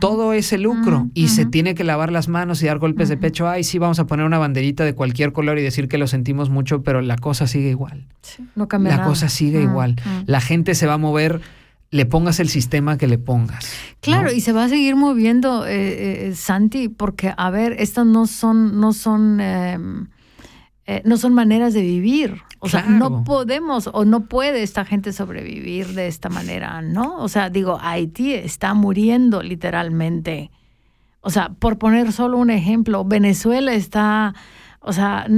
todo 0.00 0.32
ese 0.32 0.58
lucro 0.58 1.08
y 1.12 1.28
se 1.28 1.44
tiene 1.44 1.74
que 1.74 1.82
lavar 1.82 2.12
las 2.12 2.28
manos 2.28 2.62
y 2.62 2.66
dar 2.66 2.78
golpes 2.78 3.08
de 3.08 3.16
pecho, 3.16 3.48
ay, 3.48 3.64
sí, 3.64 3.78
vamos 3.80 3.98
a 3.98 4.06
poner 4.06 4.24
una 4.24 4.38
banderita 4.38 4.84
de 4.84 4.94
cualquier 4.94 5.32
color 5.32 5.58
y 5.58 5.62
decir 5.62 5.88
que 5.88 5.98
lo 5.98 6.06
sentimos 6.06 6.50
mucho, 6.50 6.84
pero 6.84 7.00
la 7.00 7.16
cosa 7.16 7.48
sigue 7.48 7.70
igual. 7.70 8.06
no 8.54 8.68
cambia 8.68 8.96
la 8.96 9.04
cosa 9.04 9.28
sigue 9.28 9.60
igual. 9.60 9.96
La 10.26 10.40
gente 10.40 10.76
se 10.76 10.86
va 10.86 10.94
a 10.94 10.98
mover 10.98 11.40
le 11.94 12.06
pongas 12.06 12.40
el 12.40 12.48
sistema 12.48 12.98
que 12.98 13.06
le 13.06 13.18
pongas. 13.18 13.72
Claro, 14.00 14.32
y 14.32 14.40
se 14.40 14.50
va 14.50 14.64
a 14.64 14.68
seguir 14.68 14.96
moviendo, 14.96 15.64
eh, 15.64 16.26
eh, 16.26 16.34
Santi, 16.34 16.88
porque, 16.88 17.32
a 17.36 17.50
ver, 17.50 17.76
estas 17.78 18.04
no 18.04 18.26
son, 18.26 18.80
no 18.80 18.92
son, 18.92 19.40
em, 19.40 20.08
eh, 20.86 21.02
no 21.04 21.16
son 21.16 21.34
maneras 21.34 21.72
de 21.72 21.82
vivir. 21.82 22.42
O 22.58 22.68
sea, 22.68 22.82
no 22.82 23.22
podemos 23.22 23.88
o 23.92 24.04
no 24.04 24.24
puede 24.24 24.64
esta 24.64 24.84
gente 24.84 25.12
sobrevivir 25.12 25.86
de 25.94 26.08
esta 26.08 26.28
manera, 26.28 26.82
¿no? 26.82 27.18
O 27.18 27.28
sea, 27.28 27.48
digo, 27.48 27.78
Haití 27.80 28.32
está 28.34 28.74
muriendo 28.74 29.40
literalmente. 29.40 30.50
O 31.20 31.30
sea, 31.30 31.50
por 31.50 31.78
poner 31.78 32.10
solo 32.10 32.38
un 32.38 32.50
ejemplo, 32.50 33.04
Venezuela 33.04 33.72
está, 33.72 34.34
o 34.80 34.92
sea, 34.92 35.28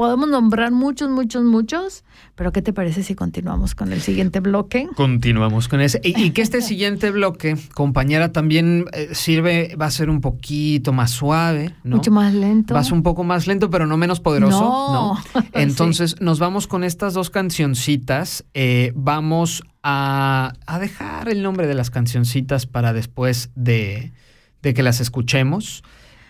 podemos 0.00 0.30
nombrar 0.30 0.72
muchos, 0.72 1.10
muchos, 1.10 1.44
muchos, 1.44 2.04
pero 2.34 2.52
¿qué 2.52 2.62
te 2.62 2.72
parece 2.72 3.02
si 3.02 3.14
continuamos 3.14 3.74
con 3.74 3.92
el 3.92 4.00
siguiente 4.00 4.40
bloque? 4.40 4.88
Continuamos 4.96 5.68
con 5.68 5.82
ese. 5.82 6.00
Y, 6.02 6.30
que 6.30 6.40
este 6.40 6.62
siguiente 6.62 7.10
bloque, 7.10 7.58
compañera, 7.74 8.32
también 8.32 8.86
eh, 8.94 9.10
sirve, 9.12 9.76
va 9.78 9.84
a 9.84 9.90
ser 9.90 10.08
un 10.08 10.22
poquito 10.22 10.94
más 10.94 11.10
suave, 11.10 11.74
¿no? 11.84 11.96
Mucho 11.96 12.10
más 12.12 12.32
lento. 12.32 12.72
Va 12.72 12.80
a 12.80 12.84
ser 12.84 12.94
un 12.94 13.02
poco 13.02 13.24
más 13.24 13.46
lento, 13.46 13.68
pero 13.68 13.86
no 13.86 13.98
menos 13.98 14.20
poderoso, 14.20 14.58
¿no? 14.58 15.18
Entonces, 15.52 16.18
nos 16.18 16.38
vamos 16.38 16.66
con 16.66 16.82
estas 16.82 17.12
dos 17.12 17.28
cancioncitas. 17.28 18.46
Eh, 18.54 18.94
vamos 18.96 19.64
a, 19.82 20.54
dejar 20.80 21.28
el 21.28 21.42
nombre 21.42 21.66
de 21.66 21.74
las 21.74 21.90
cancioncitas 21.90 22.64
para 22.64 22.94
después 22.94 23.50
de, 23.54 24.14
de 24.62 24.72
que 24.72 24.82
las 24.82 25.00
escuchemos. 25.00 25.82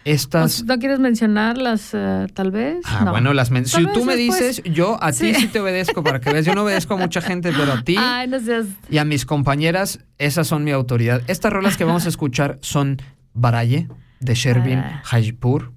Estas... 0.05 0.64
¿No 0.64 0.78
quieres 0.78 0.98
mencionarlas 0.98 1.93
uh, 1.93 2.27
tal 2.32 2.51
vez? 2.51 2.82
Ah, 2.86 3.10
bueno, 3.10 3.35
las 3.35 3.51
Si 3.66 3.86
tú 3.93 4.05
me 4.05 4.16
dices, 4.16 4.62
yo 4.64 5.02
a 5.02 5.12
ti 5.12 5.35
sí 5.35 5.48
te 5.48 5.60
obedezco 5.60 6.02
para 6.02 6.20
que 6.20 6.32
veas. 6.32 6.47
Yo 6.47 6.55
no 6.55 6.62
obedezco 6.62 6.94
a 6.94 6.97
mucha 6.97 7.20
gente, 7.20 7.52
pero 7.52 7.72
a 7.72 7.82
ti 7.82 7.97
Ay, 7.98 8.28
no 8.28 8.40
seas... 8.40 8.66
y 8.89 8.98
a 8.98 9.05
mis 9.05 9.27
compañeras, 9.27 10.01
esas 10.18 10.47
son 10.47 10.64
mi 10.64 10.70
autoridad. 10.70 11.22
Estas 11.27 11.52
rolas 11.52 11.77
que 11.77 11.85
vamos 11.85 12.06
a 12.06 12.09
escuchar 12.09 12.59
son 12.62 12.97
Baraye, 13.35 13.89
de 14.20 14.35
Shervin 14.35 14.78
ah. 14.78 15.02
Hajipur. 15.05 15.72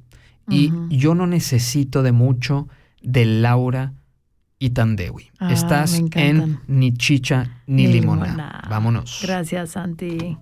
Y 0.50 0.72
yo 0.90 1.16
no 1.16 1.26
necesito 1.26 2.04
de 2.04 2.12
mucho 2.12 2.68
de 3.02 3.26
Laura 3.26 3.94
y 4.60 4.72
Tandewi. 4.72 5.32
Ah, 5.40 5.52
Estás 5.52 6.02
en 6.16 6.60
Ni 6.68 6.94
Chicha 6.94 7.62
ni, 7.68 7.88
limona. 7.88 8.62
Vámonos. 8.70 9.20
Gracias, 9.22 9.72
Santi. 9.72 10.38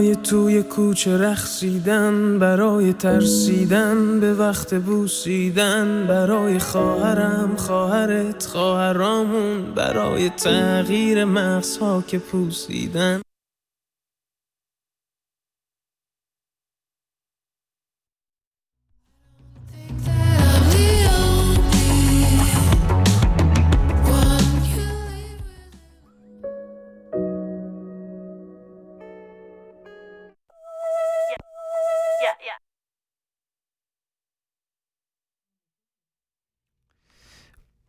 برای 0.00 0.16
توی 0.16 0.62
کوچه 0.62 1.18
رخصیدن 1.18 2.38
برای 2.38 2.92
ترسیدن 2.92 4.20
به 4.20 4.34
وقت 4.34 4.74
بوسیدن 4.74 6.06
برای 6.08 6.58
خواهرم 6.58 7.56
خواهرت 7.56 8.46
خواهرامون 8.46 9.74
برای 9.74 10.28
تغییر 10.28 11.24
مغزها 11.24 12.04
که 12.06 12.18
پوسیدن. 12.18 13.20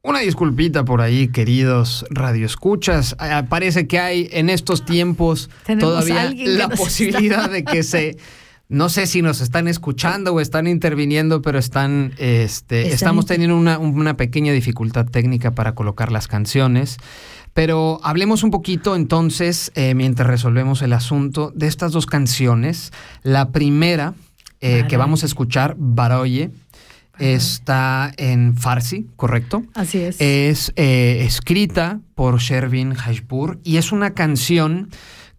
Una 0.03 0.19
disculpita 0.19 0.83
por 0.83 0.99
ahí, 1.01 1.27
queridos 1.27 2.05
radioescuchas. 2.09 3.15
Ah, 3.19 3.45
parece 3.47 3.85
que 3.85 3.99
hay 3.99 4.29
en 4.31 4.49
estos 4.49 4.83
tiempos 4.83 5.49
todavía 5.79 6.33
la 6.35 6.69
posibilidad 6.69 7.49
de 7.51 7.63
que 7.63 7.83
se 7.83 8.17
no 8.67 8.87
sé 8.87 9.05
si 9.05 9.21
nos 9.21 9.41
están 9.41 9.67
escuchando 9.67 10.33
o 10.33 10.39
están 10.39 10.65
interviniendo, 10.65 11.41
pero 11.41 11.59
están, 11.59 12.13
este, 12.17 12.93
estamos 12.93 13.25
teniendo 13.25 13.57
una, 13.57 14.15
pequeña 14.15 14.53
dificultad 14.53 15.05
técnica 15.05 15.51
para 15.51 15.75
colocar 15.75 16.09
las 16.09 16.29
canciones. 16.29 16.95
Pero 17.53 17.99
hablemos 18.01 18.43
un 18.43 18.49
poquito 18.49 18.95
entonces, 18.95 19.73
eh, 19.75 19.93
mientras 19.93 20.25
resolvemos 20.25 20.81
el 20.81 20.93
asunto, 20.93 21.51
de 21.53 21.67
estas 21.67 21.91
dos 21.91 22.05
canciones. 22.05 22.93
La 23.23 23.51
primera 23.51 24.13
eh, 24.61 24.85
que 24.87 24.95
vamos 24.95 25.23
a 25.23 25.25
escuchar, 25.25 25.75
Baroye, 25.77 26.51
está 27.19 28.13
en 28.17 28.55
Farsi, 28.55 29.07
¿correcto? 29.15 29.63
Así 29.73 29.99
es. 29.99 30.19
Es 30.19 30.73
eh, 30.75 31.23
escrita 31.25 31.99
por 32.15 32.39
Shervin 32.39 32.93
Hashpur 32.93 33.59
y 33.63 33.77
es 33.77 33.91
una 33.91 34.13
canción 34.13 34.89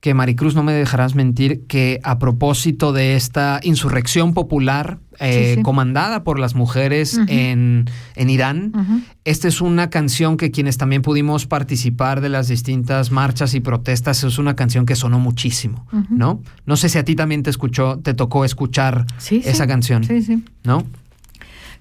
que 0.03 0.15
Maricruz 0.15 0.57
no 0.57 0.65
me 0.65 0.73
dejarás 0.73 1.15
mentir 1.15 1.63
que 1.69 2.01
a 2.03 2.19
propósito 2.19 2.93
de 2.93 3.15
esta 3.15 3.61
insurrección 3.63 4.35
popular 4.35 4.99
eh, 5.21 5.59
comandada 5.63 6.25
por 6.25 6.41
las 6.41 6.57
mujeres 6.57 7.21
en, 7.29 7.87
Irán, 8.17 9.05
esta 9.23 9.47
es 9.47 9.61
una 9.61 9.91
canción 9.91 10.37
que 10.37 10.51
quienes 10.51 10.77
también 10.77 11.03
pudimos 11.03 11.47
participar 11.47 12.21
de 12.21 12.31
las 12.31 12.49
distintas 12.49 13.13
marchas 13.13 13.55
y 13.55 13.61
protestas, 13.61 14.25
es 14.25 14.39
una 14.39 14.57
canción 14.57 14.87
que 14.87 14.97
sonó 14.97 15.21
muchísimo, 15.21 15.87
¿no? 16.11 16.43
No 16.67 16.77
sé 16.77 16.89
si 16.89 16.99
a 16.99 17.05
ti 17.05 17.15
también 17.15 17.45
te 17.45 17.51
escuchó, 17.51 18.01
te 18.03 18.13
tocó 18.13 18.45
escuchar 18.45 19.07
esa 19.31 19.69
canción, 19.69 20.03
sí, 20.03 20.21
sí. 20.21 20.43
¿no? 20.65 20.85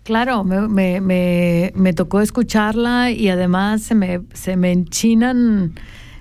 Claro, 0.04 0.44
me, 0.44 1.00
me, 1.00 1.72
me, 1.76 1.94
tocó 1.94 2.22
escucharla 2.22 3.12
y 3.12 3.30
además 3.30 3.84
se 3.84 3.94
me, 3.94 4.22
se 4.34 4.58
me 4.58 4.72
enchinan 4.72 5.76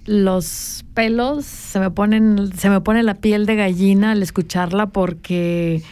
los 0.05 0.85
pelos, 0.93 1.47
se 1.47 1.81
me 1.81 1.91
ponen, 1.91 2.53
se 2.55 2.69
me 2.69 2.83
pone 2.83 3.03
la 3.03 3.15
piel 3.15 3.47
de 3.47 3.57
gallina 3.57 4.11
al 4.11 4.23
escucharla 4.23 4.89
porque 4.91 5.83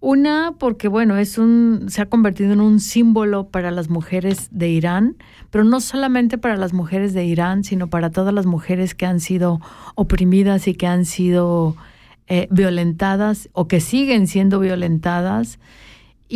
una, 0.00 0.54
porque 0.58 0.88
bueno, 0.88 1.18
es 1.18 1.36
un, 1.36 1.86
se 1.88 2.00
ha 2.00 2.06
convertido 2.06 2.52
en 2.54 2.60
un 2.62 2.80
símbolo 2.80 3.48
para 3.48 3.70
las 3.70 3.90
mujeres 3.90 4.48
de 4.50 4.68
Irán, 4.68 5.16
pero 5.50 5.64
no 5.64 5.80
solamente 5.80 6.38
para 6.38 6.56
las 6.56 6.72
mujeres 6.72 7.12
de 7.12 7.24
Irán, 7.24 7.62
sino 7.62 7.88
para 7.88 8.10
todas 8.10 8.32
las 8.32 8.46
mujeres 8.46 8.94
que 8.94 9.04
han 9.04 9.20
sido 9.20 9.60
oprimidas 9.96 10.66
y 10.66 10.74
que 10.74 10.86
han 10.86 11.04
sido 11.04 11.76
eh, 12.26 12.48
violentadas 12.50 13.50
o 13.52 13.68
que 13.68 13.80
siguen 13.80 14.28
siendo 14.28 14.60
violentadas 14.60 15.58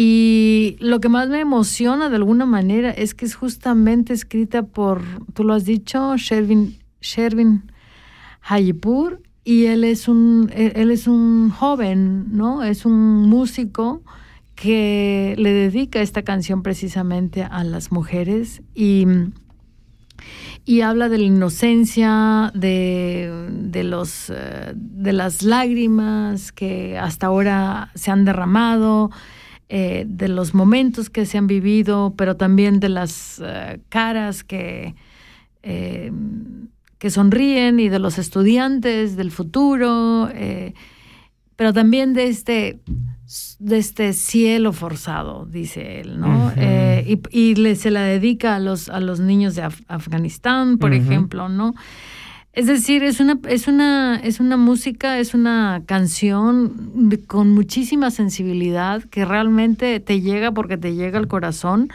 y 0.01 0.77
lo 0.79 1.01
que 1.01 1.09
más 1.09 1.29
me 1.29 1.41
emociona 1.41 2.09
de 2.09 2.15
alguna 2.15 2.47
manera 2.47 2.93
es 2.93 3.15
que 3.15 3.25
es 3.25 3.35
justamente 3.35 4.13
escrita 4.13 4.63
por, 4.63 5.03
tú 5.35 5.43
lo 5.43 5.55
has 5.55 5.65
dicho, 5.65 6.17
Shervin, 6.17 6.79
Shervin 7.01 7.73
Hayipur, 8.43 9.21
y 9.43 9.65
él 9.65 9.83
es 9.83 10.07
un, 10.07 10.53
él 10.55 10.93
es 10.93 11.09
un 11.09 11.51
joven, 11.51 12.27
¿no? 12.31 12.63
Es 12.63 12.87
un 12.87 13.29
músico 13.29 14.03
que 14.55 15.35
le 15.37 15.53
dedica 15.53 16.01
esta 16.01 16.23
canción 16.23 16.63
precisamente 16.63 17.43
a 17.43 17.65
las 17.65 17.91
mujeres 17.91 18.63
y, 18.77 19.05
y 20.65 20.83
habla 20.83 21.09
de 21.09 21.19
la 21.19 21.25
inocencia, 21.25 22.53
de, 22.55 23.49
de, 23.51 23.83
los, 23.83 24.31
eh, 24.31 24.75
de 24.77 25.13
las 25.13 25.43
lágrimas 25.43 26.53
que 26.53 26.97
hasta 26.97 27.27
ahora 27.27 27.91
se 27.97 28.13
han 28.13 28.25
derramado, 28.25 29.11
eh, 29.71 30.07
de 30.09 30.29
los 30.29 30.55
momentos 30.55 31.11
que 31.11 31.27
se 31.27 31.37
han 31.37 31.47
vivido, 31.47 32.15
pero 32.17 32.37
también 32.37 32.81
de 32.81 32.89
las 32.89 33.39
eh, 33.45 33.81
caras 33.91 34.43
que, 34.43 34.95
eh, 35.63 36.11
que 36.99 37.11
sonríen 37.11 37.79
y 37.79 37.91
de 37.91 37.99
los 37.99 38.19
estudiantes 38.19 39.17
del 39.17 39.31
futuro, 39.31 40.31
pero 41.57 41.75
también 41.75 42.15
de 42.15 42.29
este, 42.29 42.81
de 43.59 43.77
este 43.77 44.15
cielo 44.15 44.73
forzado, 44.73 45.45
dice 45.45 46.01
él, 46.01 46.19
¿no? 46.19 46.51
y, 47.07 47.75
se 47.77 47.91
la 47.91 48.05
dedica 48.05 48.57
a 48.57 48.61
los, 48.61 48.89
a 48.89 49.01
los 49.01 49.21
niños 49.21 49.55
de 49.55 49.69
Afganistán, 49.87 50.79
por 50.79 50.95
ejemplo, 50.95 51.51
¿no? 51.51 51.75
Es 52.59 52.67
decir, 52.67 53.05
es 53.05 53.21
una, 53.21 53.39
es 53.49 53.69
una, 53.69 54.17
es 54.17 54.41
una 54.41 54.57
música, 54.57 55.21
es 55.21 55.33
una 55.33 55.85
canción 55.87 57.21
con 57.29 57.55
muchísima 57.55 58.11
sensibilidad 58.11 59.05
que 59.05 59.25
realmente 59.25 60.01
te 60.01 60.21
llega 60.21 60.51
porque 60.51 60.77
te 60.77 60.97
llega 60.97 61.21
al 61.21 61.29
corazón. 61.29 61.89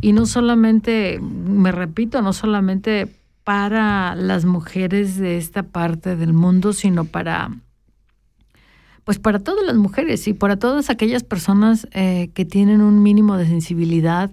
Y 0.00 0.14
no 0.14 0.24
solamente, 0.24 1.20
me 1.20 1.70
repito, 1.70 2.22
no 2.22 2.32
solamente 2.32 3.08
para 3.44 4.14
las 4.14 4.46
mujeres 4.46 5.18
de 5.18 5.36
esta 5.36 5.64
parte 5.64 6.16
del 6.16 6.32
mundo, 6.32 6.72
sino 6.72 7.04
para 7.04 7.50
pues 9.04 9.18
para 9.18 9.40
todas 9.40 9.66
las 9.66 9.76
mujeres 9.76 10.26
y 10.28 10.32
para 10.32 10.56
todas 10.56 10.88
aquellas 10.88 11.24
personas 11.24 11.88
eh, 11.92 12.30
que 12.32 12.46
tienen 12.46 12.80
un 12.80 13.02
mínimo 13.02 13.36
de 13.36 13.46
sensibilidad 13.46 14.30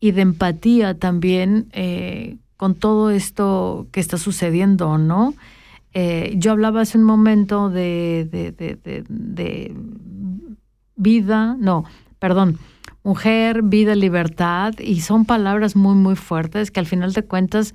y 0.00 0.12
de 0.12 0.22
empatía 0.22 0.98
también 0.98 1.68
eh, 1.72 2.38
con 2.58 2.74
todo 2.74 3.10
esto 3.10 3.86
que 3.92 4.00
está 4.00 4.18
sucediendo, 4.18 4.98
¿no? 4.98 5.32
Eh, 5.94 6.34
yo 6.36 6.50
hablaba 6.52 6.82
hace 6.82 6.98
un 6.98 7.04
momento 7.04 7.70
de, 7.70 8.28
de, 8.30 9.74
vida, 10.96 11.56
no, 11.58 11.84
perdón, 12.18 12.58
mujer, 13.04 13.62
vida, 13.62 13.94
libertad, 13.94 14.74
y 14.80 15.00
son 15.00 15.24
palabras 15.24 15.76
muy, 15.76 15.94
muy 15.94 16.16
fuertes 16.16 16.70
que 16.72 16.80
al 16.80 16.86
final 16.86 17.12
de 17.12 17.22
cuentas 17.24 17.74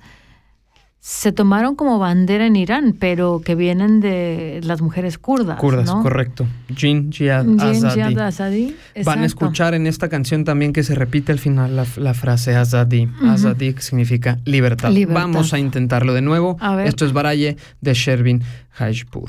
se 1.06 1.32
tomaron 1.32 1.76
como 1.76 1.98
bandera 1.98 2.46
en 2.46 2.56
Irán, 2.56 2.96
pero 2.98 3.42
que 3.44 3.54
vienen 3.54 4.00
de 4.00 4.60
las 4.64 4.80
mujeres 4.80 5.18
kurdas. 5.18 5.58
Kurdas, 5.58 5.90
correcto. 5.90 6.46
Jin 6.74 7.12
Jihad 7.12 7.46
Azadi. 8.18 8.74
Van 9.04 9.18
a 9.18 9.26
escuchar 9.26 9.74
en 9.74 9.86
esta 9.86 10.08
canción 10.08 10.44
también 10.44 10.72
que 10.72 10.82
se 10.82 10.94
repite 10.94 11.30
al 11.30 11.38
final 11.38 11.76
la, 11.76 12.14
frase 12.14 12.56
Azadi. 12.56 13.06
Azadi 13.22 13.74
que 13.74 13.82
significa 13.82 14.38
libertad. 14.46 14.90
Vamos 15.08 15.52
a 15.52 15.58
intentarlo 15.58 16.14
de 16.14 16.22
nuevo. 16.22 16.56
Esto 16.86 17.04
es 17.04 17.12
Baraye 17.12 17.58
de 17.82 17.92
Shervin 17.92 18.42
Hajpur. 18.78 19.28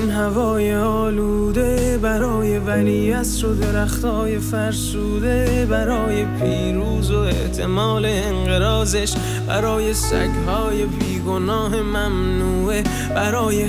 این 0.00 0.10
هوای 0.10 0.74
آلوده 0.74 1.98
برای 2.02 2.58
ولی 2.58 3.12
و 3.12 3.54
درختای 3.60 4.38
فرسوده 4.38 5.66
برای 5.70 6.24
پیروز 6.24 7.10
و 7.10 7.18
احتمال 7.18 8.04
انقرازش 8.04 9.14
برای 9.46 9.94
سگهای 9.94 10.84
بیگناه 10.84 11.82
ممنوعه 11.82 12.84
برای 13.14 13.66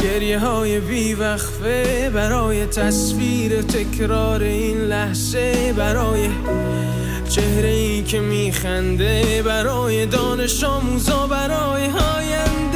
گریه 0.00 0.38
های 0.38 0.80
بیوقفه 0.80 2.10
برای 2.14 2.66
تصویر 2.66 3.62
تکرار 3.62 4.42
این 4.42 4.78
لحظه 4.78 5.72
برای 5.72 6.28
چهره 7.28 7.68
ای 7.68 8.02
که 8.02 8.20
میخنده 8.20 9.42
برای 9.42 10.06
دانش 10.06 10.64
آموزا 10.64 11.26
برای 11.26 11.84
آینده. 11.84 12.75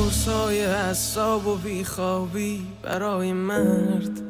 غرصای 0.21 0.65
حساب 0.65 1.47
و 1.47 1.55
بیخوابی 1.55 2.61
برای 2.83 3.33
مرد. 3.33 4.21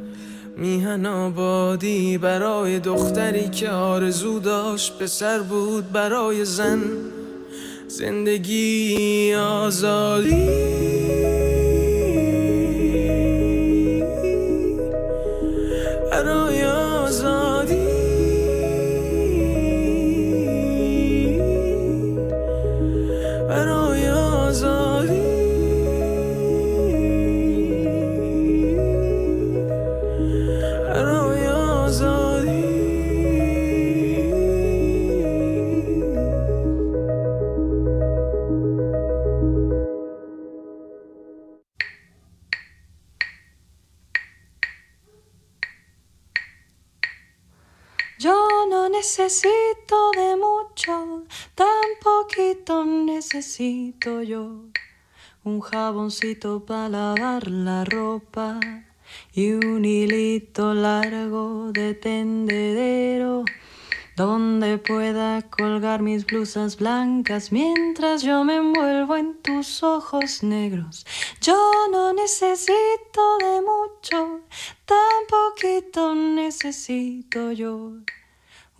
میهن 0.58 1.06
آبادی 1.06 2.18
برای 2.18 2.80
دختری 2.80 3.50
که 3.50 3.70
آرزو 3.70 4.40
داشت 4.40 4.98
پسر 4.98 5.40
بود 5.40 5.92
برای 5.92 6.46
زن. 6.46 6.82
زندگی 7.88 9.34
آزادی. 9.36 10.48
Necesito 49.12 50.12
de 50.16 50.38
mucho, 50.38 51.26
tan 51.54 51.90
poquito 52.02 52.86
necesito 52.86 54.22
yo. 54.22 54.64
Un 55.44 55.60
jaboncito 55.60 56.64
para 56.66 56.88
lavar 56.88 57.50
la 57.50 57.84
ropa 57.84 58.58
y 59.34 59.52
un 59.52 59.84
hilito 59.84 60.74
largo 60.74 61.74
de 61.74 61.94
tendedero 61.94 63.44
donde 64.16 64.78
pueda 64.78 65.42
colgar 65.42 66.02
mis 66.02 66.26
blusas 66.26 66.78
blancas 66.78 67.52
mientras 67.52 68.22
yo 68.22 68.46
me 68.46 68.56
envuelvo 68.56 69.18
en 69.18 69.42
tus 69.42 69.84
ojos 69.84 70.42
negros. 70.42 71.06
Yo 71.42 71.58
no 71.92 72.14
necesito 72.14 73.38
de 73.40 73.62
mucho, 73.62 74.40
tan 74.86 75.20
poquito 75.28 76.16
necesito 76.16 77.52
yo. 77.52 77.92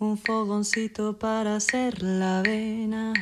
Un 0.02 0.18
fogoncito 0.18 1.16
para 1.16 1.54
hacer 1.54 2.02
la 2.02 2.40
avena. 2.40 3.12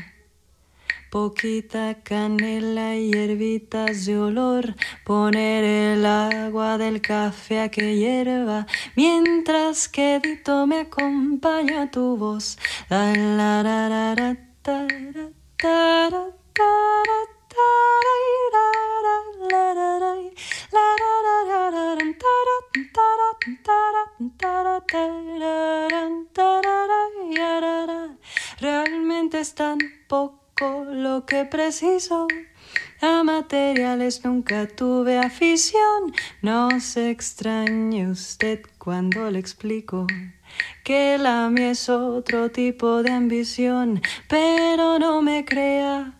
Poquita 1.11 1.99
canela 2.03 2.97
y 2.97 3.13
hierbitas 3.13 4.07
de 4.07 4.19
olor, 4.19 4.77
poner 5.05 5.63
el 5.63 6.07
agua 6.07 6.79
del 6.79 7.03
café 7.03 7.61
a 7.61 7.69
que 7.71 7.99
hierva, 7.99 8.67
mientras 8.97 9.91
que 9.91 10.21
Dito 10.21 10.67
me 10.67 10.81
acompaña 10.81 11.91
tu 11.91 12.17
voz. 12.17 12.57
Realmente 28.61 29.41
es 29.41 29.55
tan 29.55 29.79
poco 30.07 30.85
lo 30.85 31.25
que 31.25 31.47
preciso. 31.47 32.29
A 33.01 33.23
materiales 33.23 34.23
nunca 34.23 34.67
tuve 34.69 35.19
afición. 35.19 36.13
No 36.43 36.79
se 36.81 37.09
extrañe 37.09 38.11
usted 38.11 38.61
cuando 38.77 39.31
le 39.31 39.39
explico 39.39 40.07
que 40.85 41.17
la 41.17 41.49
mía 41.49 41.71
es 41.71 41.89
otro 41.89 42.51
tipo 42.51 43.03
de 43.03 43.13
ambición. 43.13 44.03
Pero 44.29 44.99
no 44.99 45.23
me 45.23 45.47
crea, 45.47 46.20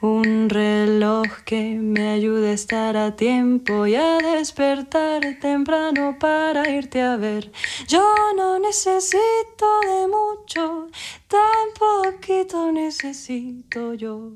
Un 0.00 0.48
reloj 0.48 1.26
que 1.44 1.74
me 1.74 2.10
ayude 2.10 2.50
a 2.50 2.54
estar 2.54 2.96
a 2.96 3.16
tiempo 3.16 3.86
y 3.86 3.94
a 3.94 4.18
despertar 4.18 5.38
temprano 5.40 6.16
para 6.18 6.70
irte 6.70 7.02
a 7.02 7.16
ver. 7.16 7.52
Yo 7.86 8.02
no 8.36 8.58
necesito 8.58 9.80
de 9.82 10.06
mucho, 10.08 10.88
tan 11.28 11.66
poquito 11.78 12.72
necesito 12.72 13.94
yo. 13.94 14.32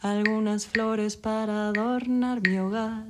algunas 0.00 0.66
flores 0.66 1.16
para 1.16 1.68
adornar 1.68 2.40
mi 2.40 2.58
hogar 2.58 3.04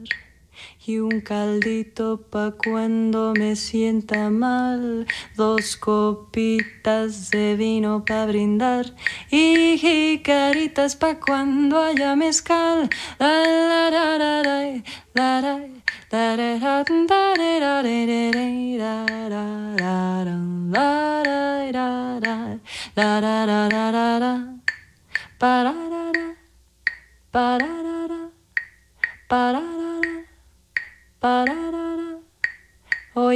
y 0.86 0.98
un 0.98 1.20
caldito 1.20 2.22
pa' 2.30 2.52
cuando 2.52 3.34
me 3.36 3.54
sienta 3.54 4.30
mal, 4.30 5.06
dos 5.36 5.76
copitas 5.76 7.30
de 7.30 7.54
vino 7.56 8.04
pa' 8.04 8.26
brindar 8.26 8.86
y 9.30 9.76
jicaritas 9.78 10.96
pa' 10.96 11.20
cuando 11.20 11.78
haya 11.78 12.16
mezcal. 12.16 12.88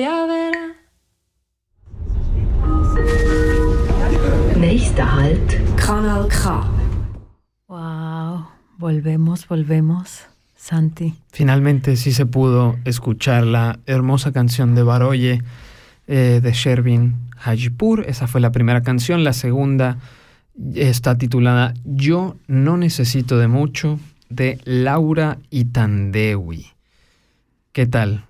A 0.05 0.27
ver. 0.27 0.55
Nächster 4.59 5.05
Halt, 5.05 5.61
Kanal 5.77 6.29
K. 6.29 6.67
Wow, 7.69 8.47
volvemos, 8.79 9.47
volvemos. 9.49 10.27
Santi. 10.57 11.15
Finalmente 11.31 11.97
sí 11.97 12.13
se 12.13 12.25
pudo 12.25 12.77
escuchar 12.87 13.45
la 13.45 13.79
hermosa 13.85 14.33
canción 14.33 14.75
de 14.75 14.83
Baroye 14.83 15.43
eh, 16.07 16.41
de 16.43 16.53
Shervin 16.53 17.17
Hajipur. 17.37 18.07
Esa 18.09 18.27
fue 18.27 18.41
la 18.41 18.51
primera 18.51 18.83
canción. 18.83 19.25
La 19.25 19.35
segunda 19.35 19.99
está 20.75 21.19
titulada 21.19 21.75
Yo 21.85 22.37
no 22.47 22.79
necesito 22.79 23.37
de 23.37 23.49
mucho 23.49 24.01
de 24.31 24.59
Laura 24.65 25.37
Itandewi. 25.51 26.74
¿Qué 27.75 27.87
tal? 27.87 28.25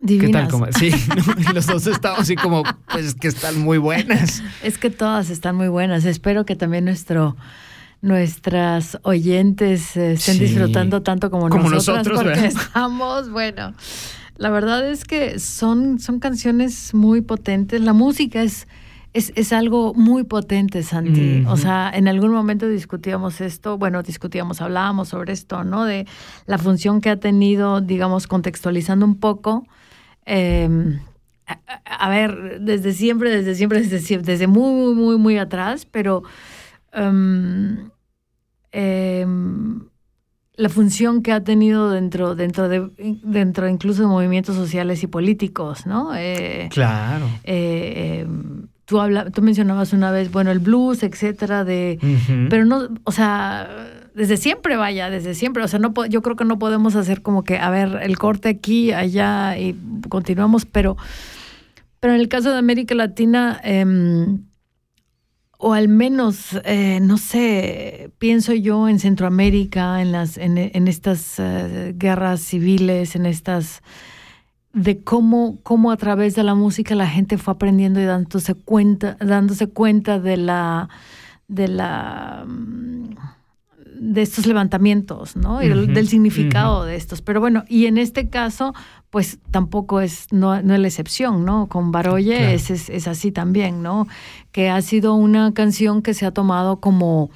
Divinas. 0.00 0.50
¿Qué 0.50 0.58
tal? 0.58 0.72
Sí, 0.72 0.90
los 1.54 1.66
dos 1.66 1.86
estamos 1.86 2.20
así 2.20 2.34
como, 2.34 2.62
pues 2.90 3.14
que 3.14 3.28
están 3.28 3.58
muy 3.60 3.76
buenas. 3.76 4.42
Es 4.62 4.78
que 4.78 4.88
todas 4.88 5.28
están 5.28 5.56
muy 5.56 5.68
buenas. 5.68 6.06
Espero 6.06 6.46
que 6.46 6.56
también 6.56 6.86
nuestro 6.86 7.36
nuestras 8.00 8.98
oyentes 9.02 9.94
estén 9.94 10.38
disfrutando 10.38 11.02
tanto 11.02 11.30
como, 11.30 11.50
nosotros, 11.50 12.22
porque 12.22 12.46
estamos, 12.46 13.30
bueno, 13.30 13.74
la 14.38 14.48
verdad 14.48 14.88
es 14.88 15.04
que 15.04 15.38
son, 15.38 15.98
son 15.98 16.18
canciones 16.18 16.94
muy 16.94 17.20
potentes. 17.20 17.82
La 17.82 17.92
música 17.92 18.42
es 18.42 18.68
es, 19.16 19.52
algo 19.52 19.94
muy 19.94 20.24
potente, 20.24 20.82
Santi. 20.82 21.44
O 21.48 21.56
sea, 21.56 21.90
en 21.94 22.06
algún 22.08 22.32
momento 22.32 22.68
discutíamos 22.68 23.40
esto, 23.40 23.78
bueno, 23.78 24.02
discutíamos, 24.02 24.60
hablábamos 24.60 25.08
sobre 25.08 25.32
esto, 25.32 25.64
¿no? 25.64 25.84
De 25.84 26.06
la 26.46 26.58
función 26.58 27.00
que 27.00 27.10
ha 27.10 27.16
tenido, 27.16 27.80
digamos, 27.80 28.26
contextualizando 28.26 29.06
un 29.06 29.18
poco. 29.18 29.66
Em, 30.26 31.00
a, 31.84 32.08
ver, 32.10 32.60
desde 32.60 32.92
siempre, 32.92 33.30
desde 33.30 33.54
siempre, 33.54 33.80
desde, 33.80 34.18
desde 34.18 34.46
muy, 34.46 34.94
muy, 34.94 35.16
muy 35.16 35.38
atrás, 35.38 35.86
pero 35.86 36.22
em, 36.92 37.88
em, 38.72 39.80
la 40.56 40.68
función 40.68 41.22
que 41.22 41.32
ha 41.32 41.42
tenido 41.42 41.90
dentro, 41.90 42.34
dentro 42.34 42.68
de, 42.68 42.90
dentro 43.22 43.68
incluso 43.68 44.02
de 44.02 44.08
movimientos 44.08 44.56
sociales 44.56 45.02
y 45.02 45.06
políticos, 45.06 45.86
¿no? 45.86 46.14
Eh, 46.14 46.68
claro. 46.70 47.26
Eh, 47.44 48.26
tú, 48.86 49.00
habla, 49.00 49.30
tú 49.30 49.42
mencionabas 49.42 49.92
una 49.92 50.10
vez, 50.10 50.32
bueno, 50.32 50.50
el 50.50 50.60
blues, 50.60 51.02
etcétera, 51.02 51.64
de, 51.64 51.98
pero 52.48 52.64
no, 52.64 52.88
o 53.04 53.12
sea, 53.12 53.68
desde 54.14 54.38
siempre, 54.38 54.76
vaya, 54.76 55.10
desde 55.10 55.34
siempre, 55.34 55.62
o 55.62 55.68
sea, 55.68 55.78
no, 55.78 55.92
yo 56.06 56.22
creo 56.22 56.36
que 56.36 56.44
no 56.44 56.58
podemos 56.58 56.96
hacer 56.96 57.20
como 57.20 57.44
que, 57.44 57.58
a 57.58 57.68
ver, 57.68 57.98
el 58.00 58.16
corte 58.16 58.48
aquí, 58.48 58.92
allá 58.92 59.58
y 59.58 59.76
continuamos, 60.08 60.64
pero, 60.64 60.96
pero 62.00 62.14
en 62.14 62.20
el 62.20 62.28
caso 62.28 62.50
de 62.50 62.58
América 62.58 62.94
Latina, 62.94 63.60
em, 63.62 64.44
o 65.58 65.72
al 65.72 65.88
menos, 65.88 66.58
eh, 66.64 67.00
no 67.02 67.18
sé, 67.18 68.12
pienso 68.18 68.54
yo 68.54 68.88
en 68.88 69.00
Centroamérica, 69.00 70.00
en, 70.00 70.12
las, 70.12 70.38
en, 70.38 70.58
estas 70.86 71.38
eh, 71.38 71.92
guerras 71.96 72.40
civiles, 72.40 73.16
en 73.16 73.26
estas 73.26 73.82
de 74.76 75.02
cómo, 75.02 75.58
cómo 75.62 75.90
a 75.90 75.96
través 75.96 76.34
de 76.34 76.42
la 76.42 76.54
música 76.54 76.94
la 76.94 77.08
gente 77.08 77.38
fue 77.38 77.54
aprendiendo 77.54 77.98
y 77.98 78.04
dándose 78.04 78.54
cuenta, 78.54 79.16
dándose 79.20 79.68
cuenta 79.68 80.20
de 80.20 80.36
la, 80.36 80.90
de 81.48 81.68
la 81.68 82.44
mm, 82.46 83.16
de 83.98 84.20
estos 84.20 84.46
levantamientos, 84.46 85.34
¿no? 85.34 85.62
Y 85.62 85.68
del 85.68 86.08
significado 86.08 86.84
de 86.84 86.96
estos. 86.96 87.22
Pero 87.22 87.40
bueno, 87.40 87.64
y 87.66 87.86
en 87.86 87.96
este 87.96 88.28
caso, 88.28 88.74
pues 89.08 89.38
tampoco 89.50 90.02
es, 90.02 90.26
no, 90.30 90.60
no 90.60 90.74
es 90.74 90.80
la 90.80 90.86
excepción, 90.86 91.46
¿no? 91.46 91.68
Con 91.68 91.90
Baroye 91.92 92.52
es, 92.52 92.70
es, 92.70 93.08
así 93.08 93.32
también, 93.32 93.82
¿no? 93.82 94.06
Que 94.52 94.68
ha 94.68 94.82
sido 94.82 95.14
una 95.14 95.54
canción 95.54 96.02
que 96.02 96.12
se 96.12 96.26
ha 96.26 96.30
tomado 96.32 96.80
como 96.80 97.30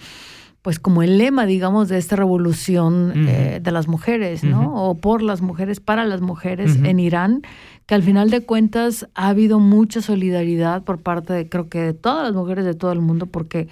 pues 0.62 0.78
como 0.78 1.02
el 1.02 1.16
lema, 1.16 1.46
digamos, 1.46 1.88
de 1.88 1.96
esta 1.96 2.16
revolución 2.16 3.26
eh, 3.28 3.60
de 3.62 3.72
las 3.72 3.88
mujeres, 3.88 4.44
¿no? 4.44 4.74
O 4.74 4.94
por 4.94 5.22
las 5.22 5.40
mujeres, 5.40 5.80
para 5.80 6.04
las 6.04 6.20
mujeres 6.20 6.76
en 6.82 7.00
Irán, 7.00 7.42
que 7.86 7.94
al 7.94 8.02
final 8.02 8.28
de 8.28 8.42
cuentas 8.42 9.08
ha 9.14 9.28
habido 9.28 9.58
mucha 9.58 10.02
solidaridad 10.02 10.84
por 10.84 11.00
parte 11.00 11.32
de, 11.32 11.48
creo 11.48 11.68
que 11.68 11.80
de 11.80 11.94
todas 11.94 12.24
las 12.24 12.34
mujeres 12.34 12.66
de 12.66 12.74
todo 12.74 12.92
el 12.92 13.00
mundo, 13.00 13.26
porque, 13.26 13.68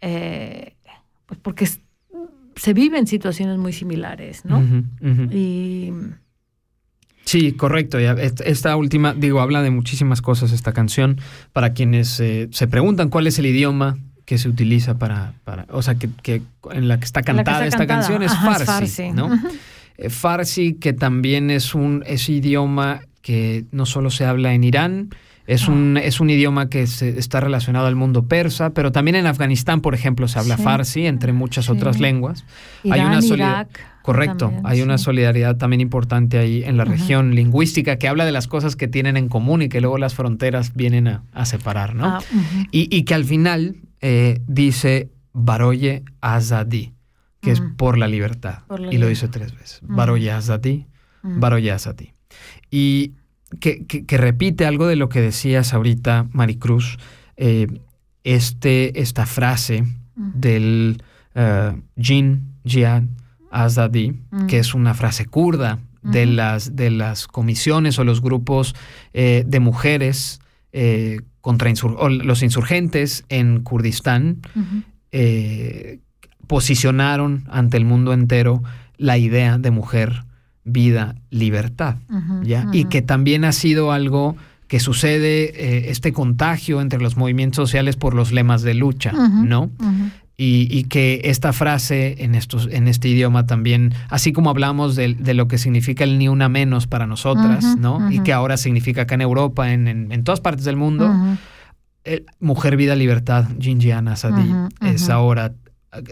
eh, 0.00 0.76
pues 1.26 1.40
porque 1.42 1.68
se 2.54 2.72
viven 2.72 3.08
situaciones 3.08 3.58
muy 3.58 3.72
similares, 3.72 4.44
¿no? 4.44 4.62
Y... 5.32 5.92
Sí, 7.24 7.52
correcto. 7.52 7.98
Esta 7.98 8.76
última, 8.76 9.14
digo, 9.14 9.40
habla 9.40 9.62
de 9.62 9.70
muchísimas 9.70 10.22
cosas 10.22 10.52
esta 10.52 10.72
canción. 10.72 11.18
Para 11.52 11.72
quienes 11.72 12.18
eh, 12.20 12.48
se 12.50 12.66
preguntan 12.66 13.10
cuál 13.10 13.28
es 13.28 13.38
el 13.38 13.46
idioma 13.46 13.96
que 14.24 14.38
se 14.38 14.48
utiliza 14.48 14.98
para, 14.98 15.34
para 15.44 15.66
o 15.70 15.82
sea, 15.82 15.96
que, 15.96 16.08
que, 16.22 16.42
en 16.70 16.88
la 16.88 16.98
que 16.98 17.04
está 17.04 17.22
cantada 17.22 17.66
esta 17.66 17.86
canción 17.86 18.22
es 18.22 18.32
farsi, 18.32 19.12
¿no? 19.12 19.30
Eh, 19.98 20.08
farsi, 20.08 20.74
que 20.74 20.92
también 20.92 21.50
es 21.50 21.74
un 21.74 22.02
es 22.06 22.28
idioma 22.28 23.02
que 23.20 23.64
no 23.72 23.86
solo 23.86 24.10
se 24.10 24.24
habla 24.24 24.54
en 24.54 24.64
Irán, 24.64 25.10
es, 25.52 25.68
un, 25.68 25.96
es 25.96 26.20
un 26.20 26.30
idioma 26.30 26.68
que 26.68 26.86
se, 26.86 27.18
está 27.18 27.40
relacionado 27.40 27.86
al 27.86 27.96
mundo 27.96 28.26
persa, 28.26 28.70
pero 28.70 28.92
también 28.92 29.16
en 29.16 29.26
Afganistán, 29.26 29.80
por 29.80 29.94
ejemplo, 29.94 30.28
se 30.28 30.38
habla 30.38 30.56
farsi, 30.56 31.06
entre 31.06 31.32
muchas 31.32 31.68
otras 31.68 32.00
lenguas. 32.00 32.44
hay 32.90 33.00
una 33.00 33.20
Irak. 33.20 33.80
Correcto, 34.02 34.52
hay 34.64 34.82
una 34.82 34.98
solidaridad 34.98 35.56
también 35.56 35.80
importante 35.80 36.38
ahí 36.38 36.64
en 36.64 36.76
la 36.76 36.84
región 36.84 37.36
lingüística 37.36 37.96
que 37.96 38.08
habla 38.08 38.24
de 38.24 38.32
las 38.32 38.48
cosas 38.48 38.74
que 38.74 38.88
tienen 38.88 39.16
en 39.16 39.28
común 39.28 39.62
y 39.62 39.68
que 39.68 39.80
luego 39.80 39.96
las 39.96 40.14
fronteras 40.14 40.74
vienen 40.74 41.06
a, 41.06 41.44
separar, 41.44 41.94
¿no? 41.94 42.06
Ah, 42.06 42.20
y, 42.72 42.88
y, 42.94 43.04
que 43.04 43.14
al 43.14 43.24
final 43.24 43.76
eh, 44.00 44.40
dice 44.48 45.12
Baroye 45.32 46.02
Azadi, 46.20 46.94
que 47.40 47.52
es 47.52 47.62
por 47.76 47.96
la 47.96 48.08
libertad. 48.08 48.60
y 48.90 48.98
lo 48.98 49.06
dice 49.06 49.28
tres 49.28 49.54
veces. 49.54 49.80
Baroye 49.82 50.32
Azadi, 50.32 50.86
Baroye 51.22 51.70
Azadi. 51.70 52.12
Y 52.70 53.12
que, 53.60 54.04
repite 54.08 54.66
algo 54.66 54.86
de 54.86 54.96
lo 54.96 55.08
que 55.08 55.20
decías 55.20 55.74
ahorita, 55.74 56.26
Maricruz, 56.32 56.98
eh, 57.36 57.66
este, 58.24 59.00
esta 59.00 59.26
frase 59.26 59.84
del 60.14 61.02
uh, 61.34 61.76
Jin 62.00 62.54
Jihad 62.64 63.04
Azadi, 63.50 64.20
que 64.48 64.58
es 64.58 64.74
una 64.74 64.94
frase 64.94 65.26
kurda 65.26 65.78
de, 66.02 66.26
las, 66.26 66.76
de 66.76 66.90
las 66.90 67.26
comisiones 67.26 67.98
o 67.98 68.04
los 68.04 68.20
grupos 68.20 68.74
de 69.12 69.60
mujeres 69.60 70.40
contra 71.42 71.70
los 72.08 72.42
insurgentes 72.42 73.24
en 73.28 73.62
Kurdistán 73.62 74.40
eh, 75.10 75.98
posicionaron 76.46 77.44
ante 77.50 77.76
el 77.76 77.84
mundo 77.84 78.14
entero 78.14 78.62
la 78.96 79.18
idea 79.18 79.58
de 79.58 79.70
mujer, 79.70 80.24
vida, 80.64 81.16
libertad. 81.30 81.96
¿ya? 82.42 82.68
Y 82.72 82.84
que 82.84 83.02
también 83.02 83.44
ha 83.44 83.52
sido 83.52 83.92
algo 83.92 84.36
que 84.72 84.80
sucede, 84.80 85.52
eh, 85.54 85.90
este 85.90 86.14
contagio 86.14 86.80
entre 86.80 86.98
los 86.98 87.18
movimientos 87.18 87.56
sociales 87.56 87.96
por 87.96 88.14
los 88.14 88.32
lemas 88.32 88.62
de 88.62 88.72
lucha, 88.72 89.12
¿no? 89.12 89.70
Y, 90.38 90.84
que 90.84 91.20
esta 91.24 91.52
frase 91.52 92.24
en, 92.24 92.34
estos, 92.34 92.68
en 92.72 92.88
este 92.88 93.08
idioma 93.08 93.46
también, 93.46 93.92
así 94.08 94.32
como 94.32 94.48
hablamos 94.48 94.96
de, 94.96 95.34
lo 95.34 95.46
que 95.46 95.58
significa 95.58 96.04
el 96.04 96.18
ni 96.18 96.26
una 96.26 96.48
menos 96.48 96.86
para 96.86 97.06
nosotras, 97.06 97.76
¿no? 97.76 98.10
Y 98.10 98.20
que 98.20 98.32
ahora 98.32 98.56
significa 98.56 99.02
acá 99.02 99.14
en 99.14 99.20
Europa, 99.20 99.74
en, 99.74 100.24
todas 100.24 100.40
partes 100.40 100.64
del 100.64 100.76
mundo, 100.76 101.12
eh, 102.04 102.24
mujer, 102.40 102.78
vida, 102.78 102.96
libertad, 102.96 103.44
Jinjiana 103.60 104.16
Sadi, 104.16 104.54
es 104.80 105.10
ahora, 105.10 105.52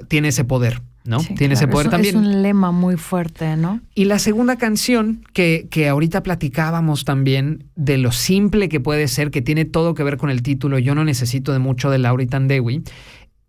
tiene 0.09 0.28
ese 0.28 0.44
poder, 0.44 0.82
¿no? 1.05 1.18
tiene 1.36 1.55
ese 1.55 1.68
poder 1.68 1.89
también. 1.89 2.16
Es 2.16 2.20
un 2.20 2.43
lema 2.43 2.72
muy 2.72 2.97
fuerte, 2.97 3.56
¿no? 3.56 3.81
Y 3.94 4.05
la 4.05 4.18
segunda 4.18 4.56
canción 4.56 5.24
que, 5.32 5.66
que 5.70 5.89
ahorita 5.89 6.22
platicábamos 6.22 7.05
también 7.05 7.64
de 7.77 7.98
lo 7.98 8.12
simple 8.12 8.68
que 8.68 8.81
puede 8.81 9.09
ser, 9.09 9.31
que 9.31 9.43
tiene 9.43 9.64
todo 9.64 9.94
que 9.94 10.02
ver 10.02 10.16
con 10.16 10.31
el 10.31 10.43
título 10.43 10.78
Yo 10.78 10.94
no 10.94 11.05
necesito 11.05 11.52
de 11.52 11.59
mucho 11.59 11.90
de 11.90 11.98
Laura 11.98 12.27
Tandewi, 12.27 12.82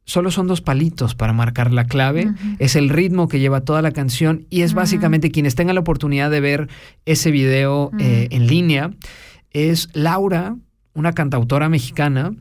solo 0.06 0.32
son 0.32 0.48
dos 0.48 0.61
palitos 0.61 1.15
para 1.15 1.34
marcar 1.34 1.72
la 1.72 1.86
clave, 1.86 2.34
es 2.60 2.76
el 2.76 2.90
ritmo 2.90 3.28
que 3.28 3.40
lleva 3.40 3.61
toda 3.61 3.82
la 3.82 3.91
canción 3.91 4.45
y 4.49 4.61
es 4.61 4.73
básicamente 4.73 5.32
quienes 5.32 5.56
tengan 5.56 5.76
la 5.76 5.82
oportunidad 5.82 6.32
de 6.32 6.41
ver 6.41 6.69
ese 7.06 7.32
video 7.32 7.91
eh, 7.99 8.28
en 8.32 8.48
línea, 8.48 8.91
es 9.52 9.90
Laura, 9.94 10.56
una 10.94 11.14
cantautora 11.14 11.69
mexicana, 11.69 12.34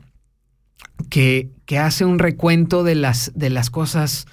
que, 1.09 1.49
que 1.65 1.79
hace 1.79 2.05
un 2.05 2.19
recuento 2.19 2.83
de 2.83 2.95
las, 2.95 3.31
de 3.35 3.49
las 3.49 3.69
cosas 3.69 4.27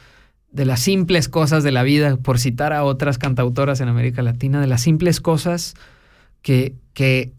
de 0.50 0.64
las 0.64 0.80
simples 0.80 1.28
cosas 1.28 1.62
de 1.62 1.72
la 1.72 1.82
vida, 1.82 2.16
por 2.16 2.38
citar 2.38 2.72
a 2.72 2.84
otras 2.84 3.18
cantautoras 3.18 3.80
en 3.80 3.88
América 3.88 4.22
Latina, 4.22 4.60
de 4.60 4.66
las 4.66 4.80
simples 4.80 5.20
cosas 5.20 5.74
que, 6.42 6.74
que, 6.94 7.32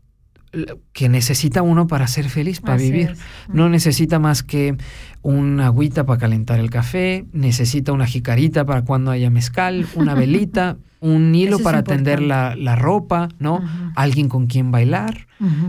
que 0.94 1.10
necesita 1.10 1.62
uno 1.62 1.88
para 1.88 2.08
ser 2.08 2.30
feliz, 2.30 2.62
para 2.62 2.76
Así 2.76 2.92
vivir. 2.92 3.12
es. 3.12 3.20
No 3.48 3.70
necesita 3.70 4.20
más 4.20 4.44
que 4.44 4.76
una 5.22 5.68
agüita 5.68 6.06
para 6.06 6.20
calentar 6.20 6.60
el 6.60 6.70
café, 6.70 7.26
necesita 7.34 7.92
una 7.92 8.06
jicarita 8.06 8.66
para 8.66 8.84
cuando 8.84 9.12
haya 9.12 9.30
mezcal, 9.30 9.88
una 9.96 10.14
velita, 10.14 10.78
un 11.00 11.34
hilo 11.34 11.56
Eso 11.56 11.64
para 11.64 11.84
tender 11.84 12.22
la, 12.22 12.56
la 12.56 12.76
ropa, 12.76 13.30
¿no? 13.40 13.62
Alguien 13.96 14.30
con 14.30 14.48
quien 14.48 14.72
bailar. 14.72 15.28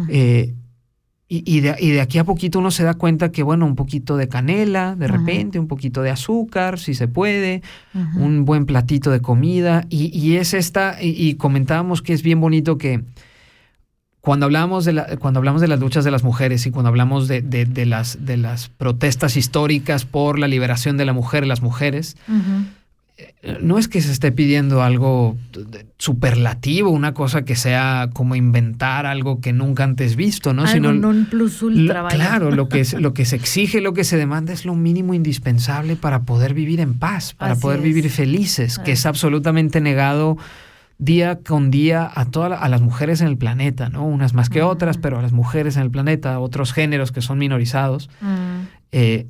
Eh, 0.09 0.55
y, 1.33 1.43
y 1.47 1.61
de, 1.61 1.77
y 1.79 1.91
de 1.91 2.01
aquí 2.01 2.19
a 2.19 2.25
poquito 2.25 2.59
uno 2.59 2.71
se 2.73 2.83
da 2.83 2.95
cuenta 2.95 3.31
que, 3.31 3.43
bueno, 3.45 3.65
un 3.65 3.77
poquito 3.77 4.17
de 4.17 4.29
canela, 4.29 4.97
de 4.97 5.07
repente, 5.07 5.59
un 5.61 5.69
poquito 5.69 6.03
de 6.03 6.11
azúcar, 6.11 6.79
si 6.81 6.93
se 6.93 7.07
puede, 7.09 7.63
un 8.17 8.45
buen 8.45 8.67
platito 8.67 9.11
de 9.13 9.21
comida. 9.21 9.87
Y, 9.89 10.07
y 10.19 10.37
es 10.39 10.53
esta, 10.55 10.97
y, 11.01 11.11
y 11.11 11.35
comentábamos 11.37 12.03
que 12.03 12.13
es 12.15 12.23
bien 12.23 12.41
bonito 12.41 12.77
que 12.79 13.05
cuando 14.21 14.45
hablamos 14.47 14.85
de, 14.85 14.93
la- 14.93 15.17
cuando 15.19 15.39
hablamos 15.39 15.61
de 15.63 15.69
las 15.69 15.81
luchas 15.81 16.05
de 16.05 16.11
las 16.11 16.25
mujeres 16.25 16.67
y 16.67 16.71
cuando 16.71 16.89
hablamos 16.89 17.27
de, 17.29 17.41
de- 17.43 17.65
de 17.65 17.87
las, 17.87 18.27
de 18.27 18.37
las 18.37 18.69
protestas 18.69 19.37
históricas 19.37 20.05
por 20.05 20.39
la 20.39 20.47
liberación 20.49 20.97
de 20.99 21.05
la 21.07 21.13
mujer, 21.15 21.47
las 21.47 21.63
mujeres, 21.63 22.17
Ujú. 22.29 22.65
No 23.63 23.79
es 23.79 23.89
que 23.89 24.01
se 24.01 24.13
esté 24.13 24.33
pidiendo 24.33 24.83
algo 24.83 25.37
superlativo, 25.99 26.91
una 26.91 27.13
cosa 27.15 27.43
que 27.45 27.57
sea 27.57 28.11
como 28.13 28.35
inventar 28.35 29.07
algo 29.07 29.41
que 29.41 29.53
nunca 29.53 29.85
antes 29.85 30.17
visto, 30.17 30.53
¿no? 30.55 30.63
Algo 30.63 30.73
Sino 30.73 30.93
non 30.93 31.27
plus 31.31 31.63
ultra, 31.63 32.03
lo- 32.03 32.09
claro, 32.09 32.51
lo 32.51 32.69
que, 32.69 32.81
es- 32.81 32.95
lo 32.95 33.13
que 33.13 33.25
se 33.25 33.37
exige, 33.37 33.81
lo 33.81 33.93
que 33.93 34.05
se 34.05 34.17
demanda 34.17 34.53
es 34.53 34.65
lo 34.65 34.75
mínimo 34.75 35.15
indispensable 35.15 35.97
para 35.97 36.23
poder 36.23 36.55
vivir 36.55 36.81
en 36.81 36.95
paz, 36.99 37.35
para 37.35 37.53
Así 37.53 37.63
poder 37.63 37.79
es. 37.79 37.85
vivir 37.85 38.11
felices, 38.11 38.79
que 38.79 38.93
Ah. 38.93 38.95
es 38.95 39.07
absolutamente 39.07 39.81
negado 39.81 40.37
día 40.99 41.39
con 41.41 41.71
día 41.71 42.11
a 42.15 42.27
todas 42.27 42.51
la- 42.51 42.57
a 42.59 42.69
las 42.69 42.83
mujeres 42.83 43.21
en 43.21 43.29
el 43.29 43.37
planeta, 43.39 43.89
¿no? 43.89 44.05
Unas 44.07 44.35
más 44.35 44.49
que 44.51 44.63
otras, 44.63 44.99
pero 44.99 45.19
a 45.19 45.23
las 45.23 45.33
mujeres 45.33 45.77
en 45.77 45.83
el 45.83 45.91
planeta, 45.91 46.35
a 46.35 46.39
otros 46.41 46.73
géneros 46.73 47.11
que 47.13 47.23
son 47.23 47.39
minorizados. 47.39 48.11
Mm. 48.21 48.67
Eh, 48.93 49.27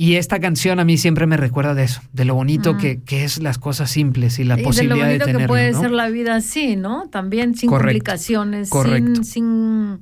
y 0.00 0.14
esta 0.14 0.38
canción 0.38 0.78
a 0.78 0.84
mí 0.84 0.96
siempre 0.96 1.26
me 1.26 1.36
recuerda 1.36 1.74
de 1.74 1.82
eso, 1.82 2.00
de 2.12 2.24
lo 2.24 2.36
bonito 2.36 2.74
Mm. 2.74 2.78
que, 2.78 3.02
que 3.02 3.24
es 3.24 3.42
las 3.42 3.58
cosas 3.58 3.90
simples 3.90 4.38
y 4.38 4.44
la 4.44 4.54
y 4.54 4.58
de 4.58 4.62
lo 4.62 4.68
posibilidad 4.68 4.96
de, 4.96 5.02
bonito 5.04 5.26
que 5.26 5.32
tenerlo, 5.32 5.48
puede 5.48 5.72
¿no? 5.72 5.80
ser 5.80 5.90
la 5.90 6.08
vida 6.08 6.36
así, 6.36 6.76
¿no? 6.76 7.08
También 7.10 7.56
sin 7.56 7.68
Correcto, 7.68 7.86
complicaciones, 7.88 8.70
correcto. 8.70 9.24
sin, 9.24 9.24
sin 9.24 10.00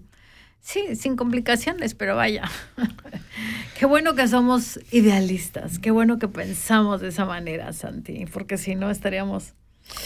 sí, 0.61 0.97
sin 0.97 1.17
complicaciones, 1.17 1.95
pero 1.95 2.15
vaya. 2.15 2.43
qué 3.79 3.87
bueno 3.87 4.15
que 4.15 4.29
somos 4.29 4.79
idealistas, 4.93 5.79
qué 5.79 5.91
bueno 5.91 6.19
que 6.19 6.29
pensamos 6.29 7.01
de 7.01 7.09
esa 7.09 7.25
manera, 7.25 7.73
Santi, 7.73 8.27
porque 8.31 8.59
si 8.59 8.75
no 8.75 8.91
estaríamos 8.91 9.55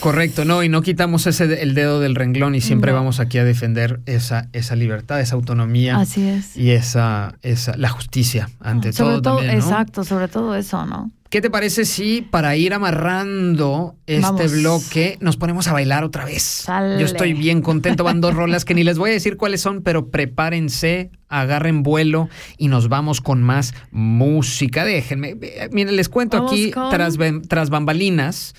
Correcto, 0.00 0.44
no, 0.44 0.62
y 0.62 0.68
no 0.68 0.82
quitamos 0.82 1.26
ese 1.26 1.62
el 1.62 1.74
dedo 1.74 2.00
del 2.00 2.14
renglón 2.14 2.54
y 2.54 2.60
siempre 2.60 2.92
No. 2.92 2.98
vamos 2.98 3.20
aquí 3.20 3.38
a 3.38 3.44
defender 3.44 4.00
esa, 4.06 4.48
esa 4.52 4.74
libertad, 4.76 5.20
esa 5.20 5.34
autonomía 5.34 5.98
Así 5.98 6.26
es. 6.26 6.56
y 6.56 6.70
esa, 6.70 7.34
esa, 7.42 7.76
la 7.76 7.88
justicia 7.90 8.48
ante 8.60 8.92
sobre 8.92 9.14
todo, 9.16 9.22
todo, 9.22 9.36
también, 9.38 9.58
¿no? 9.58 9.64
exacto, 9.64 10.04
sobre 10.04 10.28
todo 10.28 10.54
eso, 10.54 10.86
¿no? 10.86 11.10
¿Qué 11.28 11.40
te 11.40 11.48
parece 11.50 11.84
si 11.84 12.22
para 12.22 12.56
ir 12.56 12.74
amarrando 12.74 13.94
este 14.06 14.22
Vamos. 14.22 14.52
bloque 14.52 15.16
nos 15.20 15.36
ponemos 15.36 15.68
a 15.68 15.72
bailar 15.72 16.02
otra 16.02 16.24
vez? 16.24 16.42
Sale. 16.42 16.98
Yo 16.98 17.06
estoy 17.06 17.34
bien 17.34 17.62
contento, 17.62 18.02
van 18.02 18.20
dos 18.20 18.34
rolas 18.34 18.64
que 18.64 18.74
ni 18.74 18.82
les 18.82 18.98
voy 18.98 19.10
a 19.10 19.12
decir 19.12 19.36
cuáles 19.36 19.60
son, 19.60 19.82
pero 19.82 20.08
prepárense, 20.10 21.10
agarren 21.28 21.82
vuelo 21.84 22.28
y 22.58 22.66
nos 22.68 22.88
vamos 22.88 23.20
con 23.20 23.42
más 23.42 23.74
música. 23.92 24.84
Déjenme, 24.84 25.36
eh, 25.40 25.68
miren, 25.72 25.94
les 25.94 26.08
cuento 26.08 26.38
Vamos 26.38 26.52
aquí 26.52 26.70
con- 26.72 26.90
tras, 26.90 27.14
tras 27.48 27.70
bambalinas 27.70 28.54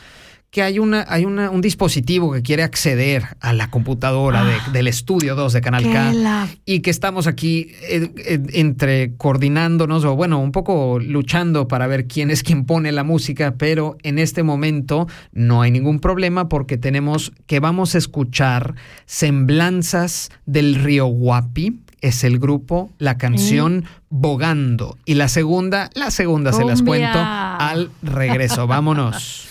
que 0.52 0.61
hay, 0.61 0.80
una, 0.80 1.06
hay 1.07 1.23
una, 1.23 1.49
un 1.49 1.61
dispositivo 1.61 2.34
que 2.34 2.41
quiere 2.41 2.61
acceder 2.64 3.23
a 3.40 3.53
la 3.53 3.72
computadora 3.72 4.44
de- 4.44 4.57
del 4.73 4.90
estudio 4.90 5.34
2 5.36 5.53
de 5.53 5.61
Canal 5.61 5.84
K 5.84 6.11
la- 6.14 6.49
y 6.65 6.82
que 6.82 6.90
estamos 6.90 7.26
aquí 7.26 7.72
eh, 7.84 8.11
eh, 8.18 8.40
entre 8.52 9.15
coordinándonos 9.15 10.03
o 10.03 10.14
bueno, 10.18 10.40
un 10.40 10.52
poco 10.52 10.99
luchando 10.99 11.69
para 11.69 11.88
ver 11.88 12.06
quién 12.06 12.30
es 12.32 12.44
quien 12.44 12.65
pone 12.65 12.91
la 12.91 13.06
música, 13.06 13.56
pero 13.57 13.95
en 14.03 14.19
este 14.19 14.44
momento 14.44 15.07
no 15.32 15.61
hay 15.61 15.72
ningún 15.72 16.02
problema 16.02 16.49
porque 16.49 16.78
tenemos 16.78 17.32
que 17.48 17.61
vamos 17.61 17.95
a 17.95 17.99
escuchar 17.99 18.76
Semblanzas 19.06 20.32
del 20.45 20.76
Río 20.76 21.06
Guapi. 21.06 21.80
Es 22.02 22.23
el 22.26 22.40
grupo, 22.40 22.90
la 22.98 23.18
canción 23.18 23.86
Bogando. 24.10 24.98
Y 25.06 25.14
la 25.14 25.28
segunda, 25.30 25.90
la 25.94 26.11
segunda 26.11 26.52
se 26.52 26.65
las 26.65 26.82
cuento 26.82 27.19
al 27.19 27.90
regreso. 28.02 28.68
Vámonos. 28.68 29.48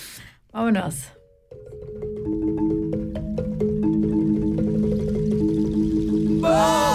Vámonos. 0.53 1.21
Ronca, 6.41 6.90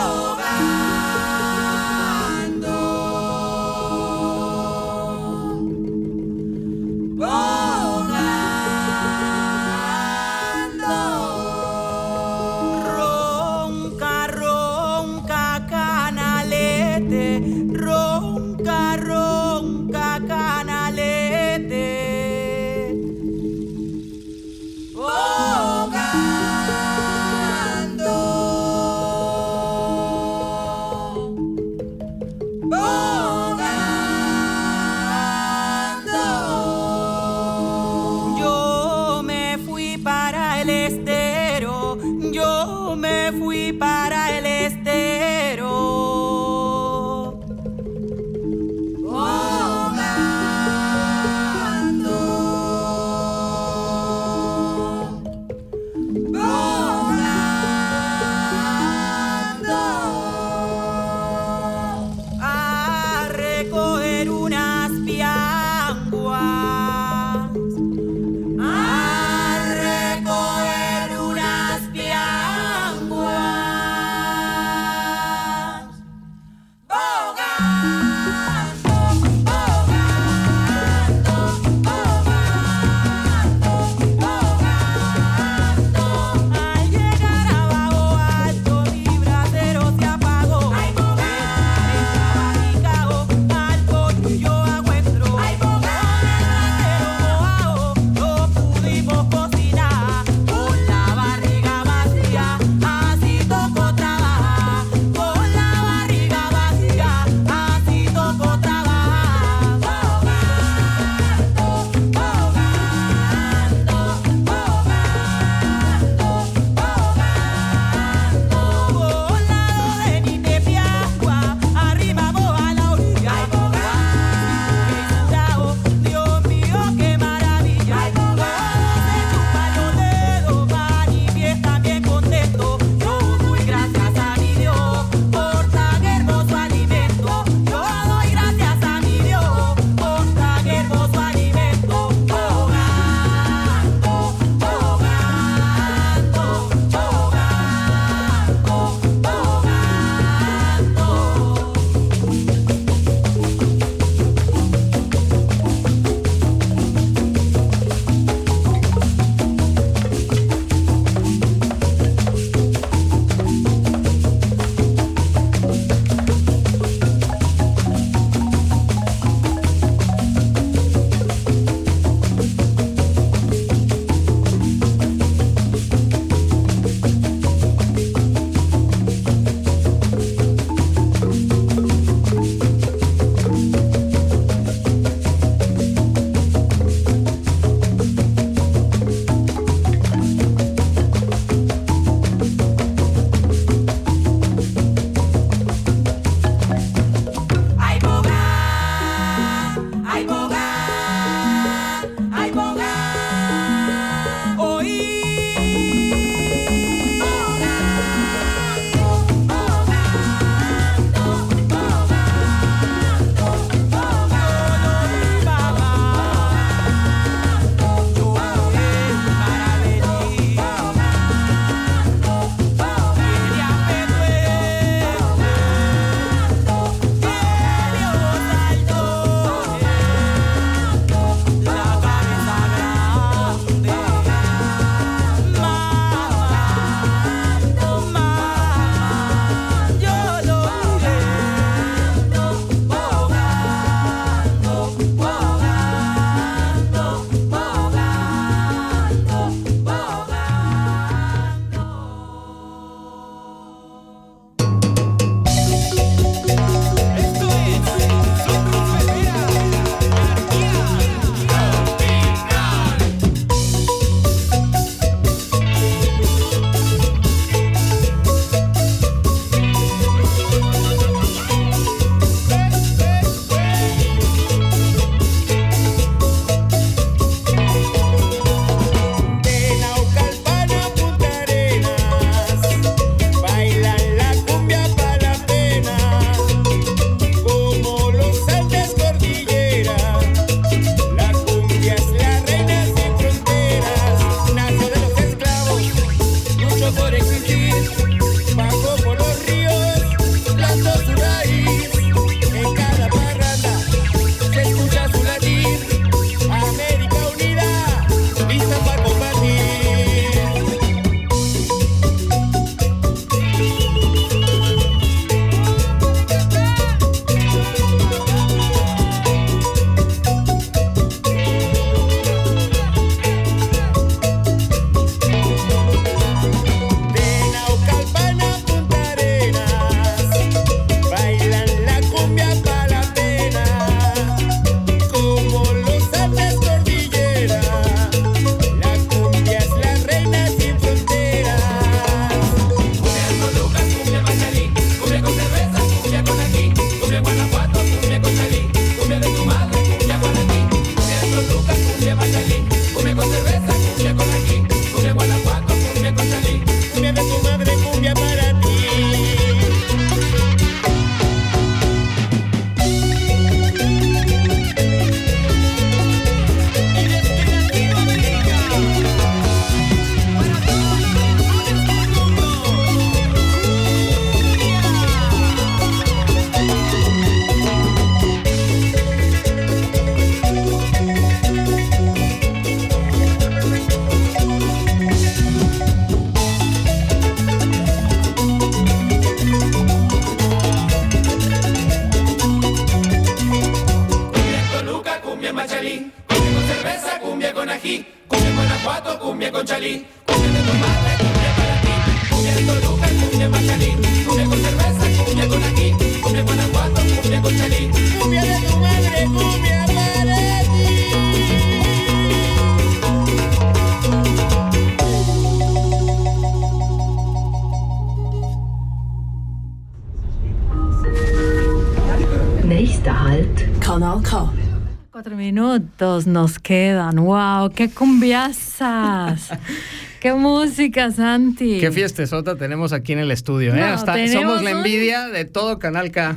minutos 425.60 426.26
nos 426.26 426.58
quedan. 426.58 427.16
¡Wow! 427.16 427.70
¡Qué 427.74 427.88
cumbiazas! 427.88 429.48
¡Qué 430.20 430.34
música, 430.34 431.10
Santi! 431.10 431.78
Qué 431.80 431.90
fiestezota 431.92 432.56
tenemos 432.56 432.92
aquí 432.92 433.14
en 433.14 433.20
el 433.20 433.30
estudio, 433.30 433.74
¿eh? 433.74 433.80
No, 433.80 433.86
Hasta- 433.86 434.14
tenemos 434.14 434.32
somos 434.58 434.62
la 434.62 434.72
un- 434.72 434.76
envidia 434.78 435.28
de 435.28 435.46
todo 435.46 435.78
Canal 435.78 436.10
K. 436.10 436.36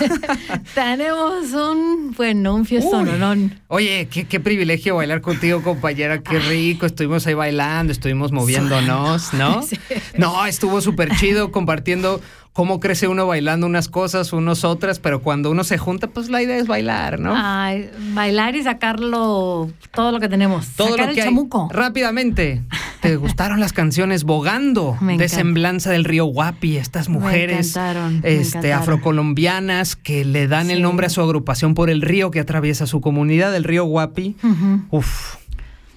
Tenemos 0.74 1.52
un, 1.52 2.12
bueno, 2.16 2.54
un 2.54 2.64
fiestón. 2.64 3.52
Oye, 3.68 4.08
qué, 4.10 4.24
qué 4.24 4.40
privilegio 4.40 4.96
bailar 4.96 5.20
contigo, 5.20 5.62
compañera. 5.62 6.22
Qué 6.22 6.38
rico. 6.38 6.86
Estuvimos 6.86 7.26
ahí 7.26 7.34
bailando, 7.34 7.92
estuvimos 7.92 8.32
moviéndonos, 8.32 9.32
¿no? 9.34 9.60
Sí. 9.70 9.76
No, 10.16 10.46
estuvo 10.46 10.80
súper 10.80 11.14
chido 11.16 11.52
compartiendo 11.52 12.20
cómo 12.52 12.80
crece 12.80 13.06
uno 13.08 13.26
bailando 13.26 13.66
unas 13.66 13.88
cosas, 13.88 14.32
unos 14.32 14.64
otras, 14.64 14.98
pero 14.98 15.22
cuando 15.22 15.50
uno 15.50 15.62
se 15.64 15.78
junta, 15.78 16.08
pues 16.08 16.28
la 16.30 16.42
idea 16.42 16.56
es 16.56 16.66
bailar, 16.66 17.20
¿no? 17.20 17.32
Ay, 17.36 17.88
bailar 18.12 18.56
y 18.56 18.62
sacarlo, 18.64 19.70
todo 19.92 20.10
lo 20.12 20.18
que 20.20 20.28
tenemos. 20.28 20.68
Todo 20.76 20.88
Sacar 20.90 21.04
lo 21.06 21.10
el 21.10 21.14
que 21.14 21.22
hay. 21.22 21.28
chamuco. 21.28 21.68
Rápidamente, 21.72 22.62
¿te 23.00 23.14
gustaron 23.16 23.60
las 23.60 23.72
canciones 23.72 24.24
Bogando? 24.24 24.96
Me 25.00 25.16
de 25.16 25.24
encanta. 25.26 25.36
semblanza 25.36 25.90
del 25.90 26.04
río 26.04 26.24
Guapi, 26.24 26.76
estas 26.76 27.08
mujeres 27.08 27.68
encantaron, 27.76 28.20
me 28.20 28.32
este, 28.34 28.48
encantaron. 28.58 28.78
afrocolombianas 28.82 29.89
que 29.96 30.24
le 30.24 30.46
dan 30.48 30.70
el 30.70 30.82
nombre 30.82 31.06
a 31.06 31.10
su 31.10 31.20
agrupación 31.20 31.74
por 31.74 31.90
el 31.90 32.02
río 32.02 32.30
que 32.30 32.40
atraviesa 32.40 32.86
su 32.86 33.00
comunidad, 33.00 33.54
el 33.54 33.64
río 33.64 33.84
Guapi. 33.84 34.36
Ujú. 34.42 34.82
Uf. 34.98 35.36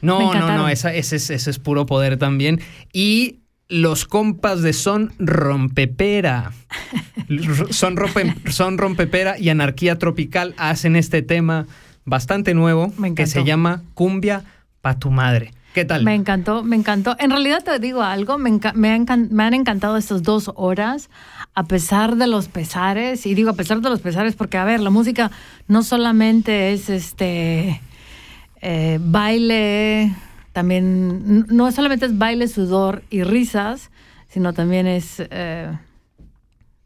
No, 0.02 0.34
no, 0.34 0.58
no, 0.58 0.68
esa- 0.70 0.94
ese, 0.94 1.16
es, 1.16 1.30
ese 1.30 1.50
es 1.50 1.60
puro 1.60 1.86
poder 1.86 2.18
también. 2.18 2.60
Y 2.92 3.40
los 3.70 4.06
compas 4.06 4.62
de 4.62 4.74
Son 4.74 5.14
Rompepera. 5.18 6.52
son, 7.72 7.96
rompe, 7.96 8.36
son 8.52 8.78
Rompepera 8.78 9.38
y 9.40 9.50
Anarquía 9.50 9.98
Tropical 9.98 10.54
hacen 10.58 10.96
este 10.96 11.22
tema 11.22 11.66
bastante 12.06 12.54
nuevo 12.54 12.92
Me 12.98 13.14
que 13.16 13.28
se 13.28 13.44
llama 13.44 13.82
Cumbia 13.94 14.44
pa' 14.82 15.00
tu 15.00 15.10
madre. 15.12 15.54
¿Qué 15.74 15.86
tal? 15.86 16.04
Me 16.04 16.14
encantó, 16.14 16.64
me 16.64 16.76
encantó. 16.76 17.16
En 17.18 17.32
realidad 17.32 17.64
te 17.64 17.80
digo 17.80 18.04
algo, 18.04 18.38
me, 18.38 18.52
enca- 18.52 18.74
me, 18.74 18.96
encan- 18.96 19.30
me 19.32 19.44
han 19.44 19.54
encantado 19.56 19.98
estas 19.98 20.22
dos 20.22 20.52
horas, 20.56 21.10
a 21.56 21.64
pesar 21.66 22.16
de 22.16 22.28
los 22.28 22.48
pesares, 22.48 23.26
y 23.26 23.36
digo 23.36 23.52
a 23.52 23.54
pesar 23.54 23.82
de 23.82 23.90
los 23.90 24.00
pesares 24.00 24.36
porque, 24.36 24.58
a 24.58 24.66
ver, 24.66 24.80
la 24.80 24.90
música 24.90 25.32
no 25.68 25.84
solamente 25.84 26.74
es 26.74 26.90
este 26.90 27.82
eh, 28.62 29.00
baile, 29.02 30.16
también, 30.52 31.46
no 31.48 31.72
solamente 31.72 32.06
es 32.06 32.18
baile, 32.18 32.48
sudor 32.48 33.04
y 33.10 33.24
risas, 33.24 33.92
sino 34.30 34.54
también 34.54 34.88
es... 34.88 35.16
eh, 35.20 35.72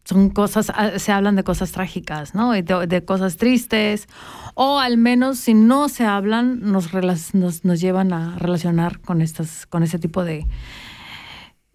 son 0.04 0.30
cosas, 0.30 0.72
ah, 0.74 1.00
se 1.00 1.12
hablan 1.12 1.36
de 1.36 1.44
cosas 1.44 1.74
trágicas, 1.74 2.34
¿no? 2.34 2.54
De, 2.54 2.64
de 2.64 3.04
cosas 3.04 3.36
tristes, 3.36 4.08
o 4.54 4.80
al 4.80 4.98
menos 4.98 5.38
si 5.38 5.54
no 5.54 5.90
se 5.90 6.06
hablan, 6.06 6.62
nos, 6.62 6.94
nos, 7.34 7.66
nos 7.66 7.82
llevan 7.82 8.14
a 8.14 8.38
relacionar 8.38 9.02
con 9.02 9.22
estas, 9.22 9.66
con 9.66 9.84
ese 9.84 10.00
tipo 10.00 10.24
de, 10.24 10.48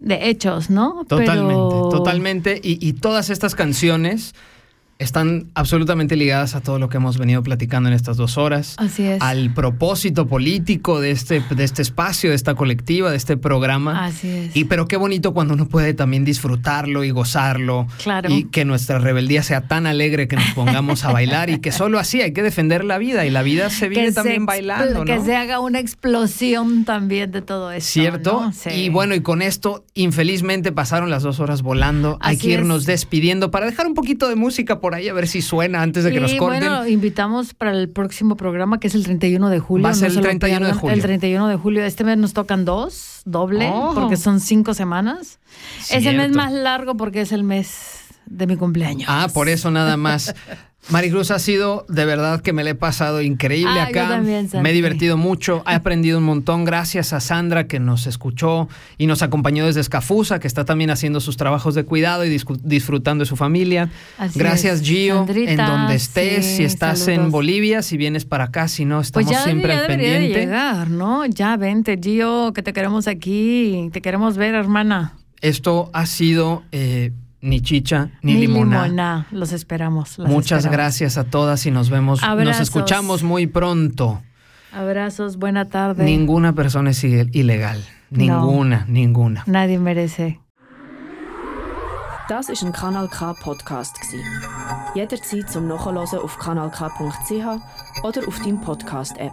de 0.02 0.28
hechos, 0.28 0.70
¿no? 0.70 1.04
Totalmente, 1.08 1.54
Pero- 1.54 1.88
totalmente. 1.90 2.60
Y, 2.62 2.86
y 2.86 2.92
todas 2.94 3.30
estas 3.30 3.54
canciones 3.54 4.34
están 5.02 5.50
absolutamente 5.54 6.16
ligadas 6.16 6.54
a 6.54 6.60
todo 6.60 6.78
lo 6.78 6.88
que 6.88 6.96
hemos 6.96 7.18
venido 7.18 7.42
platicando 7.42 7.88
en 7.88 7.94
estas 7.94 8.16
dos 8.16 8.38
horas. 8.38 8.74
Así 8.78 9.04
es. 9.04 9.20
Al 9.20 9.52
propósito 9.54 10.26
político 10.26 11.00
de 11.00 11.10
este, 11.10 11.42
de 11.50 11.64
este 11.64 11.82
espacio, 11.82 12.30
de 12.30 12.36
esta 12.36 12.54
colectiva, 12.54 13.10
de 13.10 13.16
este 13.16 13.36
programa. 13.36 14.04
Así 14.04 14.28
es. 14.28 14.56
Y 14.56 14.64
pero 14.64 14.86
qué 14.88 14.96
bonito 14.96 15.34
cuando 15.34 15.54
uno 15.54 15.68
puede 15.68 15.94
también 15.94 16.24
disfrutarlo 16.24 17.04
y 17.04 17.10
gozarlo. 17.10 17.86
Claro. 18.02 18.30
Y 18.30 18.44
que 18.44 18.64
nuestra 18.64 18.98
rebeldía 18.98 19.42
sea 19.42 19.62
tan 19.62 19.86
alegre 19.86 20.28
que 20.28 20.36
nos 20.36 20.50
pongamos 20.54 21.04
a 21.04 21.12
bailar 21.12 21.50
y 21.50 21.60
que 21.60 21.72
solo 21.72 21.98
así 21.98 22.20
hay 22.20 22.32
que 22.32 22.42
defender 22.42 22.84
la 22.84 22.98
vida. 22.98 23.26
Y 23.26 23.30
la 23.30 23.42
vida 23.42 23.70
se 23.70 23.88
vive 23.88 24.06
que 24.06 24.12
también 24.12 24.42
se 24.42 24.46
bailando, 24.46 25.04
Que 25.04 25.16
¿no? 25.16 25.24
se 25.24 25.36
haga 25.36 25.60
una 25.60 25.80
explosión 25.80 26.84
también 26.84 27.30
de 27.30 27.42
todo 27.42 27.72
esto. 27.72 27.90
¿Cierto? 27.90 28.42
¿no? 28.42 28.52
Sí. 28.52 28.70
Y 28.70 28.88
bueno, 28.88 29.14
y 29.14 29.20
con 29.20 29.42
esto, 29.42 29.84
infelizmente 29.94 30.72
pasaron 30.72 31.10
las 31.10 31.22
dos 31.22 31.40
horas 31.40 31.62
volando. 31.62 32.18
Hay 32.20 32.36
que 32.36 32.50
irnos 32.50 32.82
es. 32.82 32.86
despidiendo 32.86 33.50
para 33.50 33.66
dejar 33.66 33.86
un 33.86 33.94
poquito 33.94 34.28
de 34.28 34.36
música 34.36 34.80
por 34.80 34.91
ahí, 34.94 35.08
a 35.08 35.12
ver 35.12 35.26
si 35.28 35.42
suena 35.42 35.82
antes 35.82 36.04
de 36.04 36.10
que 36.10 36.16
y 36.16 36.20
nos 36.20 36.34
corten. 36.34 36.60
bueno, 36.60 36.86
invitamos 36.86 37.54
para 37.54 37.72
el 37.72 37.88
próximo 37.88 38.36
programa 38.36 38.80
que 38.80 38.88
es 38.88 38.94
el 38.94 39.04
31 39.04 39.48
de 39.50 39.58
julio. 39.58 39.84
Va 39.84 39.90
a 39.90 39.94
ser 39.94 40.10
se 40.10 40.18
el 40.18 40.22
lo 40.24 40.28
31 40.28 40.66
de 40.66 40.72
julio. 40.72 40.94
El 40.94 41.02
31 41.02 41.48
de 41.48 41.56
julio. 41.56 41.84
Este 41.84 42.04
mes 42.04 42.18
nos 42.18 42.32
tocan 42.32 42.64
dos, 42.64 43.22
doble, 43.24 43.68
Oh. 43.72 43.92
porque 43.94 44.16
son 44.16 44.40
cinco 44.40 44.74
semanas. 44.74 45.38
Es 45.90 45.92
el 46.06 46.16
mes 46.16 46.26
Cierto. 46.32 46.36
más 46.36 46.52
largo 46.52 46.96
porque 46.96 47.20
es 47.22 47.32
el 47.32 47.44
mes 47.44 48.04
de 48.26 48.46
mi 48.46 48.56
cumpleaños. 48.56 49.08
Ah, 49.10 49.28
por 49.32 49.48
eso 49.48 49.70
nada 49.70 49.96
más. 49.96 50.34
Maricruz 50.90 51.30
ha 51.30 51.38
sido 51.38 51.86
de 51.88 52.04
verdad 52.04 52.40
que 52.42 52.52
me 52.52 52.64
le 52.64 52.70
he 52.70 52.74
pasado 52.74 53.22
increíble 53.22 53.72
Ah, 53.80 53.90
yo 53.92 54.00
acá. 54.00 54.08
también, 54.08 54.48
me 54.62 54.70
he 54.70 54.72
divertido 54.72 55.16
mucho, 55.16 55.62
he 55.68 55.74
aprendido 55.74 56.18
un 56.18 56.24
montón. 56.24 56.64
Gracias 56.64 57.12
a 57.12 57.20
Sandra 57.20 57.68
que 57.68 57.78
nos 57.78 58.06
escuchó 58.08 58.68
y 58.98 59.06
nos 59.06 59.22
acompañó 59.22 59.64
desde 59.64 59.80
Escafusa, 59.80 60.40
que 60.40 60.48
está 60.48 60.64
también 60.64 60.90
haciendo 60.90 61.20
sus 61.20 61.36
trabajos 61.36 61.74
de 61.76 61.84
cuidado 61.84 62.24
y 62.24 62.36
disfrutando 62.64 63.22
de 63.22 63.28
su 63.28 63.36
familia. 63.36 63.90
Así 64.18 64.38
Gracias, 64.38 64.80
es. 64.80 64.86
Gio, 64.88 65.16
Sandrita, 65.18 65.50
en 65.52 65.56
donde 65.56 65.94
estés, 65.94 66.44
sí, 66.44 66.56
si 66.56 66.64
estás 66.64 67.06
en. 67.08 67.30
Bolivia, 67.30 67.82
si 67.82 67.96
vienes 67.96 68.24
para 68.24 68.44
acá, 68.44 68.66
si 68.66 68.84
no, 68.84 68.96
Pues 68.96 69.06
estamos 69.06 69.30
ya, 69.30 69.44
siempre 69.44 69.72
ya 69.74 69.80
al 69.82 69.86
pendiente. 69.86 70.40
llegar, 70.40 70.90
¿no? 70.90 71.24
Ya 71.26 71.56
vente, 71.56 71.98
Gio, 72.02 72.52
que 72.52 72.62
te 72.62 72.72
queremos 72.72 73.06
aquí, 73.06 73.88
te 73.92 74.02
queremos 74.02 74.36
ver, 74.36 74.54
hermana. 74.56 75.14
Esto 75.40 75.90
ha 75.92 76.06
sido 76.06 76.62
eh, 76.72 77.12
ni 77.42 77.60
chicha 77.60 78.08
ni, 78.22 78.34
limoná. 78.34 78.84
limoná. 78.84 79.26
Los 79.30 79.52
esperamos. 79.52 80.18
las 80.18 80.30
Muchas 80.30 80.60
esperamos. 80.60 80.72
gracias 80.72 81.18
a 81.18 81.24
todas 81.24 81.66
y 81.66 81.70
nos 81.70 81.90
vemos, 81.90 82.22
nos 82.22 82.60
escuchamos 82.60 83.22
muy 83.22 83.46
pronto. 83.46 84.22
Abrazos, 84.72 85.36
buena 85.36 85.66
tarde. 85.66 86.02
Ninguna 86.04 86.54
persona 86.54 86.90
es 86.90 87.04
ilegal. 87.04 87.84
Ninguna, 88.10 88.86
ninguna. 88.88 89.42
Nadie 89.46 89.78
merece. 89.78 90.38
Das 92.28 92.48
ist 92.48 92.62
ein 92.62 92.72
Kanal 92.72 93.08
K 93.08 93.34
Podcast 93.34 94.00
gsi. 94.00 94.22
Jederzeit 94.94 95.50
zum 95.50 95.66
Nachhören 95.68 95.98
auf 95.98 96.38
kanalk.ch 96.38 96.84
oder 98.04 98.28
auf 98.28 98.38
deinem 98.38 98.60
Podcast 98.60 99.18
App. 99.18 99.32